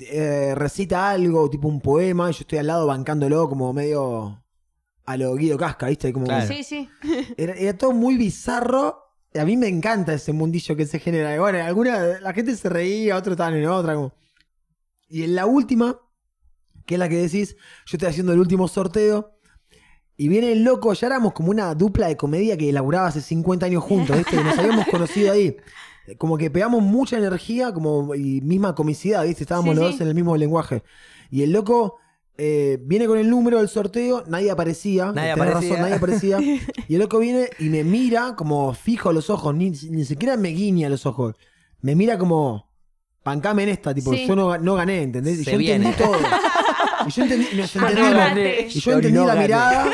Eh, 0.00 0.54
recita 0.54 1.10
algo, 1.10 1.48
tipo 1.48 1.68
un 1.68 1.80
poema. 1.80 2.30
Y 2.30 2.32
yo 2.34 2.40
estoy 2.40 2.58
al 2.58 2.66
lado 2.66 2.86
bancándolo 2.86 3.48
como 3.48 3.72
medio 3.72 4.42
a 5.06 5.16
lo 5.16 5.34
Guido 5.36 5.56
Casca, 5.56 5.86
¿viste? 5.86 6.12
Como 6.12 6.26
Claro. 6.26 6.46
sí, 6.46 6.62
sí. 6.62 6.88
era, 7.36 7.54
era 7.54 7.76
todo 7.78 7.92
muy 7.92 8.16
bizarro. 8.16 9.04
Y 9.32 9.38
a 9.38 9.44
mí 9.44 9.56
me 9.56 9.68
encanta 9.68 10.14
ese 10.14 10.32
mundillo 10.32 10.74
que 10.76 10.86
se 10.86 10.98
genera. 10.98 11.34
Y 11.34 11.38
bueno, 11.38 11.62
alguna, 11.64 12.18
la 12.20 12.32
gente 12.32 12.56
se 12.56 12.68
reía, 12.68 13.16
otros 13.16 13.32
estaban 13.34 13.54
en 13.54 13.66
otra. 13.66 13.94
como- 13.94 14.12
Y 15.08 15.22
en 15.24 15.34
la 15.34 15.46
última, 15.46 15.98
que 16.88 16.94
es 16.94 16.98
la 16.98 17.08
que 17.08 17.16
decís, 17.18 17.54
yo 17.86 17.96
estoy 17.96 18.08
haciendo 18.08 18.32
el 18.32 18.38
último 18.40 18.66
sorteo. 18.66 19.34
Y 20.16 20.26
viene 20.28 20.50
el 20.52 20.64
loco, 20.64 20.92
ya 20.94 21.06
éramos 21.06 21.34
como 21.34 21.50
una 21.50 21.74
dupla 21.74 22.08
de 22.08 22.16
comedia 22.16 22.56
que 22.56 22.70
elaboraba 22.70 23.08
hace 23.08 23.20
50 23.20 23.66
años 23.66 23.84
juntos, 23.84 24.16
¿viste? 24.16 24.34
Y 24.36 24.42
nos 24.42 24.58
habíamos 24.58 24.86
conocido 24.90 25.32
ahí. 25.32 25.56
Como 26.16 26.38
que 26.38 26.50
pegamos 26.50 26.82
mucha 26.82 27.18
energía 27.18 27.72
como, 27.74 28.14
y 28.14 28.40
misma 28.40 28.74
comicidad, 28.74 29.24
¿viste? 29.24 29.44
Estábamos 29.44 29.74
Sí, 29.74 29.80
los 29.80 29.86
sí. 29.86 29.92
dos 29.92 30.00
en 30.00 30.08
el 30.08 30.14
mismo 30.14 30.34
lenguaje. 30.36 30.82
Y 31.30 31.42
el 31.42 31.52
loco 31.52 31.98
eh, 32.38 32.78
viene 32.82 33.06
con 33.06 33.18
el 33.18 33.28
número 33.28 33.58
del 33.58 33.68
sorteo, 33.68 34.24
nadie 34.26 34.50
aparecía. 34.50 35.12
Nadie 35.12 35.34
tenés 35.34 35.48
aparecía. 35.50 35.70
razón, 35.70 35.82
nadie 35.82 35.94
aparecía. 35.94 36.38
y 36.88 36.94
el 36.94 37.00
loco 37.00 37.18
viene 37.18 37.50
y 37.58 37.68
me 37.68 37.84
mira 37.84 38.34
como 38.34 38.72
fijo 38.72 39.10
a 39.10 39.12
los 39.12 39.28
ojos, 39.28 39.54
ni, 39.54 39.70
ni 39.70 40.04
siquiera 40.06 40.36
me 40.38 40.48
guiña 40.48 40.86
a 40.86 40.90
los 40.90 41.04
ojos. 41.04 41.36
Me 41.80 41.94
mira 41.94 42.18
como, 42.18 42.68
pancame 43.22 43.62
en 43.64 43.68
esta, 43.68 43.94
tipo, 43.94 44.12
Sí. 44.12 44.26
yo 44.26 44.34
no, 44.34 44.56
no 44.58 44.74
gané, 44.74 45.02
¿entendés? 45.02 45.44
Se 45.44 45.52
yo 45.52 45.58
viene. 45.58 45.90
entendí 45.90 45.96
todo. 46.02 46.16
Y 47.08 47.12
yo 47.12 47.22
entendí, 47.22 47.46
nos 47.54 47.74
entendimos. 47.76 48.74
Y 48.74 48.80
yo 48.80 48.92
entendí 48.92 49.18
la 49.18 49.34
mirada 49.34 49.90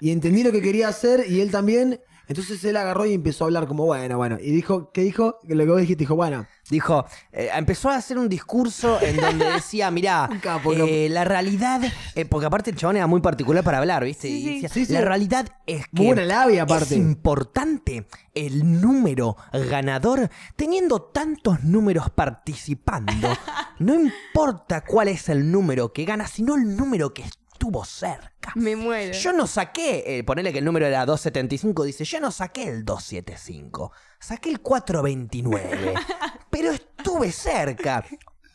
y 0.00 0.10
entendí 0.10 0.42
lo 0.42 0.52
que 0.52 0.62
quería 0.62 0.88
hacer 0.88 1.24
y 1.28 1.40
él 1.40 1.50
también. 1.50 2.00
Entonces 2.28 2.64
él 2.64 2.76
agarró 2.76 3.06
y 3.06 3.14
empezó 3.14 3.44
a 3.44 3.46
hablar 3.46 3.66
como, 3.66 3.84
bueno, 3.86 4.16
bueno. 4.16 4.38
Y 4.40 4.50
dijo, 4.50 4.90
¿qué 4.92 5.02
dijo? 5.02 5.38
Lo 5.44 5.64
que 5.64 5.70
vos 5.70 5.80
dijiste, 5.80 6.02
dijo, 6.02 6.16
bueno, 6.16 6.46
Dijo, 6.70 7.04
eh, 7.30 7.50
empezó 7.54 7.90
a 7.90 7.96
hacer 7.96 8.16
un 8.16 8.28
discurso 8.28 8.98
en 9.02 9.16
donde 9.16 9.44
decía, 9.44 9.90
mirá, 9.90 10.30
capo, 10.42 10.72
eh, 10.72 11.08
la 11.10 11.24
realidad, 11.24 11.82
eh, 12.14 12.24
porque 12.24 12.46
aparte 12.46 12.70
el 12.70 12.76
chabón 12.76 12.96
era 12.96 13.06
muy 13.06 13.20
particular 13.20 13.62
para 13.62 13.78
hablar, 13.78 14.02
¿viste? 14.04 14.28
Sí, 14.28 14.34
Y 14.34 14.42
sí. 14.42 14.54
decía, 14.54 14.68
Sí, 14.70 14.86
sí. 14.86 14.92
La 14.94 15.02
realidad 15.02 15.46
es 15.66 15.84
que 15.88 15.90
muy 15.92 16.06
buena 16.06 16.24
labia 16.24 16.64
es 16.64 16.92
importante 16.92 18.06
el 18.34 18.80
número 18.80 19.36
ganador 19.52 20.30
teniendo 20.56 21.02
tantos 21.02 21.62
números 21.64 22.10
participando. 22.10 23.12
No 23.80 23.92
importa 23.94 24.84
cuál 24.84 25.08
es 25.08 25.28
el 25.28 25.50
número 25.50 25.92
que 25.92 26.04
gana, 26.04 26.28
sino 26.28 26.54
el 26.54 26.76
número 26.76 27.12
que 27.12 27.24
estuvo 27.54 27.84
cerca. 27.84 28.52
Me 28.56 28.76
muero. 28.76 29.12
Yo 29.14 29.32
no 29.32 29.46
saqué, 29.46 30.18
eh, 30.18 30.24
ponele 30.24 30.52
que 30.52 30.58
el 30.58 30.64
número 30.64 30.86
era 30.86 31.06
275, 31.06 31.84
dice, 31.84 32.04
yo 32.04 32.20
no 32.20 32.30
saqué 32.30 32.64
el 32.68 32.84
275, 32.84 33.92
saqué 34.20 34.50
el 34.50 34.60
429, 34.60 35.94
pero 36.50 36.72
estuve 36.72 37.32
cerca. 37.32 38.04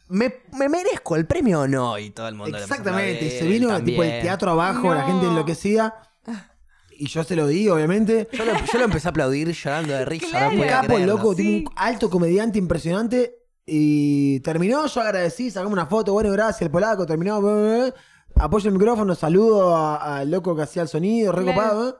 ¿Me, 0.10 0.42
me 0.58 0.70
merezco 0.70 1.16
el 1.16 1.26
premio 1.26 1.62
o 1.62 1.68
no? 1.68 1.98
Y 1.98 2.10
todo 2.10 2.28
el 2.28 2.36
mundo 2.36 2.58
Exactamente. 2.58 3.26
Y 3.26 3.30
se 3.32 3.46
vino 3.46 3.82
tipo 3.84 4.04
el 4.04 4.22
teatro 4.22 4.52
abajo, 4.52 4.94
la 4.94 5.04
gente 5.04 5.26
enloquecía. 5.28 5.94
Y 6.92 7.08
yo 7.08 7.24
se 7.24 7.36
lo 7.36 7.48
di, 7.48 7.70
obviamente. 7.70 8.28
Yo 8.34 8.44
lo, 8.44 8.54
yo 8.54 8.78
lo 8.80 8.86
empecé 8.86 9.08
a 9.08 9.12
aplaudir 9.12 9.50
llorando 9.54 9.94
de 9.94 10.04
risa. 10.06 10.28
Claro. 10.30 10.56
no 10.56 10.68
capo, 10.68 10.88
creerlo. 10.88 11.16
loco, 11.18 11.34
Sí. 11.34 11.64
un 11.66 11.74
alto 11.78 12.10
comediante 12.10 12.60
impresionante. 12.60 13.36
Y 13.66 14.40
terminó, 14.42 14.86
yo 14.88 15.00
agradecí, 15.02 15.52
sacamos 15.52 15.72
una 15.74 15.86
foto, 15.86 16.12
bueno, 16.14 16.32
gracias, 16.32 16.64
el 16.64 16.72
polaco, 16.72 17.06
terminó. 17.06 17.40
bla, 17.40 17.54
bla, 17.54 17.78
bla. 17.78 17.94
Apoyo 18.40 18.70
el 18.70 18.74
micrófono, 18.74 19.16
saludo 19.16 19.76
a- 19.76 20.20
al 20.20 20.32
loco 20.32 20.56
que 20.56 20.62
hacía 20.62 20.82
el 20.82 20.88
sonido, 20.88 21.32
Claro. 21.34 21.46
recopado. 21.48 21.90
¿eh? 21.90 21.94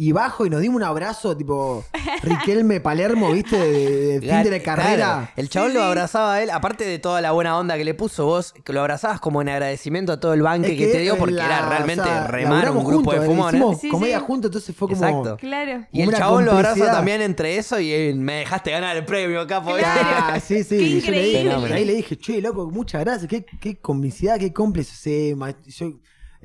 Y 0.00 0.12
bajo 0.12 0.46
y 0.46 0.50
nos 0.50 0.60
dimos 0.60 0.76
un 0.76 0.84
abrazo, 0.84 1.36
tipo 1.36 1.84
Riquelme 2.22 2.80
Palermo, 2.80 3.32
¿viste? 3.32 3.56
De, 3.58 4.20
de 4.20 4.28
fin 4.28 4.42
de 4.44 4.50
la 4.50 4.58
Claro, 4.60 4.82
carrera. 4.82 5.32
el 5.36 5.48
chabón 5.48 5.70
Sí, 5.70 5.76
lo 5.76 5.82
abrazaba 5.82 6.34
a 6.34 6.42
él, 6.42 6.50
aparte 6.50 6.84
de 6.84 7.00
toda 7.00 7.20
la 7.20 7.32
buena 7.32 7.58
onda 7.58 7.76
que 7.76 7.84
le 7.84 7.94
puso 7.94 8.24
vos, 8.26 8.52
que 8.64 8.72
lo 8.72 8.80
abrazabas 8.80 9.18
como 9.20 9.42
en 9.42 9.48
agradecimiento 9.48 10.12
a 10.12 10.20
todo 10.20 10.34
el 10.34 10.42
banque 10.42 10.72
Es 10.72 10.78
que, 10.78 10.86
te 10.86 10.98
dio, 11.00 11.16
porque 11.16 11.34
la- 11.34 11.46
era 11.46 11.68
realmente 11.68 12.02
o 12.02 12.04
sea, 12.04 12.26
remar 12.28 12.70
un 12.70 12.84
grupo 12.84 13.10
juntos, 13.10 13.20
de 13.20 13.26
fumones. 13.26 13.54
Hicimos 13.54 13.80
Sí, 13.80 13.88
comedia 13.88 14.18
sí. 14.20 14.24
juntos, 14.26 14.48
entonces 14.50 14.76
fue 14.76 14.88
como. 14.88 15.04
Exacto. 15.04 15.36
Claro. 15.38 15.84
Y 15.90 16.02
el 16.02 16.12
chabón 16.14 16.44
lo 16.44 16.52
abraza 16.52 16.86
también 16.92 17.20
entre 17.20 17.56
eso 17.58 17.80
y 17.80 17.92
eh, 17.92 18.14
me 18.14 18.34
dejaste 18.34 18.70
ganar 18.70 18.96
el 18.96 19.04
premio, 19.04 19.46
capo. 19.48 19.74
Claro. 19.76 20.00
Ah, 20.02 20.38
sí, 20.40 20.62
sí. 20.62 20.76
Qué 20.78 20.84
y 20.84 21.00
yo 21.00 21.10
le 21.10 21.22
dije, 21.24 21.74
ahí 21.74 21.84
le 21.84 21.94
dije, 21.94 22.16
che, 22.16 22.40
loco, 22.40 22.70
muchas 22.70 23.00
gracias. 23.04 23.28
Qué, 23.28 23.44
qué 23.60 23.80
complicidad, 23.80 24.38
qué 24.38 24.52
cómplice. 24.52 25.34
Yo- 25.66 25.92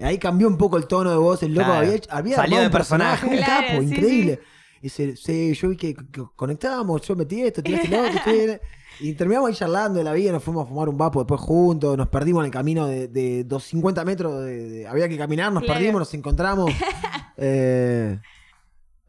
ahí 0.02 0.18
cambió 0.18 0.48
un 0.48 0.58
poco 0.58 0.78
el 0.78 0.88
tono 0.88 1.12
de 1.12 1.18
voz. 1.18 1.44
El 1.44 1.54
loco 1.54 1.66
Claro. 1.68 1.86
había, 1.88 2.00
había 2.10 2.36
Salió 2.36 2.60
de 2.60 2.66
un 2.68 2.72
personaje, 2.72 3.28
un 3.28 3.38
capo, 3.38 3.80
sí, 3.80 3.86
increíble. 3.86 4.40
Y 4.80 4.84
dice, 4.84 5.16
sí, 5.16 5.54
yo 5.54 5.70
vi 5.70 5.78
que, 5.78 5.94
que 5.96 6.24
conectábamos, 6.36 7.02
yo 7.04 7.16
metí 7.16 7.42
esto, 7.42 7.62
tiraste 7.64 7.88
lo 7.88 8.00
otro. 8.02 8.14
estoy- 8.18 8.60
Y 9.00 9.14
terminamos 9.14 9.50
ahí 9.50 9.56
charlando 9.56 9.98
de 10.00 10.04
la 10.04 10.12
vida, 10.14 10.32
nos 10.34 10.44
fuimos 10.44 10.66
a 10.66 10.70
fumar 10.70 10.90
un 10.90 10.98
vapo 10.98 11.20
después 11.22 11.40
juntos, 11.42 11.98
nos 11.98 12.10
perdimos 12.10 12.42
en 12.42 12.46
el 12.48 12.52
camino 12.52 12.86
de, 12.88 13.08
de 13.08 13.44
250 13.46 14.04
metros, 14.06 14.44
de, 14.44 14.70
de- 14.70 14.88
había 14.88 15.08
que 15.08 15.18
caminar, 15.18 15.52
nos 15.54 15.64
Claro. 15.64 15.80
perdimos, 15.80 16.00
nos 16.00 16.14
encontramos. 16.14 16.70
eh, 17.38 18.20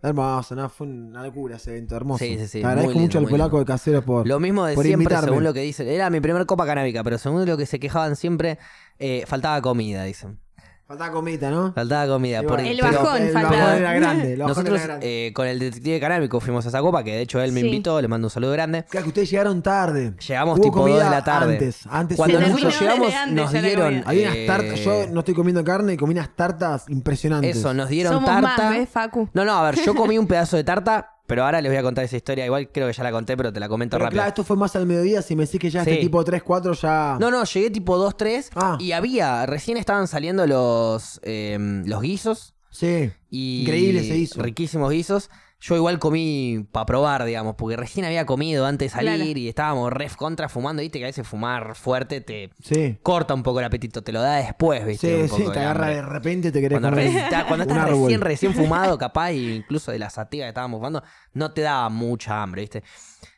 hermoso, 0.02 0.54
¿no? 0.54 0.68
fue 0.68 0.86
una 0.86 1.22
locura 1.24 1.56
ese 1.56 1.70
evento, 1.72 1.96
hermoso. 1.96 2.24
Sí, 2.24 2.38
sí, 2.38 2.46
sí, 2.46 2.60
Te 2.60 2.66
agradezco 2.66 2.90
lindo, 2.92 3.02
mucho 3.06 3.18
al 3.18 3.26
polaco 3.26 3.58
de 3.58 3.64
Caseros 3.64 4.04
por... 4.04 4.26
Lo 4.28 4.38
mismo 4.38 4.64
de 4.66 4.74
por 4.74 4.84
siempre, 4.84 5.04
invitarme. 5.04 5.28
según 5.28 5.44
lo 5.44 5.52
que 5.54 5.60
dicen. 5.60 5.88
Era 5.88 6.08
mi 6.10 6.20
primer 6.20 6.44
copa 6.46 6.66
canábica, 6.66 7.02
pero 7.02 7.16
según 7.18 7.46
lo 7.46 7.56
que 7.56 7.64
se 7.66 7.80
quejaban 7.80 8.14
siempre, 8.16 8.58
eh, 8.98 9.24
faltaba 9.26 9.60
comida, 9.62 10.04
dicen. 10.04 10.38
Faltaba 10.86 11.12
comita, 11.12 11.50
¿no? 11.50 11.72
Faltaba 11.72 12.06
comida. 12.12 12.42
Por- 12.42 12.60
El 12.60 12.78
pero 12.78 12.92
bajón 13.02 13.22
el 13.22 13.32
faltaba. 13.32 13.56
bajón 13.56 13.76
era 13.78 13.92
grande. 13.94 14.32
El 14.34 14.38
bajón 14.40 14.48
Nosotros 14.50 14.76
era 14.78 14.86
grande. 14.86 15.26
eh, 15.28 15.32
con 15.32 15.46
el 15.46 15.58
detective 15.58 15.98
canábico 15.98 16.40
fuimos 16.40 16.66
a 16.66 16.68
esa 16.68 16.80
copa, 16.82 17.02
que 17.02 17.12
de 17.12 17.22
hecho 17.22 17.40
él 17.40 17.52
me 17.52 17.60
Sí. 17.60 17.66
invitó, 17.66 18.02
le 18.02 18.06
mando 18.08 18.26
un 18.26 18.30
saludo 18.30 18.52
grande. 18.52 18.84
Claro 18.90 19.04
que 19.04 19.08
ustedes 19.08 19.30
llegaron 19.30 19.62
tarde. 19.62 20.12
Llegamos 20.28 20.58
Hubo 20.58 20.64
tipo 20.64 20.76
comida 20.80 20.96
2 20.96 21.04
de 21.06 21.10
la 21.10 21.24
tarde. 21.24 21.52
Antes, 21.54 21.86
antes 21.88 22.16
Cuando 22.18 22.38
nosotros 22.38 22.78
llegamos 22.80 23.12
nos 23.30 23.52
dieron... 23.52 23.84
comida. 23.86 24.02
Había 24.06 24.26
unas 24.28 24.36
eh, 24.36 24.46
tartas. 24.46 24.80
Yo 24.80 25.06
no 25.10 25.20
estoy 25.20 25.34
comiendo 25.34 25.64
carne 25.64 25.94
y 25.94 25.96
comí 25.96 26.12
unas 26.12 26.36
tartas 26.36 26.84
impresionantes. 26.88 27.56
Eso, 27.56 27.72
nos 27.72 27.88
dieron 27.88 28.12
Somos 28.12 28.28
tarta. 28.28 28.42
más, 28.64 28.70
¿ves, 28.70 28.88
Facu? 28.90 29.30
No, 29.32 29.44
no, 29.46 29.52
a 29.54 29.70
ver, 29.70 29.80
yo 29.82 29.94
comí 29.94 30.18
un 30.18 30.26
pedazo 30.26 30.58
de 30.58 30.64
tarta, 30.64 31.13
pero 31.26 31.44
ahora 31.44 31.60
les 31.60 31.70
voy 31.70 31.78
a 31.78 31.82
contar 31.82 32.04
esa 32.04 32.16
historia. 32.16 32.44
Igual 32.46 32.70
creo 32.70 32.86
que 32.86 32.92
ya 32.92 33.02
la 33.02 33.10
conté, 33.12 33.36
pero 33.36 33.52
te 33.52 33.60
la 33.60 33.68
comento 33.68 33.96
Pero 33.96 34.04
rápido. 34.06 34.18
claro, 34.18 34.28
esto 34.28 34.44
fue 34.44 34.56
más 34.56 34.74
al 34.76 34.86
mediodía. 34.86 35.22
Si 35.22 35.34
me 35.36 35.44
decís 35.46 35.58
que 35.60 35.70
ya 35.70 35.82
Sí. 35.84 35.90
este 35.90 36.02
tipo 36.02 36.22
3, 36.24 36.42
4 36.42 36.72
ya. 36.74 37.16
No, 37.20 37.30
no, 37.30 37.44
llegué 37.44 37.70
tipo 37.70 37.96
2, 37.96 38.16
3 38.16 38.50
Ah. 38.54 38.76
y 38.80 38.92
había, 38.92 39.46
recién 39.46 39.76
estaban 39.76 40.06
saliendo 40.08 40.46
los, 40.46 41.20
eh, 41.22 41.82
los 41.86 42.02
guisos. 42.02 42.54
Sí. 42.70 43.10
Y 43.30 43.62
Increíble 43.62 44.00
ese 44.00 44.14
guiso. 44.14 44.42
Riquísimos 44.42 44.90
guisos. 44.90 45.30
Yo 45.66 45.76
igual 45.76 45.98
comí 45.98 46.66
para 46.72 46.84
probar, 46.84 47.24
digamos, 47.24 47.54
porque 47.56 47.74
recién 47.76 48.04
había 48.04 48.26
comido 48.26 48.66
antes 48.66 48.92
de 48.92 48.96
salir 48.98 49.14
Claro. 49.14 49.38
y 49.38 49.48
estábamos 49.48 49.90
ref 49.94 50.14
contra 50.14 50.50
fumando, 50.50 50.82
viste 50.82 50.98
que 50.98 51.06
a 51.06 51.08
veces 51.08 51.26
fumar 51.26 51.74
fuerte 51.74 52.20
te 52.20 52.50
Sí. 52.62 52.98
corta 53.02 53.32
un 53.32 53.42
poco 53.42 53.60
el 53.60 53.64
apetito, 53.64 54.02
te 54.02 54.12
lo 54.12 54.20
da 54.20 54.34
después, 54.36 54.84
viste. 54.84 55.08
Sí, 55.16 55.22
un 55.22 55.28
sí, 55.28 55.42
poco 55.42 55.52
te 55.52 55.60
de 55.60 55.64
agarra 55.64 55.86
hambre. 55.86 55.96
de 55.96 56.02
repente 56.02 56.52
te 56.52 56.60
querés 56.60 56.78
Cuando, 56.78 56.90
comer. 56.90 57.06
está- 57.16 57.46
cuando 57.46 57.62
estás 57.62 57.78
árbol. 57.78 58.02
recién, 58.02 58.20
recién 58.20 58.52
fumado, 58.92 58.98
capaz, 58.98 59.30
e 59.30 59.36
incluso 59.56 59.90
de 59.90 59.98
la 59.98 60.10
sativa 60.10 60.44
que 60.44 60.48
estábamos 60.48 60.78
fumando, 60.80 61.02
no 61.32 61.52
te 61.52 61.62
daba 61.62 61.88
mucha 61.88 62.42
hambre, 62.42 62.60
¿viste? 62.60 62.82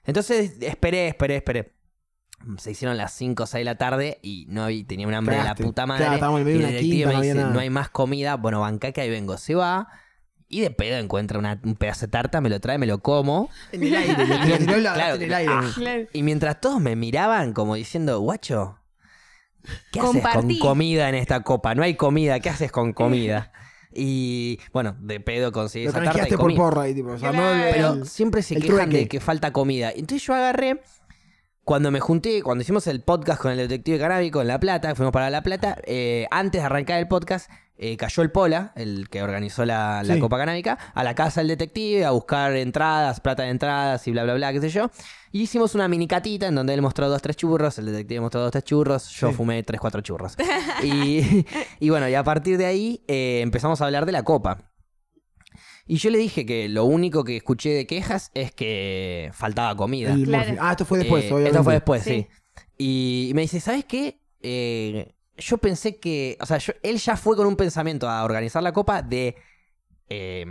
Entonces 0.04 0.56
esperé, 0.62 1.06
esperé, 1.06 1.36
esperé. 1.36 1.72
Se 2.58 2.72
hicieron 2.72 2.96
las 2.96 3.12
5 3.12 3.44
o 3.44 3.46
6 3.46 3.60
de 3.60 3.64
la 3.64 3.78
tarde 3.78 4.18
y 4.22 4.46
no 4.48 4.64
había, 4.64 4.84
tenía 4.84 5.06
un 5.06 5.14
hambre 5.14 5.36
de 5.36 5.42
Cagaste. 5.42 5.62
la 5.62 5.66
puta 5.68 5.86
madre. 5.86 6.00
Claro, 6.02 6.14
estábamos 6.14 6.40
en 6.40 6.46
y 6.48 6.50
medio 6.50 6.56
el 6.56 6.62
de 6.62 6.68
una 6.68 6.74
detective 6.74 6.96
quinta, 6.96 7.08
me 7.08 7.14
no 7.14 7.20
dice, 7.22 7.34
nada. 7.36 7.50
no 7.54 7.60
hay 7.60 7.70
más 7.70 7.88
comida. 7.90 8.36
Bueno, 8.36 8.60
bancá 8.60 8.90
que 8.92 9.00
ahí 9.00 9.10
vengo. 9.10 9.36
Se 9.38 9.54
va 9.54 9.88
y 10.48 10.60
de 10.60 10.70
pedo 10.70 10.98
encuentra 10.98 11.38
una- 11.38 11.60
un 11.64 11.74
pedazo 11.74 12.06
de 12.06 12.12
tarta, 12.12 12.40
me 12.40 12.48
lo 12.48 12.60
trae, 12.60 12.78
me 12.78 12.86
lo 12.86 12.98
como. 13.00 13.50
En 13.72 13.82
el 13.82 13.94
aire. 13.94 14.14
Lo 14.26 14.44
tiró, 14.44 14.58
tiró 14.58 14.76
la- 14.78 14.94
Claro, 14.94 15.14
en 15.16 15.22
el 15.22 15.34
aire. 15.34 15.52
ah, 15.54 15.70
Claro. 15.74 16.02
Y 16.12 16.22
mientras 16.22 16.60
todos 16.60 16.80
me 16.80 16.94
miraban 16.96 17.52
como 17.52 17.74
diciendo, 17.74 18.20
guacho, 18.20 18.78
¿qué 19.92 20.00
haces 20.00 20.22
con 20.32 20.58
comida 20.58 21.08
en 21.08 21.14
esta 21.16 21.42
copa? 21.42 21.74
No 21.74 21.82
hay 21.82 21.94
comida, 21.94 22.38
¿qué 22.40 22.50
haces 22.50 22.70
con 22.72 22.92
comida? 22.92 23.52
Y 23.98 24.60
bueno, 24.74 24.94
de 25.00 25.20
pedo 25.20 25.52
conseguí 25.52 25.86
Lo 25.86 25.90
esa 25.90 26.00
tarta 26.00 26.10
y 26.10 26.12
canjeaste 26.12 26.36
por 26.36 26.44
comí. 26.48 26.56
porra 26.56 26.82
ahí, 26.82 26.94
tipo. 26.94 27.12
o 27.12 27.18
sea, 27.18 27.32
no 27.32 27.38
Claro. 27.38 27.64
el- 27.66 27.72
Pero 27.74 28.04
siempre 28.04 28.42
se 28.42 28.56
quejan 28.56 28.68
trueque. 28.76 28.96
de 28.98 29.08
que 29.08 29.20
falta 29.20 29.54
comida. 29.54 29.90
Entonces 29.90 30.22
yo 30.26 30.34
agarré, 30.34 30.82
cuando 31.64 31.90
me 31.90 31.98
junté, 31.98 32.42
cuando 32.42 32.60
hicimos 32.60 32.86
el 32.88 33.00
podcast 33.00 33.40
con 33.40 33.52
el 33.52 33.56
detective 33.56 33.98
canábico 33.98 34.42
en 34.42 34.48
La 34.48 34.60
Plata, 34.60 34.94
fuimos 34.94 35.12
para 35.14 35.30
La 35.30 35.42
Plata, 35.42 35.78
eh, 35.86 36.26
antes 36.30 36.60
de 36.60 36.66
arrancar 36.66 36.98
el 36.98 37.08
podcast, 37.08 37.50
eh, 37.78 37.96
cayó 37.96 38.22
el 38.22 38.30
Pola, 38.30 38.72
el 38.76 39.08
que 39.10 39.22
organizó 39.22 39.64
la, 39.64 40.02
la 40.02 40.14
Sí. 40.14 40.20
Copa 40.20 40.38
Canábica, 40.38 40.78
a 40.94 41.04
la 41.04 41.14
casa 41.14 41.40
del 41.40 41.48
detective 41.48 42.04
a 42.04 42.10
buscar 42.12 42.54
entradas, 42.56 43.20
plata 43.20 43.42
de 43.42 43.50
entradas 43.50 44.06
y 44.08 44.12
bla, 44.12 44.24
bla, 44.24 44.34
bla, 44.34 44.52
qué 44.52 44.60
sé 44.60 44.70
yo. 44.70 44.90
Y 45.32 45.42
hicimos 45.42 45.74
una 45.74 45.86
mini 45.88 46.06
catita 46.06 46.46
en 46.46 46.54
donde 46.54 46.72
él 46.72 46.80
mostró 46.80 47.08
dos, 47.08 47.20
tres 47.20 47.36
churros, 47.36 47.78
el 47.78 47.86
detective 47.86 48.20
mostró 48.20 48.40
dos, 48.40 48.50
tres 48.50 48.64
churros, 48.64 49.08
yo 49.10 49.28
Sí. 49.28 49.34
fumé 49.34 49.62
tres, 49.62 49.80
cuatro 49.80 50.00
churros. 50.00 50.34
y, 50.82 51.44
y 51.80 51.90
bueno, 51.90 52.08
y 52.08 52.14
a 52.14 52.24
partir 52.24 52.56
de 52.58 52.66
ahí 52.66 53.04
eh, 53.08 53.40
empezamos 53.42 53.80
a 53.80 53.86
hablar 53.86 54.06
de 54.06 54.12
la 54.12 54.22
Copa. 54.22 54.70
Y 55.88 55.98
yo 55.98 56.10
le 56.10 56.18
dije 56.18 56.44
que 56.46 56.68
lo 56.68 56.84
único 56.84 57.22
que 57.22 57.36
escuché 57.36 57.70
de 57.70 57.86
quejas 57.86 58.30
es 58.34 58.50
que 58.52 59.30
faltaba 59.32 59.76
comida. 59.76 60.16
Claro. 60.24 60.56
Ah, 60.60 60.72
esto 60.72 60.84
fue 60.84 60.98
después, 60.98 61.24
Eh, 61.24 61.28
obviamente. 61.28 61.50
Esto 61.50 61.62
fue 61.64 61.74
después, 61.74 62.02
Sí. 62.02 62.10
sí. 62.10 62.28
Y 62.78 63.32
me 63.34 63.42
dice, 63.42 63.60
¿sabes 63.60 63.84
qué? 63.84 64.20
Eh, 64.42 65.14
yo 65.38 65.58
pensé 65.58 65.98
que, 65.98 66.36
o 66.40 66.46
sea, 66.46 66.58
yo- 66.58 66.72
él 66.82 66.98
ya 66.98 67.16
fue 67.16 67.36
con 67.36 67.46
un 67.46 67.56
pensamiento 67.56 68.08
a 68.08 68.24
organizar 68.24 68.62
la 68.62 68.72
copa 68.72 69.02
de 69.02 69.36
eh, 70.08 70.46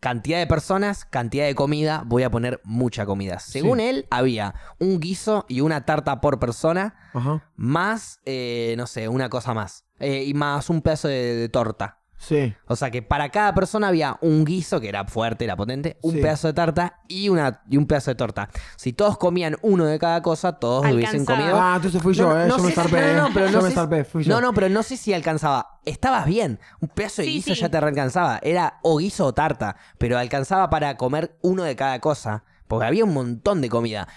cantidad 0.00 0.38
de 0.38 0.46
personas, 0.46 1.04
cantidad 1.04 1.44
de 1.44 1.54
comida, 1.54 2.02
voy 2.06 2.22
a 2.22 2.30
poner 2.30 2.60
mucha 2.64 3.04
comida. 3.04 3.38
Según 3.38 3.78
Sí. 3.78 3.84
él, 3.84 4.06
había 4.10 4.54
un 4.78 5.00
guiso 5.00 5.44
y 5.48 5.60
una 5.60 5.84
tarta 5.84 6.20
por 6.20 6.38
persona, 6.38 6.94
Ajá. 7.12 7.42
más, 7.56 8.20
eh, 8.24 8.74
no 8.78 8.86
sé, 8.86 9.08
una 9.08 9.28
cosa 9.28 9.54
más. 9.54 9.84
Eh, 9.98 10.24
y 10.24 10.34
más 10.34 10.70
un 10.70 10.80
pedazo 10.82 11.08
de, 11.08 11.34
de 11.34 11.48
torta. 11.48 11.98
Sí. 12.20 12.52
O 12.66 12.74
sea 12.74 12.90
que 12.90 13.00
para 13.00 13.28
cada 13.30 13.54
persona 13.54 13.88
había 13.88 14.18
un 14.22 14.44
guiso 14.44 14.80
que 14.80 14.88
era 14.88 15.04
fuerte, 15.04 15.44
era 15.44 15.54
potente, 15.56 15.98
un 16.02 16.14
Sí. 16.14 16.20
pedazo 16.20 16.48
de 16.48 16.52
tarta 16.54 17.00
y, 17.06 17.28
una, 17.28 17.62
y 17.70 17.76
un 17.76 17.86
pedazo 17.86 18.10
de 18.10 18.16
torta. 18.16 18.48
Si 18.76 18.92
todos 18.92 19.16
comían 19.18 19.56
uno 19.62 19.84
de 19.86 20.00
cada 20.00 20.20
cosa, 20.20 20.54
todos 20.54 20.84
hubiesen 20.84 21.20
Alcanzaba. 21.20 21.38
comido. 21.38 21.60
Ah, 21.60 21.72
entonces 21.76 22.02
fui 22.02 22.14
yo, 22.14 22.28
No, 22.28 22.40
eh. 22.42 22.48
no 22.48 22.56
yo 22.58 22.62
me 22.64 22.68
sé 22.70 22.74
zarpé. 22.74 23.14
no, 23.14 23.28
no, 23.28 23.34
pero 23.34 23.46
yo 23.46 23.52
no 23.58 23.62
me 23.62 23.68
sé- 23.68 23.74
zarpé, 23.76 24.04
fui 24.04 24.24
yo. 24.24 24.34
No, 24.34 24.40
no, 24.40 24.52
pero 24.52 24.68
no 24.68 24.82
sé 24.82 24.96
si 24.96 25.14
alcanzaba. 25.14 25.78
Estabas 25.84 26.26
bien. 26.26 26.58
Un 26.80 26.88
pedazo 26.88 27.22
de 27.22 27.28
Sí, 27.28 27.34
guiso 27.34 27.54
sí. 27.54 27.60
ya 27.60 27.68
te 27.70 27.78
alcanzaba. 27.78 28.40
Era 28.42 28.80
o 28.82 28.98
guiso 28.98 29.24
o 29.24 29.32
tarta. 29.32 29.76
Pero 29.98 30.18
alcanzaba 30.18 30.68
para 30.70 30.96
comer 30.96 31.38
uno 31.42 31.62
de 31.62 31.76
cada 31.76 32.00
cosa. 32.00 32.42
Porque 32.66 32.84
había 32.86 33.04
un 33.04 33.14
montón 33.14 33.60
de 33.60 33.68
comida. 33.68 34.08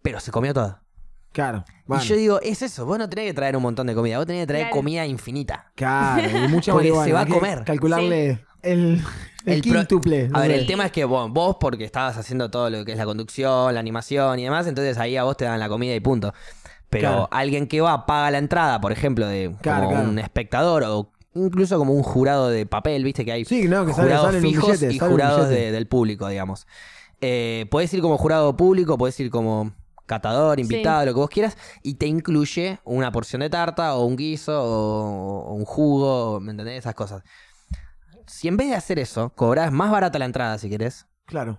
Pero 0.00 0.20
se 0.20 0.30
comió 0.30 0.54
todo. 0.54 0.78
Claro. 1.32 1.64
Bueno, 1.86 2.02
Y 2.02 2.06
yo 2.06 2.16
digo, 2.16 2.40
es 2.40 2.62
eso. 2.62 2.84
Vos 2.86 2.98
no 2.98 3.08
tenés 3.08 3.26
que 3.26 3.34
traer 3.34 3.56
un 3.56 3.62
montón 3.62 3.86
de 3.86 3.94
comida. 3.94 4.18
Vos 4.18 4.26
tenés 4.26 4.42
que 4.42 4.46
traer 4.46 4.64
Claro. 4.64 4.76
comida 4.76 5.06
infinita. 5.06 5.70
Claro, 5.74 6.22
y 6.28 6.48
mucha 6.48 6.72
Porque 6.72 6.88
marihuana. 6.90 7.04
se 7.06 7.12
va 7.12 7.20
a 7.20 7.26
comer. 7.26 7.64
Calcularle 7.64 8.30
el, 8.62 9.02
el, 9.44 9.54
El 9.54 9.62
pro- 9.62 9.72
quíntuple. 9.80 10.30
A 10.32 10.40
ver, 10.40 10.50
el 10.52 10.66
tema 10.66 10.86
es 10.86 10.92
que 10.92 11.04
vos, 11.04 11.30
vos, 11.30 11.56
porque 11.60 11.84
estabas 11.84 12.16
haciendo 12.16 12.50
todo 12.50 12.70
lo 12.70 12.84
que 12.84 12.92
es 12.92 12.98
la 12.98 13.04
conducción, 13.04 13.72
la 13.72 13.80
animación 13.80 14.38
y 14.38 14.44
demás, 14.44 14.66
entonces 14.66 14.98
ahí 14.98 15.16
a 15.16 15.24
vos 15.24 15.36
te 15.36 15.44
dan 15.44 15.60
la 15.60 15.68
comida 15.68 15.94
y 15.94 16.00
punto. 16.00 16.32
Pero 16.90 17.08
Claro. 17.08 17.28
alguien 17.30 17.66
que 17.68 17.80
va, 17.82 18.06
paga 18.06 18.30
la 18.30 18.38
entrada, 18.38 18.80
por 18.80 18.92
ejemplo, 18.92 19.26
de 19.26 19.54
Claro, 19.60 19.84
como 19.84 19.90
claro. 19.96 20.08
un 20.10 20.18
espectador 20.18 20.82
o 20.84 21.12
incluso 21.34 21.78
como 21.78 21.92
un 21.92 22.02
jurado 22.02 22.48
de 22.48 22.64
papel, 22.66 23.04
viste 23.04 23.24
que 23.24 23.32
hay 23.32 23.44
Sí, 23.44 23.68
no, 23.68 23.84
que 23.86 23.92
sale, 23.92 24.08
jurados 24.08 24.26
sale 24.26 24.38
en 24.38 24.44
un 24.46 24.50
fijos 24.50 24.70
billete. 24.72 24.94
y 24.94 24.98
sale 24.98 25.10
jurados 25.12 25.48
de- 25.50 25.70
del 25.70 25.86
público, 25.86 26.26
digamos. 26.28 26.66
Eh, 27.20 27.66
puedes 27.70 27.92
ir 27.94 28.00
como 28.00 28.16
jurado 28.16 28.56
público, 28.56 28.96
puedes 28.96 29.18
ir 29.20 29.30
como 29.30 29.72
catador, 30.08 30.58
invitado, 30.58 31.06
lo 31.06 31.12
que 31.14 31.20
vos 31.20 31.30
quieras, 31.30 31.56
y 31.84 31.94
te 31.94 32.06
incluye 32.06 32.80
una 32.84 33.12
porción 33.12 33.40
de 33.40 33.50
tarta 33.50 33.94
o 33.94 34.04
un 34.04 34.16
guiso 34.16 34.60
o, 34.60 35.44
o 35.50 35.54
un 35.54 35.64
jugo, 35.64 36.40
¿me 36.40 36.50
entendés? 36.50 36.78
Esas 36.80 36.94
cosas. 36.96 37.22
Si 38.26 38.48
en 38.48 38.56
vez 38.56 38.68
de 38.68 38.74
hacer 38.74 38.98
eso, 38.98 39.30
cobras 39.30 39.70
más 39.72 39.90
barata 39.90 40.18
la 40.18 40.24
entrada 40.24 40.58
si 40.58 40.68
querés, 40.68 41.06
Claro. 41.26 41.58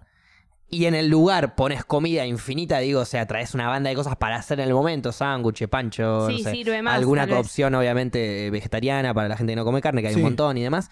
y 0.68 0.86
en 0.86 0.94
el 0.94 1.08
lugar 1.08 1.56
pones 1.56 1.84
comida 1.84 2.26
infinita, 2.28 2.78
digo, 2.80 3.02
o 3.02 3.06
sea, 3.06 3.26
traes 3.26 3.54
una 3.56 3.68
banda 3.68 3.90
de 3.90 3.96
cosas 3.96 4.16
para 4.18 4.36
hacer 4.36 4.60
en 4.60 4.68
el 4.68 4.74
momento, 4.74 5.12
sándwich, 5.12 5.68
pancho, 5.68 6.28
Sí, 6.28 6.34
no 6.34 6.44
sé, 6.44 6.52
sirve 6.52 6.82
más, 6.84 6.96
alguna 6.96 7.24
opción 7.40 7.74
obviamente 7.76 8.48
eh, 8.48 8.50
vegetariana 8.52 9.14
para 9.14 9.28
la 9.30 9.38
gente 9.38 9.54
que 9.54 9.56
no 9.56 9.66
come 9.66 9.82
carne, 9.82 10.02
que 10.02 10.10
hay 10.10 10.14
Sí. 10.14 10.20
un 10.20 10.26
montón 10.26 10.58
y 10.58 10.64
demás. 10.64 10.90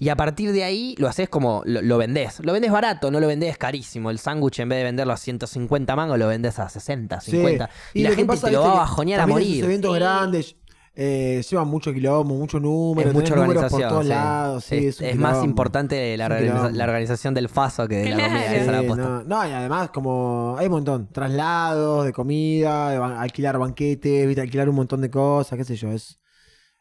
Y 0.00 0.08
a 0.08 0.16
partir 0.16 0.50
de 0.52 0.64
ahí 0.64 0.94
lo 0.98 1.06
haces 1.08 1.28
como, 1.28 1.62
lo, 1.66 1.80
lo 1.82 1.98
vendés. 1.98 2.40
Lo 2.40 2.52
vendés 2.52 2.72
barato, 2.72 3.10
no 3.12 3.20
lo 3.20 3.26
vendés 3.28 3.56
carísimo. 3.58 4.10
El 4.10 4.18
sándwich 4.18 4.58
en 4.60 4.68
vez 4.70 4.78
de 4.78 4.84
venderlo 4.84 5.12
a 5.12 5.16
150 5.18 5.94
mangos, 5.94 6.18
lo 6.18 6.26
vendés 6.26 6.58
a 6.58 6.68
60, 6.68 7.20
Sí. 7.20 7.32
50. 7.32 7.70
Y, 7.94 8.02
la 8.02 8.08
gente 8.10 8.24
pasa, 8.26 8.46
te 8.48 8.54
lo 8.54 8.62
va 8.62 8.72
a 8.72 8.74
bajonear 8.76 9.20
a 9.20 9.26
morir. 9.28 9.62
eventos 9.64 9.92
Sí. 9.92 9.98
grandes 10.00 10.56
eh, 10.96 11.42
llevan 11.48 11.68
mucho 11.68 11.92
quilombo, 11.92 12.34
mucho 12.34 12.58
número, 12.58 13.08
Es 13.10 13.14
mucha 13.14 13.34
números 13.36 13.56
organización. 13.64 13.80
por 13.82 13.88
todos 13.90 14.02
sí. 14.04 14.08
lados. 14.08 14.64
Sí, 14.64 14.76
es 14.78 15.00
es, 15.00 15.08
es 15.10 15.16
más 15.16 15.44
importante 15.44 16.16
la, 16.16 16.26
organiza- 16.26 16.70
la 16.72 16.84
organización 16.84 17.32
del 17.32 17.48
faso 17.48 17.86
que 17.86 17.96
de 17.98 18.10
la 18.10 18.16
comida. 18.24 18.44
Esa 18.46 18.56
es 18.56 18.66
la 18.88 18.96
no, 18.96 19.22
no, 19.22 19.48
y 19.48 19.52
además 19.52 19.90
como 19.90 20.56
hay 20.58 20.66
un 20.66 20.72
montón, 20.72 21.08
traslados 21.12 22.04
de 22.06 22.12
comida, 22.12 22.90
de 22.90 22.98
ban- 22.98 23.16
alquilar 23.18 23.58
banquetes, 23.58 24.36
alquilar 24.38 24.68
un 24.68 24.74
montón 24.76 25.00
de 25.00 25.10
cosas, 25.10 25.56
qué 25.56 25.64
sé 25.64 25.76
yo, 25.76 25.92
es 25.92 26.18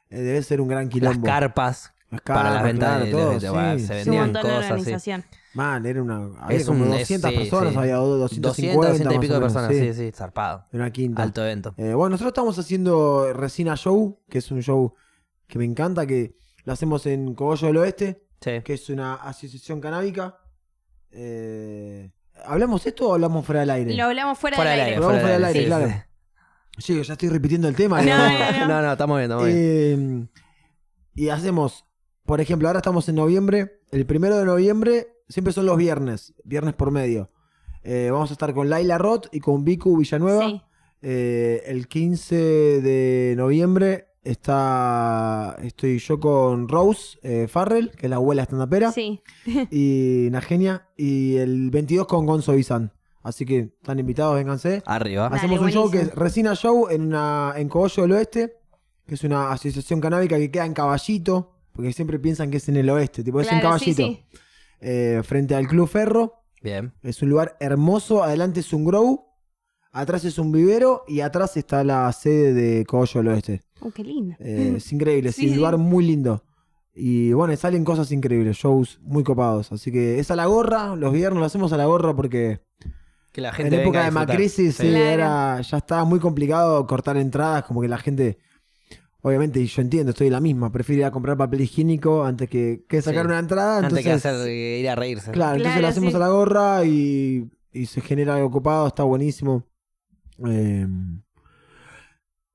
eh, 0.09 0.19
debe 0.21 0.41
ser 0.41 0.59
un 0.59 0.67
gran 0.69 0.85
Las 0.85 0.93
quilombo. 0.93 1.25
carpas 1.27 1.93
Para 2.23 2.49
las 2.63 2.73
claro, 2.73 3.05
de, 3.05 3.11
todo, 3.11 3.29
de- 3.31 3.39
de- 3.39 3.49
bueno, 3.51 3.79
sí. 3.79 3.85
se 3.85 3.93
vendían 3.95 4.23
montón 4.25 4.41
de 4.43 4.49
cosas. 4.49 4.65
sí. 4.65 4.71
organización. 4.73 5.25
Man, 5.53 5.85
era 5.85 6.01
una 6.01 6.29
había 6.39 6.57
Es 6.57 6.65
como 6.65 6.83
un- 6.83 6.93
es- 6.93 6.99
200 7.01 7.31
sí, 7.31 7.37
personas, 7.37 7.73
sí. 7.73 7.79
había 7.79 7.95
200, 7.95 8.41
250 8.41 8.87
200 8.89 9.15
y 9.15 9.19
pico 9.19 9.33
de 9.35 9.39
personas, 9.39 9.71
sí, 9.71 9.79
sí, 9.79 9.93
sí, 9.93 10.11
zarpado. 10.11 10.65
Era 10.71 10.83
una 10.83 10.91
quinta. 10.91 11.21
Alto 11.23 11.43
evento. 11.43 11.73
Eh, 11.77 11.93
bueno, 11.93 12.09
nosotros 12.11 12.29
estamos 12.31 12.57
haciendo 12.57 13.31
Resina 13.33 13.75
Show, 13.75 14.19
que 14.29 14.39
es 14.39 14.49
un 14.51 14.61
show 14.63 14.93
que 15.47 15.59
me 15.59 15.65
encanta, 15.65 16.05
que 16.07 16.35
lo 16.65 16.73
hacemos 16.73 17.05
en 17.05 17.33
Cogollo 17.35 17.67
del 17.67 17.77
Oeste, 17.77 18.25
Sí. 18.41 18.61
que 18.63 18.73
es 18.73 18.89
una 18.89 19.15
asociación 19.15 19.79
canábica. 19.81 20.37
Eh, 21.11 22.11
¿Hablamos 22.45 22.85
esto 22.85 23.09
o 23.09 23.13
hablamos 23.15 23.45
fuera 23.45 23.61
del 23.61 23.69
aire? 23.71 23.93
Lo 23.95 24.05
hablamos 24.05 24.37
fuera, 24.37 24.55
Fuera 24.55 24.71
del 24.71 24.79
aire. 24.79 24.91
aire, 24.95 24.99
Vamos 25.05 25.19
fuera 25.21 25.33
del 25.33 25.41
fuera 25.41 25.47
del 25.47 25.55
aire, 25.57 25.73
aire, 25.75 25.87
sí, 25.93 25.93
claro. 25.93 26.05
Sí, 26.77 27.03
ya 27.03 27.13
estoy 27.13 27.29
repitiendo 27.29 27.67
el 27.67 27.75
tema. 27.75 27.97
No, 27.97 28.03
digamos. 28.03 28.57
no, 28.59 28.67
No, 28.67 28.81
no, 28.83 28.91
estamos 28.93 29.17
bien, 29.17 29.23
estamos 29.31 29.45
bien. 29.47 30.29
Eh, 30.33 30.39
y 31.15 31.29
hacemos, 31.29 31.85
por 32.29 32.41
ejemplo, 32.41 32.67
ahora 32.67 32.77
estamos 32.77 33.09
en 33.09 33.15
noviembre. 33.15 33.79
El 33.89 34.05
primero 34.05 34.37
de 34.37 34.45
noviembre 34.45 35.07
siempre 35.27 35.51
son 35.51 35.65
los 35.65 35.77
viernes, 35.77 36.35
viernes 36.43 36.75
por 36.75 36.91
medio. 36.91 37.31
Eh, 37.83 38.09
vamos 38.11 38.29
a 38.29 38.33
estar 38.33 38.53
con 38.53 38.69
Laila 38.69 38.99
Roth 38.99 39.25
y 39.31 39.39
con 39.39 39.65
Vicu 39.65 39.97
Villanueva. 39.97 40.47
Sí. 40.47 40.61
Eh, 41.01 41.63
el 41.65 41.87
15 41.87 42.35
de 42.35 43.33
noviembre 43.35 44.09
está 44.21 45.57
estoy 45.63 45.97
yo 45.97 46.19
con 46.19 46.69
Rose 46.69 47.17
eh, 47.23 47.47
Farrell, 47.47 47.89
que 47.97 48.05
es 48.05 48.09
la 48.11 48.17
abuela 48.17 48.43
estandapera, 48.43 48.91
Sí. 48.91 49.23
y 49.71 50.27
una 50.27 50.41
genia. 50.41 50.87
Y 50.95 51.37
el 51.37 51.71
22 51.71 52.05
con 52.05 52.27
Gonzo 52.27 52.53
Bizan. 52.53 52.93
Así 53.23 53.43
que 53.43 53.71
están 53.81 53.97
invitados, 53.97 54.35
vénganse. 54.35 54.83
Arriba. 54.85 55.23
Dale, 55.23 55.37
Hacemos 55.37 55.61
un 55.61 55.71
show 55.71 55.89
que 55.89 56.01
es. 56.01 56.13
Resina 56.13 56.53
Show 56.53 56.89
en, 56.91 57.07
una, 57.07 57.55
en 57.57 57.69
Cogollo 57.69 58.03
del 58.03 58.11
Oeste, 58.11 58.53
que 59.07 59.15
es 59.15 59.23
una 59.23 59.51
asociación 59.51 59.99
canábica 59.99 60.37
que 60.37 60.51
queda 60.51 60.67
en 60.67 60.75
Caballito, 60.75 61.55
porque 61.73 61.93
siempre 61.93 62.19
piensan 62.19 62.51
que 62.51 62.57
es 62.57 62.67
en 62.69 62.77
el 62.77 62.89
oeste, 62.89 63.23
tipo 63.23 63.39
es 63.41 63.51
en 63.51 63.59
Claro, 63.59 63.79
sí, 63.79 63.93
Caballito, 63.95 64.21
sí. 64.31 64.39
eh, 64.81 65.21
frente 65.23 65.55
al 65.55 65.67
Club 65.67 65.87
Ferro. 65.87 66.33
Bien. 66.61 66.93
Es 67.03 67.21
un 67.21 67.29
lugar 67.29 67.55
hermoso, 67.59 68.23
adelante 68.23 68.59
es 68.59 68.73
un 68.73 68.85
grow, 68.85 69.25
atrás 69.91 70.25
es 70.25 70.37
un 70.37 70.51
vivero 70.51 71.03
y 71.07 71.21
atrás 71.21 71.55
está 71.57 71.83
la 71.83 72.11
sede 72.11 72.53
de 72.53 72.85
Cogollo 72.85 73.19
del 73.21 73.27
Oeste. 73.29 73.61
Oh, 73.81 73.91
qué 73.91 74.03
lindo. 74.03 74.35
Eh, 74.39 74.73
es 74.77 74.91
increíble, 74.91 75.31
sí, 75.33 75.41
Sí, 75.41 75.47
un 75.47 75.51
sí. 75.53 75.57
lugar 75.57 75.77
muy 75.77 76.05
lindo. 76.05 76.43
Y 76.93 77.31
bueno, 77.31 77.55
salen 77.55 77.85
cosas 77.85 78.11
increíbles, 78.11 78.57
shows 78.57 78.99
muy 79.01 79.23
copados. 79.23 79.71
Así 79.71 79.89
que 79.91 80.19
es 80.19 80.31
a 80.31 80.35
la 80.35 80.47
gorra, 80.47 80.95
los 80.97 81.13
viernes 81.13 81.39
lo 81.39 81.45
hacemos 81.45 81.71
a 81.71 81.77
la 81.77 81.85
gorra 81.85 82.13
porque 82.13 82.59
Que 83.31 83.39
la 83.39 83.49
en 83.49 83.55
gente 83.55 83.81
época 83.83 83.99
venga 83.99 84.01
a 84.01 84.05
de. 84.05 84.11
Macrisis 84.11 84.75
sí, 84.75 84.89
Claro. 84.89 85.05
era, 85.05 85.61
ya 85.61 85.77
estaba 85.77 86.03
muy 86.03 86.19
complicado 86.19 86.85
cortar 86.87 87.15
entradas, 87.15 87.63
como 87.63 87.79
que 87.79 87.87
la 87.87 87.99
gente, 87.99 88.37
obviamente, 89.21 89.59
y 89.59 89.65
yo 89.67 89.81
entiendo, 89.81 90.11
estoy 90.11 90.27
en 90.27 90.33
la 90.33 90.39
misma, 90.41 90.71
prefiero 90.71 91.01
ir 91.01 91.05
a 91.05 91.11
comprar 91.11 91.37
papel 91.37 91.61
higiénico 91.61 92.23
antes 92.23 92.49
que, 92.49 92.83
que 92.87 93.01
sacar 93.01 93.23
Sí. 93.23 93.27
una 93.27 93.39
entrada. 93.39 93.77
Antes 93.79 93.99
Entonces, 93.99 94.05
que 94.23 94.29
hacer 94.29 94.47
eh, 94.49 94.79
ir 94.79 94.89
a 94.89 94.95
reírse. 94.95 95.31
claro, 95.31 95.57
entonces 95.57 95.81
lo 95.81 95.87
hacemos 95.87 96.09
sí. 96.11 96.15
a 96.15 96.19
la 96.19 96.29
gorra 96.29 96.85
y, 96.85 97.49
y 97.73 97.85
se 97.85 98.01
genera 98.01 98.35
algo 98.35 98.49
copado, 98.51 98.87
está 98.87 99.03
buenísimo. 99.03 99.63
Eh, 100.47 100.87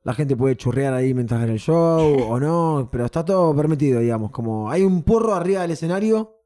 la 0.02 0.12
gente 0.14 0.36
puede 0.36 0.56
churrear 0.56 0.92
ahí 0.92 1.14
mientras 1.14 1.44
ve 1.46 1.52
el 1.52 1.58
show 1.58 2.16
o 2.28 2.38
no, 2.40 2.88
pero 2.92 3.06
está 3.06 3.24
todo 3.24 3.54
permitido, 3.56 4.00
digamos. 4.00 4.30
Como 4.30 4.70
hay 4.70 4.82
un 4.82 5.02
porro 5.02 5.34
arriba 5.34 5.62
del 5.62 5.70
escenario 5.72 6.40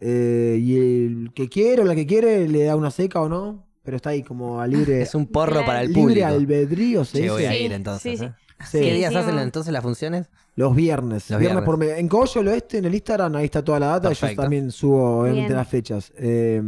eh, 0.00 0.58
y 0.60 0.76
el 1.06 1.32
que 1.34 1.48
quiere 1.48 1.82
o 1.82 1.84
la 1.84 1.94
que 1.94 2.06
quiere 2.06 2.48
le 2.48 2.64
da 2.64 2.76
una 2.76 2.90
seca 2.90 3.20
o 3.20 3.28
no, 3.28 3.66
pero 3.82 3.96
está 3.96 4.10
ahí 4.10 4.22
como 4.22 4.60
a 4.60 4.66
libre, 4.66 5.02
Es 5.02 5.14
un 5.14 5.26
porro 5.26 5.64
para 5.64 5.82
el 5.82 5.88
libre 5.88 6.02
público. 6.02 6.26
albedrío, 6.26 7.04
se 7.04 7.18
Che, 7.18 7.22
dice. 7.24 7.32
voy 7.34 7.44
a 7.44 7.52
Sí, 7.52 7.56
ir 7.58 7.72
entonces. 7.72 8.18
sí, 8.18 8.24
¿eh? 8.26 8.32
Sí. 8.60 8.78
¿Qué 8.78 8.90
Sí, 8.90 8.96
días 8.96 9.12
sí, 9.12 9.18
hacen 9.18 9.38
entonces 9.38 9.72
las 9.72 9.82
funciones? 9.82 10.28
Los 10.54 10.74
viernes. 10.74 11.28
Los 11.30 11.38
viernes, 11.38 11.40
viernes. 11.40 11.64
por 11.64 11.76
medio. 11.76 11.94
En 11.96 12.08
Cogollo 12.08 12.40
del 12.40 12.48
Oeste, 12.48 12.78
en 12.78 12.86
el 12.86 12.94
Instagram, 12.94 13.36
ahí 13.36 13.44
está 13.44 13.62
toda 13.62 13.78
la 13.80 13.86
data. 13.88 14.12
Yo 14.12 14.34
también 14.34 14.70
subo, 14.70 15.20
obviamente, 15.20 15.48
Bien. 15.48 15.56
las 15.56 15.68
fechas. 15.68 16.12
Eh, 16.16 16.62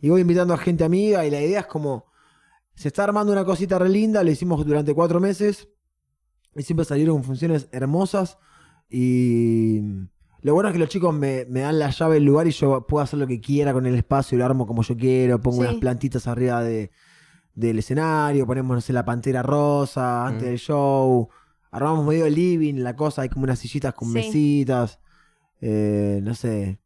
y 0.00 0.08
voy 0.08 0.20
invitando 0.20 0.54
a 0.54 0.58
gente 0.58 0.84
amiga 0.84 1.26
y 1.26 1.30
la 1.30 1.40
idea 1.40 1.60
es 1.60 1.66
como... 1.66 2.06
Se 2.74 2.88
está 2.88 3.04
armando 3.04 3.32
una 3.32 3.44
cosita 3.44 3.78
re 3.78 3.88
linda, 3.88 4.22
lo 4.22 4.30
hicimos 4.30 4.64
durante 4.66 4.94
cuatro 4.94 5.18
meses. 5.18 5.66
Y 6.54 6.62
siempre 6.62 6.84
salieron 6.84 7.24
funciones 7.24 7.68
hermosas. 7.72 8.38
Y 8.88 9.80
lo 10.42 10.54
bueno 10.54 10.68
es 10.68 10.74
que 10.74 10.78
los 10.78 10.88
chicos 10.88 11.14
me, 11.14 11.46
me 11.48 11.60
dan 11.60 11.78
la 11.78 11.90
llave 11.90 12.14
del 12.14 12.24
lugar 12.24 12.46
y 12.46 12.50
yo 12.52 12.86
puedo 12.86 13.02
hacer 13.02 13.18
lo 13.18 13.26
que 13.26 13.40
quiera 13.40 13.72
con 13.72 13.86
el 13.86 13.94
espacio 13.94 14.36
y 14.36 14.38
lo 14.38 14.44
armo 14.44 14.66
como 14.66 14.82
yo 14.82 14.96
quiero. 14.96 15.40
Pongo 15.40 15.56
Sí. 15.62 15.68
unas 15.68 15.74
plantitas 15.80 16.26
arriba 16.26 16.62
de, 16.62 16.90
del 17.56 17.80
escenario, 17.80 18.46
ponemos, 18.46 18.76
no 18.76 18.80
sé, 18.80 18.92
la 18.92 19.04
pantera 19.04 19.42
rosa 19.42 20.26
antes 20.26 20.42
Mm. 20.44 20.46
del 20.46 20.58
show. 20.58 21.28
Armamos 21.72 22.06
medio 22.06 22.28
living, 22.28 22.74
la 22.84 22.94
cosa, 22.94 23.22
hay 23.22 23.28
como 23.28 23.42
unas 23.44 23.58
sillitas 23.58 23.92
con 23.94 24.08
Sí. 24.08 24.14
mesitas. 24.14 25.00
Eh, 25.60 26.20
no 26.22 26.34
sé. 26.34 26.78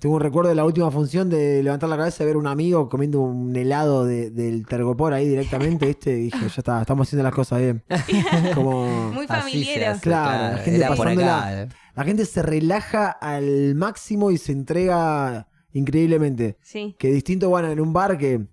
Tengo 0.00 0.16
un 0.16 0.20
recuerdo 0.20 0.50
de 0.50 0.54
la 0.56 0.64
última 0.64 0.90
función 0.90 1.30
de 1.30 1.62
levantar 1.62 1.88
la 1.88 1.96
cabeza 1.96 2.22
y 2.22 2.26
ver 2.26 2.36
un 2.36 2.46
amigo 2.46 2.88
comiendo 2.88 3.20
un 3.20 3.54
helado 3.56 4.04
de- 4.04 4.30
del 4.30 4.66
tergopor 4.66 5.14
ahí 5.14 5.26
directamente, 5.28 5.86
¿viste? 5.86 6.10
Y 6.18 6.22
dije, 6.24 6.38
ya 6.40 6.46
está, 6.58 6.80
estamos 6.80 7.06
haciendo 7.08 7.22
las 7.24 7.32
cosas 7.34 7.60
bien. 7.60 7.82
Como 8.54 9.10
Muy 9.12 9.26
familiar. 9.26 9.98
Claro, 10.00 10.56
la 10.56 10.62
gente 10.62 10.86
pasándola. 10.86 11.38
acá. 11.38 11.62
eh. 11.62 11.68
la 11.94 12.04
gente 12.04 12.24
se 12.26 12.42
relaja 12.42 13.10
al 13.10 13.74
máximo 13.74 14.30
y 14.30 14.36
se 14.38 14.52
entrega 14.52 15.48
increíblemente. 15.72 16.58
Sí. 16.62 16.94
Que 16.98 17.10
distinto, 17.10 17.48
bueno, 17.48 17.68
en 17.70 17.80
un 17.80 17.92
bar 17.92 18.18
que, 18.18 18.46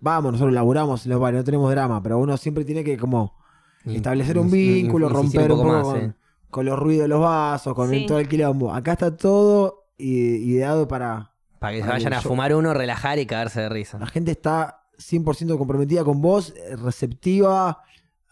vamos, 0.00 0.32
nosotros 0.32 0.52
laburamos 0.54 1.04
en 1.04 1.12
los 1.12 1.20
bares, 1.20 1.38
no 1.38 1.44
tenemos 1.44 1.70
drama, 1.70 2.02
pero 2.02 2.18
uno 2.18 2.36
siempre 2.36 2.64
tiene 2.64 2.82
que 2.82 2.96
como 2.96 3.38
establecer 3.84 4.38
un 4.38 4.50
vínculo, 4.50 5.08
romper 5.08 5.52
un 5.52 5.58
poco, 5.58 5.92
más, 5.94 6.14
con, 6.50 6.66
los 6.66 6.78
ruidos 6.78 7.04
de 7.04 7.08
los 7.08 7.20
vasos, 7.20 7.74
con 7.74 7.90
Sí. 7.90 8.06
todo 8.06 8.18
el 8.18 8.28
quilombo. 8.28 8.72
Acá 8.72 8.92
está 8.92 9.16
todo 9.16 9.86
ideado 9.98 10.88
para... 10.88 11.34
Para 11.58 11.74
que 11.74 11.82
se 11.82 11.88
vayan 11.88 12.12
el 12.12 12.18
a 12.18 12.22
fumar 12.22 12.54
uno, 12.54 12.72
relajar 12.72 13.18
y 13.18 13.26
cagarse 13.26 13.60
de 13.60 13.68
risa. 13.68 13.98
La 13.98 14.06
gente 14.06 14.30
está 14.30 14.86
100% 14.98 15.58
comprometida 15.58 16.04
con 16.04 16.22
vos, 16.22 16.54
eh, 16.56 16.76
receptiva 16.76 17.82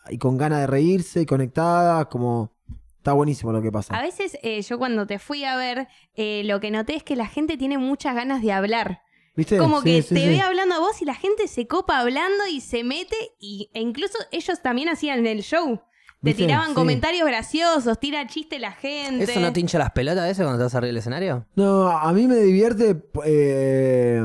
y 0.09 0.17
con 0.17 0.39
ganas 0.39 0.61
de 0.61 0.67
reírse 0.67 1.21
y 1.23 1.27
conectada, 1.27 2.07
como... 2.07 2.57
Está 2.97 3.13
buenísimo 3.13 3.53
lo 3.53 3.63
que 3.63 3.71
pasa. 3.71 3.97
A 3.97 4.03
veces 4.03 4.37
eh, 4.43 4.61
yo 4.61 4.77
cuando 4.77 5.07
te 5.07 5.19
fui 5.19 5.45
a 5.45 5.57
ver, 5.57 5.89
eh, 6.15 6.43
lo 6.45 6.61
que 6.61 6.71
noté 6.71 6.97
es 6.97 7.05
que 7.05 7.17
la 7.17 7.27
gente 7.27 7.57
tiene 7.57 7.79
muchas 7.79 8.15
ganas 8.15 8.43
de 8.43 8.53
hablar. 8.53 9.03
¿Viste? 9.39 9.57
Como 9.57 9.83
Sí, 9.83 9.85
que 9.85 10.03
sí, 10.03 10.15
te 10.17 10.21
sí. 10.23 10.29
ve 10.31 10.41
hablando 10.41 10.75
a 10.75 10.81
vos 10.81 11.01
y 11.01 11.05
la 11.05 11.15
gente 11.15 11.47
se 11.47 11.69
copa 11.69 12.01
hablando 12.01 12.49
y 12.51 12.61
se 12.61 12.83
mete 12.83 13.15
y, 13.39 13.71
e 13.73 13.81
incluso 13.81 14.19
ellos 14.33 14.61
también 14.63 14.89
hacían 14.89 15.25
el 15.25 15.43
show. 15.43 15.77
Te 15.77 15.83
¿Viste? 16.31 16.43
tiraban 16.43 16.71
Sí. 16.71 16.75
comentarios 16.75 17.25
graciosos, 17.25 18.01
tira 18.01 18.27
chiste 18.27 18.59
la 18.59 18.73
gente. 18.73 19.23
¿Eso 19.23 19.39
no 19.39 19.53
te 19.53 19.61
hincha 19.61 19.79
las 19.79 19.93
pelotas 19.93 20.25
a 20.25 20.27
veces 20.27 20.45
cuando 20.45 20.61
estás 20.65 20.75
arriba 20.75 20.89
del 20.89 20.97
escenario? 20.97 21.47
No, 21.55 21.89
a 21.89 22.13
mí 22.13 22.27
me 22.27 22.35
divierte 22.39 23.01
eh, 23.25 24.21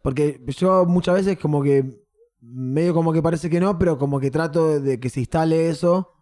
porque 0.00 0.40
yo 0.56 0.86
muchas 0.86 1.16
veces 1.16 1.38
como 1.38 1.62
que 1.62 1.84
medio 2.40 2.94
como 2.94 3.12
que 3.12 3.20
parece 3.20 3.50
que 3.50 3.60
no, 3.60 3.78
pero 3.78 3.98
como 3.98 4.18
que 4.20 4.30
trato 4.30 4.80
de 4.80 4.98
que 4.98 5.10
se 5.10 5.20
instale 5.20 5.68
eso 5.68 6.14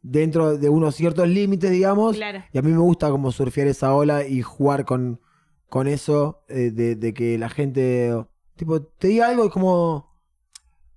dentro 0.00 0.56
de 0.56 0.68
unos 0.70 0.94
ciertos 0.94 1.28
límites, 1.28 1.70
digamos. 1.70 2.16
Claro. 2.16 2.42
Y 2.50 2.56
a 2.56 2.62
mí 2.62 2.70
me 2.72 2.78
gusta 2.78 3.10
como 3.10 3.30
surfear 3.30 3.66
esa 3.68 3.94
ola 3.94 4.26
y 4.26 4.40
jugar 4.40 4.86
con, 4.86 5.20
con 5.68 5.86
eso 5.86 6.42
eh, 6.48 6.70
de, 6.72 6.96
de 6.96 7.12
que 7.14 7.36
la 7.38 7.48
gente 7.48 8.14
tipo 8.56 8.80
te 8.82 9.08
diga 9.08 9.28
algo 9.28 9.44
y 9.44 9.50
como 9.50 10.14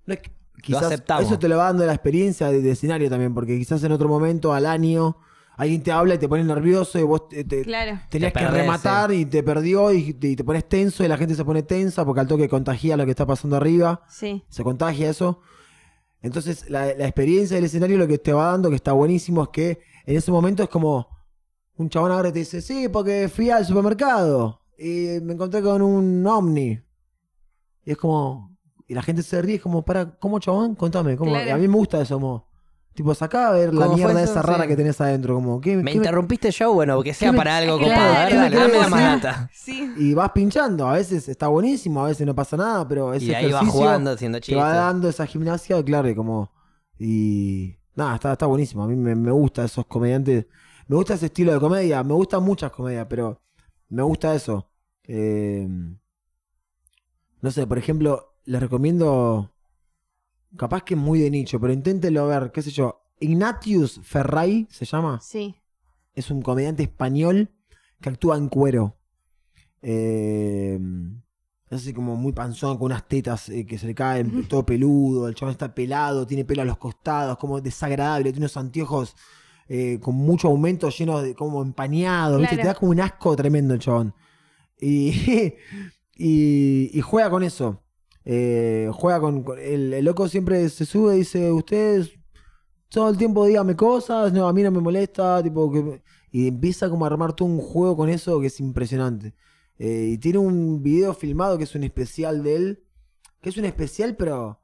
no 0.05 0.13
es 0.13 0.19
que- 0.21 0.31
quizás 0.63 0.91
eso 1.21 1.39
te 1.39 1.47
lo 1.47 1.57
va 1.57 1.65
dando 1.65 1.85
la 1.85 1.93
experiencia 1.93 2.47
de, 2.51 2.61
de 2.61 2.71
escenario 2.71 3.09
también, 3.09 3.33
porque 3.33 3.57
quizás 3.57 3.83
en 3.83 3.91
otro 3.91 4.07
momento 4.07 4.53
al 4.53 4.65
año 4.67 5.17
alguien 5.57 5.81
te 5.83 5.91
habla 5.91 6.15
y 6.15 6.17
te 6.17 6.29
pone 6.29 6.43
nervioso 6.43 6.97
y 6.99 7.03
vos 7.03 7.27
te, 7.29 7.43
te- 7.43 7.63
Claro. 7.63 7.99
tenías 8.09 8.31
Te 8.33 8.39
que 8.39 8.45
perdés, 8.45 8.61
rematar 8.61 9.11
y 9.11 9.25
te 9.25 9.43
perdió 9.43 9.91
y 9.91 10.13
te, 10.13 10.27
y 10.29 10.35
te 10.35 10.43
pones 10.43 10.67
tenso 10.69 11.03
y 11.03 11.07
la 11.07 11.17
gente 11.17 11.35
se 11.35 11.43
pone 11.45 11.63
tensa 11.63 12.05
porque 12.05 12.21
al 12.21 12.27
toque 12.27 12.47
contagia 12.47 12.95
lo 12.95 13.05
que 13.05 13.11
está 13.11 13.25
pasando 13.25 13.57
arriba 13.57 14.03
Sí. 14.09 14.43
se 14.49 14.63
contagia 14.63 15.09
eso. 15.09 15.41
Entonces, 16.21 16.69
la, 16.69 16.85
la 16.93 17.05
experiencia 17.07 17.55
del 17.55 17.65
escenario 17.65 17.97
lo 17.97 18.07
que 18.07 18.19
te 18.19 18.31
va 18.31 18.45
dando, 18.51 18.69
que 18.69 18.75
está 18.75 18.91
buenísimo, 18.93 19.43
es 19.43 19.49
que 19.49 19.79
en 20.05 20.15
ese 20.17 20.31
momento 20.31 20.61
es 20.63 20.69
como 20.69 21.07
un 21.77 21.89
chabón 21.89 22.11
ahora 22.11 22.31
te 22.31 22.39
dice, 22.39 22.61
sí, 22.61 22.87
porque 22.89 23.27
fui 23.27 23.49
al 23.49 23.65
supermercado 23.65 24.60
y 24.81 25.19
me 25.21 25.33
encontré 25.33 25.61
con 25.61 25.81
un 25.81 26.25
ovni. 26.25 26.79
Y 27.85 27.91
es 27.91 27.97
como, 27.97 28.55
y 28.87 28.93
la 28.93 29.01
gente 29.01 29.23
se 29.23 29.41
ríe, 29.41 29.55
es 29.55 29.61
como, 29.61 29.83
para, 29.83 30.17
¿cómo 30.19 30.39
chabón? 30.39 30.75
Contame, 30.75 31.15
¿cómo? 31.17 31.31
Claro. 31.31 31.47
Y 31.47 31.51
a 31.51 31.57
mí 31.57 31.67
me 31.67 31.75
gusta 31.75 32.01
eso, 32.01 32.15
como, 32.15 32.47
tipo, 32.93 33.13
sacá 33.15 33.49
a 33.49 33.51
ver 33.53 33.73
la 33.73 33.85
¿Cómo 33.85 33.97
fue 33.97 34.05
mierda 34.07 34.23
eso? 34.23 34.31
esa 34.33 34.41
rara 34.41 34.63
Sí. 34.63 34.69
que 34.69 34.75
tenés 34.75 34.99
adentro, 35.01 35.35
como, 35.35 35.61
¿qué, 35.61 35.77
¿Me 35.77 35.91
qué 35.91 35.97
interrumpiste 35.97 36.51
show? 36.51 36.73
Bueno, 36.73 37.01
que 37.01 37.13
sea 37.13 37.29
¿Qué 37.29 37.31
me- 37.33 37.37
para 37.37 37.57
algo 37.57 37.77
Claro. 37.77 37.93
copado. 37.93 38.13
A 38.15 38.19
ver, 38.19 38.27
¿Qué 38.29 38.33
me 38.35 38.41
dale, 38.49 38.77
dame 38.77 38.95
la 38.95 39.01
data. 39.17 39.49
Sí. 39.53 39.93
Y 39.97 40.13
vas 40.13 40.31
pinchando, 40.31 40.87
a 40.87 40.93
veces 40.93 41.27
está 41.29 41.47
buenísimo, 41.47 42.03
a 42.03 42.07
veces 42.07 42.25
no 42.27 42.35
pasa 42.35 42.57
nada, 42.57 42.87
pero 42.87 43.13
ese 43.13 43.25
Y 43.25 43.33
ahí 43.33 43.51
vas 43.51 43.67
jugando, 43.69 44.11
haciendo 44.11 44.39
te 44.41 44.55
va 44.55 44.63
chistes. 44.63 44.75
dando 44.81 45.09
esa 45.09 45.25
gimnasia, 45.25 45.83
claro, 45.83 46.09
y 46.09 46.15
como. 46.15 46.51
Y. 46.99 47.77
Nada, 47.95 48.15
está, 48.15 48.31
está 48.33 48.45
buenísimo. 48.45 48.83
A 48.83 48.87
mí 48.87 48.95
me, 48.95 49.15
me 49.15 49.31
gusta 49.31 49.65
esos 49.65 49.85
comediantes. 49.85 50.45
Me 50.87 50.95
gusta 50.95 51.15
ese 51.15 51.25
estilo 51.27 51.51
de 51.53 51.59
comedia. 51.59 52.03
Me 52.03 52.13
gustan 52.13 52.41
muchas 52.43 52.71
comedias, 52.71 53.05
pero 53.09 53.41
me 53.89 54.01
gusta 54.03 54.33
eso. 54.35 54.69
Eh, 55.05 55.67
no 57.41 57.51
sé, 57.51 57.65
por 57.67 57.77
ejemplo, 57.77 58.35
les 58.45 58.61
recomiendo. 58.61 59.51
Capaz 60.57 60.83
que 60.83 60.95
es 60.95 60.99
muy 60.99 61.19
de 61.19 61.29
nicho, 61.31 61.59
pero 61.59 61.71
inténtenlo 61.73 62.27
ver, 62.27 62.51
qué 62.51 62.61
sé 62.61 62.71
yo. 62.71 63.01
Ignatius 63.19 63.99
Ferray 64.03 64.67
se 64.69 64.83
llama 64.85 65.19
Sí. 65.21 65.55
es 66.13 66.29
un 66.31 66.41
comediante 66.41 66.83
español 66.83 67.49
que 68.01 68.09
actúa 68.09 68.35
en 68.37 68.49
cuero. 68.49 68.97
Eh, 69.81 70.77
es 71.69 71.81
así 71.81 71.93
como 71.93 72.17
muy 72.17 72.33
panzón, 72.33 72.77
con 72.77 72.87
unas 72.87 73.07
tetas 73.07 73.47
eh, 73.49 73.65
que 73.65 73.77
se 73.77 73.87
le 73.87 73.95
caen, 73.95 74.45
todo 74.49 74.65
peludo. 74.65 75.27
El 75.29 75.35
chabón 75.35 75.51
está 75.53 75.73
pelado, 75.73 76.27
tiene 76.27 76.43
pelo 76.43 76.63
a 76.63 76.65
los 76.65 76.77
costados, 76.77 77.37
como 77.37 77.61
desagradable. 77.61 78.31
Tiene 78.31 78.43
unos 78.45 78.57
anteojos 78.57 79.15
eh, 79.69 79.99
con 80.01 80.15
mucho 80.15 80.49
aumento, 80.49 80.89
llenos 80.89 81.23
de 81.23 81.33
como 81.33 81.61
empañados. 81.61 82.41
Te 82.49 82.57
da 82.57 82.73
como 82.75 82.91
un 82.91 82.99
asco 82.99 83.35
tremendo 83.37 83.73
el 83.73 83.79
chabón. 83.79 84.13
Y, 84.81 85.53
y, 86.17 86.89
y 86.93 87.01
juega 87.01 87.29
con 87.29 87.43
eso. 87.43 87.81
Eh, 88.25 88.89
juega 88.93 89.19
con. 89.21 89.43
con- 89.43 89.59
el, 89.59 89.93
el 89.93 90.03
loco 90.05 90.27
siempre 90.27 90.67
se 90.69 90.85
sube 90.85 91.15
y 91.15 91.19
dice: 91.19 91.51
Ustedes 91.51 92.11
todo 92.89 93.09
el 93.09 93.17
tiempo 93.17 93.45
dígame 93.45 93.75
cosas, 93.77 94.33
no, 94.33 94.47
a 94.49 94.53
mí 94.53 94.63
no 94.63 94.71
me 94.71 94.81
molesta, 94.81 95.41
tipo 95.41 95.71
que 95.71 96.01
y 96.33 96.47
empieza 96.47 96.89
como 96.89 97.05
a 97.05 97.07
armar 97.07 97.33
todo 97.33 97.47
un 97.47 97.59
juego 97.59 97.95
con 97.95 98.09
eso 98.09 98.39
que 98.41 98.47
es 98.47 98.59
impresionante. 98.59 99.33
Eh, 99.77 100.09
y 100.13 100.17
tiene 100.17 100.37
un 100.39 100.83
video 100.83 101.13
filmado 101.13 101.57
que 101.57 101.63
es 101.63 101.73
un 101.75 101.83
especial 101.83 102.43
de 102.43 102.55
él, 102.55 102.83
que 103.41 103.49
es 103.49 103.57
un 103.57 103.65
especial 103.65 104.15
pero 104.17 104.59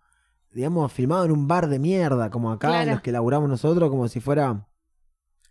digamos 0.51 0.91
filmado 0.91 1.25
en 1.25 1.31
un 1.31 1.47
bar 1.47 1.67
de 1.69 1.79
mierda, 1.79 2.29
como 2.29 2.51
acá 2.51 2.67
en 2.83 2.89
los 2.95 3.01
que 3.01 3.11
laburamos 3.11 3.49
nosotros, 3.49 3.89
como 3.89 4.07
si 4.09 4.19
fuera 4.19 4.67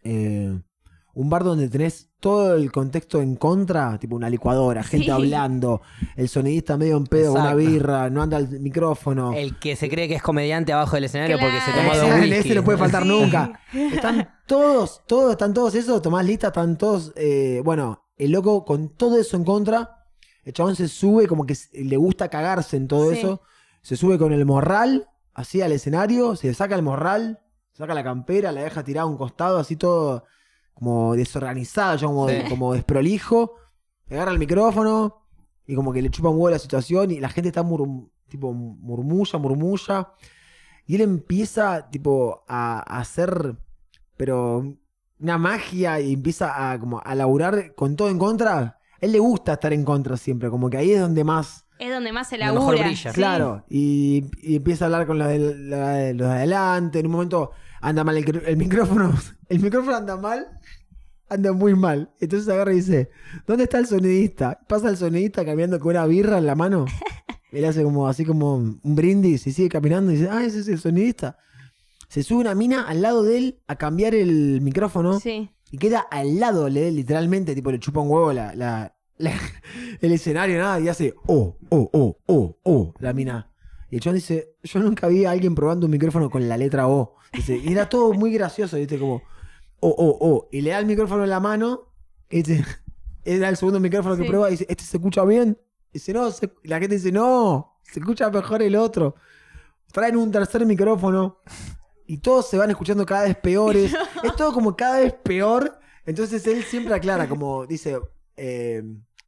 eh, 0.05 0.60
un 1.18 1.30
bar 1.30 1.44
donde 1.44 1.68
tenés 1.70 2.10
todo 2.20 2.55
el 2.56 2.70
contexto 2.70 3.22
en 3.22 3.36
contra, 3.36 3.98
tipo 3.98 4.14
una 4.16 4.28
licuadora, 4.28 4.82
gente 4.82 5.06
Sí. 5.06 5.10
hablando, 5.10 5.80
el 6.14 6.28
sonidista 6.28 6.76
medio 6.76 6.98
en 6.98 7.06
pedo, 7.06 7.32
una 7.32 7.55
birra, 7.55 8.10
no 8.10 8.20
anda 8.22 8.36
el 8.36 8.60
micrófono. 8.60 9.32
El 9.32 9.59
que 9.59 9.76
se 9.76 9.88
cree 9.88 10.09
que 10.09 10.16
es 10.16 10.22
comediante 10.22 10.74
abajo 10.74 10.94
del 10.97 11.05
escenario 11.05 11.38
porque 11.38 11.59
se 11.60 11.72
tomó 11.72 11.88
dos 11.97 12.06
Ese- 12.10 12.20
whisky. 12.20 12.34
ese 12.51 12.55
no 12.55 12.64
puede 12.64 12.76
faltar 12.78 13.02
Sí. 13.05 13.09
nunca. 13.09 13.60
Están 13.72 14.28
todos, 14.47 15.02
todos, 15.06 15.32
están 15.32 15.55
todos 15.55 15.74
esos, 15.74 16.02
Tomás 16.02 16.24
Lista, 16.26 16.48
están 16.48 16.76
todos, 16.76 17.12
eh, 17.16 17.62
bueno, 17.64 18.05
el 18.18 18.30
loco 18.32 18.64
con 18.66 18.90
todo 18.90 19.18
eso 19.18 19.36
en 19.38 19.44
contra, 19.44 20.05
el 20.44 20.52
chabón 20.52 20.76
se 20.76 20.86
sube 20.86 21.26
como 21.26 21.47
que 21.47 21.56
le 21.72 21.97
gusta 21.97 22.28
cagarse 22.28 22.76
en 22.76 22.88
todo 22.88 23.10
Sí. 23.12 23.18
eso, 23.18 23.40
se 23.80 23.97
sube 23.97 24.18
con 24.18 24.32
el 24.34 24.44
morral, 24.44 25.09
así 25.32 25.62
al 25.62 25.72
escenario, 25.72 26.36
se 26.36 26.52
saca 26.52 26.74
el 26.74 26.82
morral, 26.82 27.40
saca 27.72 27.94
la 27.94 28.05
campera, 28.05 28.52
la 28.52 28.62
deja 28.62 28.84
tirada 28.84 29.05
a 29.05 29.10
un 29.10 29.16
costado, 29.16 29.59
así 29.59 29.76
todo 29.76 30.24
como 30.78 31.15
desorganizado, 31.16 31.97
ya 31.97 32.07
como, 32.07 32.28
Sí. 32.28 32.36
como 32.48 32.74
desprolijo, 32.74 33.55
agarra 34.11 34.31
el 34.31 34.39
micrófono 34.39 35.23
y 35.66 35.74
como 35.74 35.93
que 35.93 36.03
le 36.03 36.11
chupa 36.11 36.28
un 36.28 36.36
huevo 36.36 36.51
la 36.51 36.59
situación 36.59 37.11
y 37.11 37.19
la 37.19 37.31
gente 37.31 37.48
está 37.48 37.62
mur- 37.62 38.11
tipo 38.28 38.53
murmulla, 38.53 39.39
murmulla. 39.39 40.12
Y 40.86 40.97
él 40.97 41.01
empieza, 41.01 41.89
tipo, 41.90 42.44
a, 42.47 42.78
a 42.78 43.01
hacer, 43.01 43.57
pero 44.16 44.77
una 45.19 45.39
magia 45.39 45.98
y 45.98 46.12
empieza 46.12 46.70
a, 46.73 46.78
como, 46.78 47.01
a 47.05 47.15
laburar 47.15 47.74
con 47.74 47.97
todo 47.97 48.11
en 48.11 48.19
contra. 48.19 48.59
A 48.59 48.78
él 49.01 49.12
le 49.12 49.19
gusta 49.19 49.55
estar 49.55 49.73
en 49.73 49.85
contra 49.85 50.16
siempre, 50.16 50.51
como 50.51 50.69
que 50.70 50.77
ahí 50.77 50.93
es 50.93 51.01
donde 51.01 51.24
más, 51.24 51.66
Es 51.78 51.90
donde 51.90 52.12
más 52.12 52.28
se 52.28 52.39
mejor 52.39 52.74
labura. 52.77 52.94
sí. 52.94 53.09
claro. 53.15 53.65
Y, 53.69 54.27
y 54.43 54.57
empieza 54.57 54.85
a 54.85 54.86
hablar 54.86 55.07
con 55.07 55.19
los 55.19 55.27
de- 55.28 56.15
los 56.15 56.28
de 56.28 56.35
adelante. 56.35 57.01
En 57.01 57.07
un 57.07 57.12
momento 57.12 57.51
anda 57.89 58.05
mal 58.05 58.17
el, 58.17 58.43
el 58.47 58.57
micrófono. 58.57 59.13
El 59.49 59.61
micrófono 59.61 59.97
anda 59.97 60.17
mal. 60.17 60.47
Anda 61.29 61.53
muy 61.53 61.75
mal. 61.75 62.11
Entonces 62.21 62.49
agarra 62.49 62.73
y 62.73 62.77
dice, 62.77 63.11
¿dónde 63.47 63.65
está 63.65 63.79
el 63.79 63.87
sonidista? 63.87 64.59
Pasa 64.69 64.89
el 64.91 64.97
sonidista 64.97 65.45
caminando 65.45 65.79
con 65.81 65.91
una 65.91 66.07
birra 66.07 66.39
en 66.39 66.47
la 66.47 66.55
mano. 66.55 66.87
Él 67.53 67.65
hace 67.65 67.83
como 67.85 68.09
así 68.09 68.25
como 68.25 68.55
un 68.57 68.81
brindis 68.83 69.47
y 69.47 69.53
sigue 69.53 69.69
caminando 69.69 70.11
y 70.13 70.17
dice, 70.17 70.29
ah, 70.31 70.45
ese 70.45 70.61
es 70.61 70.69
el 70.69 70.79
sonidista. 70.79 71.39
Se 72.09 72.23
sube 72.23 72.41
una 72.41 72.55
mina 72.55 72.83
al 72.83 73.03
lado 73.03 73.23
de 73.25 73.39
él 73.39 73.59
a 73.67 73.77
cambiar 73.77 74.15
el 74.15 74.61
micrófono 74.61 75.19
Sí. 75.19 75.51
y 75.73 75.79
queda 75.79 76.01
al 76.01 76.39
lado 76.39 76.67
él, 76.69 76.75
literalmente, 76.95 77.55
tipo 77.55 77.71
le 77.73 77.79
chupa 77.81 78.01
un 78.01 78.09
huevo 78.11 78.33
la, 78.33 78.55
la- 78.55 78.95
la- 79.19 79.33
el 80.01 80.13
escenario, 80.13 80.59
nada, 80.59 80.79
y 80.81 80.89
hace, 80.89 81.15
oh, 81.27 81.57
oh, 81.71 81.91
oh, 81.93 82.19
oh, 82.27 82.57
oh, 82.63 82.95
la 83.01 83.13
mina. 83.13 83.51
Y 83.91 83.97
el 83.97 84.01
chabón 84.01 84.17
dice, 84.17 84.57
yo 84.63 84.81
nunca 84.81 85.07
vi 85.09 85.25
a 85.25 85.31
alguien 85.31 85.55
probando 85.55 85.87
un 85.87 85.93
micrófono 85.93 86.29
con 86.31 86.49
la 86.49 86.57
letra 86.57 86.89
O. 86.89 87.15
Dice, 87.33 87.57
y 87.57 87.73
era 87.73 87.89
todo 87.89 88.13
muy 88.13 88.33
gracioso, 88.33 88.77
viste, 88.77 88.99
como, 88.99 89.23
oh, 89.81 89.95
oh, 89.97 90.19
oh. 90.21 90.49
Y 90.51 90.61
le 90.63 90.71
da 90.71 90.79
el 90.79 90.87
micrófono 90.87 91.23
en 91.25 91.31
la 91.31 91.41
mano, 91.41 91.93
y 92.29 92.43
dice, 92.43 92.65
era 93.25 93.49
el 93.49 93.57
segundo 93.57 93.79
micrófono 93.81 94.17
que 94.17 94.23
Sí. 94.23 94.29
prueba, 94.29 94.49
y 94.49 94.53
dice, 94.53 94.67
¿este 94.69 94.83
se 94.85 94.97
escucha 94.97 95.25
bien? 95.25 95.57
Y 95.91 95.95
dice, 95.95 96.13
no, 96.13 96.31
se- 96.31 96.53
y 96.65 96.69
la 96.69 96.79
gente 96.81 96.97
dice, 96.97 97.13
no, 97.13 97.79
se 97.83 98.01
escucha 98.01 98.29
mejor 98.31 98.63
el 98.63 98.75
otro. 98.77 99.15
Traen 99.93 100.17
un 100.17 100.31
tercer 100.33 100.67
micrófono 100.67 101.39
y 102.07 102.19
todos 102.19 102.49
se 102.51 102.59
van 102.59 102.71
escuchando 102.71 103.07
cada 103.07 103.25
vez 103.25 103.37
peores. 103.37 103.95
Es 104.25 104.35
todo 104.37 104.53
como 104.53 104.77
cada 104.77 104.99
vez 105.01 105.13
peor. 105.15 105.79
Entonces 106.05 106.45
él 106.47 106.65
siempre 106.65 106.93
aclara, 106.95 107.29
como 107.29 107.67
dice, 107.67 107.99
eh, 108.37 108.83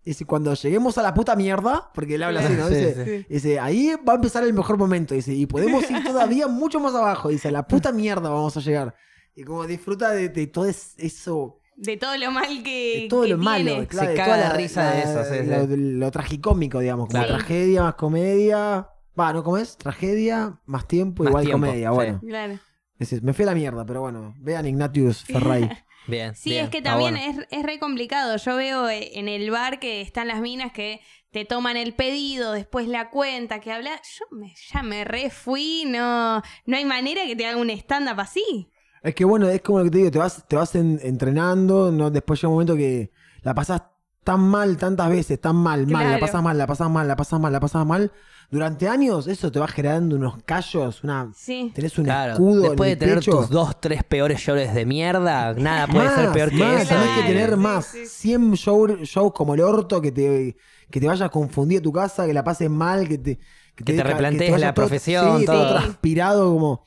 dice, 0.09 0.25
cuando 0.25 0.53
lleguemos 0.55 0.99
a 0.99 1.03
la 1.03 1.15
puta 1.15 1.35
mierda, 1.37 1.91
porque 1.95 2.17
él 2.17 2.23
habla 2.23 2.41
así, 2.41 2.53
¿no? 2.55 2.69
Dice, 2.69 3.05
sí. 3.05 3.27
dice, 3.29 3.59
ahí 3.61 3.93
va 4.09 4.13
a 4.13 4.17
empezar 4.17 4.43
el 4.45 4.53
mejor 4.53 4.77
momento. 4.79 5.15
Dice, 5.15 5.33
y 5.33 5.47
podemos 5.47 5.91
ir 5.91 6.03
todavía 6.05 6.47
mucho 6.49 6.81
más 6.81 6.95
abajo. 6.95 7.29
Dice, 7.29 7.49
a 7.49 7.53
la 7.53 7.67
puta 7.67 7.93
mierda 7.93 8.29
vamos 8.31 8.57
a 8.57 8.61
llegar. 8.61 8.95
Y 9.35 9.45
como 9.45 9.67
disfruta 9.67 10.11
de, 10.11 10.29
de 10.29 10.47
todo 10.49 10.65
es- 10.67 10.95
eso, 10.99 11.61
De 11.77 11.97
todo 11.97 12.17
lo 12.17 12.31
mal 12.33 12.63
que. 12.65 13.03
de 13.03 13.07
todo 13.09 13.23
que 13.23 13.29
lo 13.29 13.39
malo. 13.39 13.87
claro, 13.87 14.11
Se 14.11 14.17
caga 14.17 14.35
toda 14.37 14.53
de 14.53 14.57
risa 14.59 14.91
de 14.91 15.01
eso, 15.03 15.25
sí, 15.25 15.47
lo, 15.49 15.67
sí. 15.67 15.77
lo 15.95 16.11
tragicómico, 16.11 16.81
digamos, 16.81 17.07
como 17.09 17.23
Claro. 17.25 17.37
tragedia 17.39 17.83
más 17.85 17.95
comedia. 17.95 18.89
Va, 19.19 19.33
¿no? 19.33 19.43
¿Cómo 19.45 19.59
es? 19.59 19.77
Tragedia 19.77 20.59
más 20.67 20.87
tiempo 20.87 21.23
Más 21.25 21.31
igual 21.31 21.45
tiempo, 21.45 21.67
comedia. 21.67 21.89
sí. 21.91 21.95
Bueno, 21.95 22.21
Claro. 22.27 22.59
Ese- 22.99 23.21
me 23.21 23.33
fui 23.33 23.45
a 23.45 23.47
la 23.47 23.55
mierda, 23.55 23.85
pero 23.87 24.01
bueno, 24.01 24.35
vean 24.41 24.67
Ignatius 24.67 25.23
Ferray. 25.25 25.69
Bien. 26.09 26.35
Sí, 26.35 26.51
bien, 26.51 26.65
es 26.65 26.71
que 26.71 26.83
también 26.83 27.15
bueno. 27.15 27.41
es, 27.41 27.47
es 27.51 27.63
re 27.65 27.79
complicado. 27.79 28.37
Yo 28.37 28.57
veo 28.57 28.89
eh, 28.89 29.19
en 29.19 29.29
el 29.29 29.51
bar 29.51 29.79
que 29.79 30.01
están 30.01 30.29
las 30.29 30.41
minas 30.41 30.73
que 30.73 31.01
te 31.31 31.45
toman 31.45 31.77
el 31.77 31.95
pedido, 31.95 32.53
después 32.53 32.89
la 32.89 33.11
cuenta, 33.11 33.61
que 33.61 33.73
habla. 33.73 34.01
Yo 34.19 34.25
me, 34.37 34.55
ya 34.73 34.83
me 34.83 35.05
re 35.05 35.31
fui, 35.31 35.85
no, 35.87 36.43
no 36.67 36.77
hay 36.77 36.85
manera 36.85 37.25
que 37.27 37.37
te 37.37 37.47
haga 37.47 37.59
un 37.59 37.71
stand-up 37.71 38.21
así. 38.21 38.71
Es 39.03 39.15
que 39.15 39.25
bueno, 39.25 39.49
es 39.49 39.61
como 39.63 39.79
lo 39.79 39.85
que 39.85 39.91
te 39.91 39.99
digo, 39.99 40.11
te 40.11 40.19
vas, 40.19 40.47
te 40.49 40.57
vas 40.57 40.75
en- 40.75 40.99
entrenando, 41.03 41.93
¿no? 41.93 42.11
después 42.11 42.41
llega 42.41 42.49
un 42.49 42.55
momento 42.55 42.77
que 42.77 43.13
la 43.43 43.55
pasás 43.55 43.83
tan 44.25 44.41
mal 44.41 44.77
tantas 44.77 45.09
veces, 45.09 45.41
tan 45.41 45.57
mal, 45.57 45.87
mal, 45.87 46.11
la 46.11 46.19
pasás 46.19 46.43
mal, 46.43 46.59
la 46.59 46.67
pasás 46.67 46.91
mal, 46.91 47.07
la 47.09 47.17
pasás 47.17 47.41
mal, 47.41 47.53
la 47.53 47.61
pasás 47.61 47.87
mal. 47.87 48.13
Durante 48.51 48.89
años 48.89 49.27
eso 49.27 49.53
te 49.53 49.59
va 49.61 49.69
generando 49.69 50.17
unos 50.17 50.43
callos, 50.45 51.05
una 51.05 51.31
Sí. 51.35 51.71
tenés 51.75 51.99
un 51.99 52.05
Claro, 52.05 52.33
escudo 52.33 52.63
después 52.63 52.87
de 52.89 52.93
en 52.93 52.93
el 52.93 52.99
tener 52.99 53.15
pecho. 53.19 53.31
tus 53.33 53.51
dos, 53.51 53.79
tres 53.79 54.03
peores 54.05 54.43
llores 54.47 54.73
de 54.75 54.87
mierda, 54.87 55.53
nada 55.53 55.87
puede 55.87 56.09
ser 56.15 56.33
peor 56.33 56.49
que 56.51 56.57
más, 56.57 56.83
eso. 56.83 56.95
Tenés 56.95 57.11
que 57.19 57.23
tener 57.29 57.51
Sí, 57.51 57.57
más. 57.57 57.85
sí. 57.87 58.07
100 58.07 58.53
show- 58.57 58.97
shows 59.05 59.33
como 59.35 59.53
el 59.55 59.61
orto 59.61 60.01
que 60.01 60.13
te, 60.13 60.57
que 60.91 60.99
te 61.01 61.07
vayas 61.07 61.29
confundido 61.31 61.83
tu 61.83 61.93
casa, 61.93 62.27
que 62.27 62.33
la 62.33 62.43
pases 62.43 62.71
mal, 62.71 63.07
que 63.07 63.19
te... 63.19 63.39
Que 63.77 63.85
te 63.85 63.93
deja- 63.93 64.05
replantees 64.09 64.51
vaya 64.53 64.67
la 64.69 64.75
todo- 64.75 64.87
profesión, 64.87 65.41
sí, 65.41 65.45
todo 65.47 65.63
todo. 65.69 65.77
transpirado 65.81 66.51
como... 66.53 66.85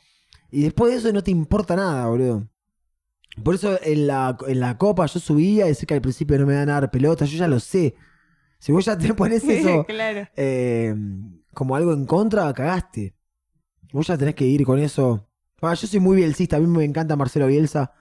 Y 0.49 0.63
después 0.63 0.91
de 0.91 0.97
eso 0.97 1.13
no 1.13 1.21
te 1.23 1.29
importa 1.31 1.75
nada, 1.75 2.07
boludo. 2.07 2.47
Por 3.43 3.53
eso 3.55 3.79
en 3.83 4.07
la, 4.07 4.35
en 4.47 4.59
la 4.59 4.77
copa 4.79 5.05
yo 5.05 5.19
subía 5.19 5.65
y 5.65 5.69
decía 5.69 5.85
que 5.87 5.93
al 5.93 6.01
principio 6.01 6.37
no 6.39 6.45
me 6.47 6.55
van 6.55 6.69
a 6.69 6.73
dar 6.81 6.91
pelota, 6.91 7.23
yo 7.25 7.37
ya 7.37 7.47
lo 7.47 7.59
sé. 7.59 7.95
Si 8.59 8.71
vos 8.73 8.83
ya 8.83 8.97
te 8.97 9.13
pones 9.13 9.43
eso 9.47 9.85
claro. 9.85 10.27
eh, 10.35 10.93
como 11.53 11.75
algo 11.75 11.93
en 11.93 12.05
contra, 12.05 12.51
cagaste. 12.53 13.15
Vos 13.93 14.07
ya 14.07 14.17
tenés 14.17 14.35
que 14.35 14.45
ir 14.45 14.65
con 14.65 14.79
eso. 14.79 15.27
Ah, 15.61 15.73
yo 15.73 15.87
soy 15.87 15.99
muy 15.99 16.15
bielcista, 16.17 16.57
a 16.57 16.59
mí 16.59 16.67
me 16.67 16.83
encanta 16.83 17.15
Marcelo 17.15 17.47
Bielsa, 17.47 17.93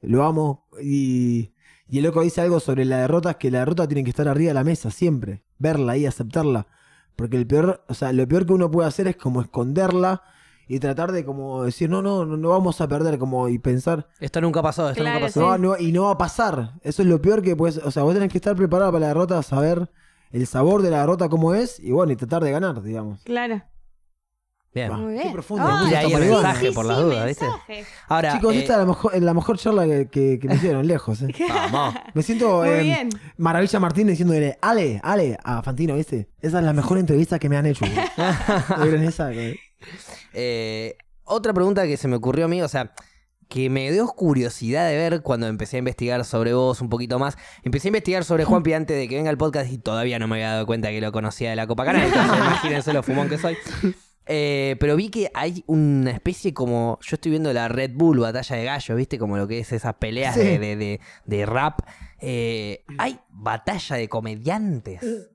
lo 0.00 0.24
amo. 0.24 0.66
Y, 0.82 1.52
y 1.88 1.98
el 1.98 2.04
loco 2.04 2.22
dice 2.22 2.40
algo 2.40 2.58
sobre 2.60 2.84
la 2.84 2.98
derrota, 2.98 3.32
es 3.32 3.36
que 3.36 3.50
la 3.50 3.60
derrota 3.60 3.86
tiene 3.86 4.02
que 4.04 4.10
estar 4.10 4.26
arriba 4.26 4.48
de 4.50 4.54
la 4.54 4.64
mesa, 4.64 4.90
siempre. 4.90 5.44
Verla 5.58 5.96
y 5.96 6.06
aceptarla. 6.06 6.66
Porque 7.14 7.36
el 7.36 7.46
peor, 7.46 7.84
o 7.88 7.94
sea, 7.94 8.12
lo 8.12 8.26
peor 8.26 8.46
que 8.46 8.52
uno 8.54 8.70
puede 8.70 8.88
hacer 8.88 9.06
es 9.06 9.16
como 9.16 9.40
esconderla 9.40 10.22
y 10.66 10.80
tratar 10.80 11.12
de 11.12 11.24
como 11.24 11.62
decir, 11.62 11.88
no, 11.90 12.02
no, 12.02 12.24
no, 12.24 12.36
no 12.36 12.48
vamos 12.48 12.80
a 12.80 12.88
perder, 12.88 13.18
como 13.18 13.48
y 13.48 13.58
pensar, 13.58 14.08
Esto 14.18 14.40
nunca 14.40 14.62
pasó, 14.62 14.88
esto 14.88 15.02
Claro, 15.02 15.20
nunca 15.20 15.26
pasó. 15.28 15.40
no, 15.40 15.58
no, 15.58 15.78
y 15.78 15.92
no 15.92 16.04
va 16.04 16.12
a 16.12 16.18
pasar. 16.18 16.72
Eso 16.82 17.02
es 17.02 17.08
lo 17.08 17.20
peor 17.20 17.42
que 17.42 17.54
puedes, 17.54 17.76
o 17.78 17.90
sea, 17.90 18.02
vos 18.02 18.14
tenés 18.14 18.32
que 18.32 18.38
estar 18.38 18.56
preparado 18.56 18.90
para 18.90 19.02
la 19.02 19.08
derrota, 19.08 19.42
saber 19.42 19.88
el 20.34 20.46
sabor 20.46 20.82
de 20.82 20.90
la 20.90 21.00
derrota 21.00 21.28
cómo 21.28 21.54
es 21.54 21.78
y 21.80 21.90
bueno, 21.92 22.12
y 22.12 22.16
tratar 22.16 22.42
de 22.44 22.50
ganar, 22.50 22.82
digamos. 22.82 23.22
Claro. 23.22 23.62
Bien. 24.74 24.90
Va. 24.90 24.96
Muy 24.96 25.16
qué 25.16 25.30
profundo, 25.30 25.64
Ay, 25.68 25.86
Tira 25.86 25.98
ahí 26.00 26.12
el 26.12 26.20
mensaje 26.20 26.68
sí, 26.68 26.74
por 26.74 26.84
sí, 26.84 26.88
las 26.90 26.98
dudas, 27.00 27.26
¿viste? 27.26 27.46
Ahora, 28.08 28.32
Chicos, 28.32 28.54
eh, 28.54 28.58
esta 28.58 28.72
es 28.72 28.78
la 28.80 28.86
mejor, 28.86 29.22
la 29.22 29.34
mejor 29.34 29.56
charla 29.56 29.84
que, 29.86 30.08
que- 30.08 30.38
que 30.40 30.48
me 30.48 30.56
hicieron, 30.56 30.84
lejos. 30.88 31.22
eh. 31.22 31.28
vamos. 31.48 31.94
Me 32.12 32.22
siento 32.24 32.58
Muy 32.58 32.68
eh, 32.70 32.80
bien. 32.82 33.08
Maravilla 33.36 33.78
Martín 33.78 34.08
diciéndole, 34.08 34.58
Ale, 34.60 35.00
Ale, 35.04 35.38
a 35.44 35.62
Fantino, 35.62 35.94
¿viste? 35.94 36.28
Esa 36.40 36.58
es 36.58 36.64
la 36.64 36.72
mejor 36.72 36.98
entrevista 36.98 37.38
que 37.38 37.48
me 37.48 37.56
han 37.56 37.66
hecho. 37.66 37.84
güey. 37.86 37.96
¿No 38.76 38.82
vieron 38.82 39.04
esa? 39.04 39.30
Eh, 40.32 40.96
otra 41.22 41.52
pregunta 41.52 41.84
que 41.86 41.96
se 41.96 42.08
me 42.08 42.16
ocurrió 42.16 42.46
a 42.46 42.48
mí, 42.48 42.60
o 42.60 42.68
sea, 42.68 42.92
que 43.54 43.70
me 43.70 43.92
dio 43.92 44.08
curiosidad 44.08 44.88
de 44.88 44.96
ver 44.96 45.22
cuando 45.22 45.46
empecé 45.46 45.76
a 45.76 45.78
investigar 45.78 46.24
sobre 46.24 46.54
vos 46.54 46.80
un 46.80 46.88
poquito 46.88 47.20
más. 47.20 47.38
Empecé 47.62 47.86
a 47.86 47.90
investigar 47.90 48.24
sobre 48.24 48.44
Juanpi 48.44 48.72
antes 48.74 48.96
de 48.96 49.06
que 49.06 49.14
venga 49.14 49.30
el 49.30 49.38
podcast 49.38 49.70
y 49.72 49.78
todavía 49.78 50.18
no 50.18 50.26
me 50.26 50.34
había 50.34 50.50
dado 50.54 50.66
cuenta 50.66 50.88
que 50.90 51.00
lo 51.00 51.12
conocía 51.12 51.50
de 51.50 51.56
la 51.56 51.68
Copa 51.68 51.84
Canal. 51.84 52.06
Entonces, 52.08 52.36
imagínense 52.36 52.92
lo 52.92 53.04
fumón 53.04 53.28
que 53.28 53.38
soy. 53.38 53.56
Eh, 54.26 54.74
pero 54.80 54.96
vi 54.96 55.08
que 55.08 55.30
hay 55.34 55.62
una 55.68 56.10
especie 56.10 56.52
como. 56.52 56.98
Yo 57.02 57.14
estoy 57.14 57.30
viendo 57.30 57.52
la 57.52 57.68
Red 57.68 57.92
Bull 57.94 58.18
batalla 58.18 58.56
de 58.56 58.64
gallos, 58.64 58.96
¿viste? 58.96 59.18
Como 59.18 59.36
lo 59.36 59.46
que 59.46 59.60
es 59.60 59.70
esas 59.72 59.94
peleas 59.94 60.34
Sí. 60.34 60.40
de, 60.40 60.58
de- 60.58 60.76
de- 60.76 61.00
de 61.24 61.46
rap. 61.46 61.78
Eh, 62.20 62.84
hay 62.98 63.20
batalla 63.30 63.96
de 63.96 64.08
comediantes. 64.08 65.00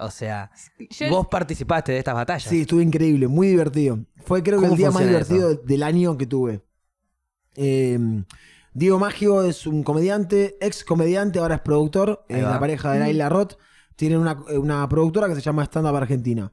O 0.00 0.12
sea, 0.12 0.52
Yo- 0.90 1.10
vos 1.10 1.26
participaste 1.26 1.90
de 1.90 1.98
estas 1.98 2.14
batallas. 2.14 2.48
Sí, 2.48 2.60
estuvo 2.60 2.80
increíble, 2.80 3.26
muy 3.26 3.48
divertido. 3.48 3.98
Fue 4.24 4.44
creo 4.44 4.58
que 4.60 4.66
¿Cómo 4.68 4.74
el 4.74 4.78
día 4.78 4.92
más 4.92 5.04
divertido 5.04 5.50
eso? 5.50 5.60
del 5.64 5.82
año 5.82 6.16
que 6.16 6.24
tuve. 6.24 6.60
Eh, 7.60 7.98
Diego 8.72 8.98
Maggio 9.00 9.42
es 9.42 9.66
un 9.66 9.82
comediante, 9.82 10.56
ex 10.60 10.84
comediante, 10.84 11.40
ahora 11.40 11.56
es 11.56 11.60
productor, 11.62 12.24
es 12.28 12.42
la 12.42 12.60
pareja 12.60 12.92
de 12.92 13.00
Laila 13.00 13.28
Roth. 13.28 13.54
Tienen 13.96 14.18
una, 14.20 14.34
una 14.56 14.88
productora 14.88 15.26
que 15.28 15.34
se 15.34 15.40
llama 15.40 15.64
Stand 15.64 15.88
Up 15.88 15.96
Argentina. 15.96 16.52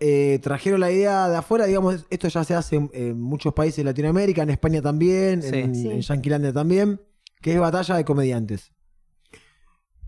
Eh, 0.00 0.38
trajeron 0.42 0.80
la 0.80 0.90
idea 0.90 1.28
de 1.28 1.36
afuera, 1.36 1.66
digamos, 1.66 2.06
esto 2.10 2.28
ya 2.28 2.44
se 2.44 2.54
hace 2.54 2.76
en, 2.76 2.90
en 2.94 3.20
muchos 3.20 3.52
países 3.52 3.76
de 3.78 3.84
Latinoamérica, 3.84 4.42
en 4.42 4.50
España 4.50 4.80
también, 4.80 5.42
Sí. 5.42 5.54
en, 5.54 5.74
Sí. 5.74 5.90
en 5.90 6.00
Yanquilandia 6.00 6.52
también, 6.52 7.00
que 7.42 7.52
es 7.54 7.60
batalla 7.60 7.96
de 7.96 8.04
comediantes. 8.04 8.72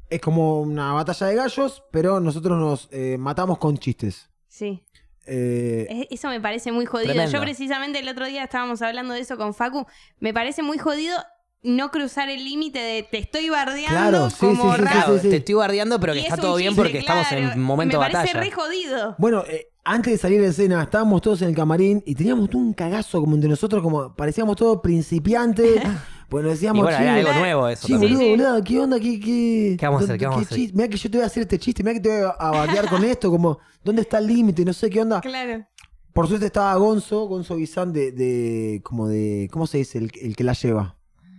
Es 0.09 0.21
como 0.23 0.63
una 0.63 0.93
batalla 0.95 1.27
de 1.27 1.35
gallos, 1.35 1.83
pero 1.91 2.21
nosotros 2.21 2.59
nos 2.59 2.89
eh, 2.93 3.17
matamos 3.19 3.59
con 3.59 3.77
chistes. 3.77 4.31
Sí. 4.47 4.83
Eh, 5.29 5.87
Es- 6.11 6.19
Eso 6.21 6.29
me 6.29 6.41
parece 6.41 6.73
muy 6.73 6.87
jodido. 6.87 7.11
Tremendo. 7.13 7.33
Yo 7.33 7.41
precisamente 7.41 7.99
el 7.99 8.09
otro 8.09 8.27
día 8.27 8.45
estábamos 8.45 8.81
hablando 8.83 9.15
de 9.15 9.21
eso 9.21 9.37
con 9.37 9.55
Facu. 9.55 9.87
Me 10.21 10.33
parece 10.35 10.63
muy 10.63 10.79
jodido 10.79 11.17
no 11.63 11.91
cruzar 11.91 12.29
el 12.29 12.45
límite 12.45 12.79
de 12.79 13.03
te 13.03 13.19
estoy 13.19 13.49
bardeando 13.49 13.89
Claro, 13.91 14.31
sí, 14.31 14.37
como 14.39 14.73
sí, 14.73 14.79
sí, 14.79 14.85
rap. 14.85 14.93
Claro, 14.93 15.15
sí, 15.15 15.21
sí. 15.23 15.31
te 15.31 15.37
estoy 15.37 15.55
bardeando, 15.57 15.99
pero 16.01 16.13
que 16.13 16.21
Y 16.21 16.23
está 16.23 16.37
es 16.37 16.41
todo 16.41 16.57
bien 16.57 16.75
porque 16.77 16.99
estamos 16.99 17.27
claro. 17.27 17.53
en 17.53 17.61
momento 17.61 17.99
Me 17.99 18.05
parece 18.11 18.33
batalla. 18.35 18.41
re 18.41 18.51
jodido. 18.53 19.17
Bueno, 19.19 19.43
eh, 19.49 19.67
antes 19.85 20.13
de 20.13 20.19
salir 20.19 20.41
de 20.41 20.49
escena, 20.49 20.83
estábamos 20.83 21.21
todos 21.21 21.43
en 21.43 21.49
el 21.49 21.57
camarín 21.57 22.03
y 22.07 22.15
teníamos 22.15 22.49
todo 22.49 22.63
un 22.63 22.75
cagazo 22.75 23.21
como 23.21 23.35
entre 23.35 23.51
nosotros, 23.51 23.83
como 23.83 24.15
parecíamos 24.15 24.55
todos 24.57 24.81
principiantes. 24.83 25.83
pues 26.29 26.45
nos 26.45 26.53
decíamos, 26.55 26.83
bueno, 26.85 26.99
era 26.99 27.15
"Che, 27.15 27.21
algo 27.27 27.39
nuevo 27.41 27.69
eso 27.69 27.87
Sí, 27.87 27.93
también. 27.95 28.15
boludo, 28.15 28.31
boludo, 28.31 28.65
¿qué 28.65 28.81
onda? 28.81 29.01
¿Qué, 29.01 29.21
qué, 29.21 29.77
¿Qué 29.79 29.87
vamos 29.87 30.03
a 30.03 30.05
hacer? 30.05 30.19
¿Qué 30.19 30.27
vamos 30.27 30.43
a 30.43 30.47
hacer? 30.47 30.71
Mira 30.75 30.89
que 30.89 30.97
yo 30.97 31.11
te 31.11 31.17
voy 31.19 31.25
a 31.25 31.27
hacer 31.27 31.43
este 31.45 31.59
chiste, 31.59 31.83
mira 31.83 31.95
que 31.95 32.01
te 32.01 32.21
voy 32.23 32.31
a 32.39 32.51
bardear 32.51 32.89
con 32.89 33.03
esto, 33.05 33.31
como, 33.31 33.59
¿dónde 33.83 34.03
está 34.03 34.19
el 34.19 34.27
límite? 34.27 34.65
No 34.65 34.73
sé 34.73 34.91
qué 34.91 35.01
onda. 35.01 35.21
Claro. 35.21 35.65
Por 36.13 36.27
suerte 36.27 36.47
estaba 36.47 36.75
Gonzo, 36.77 37.27
Gonzo 37.27 37.57
Guisán 37.57 37.93
de, 37.93 38.13
de, 38.13 38.81
como 38.83 39.07
de, 39.09 39.49
¿cómo 39.53 39.67
se 39.67 39.79
dice? 39.79 39.99
El, 39.99 40.11
el 40.21 40.35
que 40.37 40.45
la 40.45 40.53
lleva. 40.53 40.97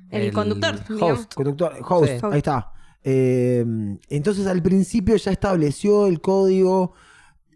El, 0.10 0.32
conductor. 0.34 0.80
digamos. 0.88 1.20
host. 1.20 1.34
Conductor, 1.36 1.74
host, 1.88 2.10
Sí. 2.12 2.20
ahí 2.32 2.38
está. 2.38 2.72
Eh, 3.04 3.66
entonces 4.10 4.48
al 4.48 4.62
principio 4.64 5.16
ya 5.18 5.32
estableció 5.32 6.08
el 6.08 6.20
código, 6.22 6.94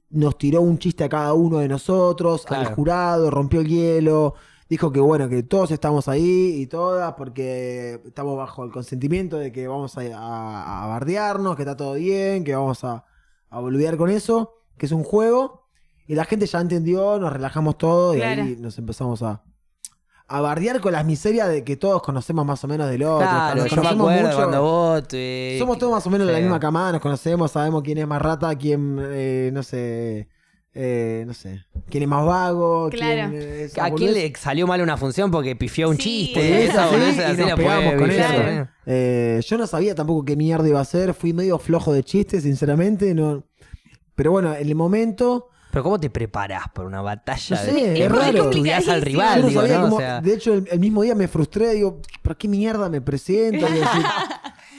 nos 0.10 0.38
tiró 0.38 0.62
un 0.62 0.78
chiste 0.78 1.04
a 1.04 1.10
cada 1.10 1.34
uno 1.34 1.60
de 1.60 1.68
nosotros, 1.68 2.46
Claro. 2.46 2.68
al 2.70 2.76
jurado, 2.76 3.32
rompió 3.32 3.62
el 3.62 3.68
hielo, 3.68 4.36
dijo 4.74 4.92
que 4.92 5.00
bueno, 5.00 5.30
que 5.30 5.44
todos 5.44 5.72
estamos 5.72 6.08
ahí 6.08 6.56
y 6.62 6.68
todas 6.68 7.14
porque 7.14 8.02
estamos 8.06 8.36
bajo 8.38 8.64
el 8.64 8.72
consentimiento 8.72 9.38
de 9.38 9.52
que 9.52 9.68
vamos 9.68 9.98
a, 9.98 10.02
a- 10.02 10.84
a 10.84 10.88
bardearnos, 10.88 11.56
que 11.56 11.62
está 11.62 11.76
todo 11.78 11.94
bien, 11.94 12.44
que 12.44 12.56
vamos 12.56 12.84
a, 12.84 13.06
a 13.50 13.60
boludear 13.60 13.98
con 13.98 14.10
eso, 14.10 14.54
que 14.78 14.86
es 14.88 14.92
un 14.92 15.04
juego. 15.04 15.68
Y 16.08 16.16
la 16.16 16.26
gente 16.26 16.46
ya 16.48 16.60
entendió, 16.60 17.18
nos 17.20 17.32
relajamos 17.32 17.78
todos 17.78 18.16
Claro. 18.16 18.44
y 18.44 18.48
ahí 18.50 18.56
nos 18.60 18.78
empezamos 18.78 19.22
a, 19.24 19.42
a 20.28 20.42
bardear 20.42 20.82
con 20.82 20.92
las 20.92 21.06
miserias 21.06 21.48
de 21.50 21.64
que 21.64 21.76
todos 21.78 22.02
conocemos 22.02 22.46
más 22.46 22.64
o 22.64 22.68
menos 22.68 22.90
del 22.90 23.04
otro. 23.04 23.20
Claro, 23.28 23.62
nos 23.62 23.70
yo 23.70 23.76
me 23.78 23.82
conocemos 23.84 24.10
acuerdo 24.10 24.28
mucho. 24.28 24.38
cuando 24.38 24.62
vos... 24.64 25.08
te- 25.08 25.56
Somos 25.60 25.78
todos 25.78 25.94
más 25.94 26.06
o 26.08 26.10
menos 26.10 26.28
de 26.28 26.34
la 26.34 26.40
misma 26.40 26.60
camada, 26.60 26.92
nos 26.94 27.02
conocemos, 27.02 27.52
sabemos 27.52 27.84
quién 27.84 28.00
es 28.00 28.08
más 28.08 28.22
rata, 28.22 28.54
quién, 28.58 28.98
eh, 29.02 29.52
no 29.54 29.64
sé, 29.64 30.28
eh, 30.76 31.24
no 31.28 31.34
sé, 31.34 31.64
quién 31.90 32.04
es 32.04 32.10
más 32.10 32.26
vago, 32.26 32.90
Claro. 32.90 33.30
quién 33.32 33.42
es... 33.42 33.78
¿A 33.78 33.92
quién 33.92 34.14
le 34.14 34.34
salió 34.36 34.66
mal 34.68 34.82
una 34.82 34.98
función 34.98 35.30
porque 35.32 35.56
pifió 35.56 35.90
un 35.90 35.98
Sí. 35.98 36.26
chiste? 36.34 36.66
Esa 36.66 36.86
así, 36.86 36.94
boludez 36.96 37.18
y 37.18 37.22
así 37.22 37.38
nos 37.42 37.50
la 37.50 37.56
pegamos 37.56 37.84
puede 37.86 37.98
con 37.98 38.08
pifiar 38.10 38.32
eso. 38.34 38.44
también. 38.44 38.70
Eh, 38.86 39.42
yo 39.46 39.58
no 39.58 39.68
sabía 39.68 39.96
tampoco 39.96 40.26
qué 40.26 40.36
mierda 40.36 40.68
iba 40.68 40.80
a 40.80 40.82
hacer, 40.84 41.14
fui 41.14 41.34
medio 41.34 41.60
flojo 41.60 41.94
de 41.94 42.04
chistes, 42.04 42.44
sinceramente, 42.44 43.14
no... 43.14 43.44
Pero 44.16 44.32
bueno, 44.32 44.54
en 44.56 44.68
el 44.68 44.76
momento... 44.76 45.50
Pero 45.72 45.82
¿cómo 45.84 46.00
te 46.00 46.12
preparás 46.12 46.66
para 46.72 46.88
una 46.88 47.02
batalla? 47.02 47.56
No 47.56 47.64
sé, 47.64 47.74
de... 47.74 48.04
es 48.04 48.08
¿Cómo 48.10 48.20
raro. 48.22 48.44
estudiás 48.52 48.88
al 48.90 49.02
rival, 49.02 49.42
no 49.42 49.48
digo, 49.50 49.62
sabía 49.62 49.78
¿no? 49.78 49.84
cómo- 49.86 49.96
O 49.96 50.00
sea, 50.00 50.22
De 50.22 50.34
hecho, 50.36 50.54
el, 50.54 50.68
el 50.72 50.80
mismo 50.80 51.02
día 51.02 51.16
me 51.16 51.28
frustré, 51.28 51.74
digo, 51.74 52.00
¿para 52.22 52.36
qué 52.36 52.48
mierda 52.48 52.90
me 52.90 53.02
presento? 53.02 53.66
Digo, 53.74 53.86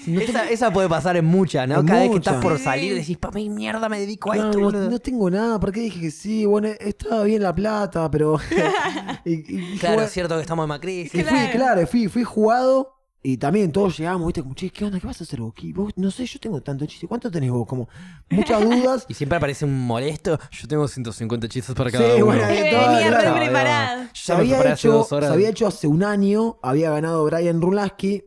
no 0.07 0.21
esa, 0.21 0.49
esa 0.51 0.73
puede 0.73 0.89
pasar 0.89 1.17
en 1.17 1.25
muchas, 1.25 1.69
¿no? 1.69 1.81
En 1.81 1.87
Cada 1.87 2.01
vez 2.01 2.11
que 2.11 2.17
estás 2.19 2.43
por 2.43 2.57
Sí. 2.59 2.65
salir 2.65 2.95
decís, 2.95 3.17
¿para 3.19 3.35
qué 3.41 3.49
mierda 3.51 3.89
me 3.89 4.01
dedico 4.01 4.31
a 4.33 4.35
Claro, 4.35 4.51
esto, 4.69 4.91
no, 4.91 4.99
tengo 4.99 5.31
nada, 5.31 5.59
¿por 5.61 5.73
qué 5.73 5.81
dije 5.81 6.01
que 6.01 6.11
sí? 6.11 6.45
Bueno, 6.47 6.69
estaba 6.81 7.25
bien 7.25 7.43
la 7.43 7.55
plata, 7.55 8.11
pero. 8.11 8.39
y, 9.25 9.33
y- 9.33 9.75
y 9.75 9.79
Claro, 9.79 10.03
es 10.03 10.11
cierto 10.11 10.35
que 10.37 10.43
estamos 10.43 10.65
en 10.65 10.69
Macri. 10.69 11.01
y 11.03 11.09
fui, 11.09 11.23
Claro. 11.23 11.53
claro, 11.53 11.87
fui, 11.87 12.09
fui 12.09 12.25
jugado 12.25 12.91
y 13.27 13.39
también 13.39 13.73
todos 13.73 13.97
llegamos, 13.97 14.27
viste, 14.27 14.43
como, 14.43 14.55
che, 14.55 14.69
¿qué 14.69 14.85
onda? 14.85 15.01
¿Qué 15.01 15.07
vas 15.07 15.19
a 15.19 15.25
hacer 15.25 15.41
vos? 15.41 15.55
No 15.97 16.11
sé, 16.11 16.27
yo 16.27 16.39
tengo 16.39 16.61
tanto 16.61 16.85
chiste. 16.85 17.07
¿Cuánto 17.09 17.31
tenés 17.31 17.51
vos? 17.51 17.67
Como 17.67 17.89
muchas 18.29 18.63
dudas. 18.63 19.07
Y 19.09 19.15
siempre 19.15 19.39
aparece 19.39 19.65
un 19.65 19.87
molesto. 19.87 20.39
Yo 20.51 20.69
tengo 20.69 20.87
150 20.87 21.49
chistes 21.49 21.75
para 21.75 21.89
Sí, 21.91 21.97
cada 21.97 22.17
uno. 22.17 22.27
bueno, 22.27 22.47
venía 22.47 23.09
claro. 23.09 23.35
re 23.35 23.41
preparado. 23.41 24.03
Me 24.29 24.35
había, 24.35 24.59
hace 24.61 24.73
hecho, 24.73 24.93
dos 24.93 25.13
horas. 25.13 25.29
se 25.31 25.35
había 25.35 25.49
hecho 25.49 25.67
hace 25.67 25.87
un 25.87 26.03
año, 26.05 26.59
había 26.63 26.91
ganado 26.91 27.25
Brian 27.25 27.63
Rulaski 27.63 28.25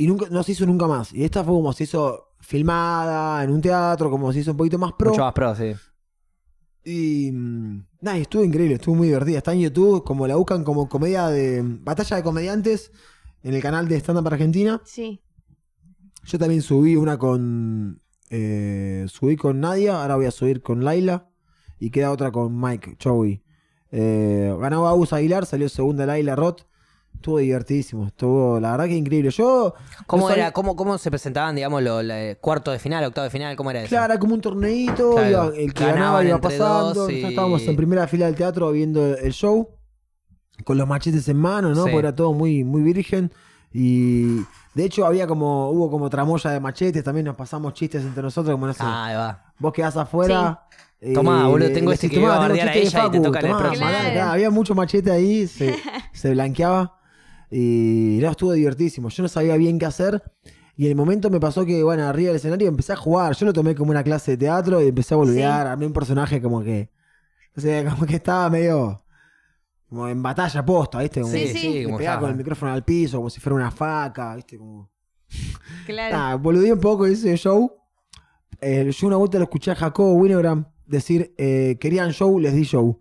y 0.00 0.06
nunca, 0.06 0.26
no 0.30 0.42
se 0.42 0.52
hizo 0.52 0.64
nunca 0.64 0.86
más. 0.86 1.12
Y 1.12 1.24
esta 1.24 1.44
fue 1.44 1.52
como 1.52 1.74
se 1.74 1.84
hizo 1.84 2.30
filmada 2.40 3.44
en 3.44 3.50
un 3.50 3.60
teatro, 3.60 4.10
como 4.10 4.32
se 4.32 4.40
hizo 4.40 4.52
un 4.52 4.56
poquito 4.56 4.78
más 4.78 4.94
pro. 4.94 5.10
Mucho 5.10 5.22
más 5.22 5.34
pro, 5.34 5.54
sí. 5.54 5.74
Y 6.82 7.30
mm, 7.30 7.86
nada, 8.00 8.16
y 8.16 8.22
estuvo 8.22 8.42
increíble, 8.42 8.76
estuvo 8.76 8.94
muy 8.94 9.08
divertida. 9.08 9.36
Está 9.36 9.52
en 9.52 9.60
YouTube, 9.60 10.02
como 10.02 10.26
la 10.26 10.36
buscan 10.36 10.64
como 10.64 10.88
comedia 10.88 11.28
de 11.28 11.60
batalla 11.62 12.16
de 12.16 12.22
comediantes 12.22 12.92
en 13.42 13.52
el 13.52 13.60
canal 13.60 13.88
de 13.88 13.96
Stand 13.96 14.20
Up 14.20 14.28
Argentina. 14.28 14.80
Sí. 14.86 15.20
Yo 16.24 16.38
también 16.38 16.62
subí 16.62 16.96
una 16.96 17.18
con 17.18 18.00
eh, 18.30 19.04
subí 19.08 19.36
con 19.36 19.60
Nadia, 19.60 20.00
ahora 20.00 20.16
voy 20.16 20.26
a 20.26 20.30
subir 20.30 20.62
con 20.62 20.82
Laila 20.82 21.28
y 21.78 21.90
queda 21.90 22.10
otra 22.10 22.32
con 22.32 22.58
Mike 22.58 22.96
Chowi. 22.96 23.42
Eh, 23.90 24.56
ganó 24.58 24.88
Agus 24.88 25.12
Aguilar, 25.12 25.44
salió 25.44 25.68
segunda 25.68 26.06
Laila 26.06 26.36
Roth. 26.36 26.62
Estuvo 27.20 27.36
divertidísimo. 27.36 28.06
Estuvo, 28.06 28.58
la 28.58 28.70
verdad 28.70 28.86
que 28.86 28.94
increíble. 28.96 29.30
Yo. 29.30 29.74
¿Cómo 30.06 30.22
no 30.22 30.28
sabía- 30.30 30.44
era? 30.44 30.52
¿Cómo, 30.52 30.74
cómo 30.74 30.96
se 30.96 31.10
presentaban, 31.10 31.54
digamos, 31.54 31.82
los 31.82 32.02
cuarto 32.40 32.70
de 32.70 32.78
final, 32.78 33.04
octavo 33.04 33.24
de 33.24 33.30
final? 33.30 33.56
¿Cómo 33.56 33.70
era 33.70 33.80
eso? 33.80 33.90
Claro, 33.90 34.06
era 34.14 34.18
como 34.18 34.32
un 34.32 34.40
torneito, 34.40 35.16
Claro, 35.16 35.52
el 35.52 35.74
que 35.74 35.84
ganaba 35.84 36.24
iba 36.24 36.40
pasando. 36.40 37.10
y- 37.10 37.22
estábamos 37.22 37.60
en 37.68 37.76
primera 37.76 38.06
fila 38.08 38.24
del 38.24 38.36
teatro 38.36 38.72
viendo 38.72 39.04
el 39.18 39.32
show, 39.34 39.68
con 40.64 40.78
los 40.78 40.88
machetes 40.88 41.28
en 41.28 41.36
mano, 41.36 41.68
¿no? 41.68 41.74
Sí. 41.74 41.80
Porque 41.82 41.98
era 41.98 42.14
todo 42.14 42.32
muy, 42.32 42.64
muy 42.64 42.80
virgen. 42.80 43.30
Y 43.70 44.36
de 44.74 44.84
hecho 44.84 45.04
había 45.04 45.26
como, 45.26 45.68
hubo 45.68 45.90
como 45.90 46.08
tramoya 46.08 46.50
de 46.52 46.58
machetes, 46.60 47.04
también 47.04 47.26
nos 47.26 47.36
pasamos 47.36 47.74
chistes 47.74 48.02
entre 48.02 48.22
nosotros, 48.22 48.54
como 48.54 48.66
no 48.66 48.72
sé, 48.72 48.82
Ah, 48.82 49.04
ahí 49.04 49.14
va. 49.16 49.52
vos 49.58 49.74
quedás 49.74 49.94
afuera. 49.98 50.62
eh, 51.02 51.12
Tomá, 51.14 51.46
boludo, 51.48 51.70
tengo 51.72 51.92
este 51.92 52.10
que 52.10 52.16
iba 52.16 52.28
a 52.32 52.36
"Tomá, 52.36 52.48
tengo 52.48 52.58
bardear 52.58 52.68
a 52.68 52.74
ella 52.78 53.06
y 53.06 53.10
te 53.10 53.20
toca 53.20 53.38
el 53.40 53.46
tomá, 53.46 53.58
próximo". 53.58 53.86
claro, 53.88 54.30
Había 54.32 54.50
mucho 54.50 54.74
machete 54.74 55.10
ahí, 55.10 55.46
se, 55.46 55.74
se 56.12 56.30
blanqueaba. 56.32 56.98
Y 57.50 58.18
no, 58.22 58.30
estuvo 58.30 58.52
divertísimo. 58.52 59.08
Yo 59.08 59.22
no 59.22 59.28
sabía 59.28 59.56
bien 59.56 59.78
qué 59.78 59.86
hacer. 59.86 60.22
Y 60.76 60.84
en 60.84 60.90
el 60.90 60.96
momento 60.96 61.28
me 61.30 61.40
pasó 61.40 61.66
que, 61.66 61.82
bueno, 61.82 62.04
arriba 62.06 62.28
del 62.28 62.36
escenario 62.36 62.68
empecé 62.68 62.92
a 62.92 62.96
jugar. 62.96 63.34
Yo 63.34 63.46
lo 63.46 63.52
tomé 63.52 63.74
como 63.74 63.90
una 63.90 64.02
clase 64.02 64.32
de 64.32 64.36
teatro 64.38 64.80
y 64.80 64.88
empecé 64.88 65.14
a 65.14 65.18
boludear. 65.18 65.66
Armé 65.66 65.86
un 65.86 65.92
personaje 65.92 66.40
como 66.40 66.62
que. 66.62 66.90
O 67.56 67.60
sea, 67.60 67.84
como 67.90 68.06
que 68.06 68.16
estaba 68.16 68.48
medio. 68.48 69.04
Como 69.88 70.08
en 70.08 70.22
batalla 70.22 70.64
posta, 70.64 71.00
¿viste? 71.00 71.20
Como 71.20 71.32
Sí, 71.32 71.40
que 71.40 71.52
sí, 71.52 71.58
sí, 71.58 71.84
como 71.84 71.98
pegaba 71.98 72.20
con 72.20 72.30
el 72.30 72.36
micrófono 72.36 72.72
al 72.72 72.84
piso, 72.84 73.16
como 73.16 73.28
si 73.28 73.40
fuera 73.40 73.56
una 73.56 73.70
faca, 73.70 74.36
¿viste? 74.36 74.56
Como. 74.56 74.90
Claro. 75.86 76.16
Ah, 76.16 76.34
boludeé 76.36 76.72
un 76.72 76.80
poco 76.80 77.06
ese 77.06 77.36
show. 77.36 77.72
Eh, 78.60 78.90
yo 78.92 79.06
una 79.06 79.16
vuelta 79.16 79.38
lo 79.38 79.44
escuché 79.44 79.72
a 79.72 79.74
Jacobo 79.74 80.14
Winogram 80.14 80.66
decir: 80.86 81.34
eh, 81.36 81.76
Querían 81.80 82.12
show, 82.12 82.38
les 82.38 82.54
di 82.54 82.62
show. 82.62 83.00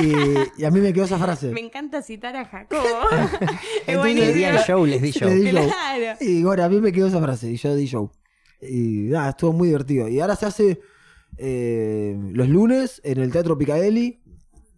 Y, 0.00 0.62
y 0.62 0.64
a 0.64 0.70
mí 0.70 0.80
me 0.80 0.92
quedó 0.92 1.04
esa 1.04 1.18
frase. 1.18 1.50
Me 1.50 1.60
encanta 1.60 2.02
citar 2.02 2.36
a 2.36 2.44
Jacobo. 2.44 2.82
Entonces. 3.86 4.14
Le 4.14 4.32
di 4.32 4.44
el 4.44 4.58
show, 4.58 4.86
les 4.86 5.02
di 5.02 5.10
show. 5.10 5.28
Les 5.28 5.40
di 5.40 5.50
show. 5.50 5.66
Claro. 5.66 6.18
Y 6.20 6.42
bueno, 6.42 6.64
a 6.64 6.68
mí 6.68 6.80
me 6.80 6.92
quedó 6.92 7.08
esa 7.08 7.20
frase 7.20 7.50
y 7.50 7.56
yo 7.56 7.74
di 7.74 7.86
show. 7.86 8.10
Y 8.60 9.08
nada, 9.10 9.30
estuvo 9.30 9.52
muy 9.52 9.68
divertido. 9.68 10.08
Y 10.08 10.20
ahora 10.20 10.36
se 10.36 10.46
hace 10.46 10.80
eh, 11.36 12.16
los 12.32 12.48
lunes 12.48 13.00
en 13.04 13.18
el 13.20 13.30
Teatro 13.32 13.58
Picadelli. 13.58 14.20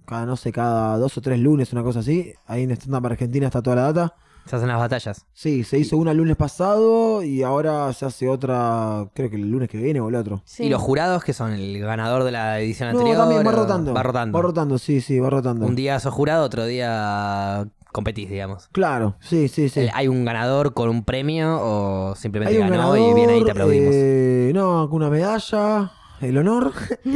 Cada, 0.06 0.24
no 0.24 0.36
sé, 0.36 0.52
cada 0.52 0.97
dos 0.98 1.16
o 1.18 1.20
tres 1.20 1.39
lunes, 1.39 1.73
una 1.73 1.82
cosa 1.82 2.01
así. 2.01 2.32
Ahí 2.47 2.62
en 2.62 2.70
Stand 2.73 2.94
Up 2.97 3.06
Argentina 3.06 3.47
está 3.47 3.62
toda 3.62 3.77
la 3.77 3.93
data. 3.93 4.14
Se 4.47 4.56
hacen 4.56 4.68
las 4.68 4.78
batallas. 4.78 5.27
Sí, 5.32 5.64
se 5.64 5.78
hizo 5.78 5.97
una 5.97 6.12
el 6.12 6.16
lunes 6.18 6.36
pasado 6.36 7.23
y 7.23 7.43
ahora 7.43 7.93
se 7.93 8.06
hace 8.06 8.28
otra, 8.28 9.09
creo 9.12 9.28
que 9.28 9.36
el 9.36 9.51
lunes 9.51 9.68
que 9.68 9.77
viene 9.78 10.01
o 10.01 10.09
el 10.09 10.14
otro. 10.14 10.40
Sí. 10.44 10.64
¿Y 10.64 10.68
los 10.68 10.81
jurados 10.81 11.24
que 11.24 11.32
son? 11.32 11.52
¿El 11.52 11.78
ganador 11.81 12.23
de 12.24 12.31
la 12.31 12.60
edición 12.60 12.93
No, 12.93 12.98
anterior? 12.98 13.18
también 13.18 13.47
va 13.47 13.51
rotando. 13.52 13.93
Va 13.93 14.02
rotando. 14.02 14.39
Va 14.39 14.43
rotando, 14.43 14.78
sí, 14.78 15.01
sí, 15.01 15.18
va 15.18 15.31
rotando. 15.31 15.66
Un 15.66 15.74
día 15.74 15.98
sos 16.01 16.14
jurado, 16.14 16.44
otro 16.44 16.64
día 16.64 17.66
competís, 17.93 18.28
digamos. 18.31 18.68
Claro, 18.73 19.16
sí, 19.20 19.48
sí, 19.48 19.68
sí. 19.68 19.89
¿Hay 19.94 20.06
un 20.06 20.24
ganador 20.24 20.74
con 20.74 20.90
un 20.90 21.02
premio 21.05 21.59
o 21.60 22.14
simplemente 22.14 22.55
Hay 22.55 22.62
un 22.62 22.68
ganó 22.70 22.90
ganador, 22.93 22.98
y 23.10 23.14
viene 23.14 23.32
ahí 23.35 23.40
y 23.40 23.44
te 23.44 23.51
aplaudimos? 23.51 23.90
eh, 23.94 24.52
no, 24.55 24.89
con 24.89 24.97
una 25.02 25.10
medalla, 25.10 25.90
el 26.21 26.39
honor. 26.39 26.73
y, 27.05 27.09
y 27.11 27.15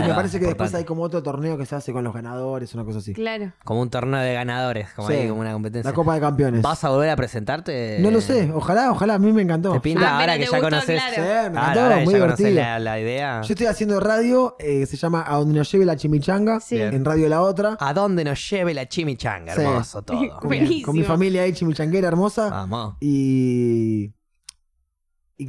me 0.00 0.08
va, 0.08 0.14
parece 0.16 0.38
que 0.40 0.46
después 0.46 0.74
hay 0.74 0.84
como 0.84 1.02
otro 1.02 1.22
torneo 1.22 1.56
que 1.58 1.66
se 1.66 1.74
hace 1.76 1.92
con 1.92 2.04
los 2.04 2.12
ganadores, 2.14 2.74
una 2.74 2.84
cosa 2.84 2.98
así. 2.98 3.12
Claro. 3.14 3.52
Como 3.64 3.80
un 3.82 3.90
torneo 3.90 4.20
de 4.20 4.34
ganadores, 4.34 4.88
como 4.94 5.08
Sí. 5.08 5.14
ahí, 5.14 5.28
como 5.28 5.40
una 5.40 5.52
competencia. 5.52 5.90
La 5.90 5.94
Copa 5.94 6.14
de 6.14 6.20
Campeones. 6.20 6.62
¿Vas 6.62 6.82
a 6.84 6.90
volver 6.90 7.10
a 7.10 7.16
presentarte? 7.16 7.98
No 8.00 8.10
lo 8.10 8.20
sé, 8.20 8.50
ojalá, 8.54 8.90
ojalá, 8.90 9.14
a 9.14 9.18
mí 9.18 9.32
me 9.32 9.42
encantó. 9.42 9.72
¿Te 9.72 9.80
pinta 9.80 10.08
Ah, 10.08 10.20
ahora 10.20 10.32
pero 10.34 10.38
que 10.38 10.38
te 10.38 10.50
ya 10.52 10.58
gustó, 10.58 10.70
conoces? 10.70 11.02
claro. 11.02 11.14
Sí, 11.14 11.20
me 11.20 11.24
Claro, 11.26 11.48
encantó, 11.50 11.80
ahora 11.80 11.98
que 11.98 12.04
muy 12.04 12.12
ya 12.14 12.18
divertido. 12.20 12.50
la, 12.50 12.78
la 12.78 13.00
idea. 13.00 13.42
Yo 13.42 13.52
estoy 13.54 13.66
haciendo 13.66 14.00
radio, 14.00 14.56
eh, 14.58 14.86
se 14.86 14.96
llama 14.96 15.24
A 15.26 15.36
donde 15.36 15.54
nos 15.58 15.70
lleve 15.72 15.84
la 15.84 15.96
chimichanga, 15.96 16.60
Sí. 16.60 16.80
en 16.80 17.04
Radio 17.04 17.28
La 17.28 17.42
Otra. 17.42 17.76
¿A 17.80 17.94
dónde 17.94 18.24
nos 18.24 18.50
lleve 18.50 18.74
la 18.74 18.88
chimichanga? 18.88 19.54
Sí. 19.54 19.60
Hermoso 19.62 20.02
todo. 20.02 20.18
Con 20.40 20.48
mi, 20.50 20.58
Buenísimo. 20.58 20.86
con 20.86 20.96
mi 20.96 21.02
familia 21.04 21.42
ahí 21.42 21.52
chimichanguera 21.52 22.08
hermosa. 22.08 22.48
Vamos. 22.50 22.96
Y, 23.00 24.12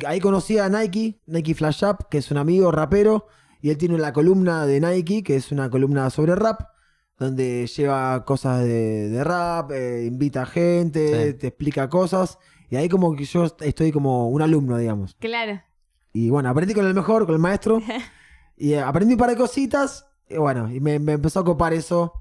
y 0.02 0.06
ahí 0.06 0.20
conocí 0.20 0.58
a 0.58 0.70
Nike, 0.70 1.20
Nike 1.26 1.54
Flash 1.56 1.84
Up, 1.84 2.08
que 2.10 2.18
es 2.20 2.32
un 2.32 2.38
amigo 2.38 2.72
rapero, 2.72 3.28
y 3.62 3.70
él 3.70 3.78
tiene 3.78 3.98
la 3.98 4.12
columna 4.14 4.66
de 4.66 4.80
Nike, 4.82 5.24
que 5.24 5.36
es 5.36 5.52
una 5.52 5.70
columna 5.70 6.10
sobre 6.10 6.36
rap, 6.36 6.62
donde 7.18 7.68
lleva 7.68 8.26
cosas 8.26 8.62
de, 8.64 9.10
de 9.10 9.24
rap, 9.24 9.72
eh, 9.72 10.06
invita 10.06 10.42
a 10.42 10.46
gente, 10.46 11.32
Sí. 11.32 11.38
te 11.38 11.48
explica 11.48 11.90
cosas, 11.90 12.38
y 12.70 12.76
ahí 12.76 12.90
como 12.90 13.16
que 13.16 13.24
yo 13.26 13.46
estoy 13.62 13.92
como 13.92 14.30
un 14.30 14.42
alumno, 14.42 14.78
digamos. 14.78 15.16
Claro. 15.20 15.62
Y 16.12 16.30
bueno, 16.30 16.50
aprendí 16.50 16.74
con 16.74 16.86
el 16.86 16.94
mejor, 16.94 17.26
con 17.26 17.36
el 17.36 17.42
maestro, 17.42 17.80
y 18.58 18.74
eh, 18.74 18.82
aprendí 18.82 19.14
un 19.14 19.20
par 19.20 19.30
de 19.30 19.38
cositas, 19.38 20.06
y 20.30 20.38
bueno, 20.38 20.72
y 20.72 20.80
me, 20.80 21.00
me 21.00 21.14
empezó 21.14 21.40
a 21.42 21.46
copar 21.46 21.74
eso. 21.74 22.14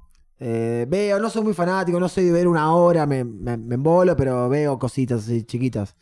Eh, 0.44 0.86
veo, 0.89 1.20
no 1.20 1.31
soy 1.31 1.43
muy 1.44 1.55
fanático, 1.55 2.01
no 2.01 2.09
soy 2.09 2.24
de 2.24 2.32
ver 2.32 2.49
una 2.49 2.74
hora, 2.74 3.07
me, 3.07 3.23
me, 3.23 3.57
me 3.57 3.77
embolo, 3.77 4.16
pero 4.16 4.49
veo 4.49 4.77
cositas 4.78 5.23
así 5.23 5.44
chiquitas. 5.44 5.94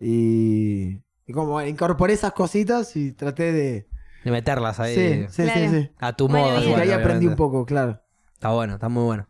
Y, 0.00 0.98
y 1.26 1.32
como 1.32 1.60
incorporé 1.62 2.14
esas 2.14 2.32
cositas 2.32 2.96
y 2.96 3.12
traté 3.12 3.52
de... 3.52 3.88
De 4.24 4.30
meterlas 4.30 4.78
ahí. 4.78 4.94
Sí, 4.94 5.26
sí, 5.30 5.42
Claro. 5.42 5.60
sí, 5.70 5.80
sí. 5.82 5.90
A 5.98 6.12
tu 6.12 6.28
Bueno, 6.28 6.46
modo. 6.46 6.54
que 6.60 6.62
ahí 6.66 6.68
igual, 6.88 6.92
aprendí 7.00 7.26
un 7.26 7.34
poco, 7.36 7.66
claro. 7.66 8.00
Está 8.34 8.50
bueno, 8.50 8.74
está 8.74 8.88
muy 8.88 9.02
bueno. 9.04 9.26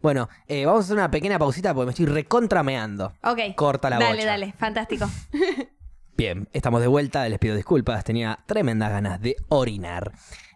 Bueno, 0.00 0.28
eh, 0.48 0.66
vamos 0.66 0.80
a 0.80 0.84
hacer 0.84 0.96
una 0.96 1.10
pequeña 1.12 1.38
pausita 1.38 1.72
porque 1.74 1.86
me 1.86 1.90
estoy 1.92 2.06
recontrameando. 2.06 3.12
Ok. 3.22 3.38
Corta 3.54 3.88
la 3.88 3.98
Dale, 4.00 4.14
bocha. 4.16 4.26
dale. 4.26 4.52
Fantástico. 4.58 5.08
Bien, 6.16 6.48
estamos 6.52 6.80
de 6.80 6.88
vuelta, 6.88 7.28
les 7.28 7.38
pido 7.38 7.54
disculpas, 7.56 8.02
tenía 8.04 8.40
tremendas 8.46 8.90
ganas 8.90 9.20
de 9.20 9.36
orinar. 9.48 10.12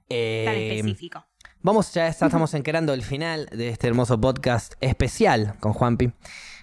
Eh, 0.09 0.43
Tan 0.45 0.55
específico. 0.57 1.25
Vamos, 1.63 1.93
ya 1.95 2.07
estamos 2.09 2.55
encarando 2.55 2.93
el 2.93 3.03
final 3.03 3.47
de 3.53 3.69
este 3.71 3.89
hermoso 3.89 4.21
podcast 4.21 4.75
especial 4.81 5.55
con 5.61 5.73
Juanpi. 5.73 6.13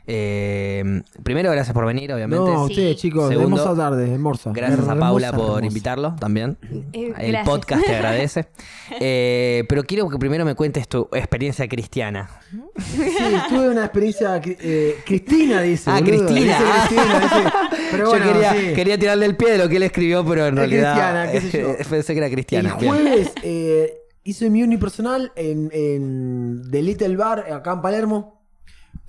Eh, 0.05 1.01
primero, 1.23 1.49
gracias 1.51 1.73
por 1.73 1.85
venir, 1.85 2.11
obviamente. 2.13 2.43
No, 2.51 2.67
Sí. 2.67 2.73
ustedes 2.73 2.97
chicos, 2.97 3.29
Segundo, 3.29 3.57
hermosa 3.61 3.75
tarde, 3.81 4.11
hermosa. 4.13 4.51
Gracias 4.53 4.79
a 4.79 4.83
Hermosa, 4.83 4.99
Paula 4.99 5.31
por 5.31 5.41
hermosa. 5.45 5.65
invitarlo 5.65 6.15
también. 6.19 6.57
Eh, 6.91 7.13
El 7.17 7.31
gracias. 7.31 7.45
podcast 7.47 7.85
te 7.85 7.95
agradece. 7.95 8.47
Eh, 8.99 9.63
pero 9.69 9.83
quiero 9.83 10.07
que 10.09 10.17
primero 10.19 10.45
me 10.45 10.53
cuentes 10.55 10.87
tu 10.87 11.07
experiencia 11.13 11.67
cristiana. 11.67 12.29
Sí, 12.77 13.01
tuve 13.49 13.69
una 13.69 13.85
experiencia... 13.85 14.39
eh, 14.45 14.97
Cristina 15.05 15.61
dice. 15.61 15.89
Ah, 15.89 15.99
boludo. 15.99 16.25
Cristina. 16.27 16.57
Dice. 16.59 16.63
Cristina, 16.95 17.19
dice. 17.19 17.87
Pero 17.91 18.09
bueno, 18.09 18.25
yo 18.25 18.33
quería, 18.33 18.51
sí. 18.53 18.73
quería 18.75 18.97
tirarle 18.99 19.25
el 19.25 19.35
pie 19.35 19.51
de 19.53 19.57
lo 19.57 19.67
que 19.69 19.77
él 19.77 19.83
escribió, 19.83 20.23
pero 20.25 20.45
en 20.45 20.53
Es 20.53 20.59
realidad 20.59 20.93
cristiana, 20.93 21.31
qué 21.31 21.41
sé 21.41 21.61
yo. 21.61 21.75
pensé 21.89 22.13
que 22.13 22.19
era 22.19 22.29
cristiana. 22.29 22.77
El 22.79 22.87
jueves 22.87 23.31
eh, 23.41 23.93
hice 24.23 24.49
mi 24.51 24.61
unipersonal 24.61 25.31
en, 25.35 25.69
en 25.73 26.61
The 26.69 26.81
Little 26.83 27.15
Bar, 27.17 27.51
acá 27.51 27.71
en 27.73 27.81
Palermo. 27.81 28.42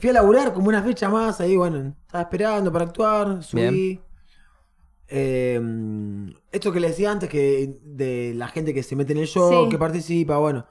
Fui 0.05 0.10
a 0.10 0.12
laburar 0.12 0.52
como 0.52 0.68
una 0.68 0.82
fecha 0.82 1.09
más, 1.09 1.40
ahí 1.40 1.56
bueno, 1.56 1.94
estaba 2.05 2.24
esperando 2.24 2.70
para 2.70 2.85
actuar, 2.85 3.43
subí. 3.43 3.98
Eh, 5.09 5.59
esto 6.52 6.70
que 6.70 6.78
les 6.78 6.90
decía 6.90 7.10
antes, 7.10 7.31
que 7.31 7.78
de 7.82 8.35
la 8.36 8.48
gente 8.48 8.74
que 8.74 8.82
se 8.82 8.97
mete 8.97 9.12
en 9.14 9.20
el 9.20 9.26
show, 9.26 9.64
Sí. 9.64 9.70
que 9.70 9.78
participa, 9.78 10.36
bueno. 10.36 10.66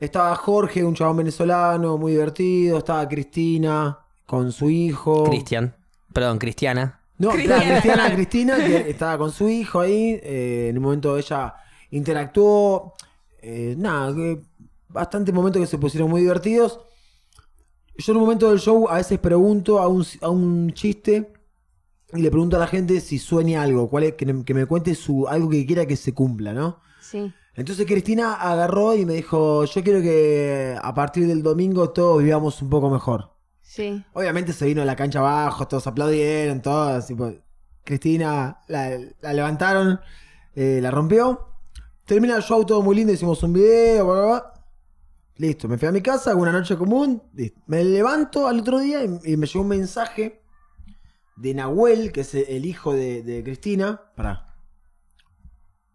Estaba 0.00 0.34
Jorge, 0.36 0.82
un 0.84 0.94
chabón 0.94 1.18
venezolano, 1.18 1.98
muy 1.98 2.12
divertido. 2.12 2.78
Estaba 2.78 3.06
Cristina 3.06 3.98
con 4.24 4.50
su 4.52 4.70
hijo. 4.70 5.24
Cristian. 5.24 5.76
Perdón, 6.14 6.38
Cristiana. 6.38 6.98
No, 7.18 7.28
Cristiana. 7.28 8.10
Cristina, 8.14 8.56
que 8.56 8.88
estaba 8.88 9.18
con 9.18 9.32
su 9.32 9.50
hijo 9.50 9.80
ahí. 9.80 10.18
eh, 10.22 10.68
en 10.70 10.78
un 10.78 10.84
momento 10.84 11.18
ella 11.18 11.54
interactuó. 11.90 12.94
eh, 13.42 13.74
nada, 13.76 14.14
que 14.14 14.40
bastante 14.88 15.30
momentos 15.30 15.60
que 15.60 15.66
se 15.66 15.76
pusieron 15.76 16.08
muy 16.08 16.22
divertidos. 16.22 16.80
Yo 17.96 18.12
en 18.12 18.16
un 18.16 18.22
momento 18.24 18.48
del 18.50 18.58
show 18.58 18.88
a 18.88 18.96
veces 18.96 19.18
pregunto 19.18 19.78
a 19.78 19.88
un, 19.88 20.04
a 20.22 20.28
un 20.28 20.72
chiste 20.72 21.32
y 22.14 22.22
le 22.22 22.30
pregunto 22.30 22.56
a 22.56 22.60
la 22.60 22.66
gente 22.66 23.00
si 23.00 23.18
sueña 23.18 23.62
algo, 23.62 23.88
cuál 23.88 24.04
es, 24.04 24.14
que, 24.14 24.26
me- 24.26 24.44
que 24.44 24.54
me 24.54 24.66
cuente 24.66 24.94
su, 24.94 25.28
algo 25.28 25.48
que 25.48 25.64
quiera 25.66 25.86
que 25.86 25.96
se 25.96 26.12
cumpla, 26.14 26.52
¿no? 26.52 26.80
Sí. 27.00 27.32
Entonces 27.54 27.86
Cristina 27.86 28.34
agarró 28.34 28.94
y 28.94 29.04
me 29.04 29.14
dijo, 29.14 29.64
yo 29.66 29.82
quiero 29.82 30.00
que 30.00 30.74
a 30.80 30.94
partir 30.94 31.26
del 31.26 31.42
domingo 31.42 31.90
todos 31.90 32.22
vivamos 32.22 32.60
un 32.62 32.70
poco 32.70 32.88
mejor. 32.90 33.30
Sí. 33.60 34.02
Obviamente 34.14 34.52
se 34.52 34.66
vino 34.66 34.82
a 34.82 34.84
la 34.86 34.96
cancha 34.96 35.18
abajo, 35.20 35.68
todos 35.68 35.86
aplaudieron, 35.86 36.62
todos. 36.62 37.06
tipo, 37.06 37.30
Cristina 37.84 38.58
la, 38.68 38.98
la 39.20 39.32
levantaron, 39.34 40.00
eh, 40.54 40.78
la 40.82 40.90
rompió. 40.90 41.48
Termina 42.06 42.36
el 42.36 42.42
show 42.42 42.64
todo 42.64 42.82
muy 42.82 42.96
lindo, 42.96 43.12
hicimos 43.12 43.42
un 43.42 43.52
video, 43.52 44.06
bla, 44.06 44.14
bla, 44.14 44.24
bla. 44.26 44.51
Listo, 45.36 45.66
me 45.68 45.78
fui 45.78 45.88
a 45.88 45.92
mi 45.92 46.02
casa, 46.02 46.30
hago 46.30 46.42
una 46.42 46.52
noche 46.52 46.76
común. 46.76 47.22
listo. 47.34 47.60
Me 47.66 47.82
levanto 47.84 48.46
al 48.46 48.60
otro 48.60 48.78
día 48.78 49.02
y, 49.04 49.32
y 49.32 49.36
me 49.36 49.46
llegó 49.46 49.62
un 49.62 49.68
mensaje 49.68 50.42
de 51.36 51.54
Nahuel, 51.54 52.12
que 52.12 52.20
es 52.20 52.34
el 52.34 52.66
hijo 52.66 52.92
de, 52.92 53.22
de 53.22 53.42
Cristina. 53.42 54.00
Para. 54.14 54.48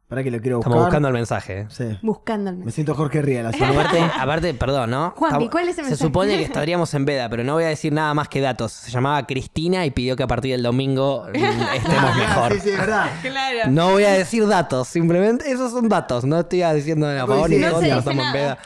Para 0.09 0.23
que 0.23 0.31
lo 0.31 0.39
quiero 0.39 0.57
buscar. 0.57 0.71
Estamos 0.71 0.85
buscando 0.85 1.07
el 1.09 1.13
mensaje. 1.15 1.59
eh. 1.59 1.67
Sí. 1.69 1.99
Buscando 2.01 2.49
el 2.49 2.55
Me 2.55 2.59
mensaje. 2.59 2.75
siento 2.75 2.95
Jorge 2.95 3.21
Riel. 3.21 3.45
Aparte, 3.45 3.99
aparte, 4.19 4.53
perdón, 4.53 4.89
¿no? 4.89 5.11
Juanpi, 5.17 5.49
¿cuál 5.49 5.63
es 5.67 5.77
el 5.77 5.83
Se 5.83 5.89
mensaje? 5.91 6.01
supone 6.07 6.37
que 6.37 6.43
estaríamos 6.45 6.93
en 6.93 7.03
veda, 7.03 7.29
pero 7.29 7.43
no 7.43 7.53
voy 7.55 7.65
a 7.65 7.67
decir 7.67 7.91
nada 7.91 8.13
más 8.13 8.29
que 8.29 8.39
datos. 8.39 8.71
Se 8.71 8.89
llamaba 8.89 9.27
Cristina 9.27 9.85
y 9.85 9.91
pidió 9.91 10.15
que 10.15 10.23
a 10.23 10.27
partir 10.27 10.53
del 10.53 10.63
domingo 10.63 11.25
mm, 11.29 11.35
estemos 11.35 11.95
Ah, 11.99 12.15
mejor. 12.17 12.53
Sí, 12.53 12.59
sí, 12.61 12.69
es 12.69 12.77
verdad. 12.77 13.09
Claro. 13.21 13.71
No 13.71 13.91
voy 13.91 14.05
a 14.05 14.11
decir 14.13 14.47
datos, 14.47 14.87
simplemente 14.87 15.51
esos 15.51 15.71
son 15.73 15.89
datos. 15.89 16.23
No 16.23 16.39
estoy 16.39 16.63
diciendo 16.73 17.05
a 17.07 17.27
favor 17.27 17.49
ni 17.49 17.57
Sí, 17.57 17.63
en 17.63 17.67
no 17.69 17.75
contra, 17.75 17.93
se 17.93 17.99
estamos 17.99 18.25
en 18.27 18.33
veda. 18.33 18.57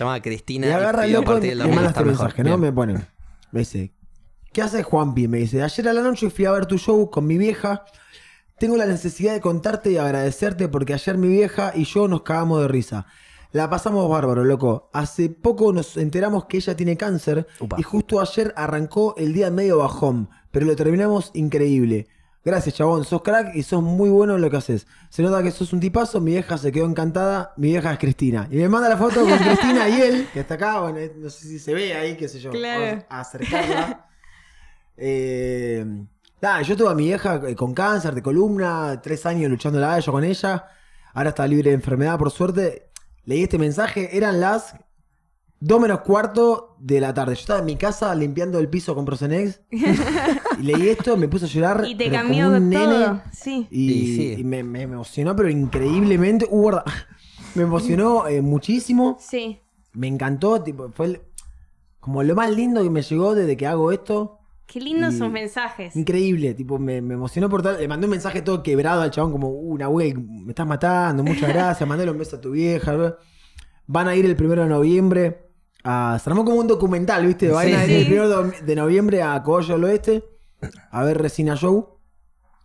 Se 0.00 0.04
llamaba 0.04 0.22
Cristina 0.22 0.66
Y 0.66 0.70
y, 0.70 0.72
agarra 0.72 1.04
el 1.04 1.08
pidió 1.08 1.18
a 1.18 1.34
loco 1.34 1.46
y 1.46 1.54
me 1.54 1.74
manda 1.74 1.90
este 1.90 2.04
mensaje, 2.04 2.42
¿no? 2.42 2.48
Bien. 2.48 2.60
Me 2.60 2.72
pone. 2.72 2.94
Me 3.52 3.60
dice, 3.60 3.92
¿Qué 4.50 4.62
haces, 4.62 4.82
Juanpi? 4.82 5.28
Me 5.28 5.36
dice, 5.36 5.62
ayer 5.62 5.88
a 5.90 5.92
la 5.92 6.00
noche 6.00 6.30
fui 6.30 6.46
a 6.46 6.52
ver 6.52 6.64
tu 6.64 6.78
show 6.78 7.10
con 7.10 7.26
mi 7.26 7.36
vieja. 7.36 7.84
Tengo 8.58 8.78
la 8.78 8.86
necesidad 8.86 9.34
de 9.34 9.42
contarte 9.42 9.90
y 9.90 9.98
agradecerte 9.98 10.68
porque 10.68 10.94
ayer 10.94 11.18
mi 11.18 11.28
vieja 11.28 11.72
y 11.74 11.84
yo 11.84 12.08
nos 12.08 12.22
cagamos 12.22 12.62
de 12.62 12.68
risa. 12.68 13.08
La 13.52 13.68
pasamos 13.68 14.08
bárbaro, 14.08 14.42
loco. 14.42 14.88
Hace 14.94 15.28
poco 15.28 15.70
nos 15.70 15.98
enteramos 15.98 16.46
que 16.46 16.56
ella 16.56 16.74
tiene 16.74 16.96
cáncer 16.96 17.46
Upa. 17.60 17.76
y 17.78 17.82
justo 17.82 18.22
ayer 18.22 18.54
arrancó 18.56 19.14
el 19.18 19.34
día 19.34 19.50
medio 19.50 19.76
bajón, 19.76 20.30
pero 20.50 20.64
lo 20.64 20.76
terminamos 20.76 21.30
increíble. 21.34 22.08
Gracias, 22.42 22.74
chabón. 22.74 23.04
Sos 23.04 23.22
crack 23.22 23.54
y 23.54 23.62
sos 23.62 23.82
muy 23.82 24.08
bueno 24.08 24.36
en 24.36 24.40
lo 24.40 24.50
que 24.50 24.56
haces. 24.56 24.86
Se 25.10 25.22
nota 25.22 25.42
que 25.42 25.50
sos 25.50 25.72
un 25.72 25.80
tipazo. 25.80 26.20
Mi 26.20 26.32
vieja 26.32 26.56
se 26.56 26.72
quedó 26.72 26.86
encantada. 26.86 27.52
Mi 27.56 27.68
vieja 27.68 27.92
es 27.92 27.98
Cristina. 27.98 28.48
Y 28.50 28.56
me 28.56 28.68
manda 28.68 28.88
la 28.88 28.96
foto 28.96 29.20
con 29.20 29.38
Cristina 29.38 29.88
y 29.88 30.00
él, 30.00 30.28
que 30.32 30.40
está 30.40 30.54
acá. 30.54 30.80
Bueno, 30.80 30.98
no 31.16 31.28
sé 31.28 31.46
si 31.46 31.58
se 31.58 31.74
ve 31.74 31.94
ahí, 31.94 32.16
qué 32.16 32.28
sé 32.28 32.40
yo. 32.40 32.50
Claro. 32.50 32.84
Vamos 32.84 33.04
a 33.08 33.20
acercarla. 33.20 34.06
Eh, 35.02 35.82
nada, 36.42 36.60
yo 36.60 36.76
tuve 36.76 36.90
a 36.90 36.94
mi 36.94 37.04
vieja 37.04 37.40
eh, 37.48 37.56
con 37.56 37.72
cáncer 37.72 38.14
de 38.14 38.22
columna, 38.22 39.00
tres 39.00 39.24
años 39.24 39.50
luchando 39.50 39.80
la 39.80 39.98
yo 39.98 40.12
con 40.12 40.24
ella. 40.24 40.66
Ahora 41.14 41.30
está 41.30 41.46
libre 41.46 41.70
de 41.70 41.74
enfermedad, 41.76 42.18
por 42.18 42.30
suerte. 42.30 42.90
Leí 43.24 43.44
este 43.44 43.56
mensaje, 43.56 44.14
eran 44.14 44.40
las 44.40 44.74
2 45.60 45.80
menos 45.80 46.00
cuarto 46.00 46.69
de 46.80 47.00
la 47.00 47.12
tarde. 47.14 47.34
Yo 47.34 47.40
estaba 47.40 47.60
en 47.60 47.66
mi 47.66 47.76
casa 47.76 48.14
limpiando 48.14 48.58
el 48.58 48.68
piso 48.68 48.94
con 48.94 49.04
Prosenex. 49.04 49.60
y 49.70 50.62
leí 50.62 50.88
esto, 50.88 51.16
me 51.16 51.28
puse 51.28 51.44
a 51.44 51.48
llorar. 51.48 51.84
Y 51.86 51.94
te 51.94 52.10
cambió 52.10 52.46
como 52.46 52.56
un 52.56 52.70
todo. 52.70 52.88
nene. 52.88 53.20
Sí. 53.32 53.68
Y, 53.70 53.92
Y 53.92 54.16
sí. 54.16 54.34
y 54.38 54.44
me, 54.44 54.62
me 54.64 54.82
emocionó, 54.82 55.36
pero 55.36 55.48
increíblemente. 55.48 56.46
Uh, 56.50 56.62
guarda. 56.62 56.84
me 57.54 57.62
emocionó 57.62 58.26
eh, 58.26 58.40
muchísimo. 58.42 59.16
Sí. 59.20 59.60
Me 59.92 60.06
encantó. 60.06 60.62
Tipo, 60.62 60.90
fue 60.90 61.06
el- 61.06 61.20
como 62.00 62.22
lo 62.22 62.34
más 62.34 62.50
lindo 62.54 62.82
que 62.82 62.90
me 62.90 63.02
llegó 63.02 63.34
desde 63.34 63.56
que 63.56 63.66
hago 63.66 63.92
esto. 63.92 64.38
Qué 64.66 64.80
lindos 64.80 65.16
sus 65.16 65.28
mensajes. 65.28 65.96
Increíble, 65.96 66.54
tipo, 66.54 66.78
me, 66.78 67.02
me 67.02 67.14
emocionó 67.14 67.48
por 67.50 67.60
tal. 67.60 67.78
Le 67.78 67.88
mandé 67.88 68.06
un 68.06 68.12
mensaje 68.12 68.40
todo 68.40 68.62
quebrado 68.62 69.02
al 69.02 69.10
chabón, 69.10 69.32
como, 69.32 69.48
uh, 69.48 69.76
Nahuel, 69.76 70.16
me 70.18 70.50
estás 70.50 70.66
matando, 70.66 71.24
muchas 71.24 71.48
gracias, 71.52 71.88
mandale 71.88 72.08
un 72.10 72.18
beso 72.18 72.36
a 72.36 72.40
tu 72.40 72.52
vieja. 72.52 73.16
Van 73.88 74.06
a 74.06 74.14
ir 74.14 74.24
el 74.26 74.36
primero 74.36 74.62
de 74.62 74.68
noviembre 74.68 75.49
a. 75.84 76.18
Se 76.22 76.28
armó 76.30 76.44
como 76.44 76.56
un 76.58 76.66
documental, 76.66 77.26
¿viste? 77.26 77.48
Van 77.50 77.66
Sí, 77.66 77.72
a 77.74 77.84
ir 77.84 77.88
sí. 77.90 77.94
el 77.96 78.04
primero 78.06 78.42
de 78.44 78.60
de 78.62 78.76
noviembre 78.76 79.22
a 79.22 79.42
Cogollo 79.42 79.74
del 79.74 79.84
Oeste 79.84 80.24
a 80.90 81.02
ver 81.04 81.18
Resina 81.20 81.56
Show. 81.56 81.98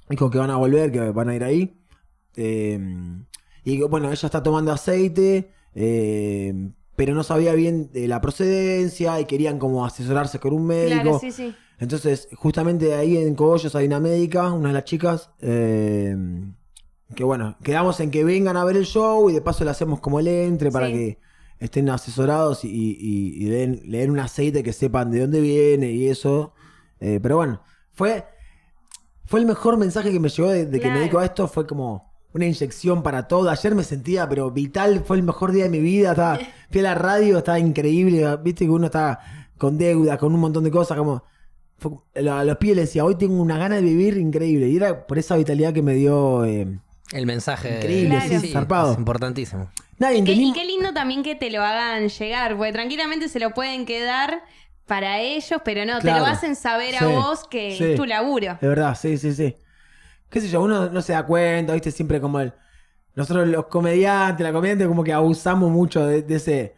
Dijo 0.10 0.30
que 0.30 0.38
van 0.38 0.52
a 0.52 0.58
volver, 0.58 0.92
que 0.92 1.00
van 1.12 1.30
a 1.30 1.36
ir 1.36 1.44
ahí. 1.44 1.80
Eh, 2.36 2.80
y 3.64 3.82
bueno, 3.84 4.12
ella 4.12 4.26
está 4.28 4.44
tomando 4.44 4.72
aceite, 4.72 5.50
eh, 5.74 6.72
pero 6.96 7.14
no 7.16 7.24
sabía 7.24 7.54
bien 7.54 7.90
de 7.92 8.08
la 8.08 8.22
procedencia 8.22 9.20
y 9.20 9.26
querían 9.26 9.58
como 9.60 9.86
asesorarse 9.86 10.40
con 10.40 10.54
un 10.54 10.68
médico. 10.68 11.02
Claro, 11.02 11.20
sí, 11.20 11.32
sí. 11.32 11.56
Entonces, 11.80 12.28
justamente 12.36 12.94
ahí 12.96 13.18
en 13.18 13.36
Cogollos 13.36 13.76
hay 13.76 13.88
una 13.88 14.00
médica, 14.00 14.52
una 14.54 14.70
de 14.70 14.74
las 14.76 14.84
chicas, 14.86 15.32
eh, 15.42 16.16
que 17.16 17.24
bueno, 17.24 17.58
quedamos 17.64 18.00
en 18.00 18.12
que 18.12 18.24
vengan 18.24 18.58
a 18.58 18.64
ver 18.64 18.78
el 18.78 18.86
show 18.86 19.30
y 19.30 19.34
de 19.34 19.42
paso 19.42 19.64
le 19.64 19.72
hacemos 19.72 20.00
como 20.00 20.20
el 20.20 20.28
entre 20.28 20.72
para 20.72 20.88
Sí. 20.88 20.94
que 20.94 21.20
estén 21.60 21.90
asesorados 21.90 22.64
y, 22.65 22.69
y- 22.99 23.45
den, 23.45 23.82
le 23.86 23.99
den 23.99 24.11
un 24.11 24.19
aceite 24.19 24.61
que 24.64 24.73
sepan 24.73 25.11
de 25.11 25.22
dónde 25.22 25.41
viene 25.41 25.91
y 25.91 26.07
eso. 26.07 26.53
Eh, 26.99 27.19
pero 27.22 27.38
bueno, 27.38 27.61
fue, 27.94 28.26
fue 29.26 29.40
el 29.40 29.45
mejor 29.45 29.77
mensaje 29.77 30.11
que 30.11 30.19
me 30.19 30.30
llegó 30.30 30.49
de, 30.49 30.65
de 30.65 30.80
que 30.80 30.90
me 30.90 30.99
dedico 30.99 31.19
a 31.19 31.26
esto, 31.26 31.48
fue 31.48 31.65
como 31.65 32.14
una 32.34 32.45
inyección 32.45 33.02
para 33.03 33.27
todo. 33.27 33.49
Ayer 33.49 33.73
me 33.76 33.84
sentía, 33.84 34.27
pero 34.27 34.52
vital, 34.52 35.03
fue 35.06 35.18
el 35.18 35.23
mejor 35.23 35.52
día 35.53 35.64
de 35.64 35.69
mi 35.69 35.80
vida. 35.80 36.11
Estaba, 36.11 36.40
fui 36.69 36.80
a 36.82 36.84
la 36.84 36.95
radio, 36.95 37.38
estaba 37.38 37.60
increíble. 37.60 38.23
Viste 38.44 38.65
que 38.65 38.72
uno 38.72 38.88
está 38.88 39.19
con 39.57 39.77
deuda, 39.77 40.18
con 40.18 40.34
un 40.34 40.41
montón 40.41 40.64
de 40.65 40.72
cosas, 40.72 40.98
como 40.98 41.23
fue- 41.77 41.94
a 42.15 42.44
los 42.44 42.57
pies 42.57 42.76
le 42.76 42.82
decía, 42.84 43.06
hoy 43.06 43.15
tengo 43.15 43.41
una 43.41 43.57
gana 43.57 43.76
de 43.77 43.82
vivir 43.82 44.18
increíble. 44.18 44.68
Y 44.69 44.76
era 44.76 45.07
por 45.07 45.18
esa 45.18 45.38
vitalidad 45.38 45.73
que 45.73 45.82
me 45.82 45.94
dio. 45.94 46.44
eh, 46.44 46.68
El 47.14 47.26
mensaje. 47.26 47.76
Increíble, 47.77 48.19
Claro. 48.26 48.41
sí, 48.41 48.52
zarpado. 48.52 48.91
Es 48.94 48.98
importantísimo. 48.98 49.69
Nadie 49.98 50.18
Y 50.20 50.24
qué, 50.24 50.34
entendí- 50.34 50.50
y 50.50 50.54
qué 50.54 50.66
lindo 50.66 50.94
también 50.94 51.24
que 51.24 51.36
te 51.36 51.50
lo 51.50 51.64
hagan 51.64 52.10
llegar, 52.10 52.58
porque 52.58 52.74
tranquilamente 52.74 53.30
se 53.30 53.40
lo 53.40 53.52
pueden 53.54 53.86
quedar 53.86 54.44
para 54.86 55.20
ellos, 55.22 55.62
pero 55.64 55.86
no, 55.86 56.00
te 56.00 56.12
lo 56.12 56.26
hacen 56.26 56.56
saber 56.56 56.96
a 56.98 57.08
vos 57.08 57.46
que 57.48 57.76
sí. 57.76 57.84
es 57.86 57.96
tu 57.96 58.06
laburo. 58.06 58.58
De 58.62 58.68
verdad, 58.68 58.96
sí, 59.00 59.18
sí, 59.18 59.34
sí. 59.34 59.56
Qué 60.30 60.42
sé 60.42 60.50
yo, 60.50 60.62
uno 60.62 60.90
no 60.90 61.02
se 61.02 61.14
da 61.14 61.26
cuenta, 61.26 61.74
viste, 61.74 61.92
siempre 61.92 62.20
como 62.22 62.40
el. 62.40 62.54
Nosotros 63.16 63.48
los 63.48 63.68
comediantes, 63.68 64.44
la 64.44 64.52
comediante, 64.52 64.86
como 64.88 65.04
que 65.04 65.14
abusamos 65.14 65.72
mucho 65.72 66.06
de, 66.06 66.22
de 66.24 66.36
ese. 66.36 66.76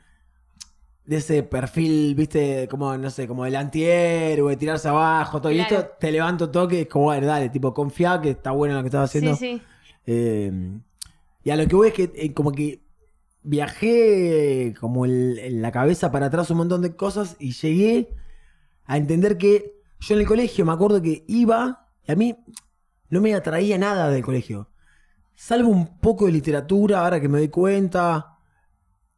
De 1.06 1.18
ese 1.18 1.42
perfil, 1.42 2.16
viste, 2.16 2.68
como, 2.70 2.98
no 2.98 3.10
sé, 3.10 3.28
como 3.30 3.46
el 3.46 3.56
antihéroe, 3.56 4.58
tirarse 4.58 4.90
abajo, 4.90 5.40
todo. 5.42 5.54
Y 5.54 5.60
esto 5.62 5.86
te 5.98 6.12
levanto 6.12 6.50
toque, 6.52 6.82
es 6.82 6.88
como, 6.88 7.06
bueno, 7.06 7.26
dale, 7.28 7.48
tipo, 7.50 7.74
confía 7.74 8.20
que 8.22 8.32
está 8.32 8.52
bueno 8.52 8.76
lo 8.76 8.82
que 8.82 8.88
estás 8.88 9.06
haciendo. 9.10 9.34
Sí, 9.38 9.58
sí. 9.58 9.62
Eh, 10.06 10.52
y 11.46 11.50
a 11.50 11.56
lo 11.56 11.66
que 11.66 11.76
voy 11.78 11.88
es 11.90 11.94
que 11.94 12.12
eh, 12.14 12.34
como 12.34 12.52
que 12.52 12.82
viajé 13.48 14.76
como 14.80 15.06
en 15.06 15.62
la 15.62 15.72
cabeza 15.72 16.12
para 16.12 16.26
atrás 16.28 16.52
un 16.52 16.58
montón 16.58 16.82
de 16.82 16.96
cosas 16.96 17.38
y 17.40 17.54
llegué 17.54 18.14
a 18.86 18.98
entender 18.98 19.38
que 19.38 19.82
yo 20.00 20.16
en 20.16 20.22
el 20.22 20.28
colegio 20.28 20.66
me 20.66 20.74
acuerdo 20.74 21.02
que 21.02 21.24
iba 21.28 21.88
y 22.06 22.12
a 22.12 22.16
mí 22.16 22.38
no 23.10 23.22
me 23.22 23.34
atraía 23.34 23.78
nada 23.78 24.10
del 24.10 24.24
colegio. 24.24 24.70
Salvo 25.36 25.70
un 25.70 26.00
poco 26.00 26.26
de 26.26 26.34
literatura, 26.34 27.00
ahora 27.00 27.22
que 27.22 27.30
me 27.30 27.38
doy 27.40 27.50
cuenta. 27.50 28.38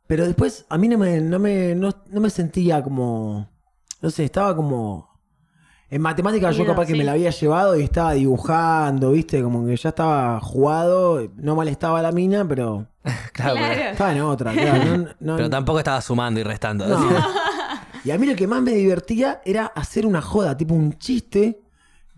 Pero 0.06 0.26
después 0.26 0.66
a 0.70 0.78
mí 0.78 0.88
no 0.88 0.98
me, 0.98 1.22
no 1.22 1.40
me, 1.40 1.76
no, 1.76 1.90
no 2.08 2.20
me 2.20 2.30
sentía 2.30 2.84
como... 2.84 3.50
No 4.02 4.10
sé, 4.10 4.26
estaba 4.26 4.56
como... 4.56 5.09
En 5.92 6.02
matemáticas 6.02 6.56
yo 6.56 6.66
capaz 6.68 6.86
que 6.86 6.92
sí. 6.94 6.98
me 7.00 7.04
la 7.04 7.14
había 7.14 7.32
llevado 7.32 7.76
y 7.78 7.82
estaba 7.84 8.14
dibujando, 8.14 9.12
viste, 9.12 9.42
como 9.42 9.66
que 9.66 9.76
ya 9.76 9.90
estaba 9.90 10.40
jugado, 10.40 11.28
no 11.38 11.56
molestaba 11.56 12.02
la 12.02 12.12
mina, 12.12 12.48
pero 12.48 12.86
Claro, 13.34 13.60
estaba 13.60 14.14
en 14.14 14.22
otra, 14.22 14.52
claro. 14.54 14.98
no- 14.98 15.08
no- 15.20 15.36
pero 15.38 15.50
tampoco 15.50 15.80
estaba 15.80 16.00
sumando 16.02 16.40
y 16.40 16.44
restando. 16.44 16.88
no. 16.88 17.00
Y 18.06 18.12
a 18.12 18.18
mí 18.18 18.26
lo 18.26 18.34
que 18.36 18.48
más 18.48 18.62
me 18.62 18.72
divertía 18.72 19.42
era 19.44 19.66
hacer 19.66 20.06
una 20.06 20.22
joda, 20.22 20.56
tipo 20.56 20.74
un 20.74 20.98
chiste, 20.98 21.60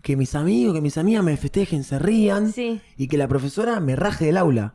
que 0.00 0.16
mis 0.16 0.36
amigos, 0.36 0.74
que 0.74 0.80
mis 0.80 0.96
amigas 0.96 1.24
me 1.24 1.36
festejen, 1.36 1.82
se 1.82 1.98
rían 1.98 2.52
Sí. 2.52 2.80
y 2.96 3.08
que 3.08 3.18
la 3.18 3.26
profesora 3.26 3.80
me 3.80 3.96
raje 3.96 4.26
del 4.26 4.36
aula. 4.36 4.74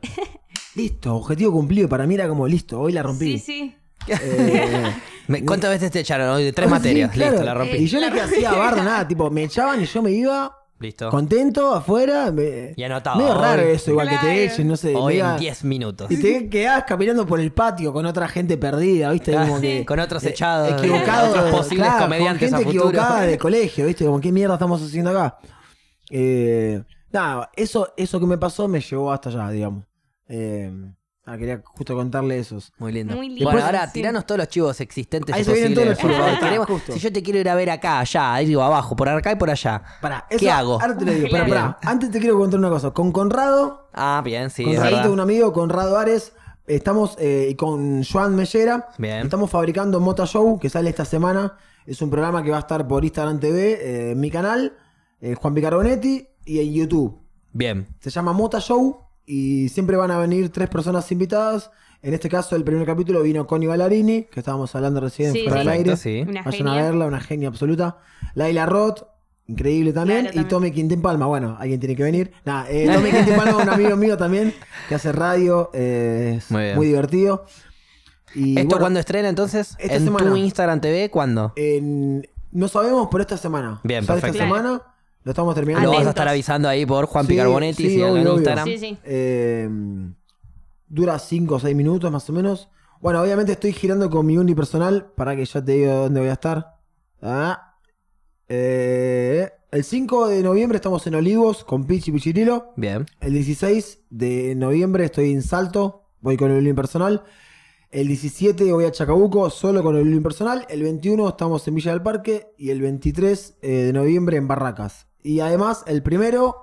Listo, 0.74 1.14
objetivo 1.16 1.50
cumplido. 1.52 1.88
Para 1.88 2.06
mí 2.06 2.14
era 2.14 2.28
como, 2.28 2.46
listo, 2.46 2.78
hoy 2.78 2.92
la 2.92 3.02
rompí. 3.02 3.38
Sí, 3.38 3.44
sí. 3.44 3.74
Eh, 4.22 4.94
Me- 5.28 5.44
¿Cuántas 5.44 5.70
veces 5.70 5.90
te 5.90 6.00
echaron 6.00 6.28
hoy? 6.30 6.44
De 6.44 6.52
tres 6.52 6.66
sí, 6.68 6.72
materias. 6.72 7.10
claro. 7.12 7.32
Listo, 7.32 7.44
la 7.44 7.54
rompí. 7.54 7.76
Y 7.76 7.86
yo 7.86 8.00
no 8.00 8.12
que 8.12 8.20
hacía 8.20 8.52
bardo, 8.52 8.82
nada, 8.82 9.06
tipo, 9.06 9.30
me 9.30 9.44
echaban 9.44 9.80
y 9.82 9.84
yo 9.84 10.00
me 10.02 10.10
iba 10.12 10.56
Listo. 10.80 11.10
contento 11.10 11.74
afuera. 11.74 12.30
Me... 12.32 12.72
Y 12.76 12.82
anotaba, 12.82 13.16
Medio 13.16 13.34
raro 13.34 13.62
hoy- 13.62 13.72
eso, 13.72 13.90
igual 13.90 14.08
que 14.08 14.14
te 14.14 14.20
Claro. 14.20 14.38
echen, 14.38 14.68
no 14.68 14.76
sé. 14.76 14.94
Hoy 14.94 15.14
media- 15.16 15.32
en 15.34 15.40
10 15.40 15.64
minutos. 15.64 16.10
Y 16.10 16.16
te 16.20 16.48
quedabas 16.48 16.84
caminando 16.84 17.26
por 17.26 17.40
el 17.40 17.52
patio 17.52 17.92
con 17.92 18.06
otra 18.06 18.26
gente 18.28 18.56
perdida, 18.56 19.10
¿viste? 19.10 19.32
Como 19.34 19.56
sí. 19.56 19.62
que, 19.62 19.84
Con 19.86 20.00
otros 20.00 20.24
eh, 20.24 20.30
echados, 20.30 20.72
Equivocados. 20.80 21.30
otros 21.36 21.50
posibles 21.50 21.86
claro, 21.88 22.04
comediantes 22.04 22.48
con 22.50 22.54
a 22.54 22.58
gente 22.58 22.72
futuro. 22.78 22.88
equivocada 22.90 23.20
de 23.22 23.38
colegio, 23.38 23.86
¿viste? 23.86 24.04
Como, 24.06 24.20
¿qué 24.20 24.32
mierda 24.32 24.54
estamos 24.54 24.80
haciendo 24.82 25.10
acá? 25.10 25.38
Eh, 26.10 26.82
nada, 27.12 27.50
eso, 27.54 27.92
eso 27.98 28.18
que 28.18 28.26
me 28.26 28.38
pasó 28.38 28.66
me 28.66 28.80
llevó 28.80 29.12
hasta 29.12 29.28
allá, 29.28 29.50
digamos. 29.50 29.84
Eh, 30.28 30.72
ah, 31.28 31.36
quería 31.38 31.60
justo 31.64 31.94
contarle 31.94 32.38
esos. 32.38 32.72
Muy 32.78 32.92
lindo. 32.92 33.14
Muy 33.16 33.28
lindo, 33.28 33.44
Bueno, 33.50 33.64
ahora 33.64 33.86
sí. 33.86 33.92
tiranos 33.94 34.24
todos 34.26 34.38
los 34.38 34.48
chivos 34.48 34.80
existentes 34.80 35.34
Ahí 35.34 35.44
se 35.44 35.52
vienen 35.52 35.74
todos 35.74 35.88
los 35.88 35.98
chivos, 35.98 36.16
Queremos- 36.40 36.66
justo. 36.66 36.92
si 36.92 36.98
yo 37.00 37.12
te 37.12 37.22
quiero 37.22 37.38
ir 37.38 37.48
a 37.48 37.54
ver 37.54 37.70
acá, 37.70 38.00
allá, 38.00 38.34
ahí 38.34 38.46
digo 38.46 38.62
abajo, 38.62 38.96
por 38.96 39.08
acá 39.08 39.32
y 39.32 39.36
por 39.36 39.50
allá. 39.50 39.82
Pará, 40.00 40.24
¿Qué 40.28 40.36
eso- 40.36 40.52
hago? 40.52 40.80
Ahora 40.80 40.96
te 40.96 41.04
lo 41.04 41.12
digo, 41.12 41.28
pará, 41.30 41.44
Bien. 41.44 41.56
pará. 41.56 41.78
Antes 41.82 42.10
te 42.10 42.18
quiero 42.18 42.38
contar 42.38 42.58
una 42.58 42.70
cosa. 42.70 42.90
Con 42.92 43.12
Conrado, 43.12 43.88
Ah, 43.92 44.22
bien, 44.24 44.50
sí, 44.50 44.62
con 44.64 44.72
es 44.72 44.78
Conrado, 44.78 44.96
verdad. 44.96 45.12
un 45.12 45.20
amigo, 45.20 45.52
Conrado 45.52 45.98
Ares, 45.98 46.32
estamos, 46.66 47.16
eh, 47.18 47.48
y 47.50 47.54
con 47.54 48.04
Joan 48.04 48.34
Mellera, 48.36 48.88
Bien. 48.98 49.20
estamos 49.24 49.50
fabricando 49.50 50.00
Mota 50.00 50.26
Show, 50.26 50.58
que 50.58 50.68
sale 50.70 50.90
esta 50.90 51.04
semana. 51.04 51.56
Es 51.86 52.02
un 52.02 52.10
programa 52.10 52.42
que 52.42 52.50
va 52.50 52.58
a 52.58 52.60
estar 52.60 52.86
por 52.86 53.04
Instagram 53.04 53.40
TV, 53.40 53.72
eh, 53.72 54.10
en 54.12 54.20
mi 54.20 54.30
canal, 54.30 54.76
eh, 55.20 55.34
Juan 55.34 55.54
Picarbonetti, 55.54 56.28
y 56.44 56.60
en 56.60 56.72
YouTube. 56.72 57.18
Bien. 57.52 57.86
Se 58.00 58.10
llama 58.10 58.32
Mota 58.32 58.60
Show 58.60 59.00
y 59.28 59.68
siempre 59.68 59.96
van 59.96 60.10
a 60.10 60.18
venir 60.18 60.50
tres 60.50 60.68
personas 60.68 61.10
invitadas. 61.12 61.70
En 62.00 62.14
este 62.14 62.28
caso, 62.28 62.56
el 62.56 62.64
primer 62.64 62.86
capítulo 62.86 63.22
vino 63.22 63.46
Connie 63.46 63.66
Ballarini, 63.68 64.22
que 64.24 64.40
estábamos 64.40 64.74
hablando 64.74 65.00
recién 65.00 65.32
Sí, 65.32 65.42
fuera 65.44 65.58
del 65.58 65.66
sí. 65.66 65.70
aire. 65.72 65.90
Perfecto, 65.90 66.02
sí. 66.02 66.30
Una 66.30 66.42
Vayan 66.42 66.66
a 66.68 66.70
genia. 66.72 66.84
verla, 66.84 67.06
una 67.06 67.20
genia 67.20 67.48
absoluta. 67.48 67.98
Laila 68.34 68.66
Roth, 68.66 69.02
increíble 69.48 69.92
también. 69.92 70.20
Claro, 70.20 70.32
y 70.32 70.34
también. 70.36 70.48
Tommy 70.48 70.70
Quintín 70.72 71.02
Palma, 71.02 71.26
bueno, 71.26 71.56
alguien 71.58 71.80
tiene 71.80 71.96
que 71.96 72.02
venir. 72.04 72.32
Nada, 72.44 72.66
eh, 72.70 72.88
Tommy 72.92 73.10
Quintín 73.10 73.36
Palma, 73.36 73.56
un 73.62 73.68
amigo 73.68 73.96
mío 73.96 74.16
también, 74.16 74.54
que 74.88 74.94
hace 74.94 75.10
radio, 75.12 75.70
eh, 75.74 76.34
es 76.38 76.50
Muy 76.50 76.86
divertido. 76.86 77.44
Y 78.34 78.50
¿Esto 78.58 78.68
bueno, 78.68 78.80
cuándo 78.80 79.00
estrena 79.00 79.28
entonces? 79.28 79.74
esta 79.78 79.96
¿En 79.96 80.04
semana. 80.04 80.28
tu 80.30 80.36
Instagram 80.36 80.80
TV 80.80 81.10
cuándo? 81.10 81.52
en- 81.56 82.26
no 82.52 82.68
sabemos, 82.68 83.08
pero 83.10 83.22
esta 83.22 83.36
semana. 83.36 83.80
Bien, 83.84 84.04
Sale 84.06 84.20
perfecto. 84.20 84.42
Esta 84.44 84.56
semana 84.56 84.82
lo 85.24 85.32
estamos 85.32 85.54
terminando. 85.54 85.90
Lo 85.90 85.96
vas 85.96 86.06
a 86.06 86.10
estar 86.10 86.28
avisando 86.28 86.68
ahí 86.68 86.86
por 86.86 87.06
Juan 87.06 87.26
Sí, 87.26 87.32
Picarbonetti, 87.32 87.90
sí, 87.90 88.02
obvio, 88.02 88.32
en. 88.32 88.36
Instagram. 88.38 88.66
Sí, 88.66 88.78
sí. 88.78 88.98
Eh, 89.04 89.68
dura 90.86 91.18
5 91.18 91.54
o 91.54 91.60
6 91.60 91.76
minutos 91.76 92.10
más 92.10 92.28
o 92.30 92.32
menos. 92.32 92.68
Bueno, 93.00 93.20
obviamente 93.20 93.52
estoy 93.52 93.72
girando 93.72 94.10
con 94.10 94.26
mi 94.26 94.36
unipersonal 94.38 95.12
para 95.16 95.36
que 95.36 95.44
ya 95.44 95.64
te 95.64 95.72
diga 95.72 95.94
dónde 95.94 96.20
voy 96.20 96.28
a 96.30 96.32
estar. 96.32 96.76
Ah, 97.22 97.64
Eh, 98.48 99.50
el 99.70 99.84
5 99.84 100.28
de 100.28 100.42
noviembre 100.42 100.76
estamos 100.76 101.06
en 101.06 101.14
Olivos 101.14 101.62
con 101.64 101.84
Pichi 101.84 102.10
Pichirilo. 102.10 102.72
Bien. 102.76 103.04
El 103.20 103.34
16 103.34 104.04
de 104.08 104.54
noviembre 104.54 105.04
estoy 105.04 105.32
en 105.32 105.42
Salto, 105.42 106.08
voy 106.20 106.38
con 106.38 106.50
el 106.50 106.66
impersonal. 106.66 107.22
El 107.90 108.08
17 108.08 108.72
voy 108.72 108.86
a 108.86 108.92
Chacabuco, 108.92 109.50
solo 109.50 109.82
con 109.82 109.96
el 109.96 110.12
impersonal. 110.12 110.66
El 110.70 110.82
21 110.82 111.28
estamos 111.28 111.66
en 111.68 111.74
Villa 111.74 111.92
del 111.92 112.02
Parque. 112.02 112.52
Y 112.56 112.70
el 112.70 112.80
23 112.80 113.56
eh, 113.60 113.68
de 113.70 113.92
noviembre 113.92 114.36
en 114.38 114.48
Barracas. 114.48 115.07
Y 115.22 115.40
además, 115.40 115.84
el 115.86 116.02
primero 116.02 116.56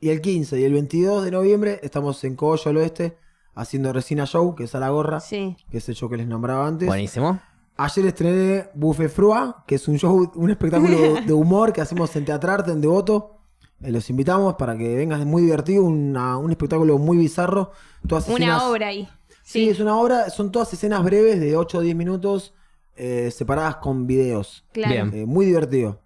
y 0.00 0.10
el 0.10 0.20
15 0.20 0.58
y 0.60 0.64
el 0.64 0.72
22 0.72 1.24
de 1.24 1.30
noviembre 1.30 1.80
estamos 1.82 2.22
en 2.24 2.36
Cogollo 2.36 2.70
al 2.70 2.76
Oeste 2.78 3.16
haciendo 3.54 3.92
Resina 3.92 4.24
Show, 4.26 4.54
que 4.54 4.64
es 4.64 4.74
a 4.74 4.80
la 4.80 4.90
gorra, 4.90 5.20
Sí. 5.20 5.56
que 5.70 5.78
es 5.78 5.88
el 5.88 5.96
show 5.96 6.08
que 6.08 6.16
les 6.16 6.26
nombraba 6.28 6.66
antes. 6.66 6.86
Buenísimo. 6.86 7.40
Ayer 7.76 8.06
estrené 8.06 8.68
Buffet 8.74 9.08
Frua, 9.10 9.64
que 9.66 9.74
es 9.76 9.88
un 9.88 9.98
show, 9.98 10.30
un 10.34 10.50
espectáculo 10.50 10.96
de 11.26 11.32
humor 11.32 11.72
que 11.72 11.80
hacemos 11.80 12.14
en 12.16 12.24
Teatrarte, 12.24 12.70
en 12.72 12.80
Devoto. 12.80 13.34
Eh, 13.82 13.90
los 13.92 14.08
invitamos 14.10 14.54
para 14.54 14.76
que 14.76 14.94
vengan, 14.96 15.20
es 15.20 15.26
muy 15.26 15.42
divertido, 15.42 15.84
una- 15.84 16.36
un 16.38 16.50
espectáculo 16.50 16.98
muy 16.98 17.16
bizarro. 17.18 17.72
Todas 18.06 18.28
escenas- 18.28 18.62
Una 18.62 18.68
obra 18.70 18.86
ahí. 18.88 19.08
Sí, 19.44 19.68
es 19.68 19.80
una 19.80 19.96
obra, 19.96 20.28
son 20.30 20.52
todas 20.52 20.72
escenas 20.72 21.02
breves 21.02 21.40
de 21.40 21.56
8 21.56 21.78
o 21.78 21.80
10 21.80 21.96
minutos, 21.96 22.54
eh, 22.96 23.30
separadas 23.32 23.76
con 23.76 24.06
videos. 24.06 24.64
Claro. 24.72 24.92
Bien. 24.92 25.22
Eh, 25.22 25.26
muy 25.26 25.46
divertido. 25.46 26.00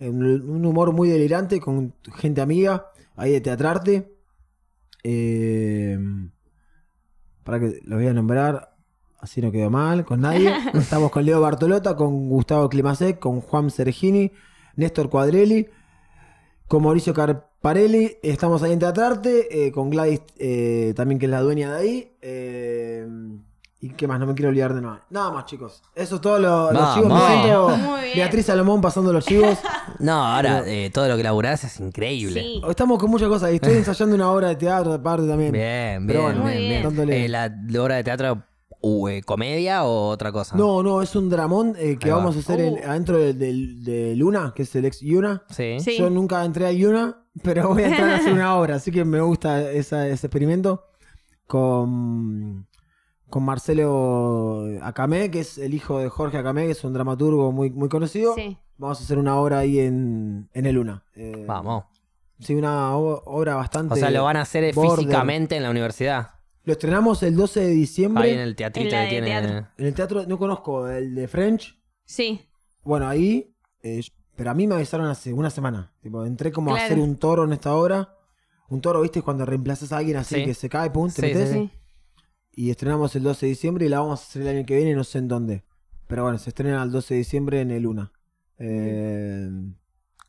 Un, 0.00 0.24
un 0.24 0.66
humor 0.66 0.92
muy 0.92 1.08
delirante 1.08 1.60
con 1.60 1.94
gente 2.16 2.40
amiga, 2.40 2.90
ahí 3.16 3.32
de 3.32 3.40
Teatrarte. 3.40 4.14
Eh, 5.02 5.98
para 7.44 7.60
que 7.60 7.80
lo 7.84 7.96
voy 7.96 8.06
a 8.06 8.14
nombrar, 8.14 8.74
así 9.20 9.40
no 9.42 9.52
quedó 9.52 9.70
mal, 9.70 10.04
con 10.04 10.22
nadie. 10.22 10.52
Estamos 10.74 11.10
con 11.10 11.24
Leo 11.24 11.40
Bartolota, 11.40 11.94
con 11.94 12.28
Gustavo 12.28 12.68
Climasec, 12.68 13.18
con 13.18 13.40
Juan 13.40 13.70
Sergini, 13.70 14.32
Néstor 14.76 15.10
Cuadrelli, 15.10 15.68
con 16.66 16.82
Mauricio 16.82 17.12
Carparelli. 17.12 18.16
Estamos 18.22 18.62
ahí 18.62 18.72
en 18.72 18.78
Teatrarte, 18.78 19.66
eh, 19.66 19.72
con 19.72 19.90
Gladys 19.90 20.22
eh, 20.38 20.94
también, 20.96 21.18
que 21.18 21.26
es 21.26 21.30
la 21.30 21.42
dueña 21.42 21.74
de 21.74 21.78
ahí. 21.78 22.16
¿Y 23.84 23.90
qué 23.90 24.08
más? 24.08 24.18
No 24.18 24.26
me 24.26 24.34
quiero 24.34 24.48
olvidar 24.48 24.72
de 24.74 24.80
nada. 24.80 25.04
Nada 25.10 25.30
más, 25.30 25.44
chicos. 25.44 25.82
Eso 25.94 26.14
es 26.14 26.20
todo 26.22 26.38
lo, 26.38 26.72
los 26.72 26.94
chivos. 26.94 27.12
Me 27.12 27.42
siento. 27.42 27.68
Beatriz 28.14 28.46
Salomón 28.46 28.80
pasando 28.80 29.12
los 29.12 29.24
chivos. 29.26 29.58
No, 30.00 30.12
ahora 30.24 30.64
eh, 30.66 30.90
todo 30.92 31.06
lo 31.06 31.16
que 31.16 31.22
laburás 31.22 31.62
es 31.64 31.78
increíble. 31.78 32.40
Sí. 32.40 32.62
Estamos 32.68 32.98
con 32.98 33.10
muchas 33.10 33.28
cosas. 33.28 33.50
Estoy 33.50 33.74
ensayando 33.74 34.14
una 34.16 34.30
obra 34.30 34.48
de 34.48 34.56
teatro 34.56 34.92
aparte 34.92 35.26
también. 35.28 35.52
Bien, 35.52 36.04
Pero 36.06 36.20
bien, 36.20 36.22
bueno, 36.24 36.42
Muy 36.42 36.56
bien, 36.66 36.94
bien. 36.96 37.10
Eh, 37.12 37.28
la, 37.28 37.48
la 37.68 37.82
obra 37.82 37.94
de 37.96 38.04
teatro, 38.04 38.42
uh, 38.80 39.08
eh, 39.08 39.22
comedia 39.22 39.84
o 39.84 40.08
otra 40.08 40.32
cosa? 40.32 40.56
No, 40.56 40.82
no, 40.82 41.00
es 41.00 41.14
un 41.14 41.30
dramón 41.30 41.74
eh, 41.78 41.96
que 41.98 42.10
va. 42.10 42.16
vamos 42.16 42.36
a 42.36 42.40
hacer 42.40 42.60
en- 42.60 42.74
Uh. 42.74 42.78
adentro 42.90 43.18
de, 43.18 44.14
Luna, 44.16 44.52
que 44.56 44.62
es 44.64 44.74
el 44.74 44.84
ex 44.86 45.00
Yuna. 45.00 45.44
Sí. 45.50 45.76
Sí. 45.78 45.96
Yo 45.96 46.10
nunca 46.10 46.44
entré 46.44 46.66
a 46.66 46.72
Yuna, 46.72 47.18
pero 47.42 47.68
voy 47.68 47.82
a 47.84 47.88
entrar 47.88 48.10
a 48.10 48.16
hacer 48.16 48.32
una 48.32 48.56
obra, 48.56 48.76
así 48.76 48.90
que 48.90 49.04
me 49.04 49.20
gusta 49.20 49.70
esa- 49.70 50.08
ese 50.08 50.26
experimento 50.26 50.86
con, 51.46 52.66
con 53.30 53.42
Marcelo 53.44 54.64
Acamé, 54.82 55.30
que 55.30 55.40
es 55.40 55.58
el 55.58 55.74
hijo 55.74 55.98
de 55.98 56.08
Jorge 56.08 56.38
Acamé, 56.38 56.66
que 56.66 56.72
es 56.72 56.84
un 56.84 56.92
dramaturgo 56.92 57.52
muy, 57.52 57.70
muy 57.70 57.88
conocido. 57.88 58.34
Sí. 58.34 58.56
Vamos 58.76 59.00
a 59.00 59.04
hacer 59.04 59.18
una 59.18 59.36
obra 59.36 59.58
ahí 59.60 59.78
en, 59.80 60.48
en 60.52 60.66
el 60.66 60.74
Luna. 60.74 61.04
Eh, 61.14 61.44
Vamos. 61.46 61.84
Sí, 62.40 62.54
una 62.54 62.96
obra 62.96 63.54
bastante... 63.54 63.94
O 63.94 63.96
sea, 63.96 64.10
lo 64.10 64.24
van 64.24 64.36
a 64.36 64.42
hacer 64.42 64.74
border. 64.74 64.98
físicamente 64.98 65.56
en 65.56 65.62
la 65.62 65.70
universidad. 65.70 66.30
Lo 66.64 66.72
estrenamos 66.72 67.22
el 67.22 67.36
12 67.36 67.60
de 67.60 67.68
diciembre. 67.68 68.24
Ahí 68.24 68.30
en 68.34 68.40
el 68.40 68.56
teatrito 68.56 68.94
En 68.96 69.04
que 69.04 69.08
tiene. 69.10 69.26
teatro. 69.26 69.68
En 69.78 69.86
el 69.86 69.94
teatro, 69.94 70.24
no 70.26 70.38
conozco 70.38 70.88
el 70.88 71.14
de 71.14 71.28
French. 71.28 71.78
Sí. 72.04 72.40
Bueno, 72.82 73.06
ahí, 73.08 73.54
eh, 73.82 74.00
pero 74.34 74.50
a 74.50 74.54
mí 74.54 74.66
me 74.66 74.74
avisaron 74.74 75.06
hace 75.06 75.32
una 75.32 75.50
semana. 75.50 75.92
Tipo, 76.02 76.24
entré 76.24 76.50
como 76.50 76.74
a 76.74 76.78
hacer 76.78 76.98
un 76.98 77.16
toro 77.16 77.44
en 77.44 77.52
esta 77.52 77.74
obra. 77.74 78.16
Un 78.68 78.80
toro, 78.80 79.00
¿viste? 79.02 79.22
Cuando 79.22 79.44
reemplazas 79.46 79.92
a 79.92 79.98
alguien 79.98 80.16
así 80.16 80.34
Sí. 80.36 80.44
que 80.44 80.54
se 80.54 80.68
cae, 80.68 80.90
pum, 80.90 81.06
te 81.08 81.14
Sí, 81.14 81.22
metes. 81.22 81.48
sí, 81.50 81.54
sí. 81.54 81.70
Sí. 81.72 81.78
Y 82.56 82.70
estrenamos 82.70 83.14
el 83.16 83.22
12 83.24 83.46
de 83.46 83.50
diciembre 83.50 83.86
y 83.86 83.88
la 83.88 84.00
vamos 84.00 84.20
a 84.20 84.24
hacer 84.24 84.42
el 84.42 84.48
año 84.48 84.66
que 84.66 84.76
viene, 84.76 84.94
no 84.94 85.04
sé 85.04 85.18
en 85.18 85.28
dónde. 85.28 85.64
Pero 86.06 86.22
bueno, 86.22 86.38
se 86.38 86.50
estrena 86.50 86.82
el 86.82 86.90
12 86.92 87.14
de 87.14 87.18
diciembre 87.18 87.60
en 87.60 87.70
el 87.70 87.82
Luna. 87.82 88.12
Eh, 88.58 89.50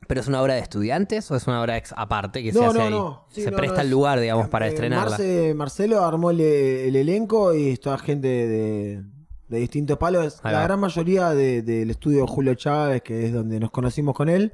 ¿Pero 0.08 0.22
es 0.22 0.28
una 0.28 0.42
obra 0.42 0.54
de 0.56 0.60
estudiantes 0.62 1.30
o 1.32 1.36
es 1.36 1.48
una 1.48 1.62
obra 1.62 1.78
ex 1.78 1.94
aparte 1.98 2.44
que 2.44 2.52
se 2.52 2.60
No, 2.60 2.66
hace 2.68 2.78
no, 2.78 2.84
ahí? 2.84 2.92
no. 2.92 3.26
Sí, 3.30 3.42
se 3.42 3.52
presta 3.52 3.82
el 3.82 3.90
lugar, 3.90 4.20
digamos, 4.20 4.50
para 4.50 4.68
eh, 4.68 4.70
estrenarla. 4.70 5.18
Marce- 5.18 5.54
Marcelo 5.56 6.04
armó 6.04 6.30
el, 6.32 6.42
el 6.42 6.96
elenco 6.96 7.54
y 7.56 7.70
es 7.70 7.80
toda 7.80 7.98
gente 7.98 8.28
de, 8.28 9.04
de 9.48 9.58
distintos 9.60 9.98
palos. 9.98 10.40
Ahí 10.44 10.54
la 10.54 10.60
va. 10.60 10.64
gran 10.66 10.80
mayoría 10.80 11.30
de- 11.34 11.62
del 11.64 11.90
estudio 11.90 12.28
Julio 12.28 12.54
Chávez, 12.56 13.02
que 13.02 13.26
es 13.26 13.34
donde 13.34 13.60
nos 13.60 13.72
conocimos 13.72 14.16
con 14.16 14.30
él, 14.30 14.54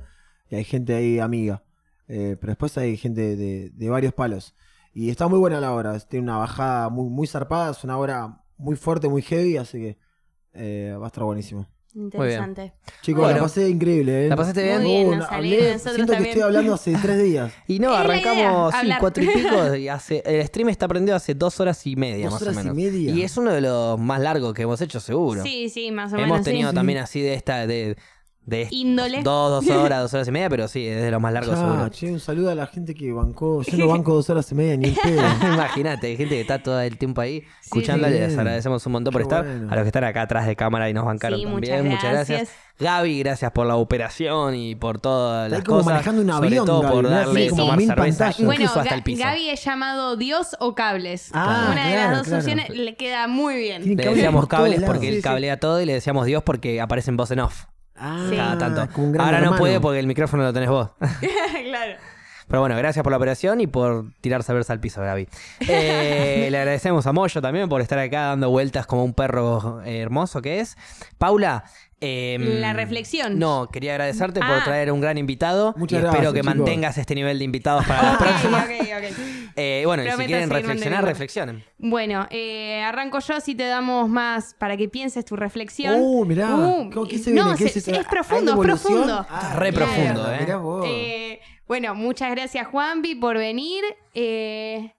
y 0.49 0.55
hay 0.55 0.63
gente 0.63 0.93
ahí 0.95 1.19
amiga. 1.19 1.63
Eh, 2.07 2.37
pero 2.39 2.51
después 2.51 2.77
hay 2.77 2.95
gente 2.97 3.35
de, 3.35 3.69
de 3.71 3.89
varios 3.89 4.13
palos. 4.13 4.53
Y 4.93 5.09
está 5.09 5.27
muy 5.27 5.39
buena 5.39 5.59
la 5.61 5.73
obra, 5.73 5.97
tiene 5.99 6.23
una 6.25 6.37
bajada 6.37 6.89
muy, 6.89 7.09
muy 7.09 7.27
zarpada, 7.27 7.71
es 7.71 7.83
una 7.83 7.97
obra 7.97 8.41
muy 8.57 8.75
fuerte, 8.75 9.07
muy 9.07 9.21
heavy, 9.21 9.57
así 9.57 9.77
que 9.79 9.97
eh, 10.53 10.95
va 10.99 11.05
a 11.05 11.07
estar 11.07 11.23
buenísimo. 11.23 11.65
Interesante. 11.93 12.73
Chicos, 13.01 13.21
Bueno. 13.23 13.35
la 13.37 13.43
pasé 13.43 13.69
increíble, 13.69 14.25
¿eh? 14.25 14.29
¿La 14.29 14.35
pasaste 14.37 14.63
bien? 14.63 14.81
Muy 14.81 14.91
bien, 14.91 15.19
Uh, 15.19 15.23
hablé- 15.23 15.77
siento 15.77 15.91
que 15.93 16.05
también. 16.05 16.25
estoy 16.25 16.41
hablando 16.41 16.73
hace 16.73 16.95
tres 17.01 17.21
días. 17.21 17.51
Y 17.67 17.79
no, 17.79 17.93
arrancamos 17.93 18.73
sí, 18.81 18.89
cuatro 18.99 19.23
y 19.23 19.27
pico 19.33 19.75
y 19.75 19.87
hace, 19.89 20.23
el 20.25 20.45
stream 20.47 20.69
está 20.69 20.87
prendido 20.87 21.15
hace 21.17 21.35
dos 21.35 21.59
horas 21.59 21.85
y 21.87 21.95
media 21.97 22.25
Dos 22.25 22.33
más 22.33 22.41
horas 22.43 22.55
o 22.55 22.59
y 22.59 22.63
menos. 22.63 22.75
media. 22.77 23.11
Y 23.11 23.21
es 23.23 23.35
uno 23.35 23.51
de 23.51 23.59
los 23.61 23.99
más 23.99 24.21
largos 24.21 24.53
que 24.53 24.61
hemos 24.61 24.79
hecho 24.79 24.99
seguro. 25.01 25.43
Sí, 25.43 25.67
sí, 25.69 25.91
más 25.91 26.13
o 26.13 26.15
hemos 26.15 26.27
menos. 26.29 26.45
tenido 26.45 26.69
sí. 26.69 26.75
también 26.75 26.99
así 26.99 27.19
de 27.21 27.33
esta, 27.33 27.67
de, 27.67 27.97
de 28.45 28.67
Índole. 28.71 29.21
dos, 29.23 29.63
dos 29.65 29.75
horas, 29.77 30.01
dos 30.01 30.13
horas 30.15 30.27
y 30.27 30.31
media, 30.31 30.49
pero 30.49 30.67
sí, 30.67 30.85
es 30.87 31.01
de 31.01 31.11
los 31.11 31.21
más 31.21 31.31
largos 31.31 31.55
Ya, 31.55 31.61
seguro. 31.65 31.89
che, 31.89 32.11
un 32.11 32.19
saludo 32.19 32.49
a 32.49 32.55
la 32.55 32.65
gente 32.67 32.95
que 32.95 33.11
bancó. 33.11 33.61
Yo 33.61 33.77
no 33.77 33.87
banco 33.87 34.13
dos 34.15 34.29
horas 34.31 34.51
y 34.51 34.55
media 34.55 34.75
ni 34.77 34.89
en 34.89 34.95
pedo. 35.03 35.21
Imagínate, 35.53 36.07
hay 36.07 36.17
gente 36.17 36.35
que 36.35 36.41
está 36.41 36.61
todo 36.61 36.79
el 36.81 36.97
tiempo 36.97 37.21
ahí 37.21 37.41
Sí, 37.41 37.47
escuchándole. 37.65 38.15
sí. 38.15 38.21
Les 38.23 38.37
agradecemos 38.37 38.85
un 38.85 38.91
montón 38.93 39.11
por 39.13 39.21
estar. 39.21 39.45
bueno. 39.45 39.71
A 39.71 39.75
los 39.75 39.83
que 39.83 39.87
están 39.89 40.03
acá 40.03 40.23
atrás 40.23 40.47
de 40.47 40.55
cámara 40.55 40.89
y 40.89 40.93
nos 40.93 41.05
bancaron 41.05 41.39
Sí, 41.39 41.45
también. 41.45 41.87
muchas 41.87 42.11
gracias. 42.11 42.49
Gaby, 42.79 43.19
gracias 43.19 43.51
por 43.51 43.67
la 43.67 43.75
operación 43.75 44.55
y 44.55 44.73
por 44.73 44.99
todas 44.99 45.45
Está 45.45 45.57
las 45.59 45.65
como 45.65 45.77
cosas. 45.79 45.93
manejando 45.93 46.21
un 46.23 46.29
Sobre 46.29 46.47
avión, 46.47 46.65
todo 46.65 46.81
Gaby, 46.81 46.93
por 46.95 47.09
darle 47.11 47.49
como 47.49 47.61
tomar 47.63 47.79
cerveza. 47.79 48.33
Bueno, 48.39 48.53
incluso 48.53 48.79
hasta 48.79 48.95
el 48.95 49.03
piso. 49.03 49.23
Gaby 49.23 49.49
es 49.49 49.63
llamado 49.63 50.15
Dios 50.17 50.55
o 50.59 50.73
cables. 50.73 51.29
Ah, 51.33 51.67
Una 51.73 51.87
de 51.89 51.95
las 51.95 52.17
dos 52.17 52.27
claro. 52.27 52.39
opciones 52.39 52.69
le 52.69 52.95
queda 52.95 53.27
muy 53.27 53.55
bien. 53.55 53.83
Le 53.95 53.95
decíamos 54.03 54.47
cables 54.47 54.81
porque 54.83 55.01
Sí, 55.01 55.07
él 55.09 55.15
sí. 55.17 55.21
cablea 55.21 55.59
todo 55.59 55.79
y 55.79 55.85
le 55.85 55.93
decíamos 55.93 56.25
Dios 56.25 56.41
porque 56.41 56.81
aparece 56.81 57.11
en 57.11 57.17
voz 57.17 57.29
en 57.29 57.41
off. 57.41 57.65
Ah, 58.01 58.29
cada 58.35 58.57
tanto. 58.57 58.93
como 58.93 59.07
un 59.07 59.13
gran 59.13 59.25
Ahora 59.25 59.37
no 59.37 59.43
hermano. 59.45 59.59
puede 59.61 59.79
porque 59.79 59.99
el 59.99 60.07
micrófono 60.07 60.43
lo 60.43 60.51
tenés 60.51 60.69
vos. 60.69 60.89
claro. 61.65 61.93
Pero 62.47 62.59
bueno, 62.59 62.75
gracias 62.75 63.03
por 63.03 63.11
la 63.11 63.17
operación 63.17 63.61
y 63.61 63.67
por 63.67 64.05
tirar 64.19 64.43
saberse 64.43 64.73
al 64.73 64.79
piso, 64.81 65.01
Gaby. 65.01 65.27
Eh, 65.61 66.47
le 66.51 66.57
agradecemos 66.57 67.07
a 67.07 67.13
Moyo 67.13 67.41
también 67.41 67.69
por 67.69 67.79
estar 67.79 67.97
acá 67.99 68.23
dando 68.23 68.49
vueltas 68.49 68.85
como 68.87 69.05
un 69.05 69.13
perro 69.13 69.81
eh, 69.85 69.99
hermoso 69.99 70.41
que 70.41 70.59
es. 70.59 70.75
Paula. 71.17 71.63
Em, 72.01 72.59
La 72.59 72.73
reflexión. 72.73 73.39
No, 73.39 73.69
quería 73.71 73.91
agradecerte 73.93 74.39
por 74.41 74.49
Ah. 74.49 74.61
traer 74.65 74.91
un 74.91 74.99
gran 75.01 75.17
invitado 75.17 75.73
Muchas 75.77 76.01
y 76.01 76.05
espero 76.05 76.11
gracias, 76.11 76.33
que 76.33 76.41
chicos. 76.41 76.55
mantengas 76.55 76.97
este 76.97 77.15
nivel 77.15 77.37
de 77.39 77.45
invitados 77.45 77.85
para 77.85 78.01
las 78.03 78.13
Ok, 78.15 78.19
próximas. 78.27 78.65
ok, 78.65 78.71
ok. 78.97 79.17
Eh, 79.57 79.83
bueno, 79.85 80.01
y 80.03 80.09
si 80.09 80.25
quieren 80.25 80.49
reflexionar, 80.49 81.03
reflexionen. 81.03 81.63
Bueno, 81.77 82.25
eh, 82.31 82.81
arranco 82.83 83.19
yo 83.19 83.35
así 83.35 83.53
te 83.53 83.65
damos 83.65 84.07
más 84.09 84.53
para 84.57 84.77
que 84.77 84.87
pienses 84.87 85.25
tu 85.25 85.35
reflexión. 85.35 85.95
Uh, 85.99 86.23
mirá. 86.25 86.55
Uh, 86.55 86.89
¿Cómo- 86.89 87.05
¿Qué 87.05 87.17
se 87.17 87.31
no, 87.31 87.43
viene? 87.43 87.57
¿Qué 87.57 87.67
se- 87.67 87.91
es 87.99 88.07
profundo, 88.07 88.53
¿Hay 88.53 88.59
es 88.59 88.65
profundo. 88.65 89.25
Ah, 89.29 89.55
Re 89.57 89.73
profundo, 89.73 90.31
¿eh? 90.33 90.37
Mirá 90.39 90.55
vos. 90.57 90.85
Eh, 90.87 91.41
bueno, 91.67 91.93
muchas 91.95 92.31
gracias 92.31 92.65
Juanpi 92.67 93.15
por 93.15 93.37
venir. 93.37 93.83
Eh, 94.13 94.93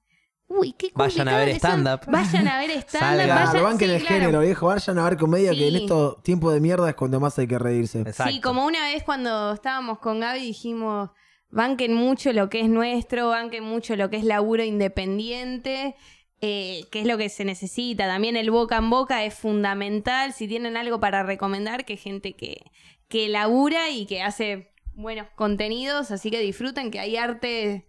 uy, 0.59 0.73
qué 0.73 0.91
Vayan 0.95 1.29
a 1.29 1.37
ver 1.39 1.49
stand-up. 1.51 2.01
Vayan 2.07 2.49
a 2.49 2.59
ver 2.59 2.71
stand-up. 2.87 2.89
Salgan. 3.19 3.27
Claro, 3.27 3.47
vayan- 3.53 3.63
banquen 3.65 3.89
sí, 3.89 3.95
el 3.95 4.01
claro. 4.03 4.17
género, 4.21 4.41
viejo. 4.41 4.67
Vayan 4.67 4.99
a 4.99 5.05
ver 5.05 5.17
comedia 5.17 5.51
que 5.53 5.69
en 5.69 5.77
estos 5.77 6.23
tiempos 6.23 6.53
de 6.55 6.61
mierda 6.61 6.89
es 6.89 6.95
cuando 6.95 7.21
más 7.21 7.39
hay 7.39 7.47
que 7.47 7.59
reírse. 7.59 8.01
Exacto. 8.01 8.33
Sí, 8.33 8.41
como 8.41 8.65
una 8.67 8.85
vez 8.87 9.03
cuando 9.05 9.53
estábamos 9.53 9.99
con 9.99 10.21
Gaby 10.21 10.41
dijimos, 10.41 11.11
banquen 11.51 11.95
mucho 11.95 12.33
lo 12.33 12.49
que 12.49 12.61
es 12.61 12.69
nuestro, 12.69 13.29
banquen 13.29 13.65
mucho 13.65 13.97
lo 13.97 14.11
que 14.11 14.17
es 14.17 14.25
laburo 14.25 14.63
independiente, 14.65 15.97
eh, 16.41 16.85
que 16.91 17.01
es 17.01 17.07
lo 17.07 17.19
que 17.19 17.29
se 17.29 17.45
necesita. 17.45 18.07
También 18.07 18.37
el 18.37 18.51
boca 18.51 18.77
en 18.77 18.91
boca 18.91 19.25
es 19.25 19.35
fundamental. 19.35 20.33
Si 20.33 20.49
tienen 20.49 20.77
algo 20.77 20.99
para 21.01 21.23
recomendar, 21.23 21.85
que 21.85 21.97
gente 21.97 22.35
que, 22.35 22.63
que 23.09 23.29
labura 23.29 23.91
y 23.91 24.07
que 24.07 24.23
hace 24.23 24.73
buenos 24.95 25.29
contenidos, 25.37 26.11
así 26.11 26.31
que 26.31 26.41
disfruten 26.41 26.91
que 26.91 27.01
hay 27.01 27.17
arte 27.17 27.87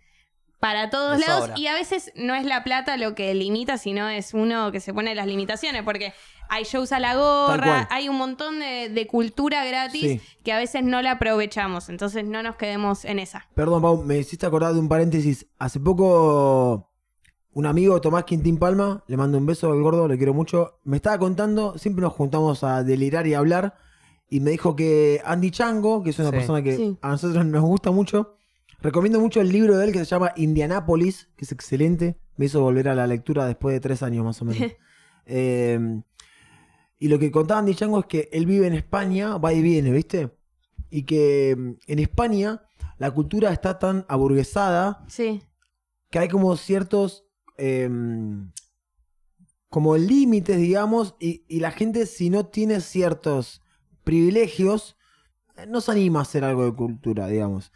para 0.63 0.89
todos 0.89 1.19
lados 1.19 1.41
sobra. 1.47 1.59
y 1.59 1.67
a 1.67 1.73
veces 1.73 2.13
no 2.15 2.35
es 2.35 2.45
la 2.45 2.63
plata 2.63 2.95
lo 2.95 3.15
que 3.15 3.33
limita, 3.33 3.77
sino 3.77 4.07
es 4.07 4.33
uno 4.33 4.71
que 4.71 4.79
se 4.79 4.93
pone 4.93 5.13
las 5.13 5.27
limitaciones, 5.27 5.83
porque 5.83 6.13
hay 6.47 6.63
shows 6.63 6.93
a 6.93 6.99
la 7.01 7.15
gorra, 7.15 7.85
hay 7.91 8.07
un 8.07 8.17
montón 8.17 8.59
de, 8.59 8.87
de 8.89 9.05
cultura 9.07 9.65
gratis 9.65 10.01
Sí. 10.01 10.21
que 10.43 10.53
a 10.53 10.57
veces 10.57 10.81
no 10.83 11.01
la 11.01 11.11
aprovechamos, 11.11 11.89
entonces 11.89 12.23
no 12.23 12.41
nos 12.43 12.55
quedemos 12.55 13.03
en 13.03 13.19
esa. 13.19 13.45
Perdón, 13.55 13.81
Pau, 13.81 14.03
me 14.03 14.17
hiciste 14.19 14.45
acordar 14.45 14.73
de 14.73 14.79
un 14.79 14.87
paréntesis. 14.87 15.47
Hace 15.59 15.81
poco, 15.81 16.89
un 17.53 17.65
amigo, 17.65 17.99
Tomás 17.99 18.23
Quintín 18.23 18.57
Palma, 18.57 19.03
le 19.07 19.17
mando 19.17 19.37
un 19.37 19.45
beso 19.45 19.69
al 19.71 19.81
gordo, 19.81 20.07
le 20.07 20.17
quiero 20.17 20.33
mucho. 20.33 20.79
Me 20.85 20.95
estaba 20.95 21.17
contando, 21.19 21.77
siempre 21.77 22.01
nos 22.03 22.13
juntamos 22.13 22.63
a 22.63 22.83
delirar 22.83 23.27
y 23.27 23.33
a 23.33 23.39
hablar. 23.39 23.75
y 24.29 24.39
me 24.39 24.49
dijo 24.49 24.75
que 24.75 25.21
Andy 25.25 25.51
Chango, 25.51 26.01
que 26.01 26.09
es 26.09 26.17
una 26.17 26.29
Sí. 26.29 26.35
persona 26.35 26.63
que 26.63 26.75
Sí. 26.75 26.97
a 27.03 27.09
nosotros 27.09 27.45
nos 27.45 27.61
gusta 27.61 27.91
mucho, 27.91 28.37
recomiendo 28.83 29.19
mucho 29.19 29.41
el 29.41 29.49
libro 29.49 29.77
de 29.77 29.85
él 29.85 29.91
que 29.91 29.99
se 29.99 30.05
llama 30.05 30.31
Indianápolis, 30.35 31.29
que 31.35 31.45
es 31.45 31.51
excelente. 31.51 32.17
Me 32.35 32.45
hizo 32.45 32.61
volver 32.61 32.87
a 32.89 32.95
la 32.95 33.07
lectura 33.07 33.45
después 33.47 33.73
de 33.73 33.79
tres 33.79 34.03
años 34.03 34.23
más 34.23 34.41
o 34.41 34.45
menos. 34.45 34.71
Eh, 35.25 35.79
y 36.99 37.07
lo 37.07 37.17
que 37.17 37.31
contaba 37.31 37.61
Andy 37.61 37.75
Chango 37.75 38.01
es 38.01 38.05
que 38.07 38.27
él 38.33 38.45
vive 38.45 38.67
en 38.67 38.73
España, 38.73 39.37
va 39.37 39.53
y 39.53 39.61
viene, 39.61 39.89
¿viste? 39.91 40.31
Y 40.89 41.03
que 41.03 41.55
mm, 41.57 41.71
en 41.87 41.99
España 41.99 42.61
la 42.97 43.09
cultura 43.11 43.53
está 43.53 43.79
tan 43.79 44.05
aburguesada 44.09 45.05
Sí. 45.07 45.41
que 46.09 46.19
hay 46.19 46.27
como 46.27 46.57
ciertos 46.57 47.25
eh, 47.57 47.89
como 49.69 49.95
límites, 49.95 50.57
digamos, 50.57 51.15
y, 51.21 51.45
y 51.47 51.61
la 51.61 51.71
gente 51.71 52.05
si 52.05 52.29
no 52.29 52.47
tiene 52.47 52.81
ciertos 52.81 53.61
privilegios, 54.03 54.97
eh, 55.55 55.65
no 55.67 55.79
se 55.79 55.91
anima 55.93 56.19
a 56.19 56.23
hacer 56.23 56.43
algo 56.43 56.65
de 56.65 56.73
cultura, 56.73 57.27
digamos. 57.27 57.71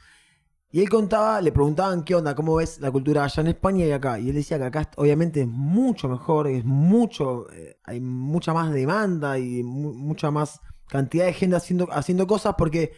Y 0.70 0.82
él 0.82 0.90
contaba, 0.90 1.40
le 1.42 1.52
preguntaban 1.54 2.04
qué 2.04 2.14
onda, 2.16 2.36
cómo 2.36 2.56
ves 2.56 2.80
la 2.82 2.92
cultura 2.92 3.24
allá 3.24 3.42
en 3.42 3.48
España 3.48 3.86
y 3.86 3.92
acá. 3.92 4.20
Y 4.20 4.30
él 4.30 4.36
decía 4.36 4.58
que 4.58 4.66
acá 4.66 4.90
obviamente 4.98 5.42
es 5.42 5.48
mucho 5.48 6.10
mejor, 6.10 6.48
es 6.48 6.66
mucho, 6.66 7.50
eh, 7.54 7.78
hay 7.86 8.02
mucha 8.02 8.54
más 8.54 8.72
demanda 8.74 9.40
y 9.40 9.64
mu- 9.64 9.94
mucha 9.94 10.30
más 10.30 10.60
cantidad 10.90 11.26
de 11.26 11.34
gente 11.34 11.56
haciendo, 11.56 11.88
haciendo 11.92 12.28
cosas 12.28 12.56
porque 12.58 12.92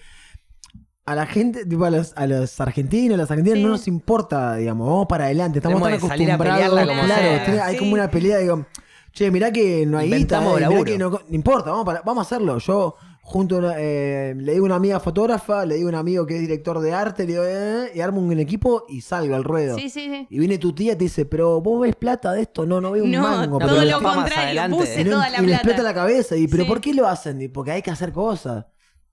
a 1.05 1.15
la 1.15 1.25
gente, 1.27 1.65
tipo 1.65 1.85
a 1.85 1.91
los, 1.91 2.13
a 2.15 2.25
los 2.27 2.59
argentinos, 2.59 3.15
a 3.15 3.17
las 3.21 3.31
argentinas 3.31 3.57
Sí. 3.57 3.63
no 3.63 3.69
nos 3.69 3.87
importa, 3.87 4.55
digamos, 4.55 4.87
vamos 4.87 5.07
para 5.07 5.25
adelante, 5.25 5.59
estamos 5.59 5.81
Tenemos 5.81 5.99
tan 6.01 6.11
a 6.11 6.13
acostumbrados. 6.15 6.55
pelearla 6.55 6.87
como 6.93 7.05
claro, 7.07 7.21
sea. 7.21 7.45
tiene- 7.45 7.59
hay 7.61 7.73
Sí. 7.73 7.79
como 7.79 7.93
una 7.93 8.11
pelea, 8.11 8.37
digo, 8.39 8.65
che, 9.11 9.31
mirá 9.31 9.51
que 9.51 9.85
no 9.87 9.97
hay 9.97 10.11
guita, 10.11 10.37
eh, 10.37 10.55
mirá 10.69 10.83
que 10.83 10.97
no, 10.97 11.09
no 11.09 11.19
importa, 11.29 11.71
vamos, 11.71 11.85
para- 11.85 12.01
vamos 12.01 12.21
a 12.23 12.25
hacerlo. 12.25 12.57
Yo 12.59 12.95
junto 13.31 13.55
a 13.55 13.59
una- 13.59 13.73
eh, 13.77 14.33
le 14.35 14.53
digo 14.53 14.65
a 14.65 14.67
una 14.67 14.75
amiga 14.75 14.99
fotógrafa, 14.99 15.63
le 15.65 15.75
digo 15.75 15.87
a 15.87 15.91
un 15.91 15.95
amigo 15.95 16.25
que 16.25 16.33
es 16.35 16.41
director 16.41 16.79
de 16.79 16.93
arte, 16.93 17.25
le 17.27 17.33
digo, 17.33 17.43
eh, 17.45 17.91
y 17.93 17.99
armo 18.01 18.21
un 18.21 18.39
equipo 18.39 18.85
y 18.89 19.01
salgo 19.01 19.35
al 19.35 19.43
ruedo. 19.43 19.75
Sí, 19.77 19.89
sí, 19.89 20.09
sí. 20.09 20.25
Y 20.31 20.39
viene 20.39 20.57
tu 20.57 20.73
tía 20.73 20.93
y 20.93 20.95
te 20.95 21.03
dice, 21.03 21.25
pero 21.25 21.61
vos 21.61 21.81
ves 21.81 21.95
plata 21.95 22.33
de 22.33 22.41
esto, 22.41 22.65
no, 22.65 22.81
no 22.81 22.91
veo 22.91 23.03
un 23.03 23.11
No, 23.11 23.21
mango. 23.21 23.59
Todo 23.59 23.69
pero 23.77 23.85
lo 23.85 24.01
contrario. 24.01 24.61
Puse 24.75 25.01
y, 25.01 25.03
no- 25.03 25.11
toda 25.11 25.29
la 25.29 25.37
y 25.37 25.45
plata. 25.45 25.55
explota 25.57 25.83
la 25.83 25.93
cabeza. 25.93 26.35
Y, 26.35 26.47
¿pero 26.47 26.63
Sí. 26.63 26.69
por 26.69 26.81
qué 26.81 26.93
lo 26.95 27.07
hacen? 27.07 27.39
Y 27.41 27.47
porque 27.49 27.71
hay 27.71 27.81
que 27.83 27.91
hacer 27.91 28.11
cosas. 28.11 28.65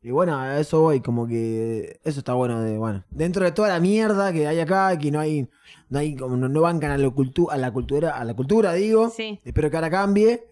Y 0.02 0.10
bueno, 0.12 0.38
a 0.38 0.60
eso 0.60 0.80
voy, 0.80 1.00
como 1.00 1.26
que 1.26 1.98
eso 2.04 2.20
está 2.20 2.32
bueno 2.32 2.62
de, 2.62 2.78
bueno, 2.78 3.04
dentro 3.10 3.44
de 3.44 3.50
toda 3.52 3.68
la 3.68 3.80
mierda 3.80 4.32
que 4.32 4.46
hay 4.46 4.60
acá, 4.60 4.96
que 4.98 5.10
no 5.10 5.18
hay, 5.20 5.48
no 5.90 5.98
hay, 5.98 6.14
como 6.16 6.36
no, 6.36 6.48
no 6.48 6.60
bancan 6.60 6.92
a, 6.92 6.96
lo 6.98 7.12
cultu- 7.14 7.48
a 7.50 7.56
la 7.56 7.72
cultura, 7.72 8.10
a 8.16 8.24
la 8.24 8.32
cultura, 8.34 8.72
digo. 8.74 9.10
Sí. 9.10 9.40
Espero 9.44 9.68
que 9.70 9.76
ahora 9.76 9.90
cambie. 9.90 10.44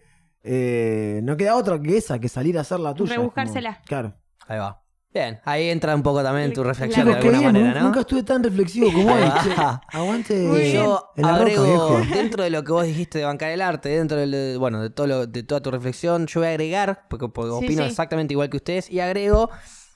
Eh, 0.47 1.21
no 1.23 1.35
queda 1.37 1.55
otra 1.55 1.81
que 1.81 1.97
esa, 1.97 2.19
que 2.19 2.29
salir 2.29 2.57
a 2.57 2.61
hacer 2.61 2.79
la 2.79 2.93
tuya. 2.93 3.15
Rebuscársela. 3.15 3.73
como- 3.75 3.85
claro. 3.85 4.13
Ahí 4.47 4.59
va. 4.59 4.81
Bien, 5.11 5.39
ahí 5.45 5.69
entra 5.69 5.95
un 5.95 6.03
poco 6.03 6.21
también 6.21 6.51
tu 6.51 6.61
reflexión 6.61 7.07
de 7.07 7.13
Chicos, 7.13 7.25
alguna 7.33 7.39
bien, 7.51 7.63
manera, 7.63 7.79
¿no? 7.79 7.87
nunca 7.87 8.01
estuve 8.01 8.21
tan 8.23 8.43
reflexivo 8.43 8.91
como 8.91 9.13
hoy. 9.15 9.21
Va. 9.57 9.81
Aguante. 9.93 10.73
Yo 10.73 11.09
roca, 11.15 11.35
agrego, 11.35 11.63
viejo. 11.63 11.99
dentro 12.13 12.43
de 12.43 12.49
lo 12.49 12.63
que 12.65 12.71
vos 12.73 12.85
dijiste 12.85 13.19
de 13.19 13.23
bancar 13.25 13.49
el 13.51 13.61
arte, 13.61 13.89
dentro 13.89 14.17
del- 14.17 14.59
bueno, 14.59 14.81
de, 14.81 14.89
todo 14.89 15.07
lo- 15.07 15.25
de 15.25 15.41
toda 15.43 15.61
tu 15.61 15.71
reflexión, 15.71 16.27
yo 16.27 16.41
voy 16.41 16.47
a 16.47 16.51
agregar, 16.51 17.05
porque, 17.09 17.29
porque 17.29 17.49
Sí, 17.51 17.55
opino 17.65 17.83
sí. 17.83 17.89
exactamente 17.89 18.33
igual 18.33 18.49
que 18.49 18.57
ustedes, 18.57 18.89
y 18.91 18.99
agrego 18.99 19.49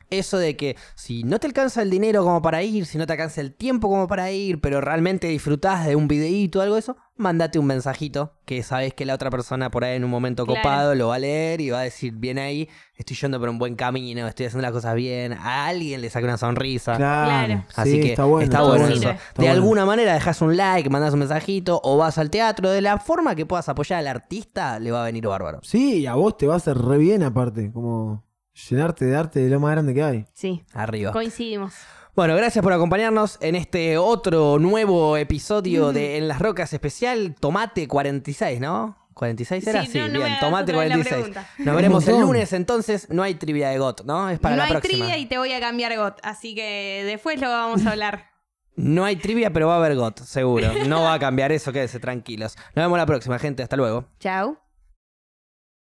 eso 0.10 0.38
de 0.38 0.56
que 0.56 0.76
si 0.96 1.24
no 1.24 1.38
te 1.38 1.48
alcanza 1.48 1.82
el 1.82 1.90
dinero 1.90 2.24
como 2.24 2.42
para 2.42 2.64
ir, 2.64 2.86
si 2.86 2.98
no 2.98 3.06
te 3.06 3.12
alcanza 3.14 3.42
el 3.42 3.54
tiempo 3.54 3.90
como 3.90 4.08
para 4.08 4.32
ir, 4.32 4.62
pero 4.62 4.80
realmente 4.80 5.28
disfrutás 5.28 5.86
de 5.86 5.98
un 5.98 6.08
videíto 6.08 6.60
o 6.60 6.62
algo 6.62 6.76
de 6.76 6.80
eso, 6.80 6.96
mandate 7.20 7.60
un 7.60 7.66
mensajito 7.68 8.34
que 8.46 8.64
sabes 8.64 8.94
que 8.94 9.06
la 9.06 9.14
otra 9.14 9.30
persona 9.30 9.70
por 9.70 9.84
ahí 9.84 9.96
en 9.98 10.04
un 10.04 10.10
momento 10.10 10.46
Claro. 10.46 10.62
copado 10.62 10.96
lo 10.96 11.10
va 11.10 11.16
a 11.16 11.20
leer 11.20 11.62
y 11.62 11.70
va 11.70 11.82
a 11.82 11.84
decir, 11.84 12.14
bien 12.14 12.40
ahí, 12.40 12.68
estoy 12.96 13.16
yendo 13.18 13.40
por 13.40 13.50
un 13.50 13.60
buen 13.60 13.76
camino, 13.76 14.28
estoy 14.28 14.46
haciendo 14.48 14.62
las 14.64 14.72
cosas 14.72 14.96
bien, 14.96 15.34
a 15.34 15.68
alguien 15.68 16.02
le 16.02 16.10
saque 16.10 16.26
una 16.26 16.38
sonrisa. 16.38 16.96
Claro. 16.96 17.46
Claro. 17.46 17.64
Así 17.76 17.92
Sí, 17.92 18.02
que 18.02 18.10
está 18.12 18.24
bueno. 18.24 18.44
está 18.46 18.58
Todo 18.60 18.70
bueno 18.70 18.88
sirve. 18.88 19.00
eso. 19.00 19.10
Está 19.12 19.24
de 19.42 19.48
bueno. 19.48 19.54
alguna 19.54 19.86
manera 19.86 20.14
dejas 20.14 20.42
un 20.42 20.58
like, 20.58 20.90
mandas 20.90 21.14
un 21.14 21.20
mensajito 21.20 21.80
o 21.84 21.98
vas 21.98 22.18
al 22.18 22.30
teatro. 22.30 22.70
De 22.72 22.82
la 22.82 22.98
forma 23.00 23.36
que 23.36 23.46
puedas 23.46 23.70
apoyar 23.70 24.00
al 24.00 24.08
artista, 24.08 24.80
le 24.80 24.92
va 24.92 25.02
a 25.04 25.06
venir 25.06 25.28
bárbaro. 25.28 25.60
Sí, 25.62 26.00
y 26.00 26.06
a 26.08 26.16
vos 26.16 26.38
te 26.38 26.48
va 26.48 26.54
a 26.56 26.58
hacer 26.58 26.78
re 26.78 26.98
bien 26.98 27.22
aparte, 27.24 27.72
como 27.72 28.24
llenarte 28.70 29.06
de 29.06 29.16
arte 29.16 29.40
de 29.42 29.50
lo 29.50 29.60
más 29.60 29.72
grande 29.72 29.94
que 29.94 30.04
hay. 30.04 30.26
Sí. 30.34 30.64
Arriba. 30.74 31.12
Coincidimos. 31.12 31.74
Bueno, 32.16 32.36
gracias 32.36 32.62
por 32.64 32.74
acompañarnos 32.74 33.38
en 33.42 33.56
este 33.56 33.98
otro 33.98 34.60
nuevo 34.60 35.16
episodio 35.16 35.94
de 35.94 36.18
En 36.18 36.28
las 36.28 36.40
Rocas 36.40 36.74
especial 36.74 37.36
Tomate 37.40 37.88
46, 37.88 38.60
¿no? 38.60 38.98
¿46 39.16 39.68
era? 39.68 39.82
Sí, 39.86 39.92
Sí, 39.92 40.00
no, 40.00 40.08
no 40.08 40.20
bien, 40.20 40.40
Tomate 40.40 40.72
otra 40.72 40.80
vez 40.80 40.90
la 40.90 40.96
46. 40.96 41.14
pregunta. 41.16 41.50
Nos 41.60 41.76
veremos 41.76 42.08
el 42.08 42.20
lunes 42.20 42.54
entonces. 42.54 43.10
No 43.10 43.24
hay 43.24 43.36
trivia 43.36 43.70
de 43.70 43.78
GOT, 43.78 44.04
¿no? 44.06 44.30
Es 44.30 44.40
para 44.40 44.56
no 44.56 44.60
la 44.60 44.66
hay 44.66 44.72
próxima. 44.72 45.06
trivia 45.06 45.18
y 45.18 45.26
te 45.28 45.38
voy 45.38 45.54
a 45.54 45.60
cambiar 45.60 45.96
GOT, 45.98 46.20
así 46.24 46.56
que 46.56 47.04
después 47.06 47.40
lo 47.40 47.50
vamos 47.50 47.86
a 47.86 47.92
hablar. 47.92 48.28
No 48.76 49.04
hay 49.04 49.18
trivia, 49.18 49.52
pero 49.52 49.68
va 49.68 49.76
a 49.76 49.78
haber 49.78 49.96
GOT, 49.96 50.22
seguro. 50.22 50.72
No 50.88 51.04
va 51.04 51.14
a 51.14 51.20
cambiar 51.20 51.52
eso, 51.52 51.72
quédense 51.74 52.00
tranquilos. 52.00 52.56
Nos 52.76 52.84
vemos 52.86 52.98
la 52.98 53.06
próxima, 53.06 53.38
gente. 53.40 53.62
Hasta 53.62 53.76
luego. 53.76 54.06
Chao. 54.20 54.58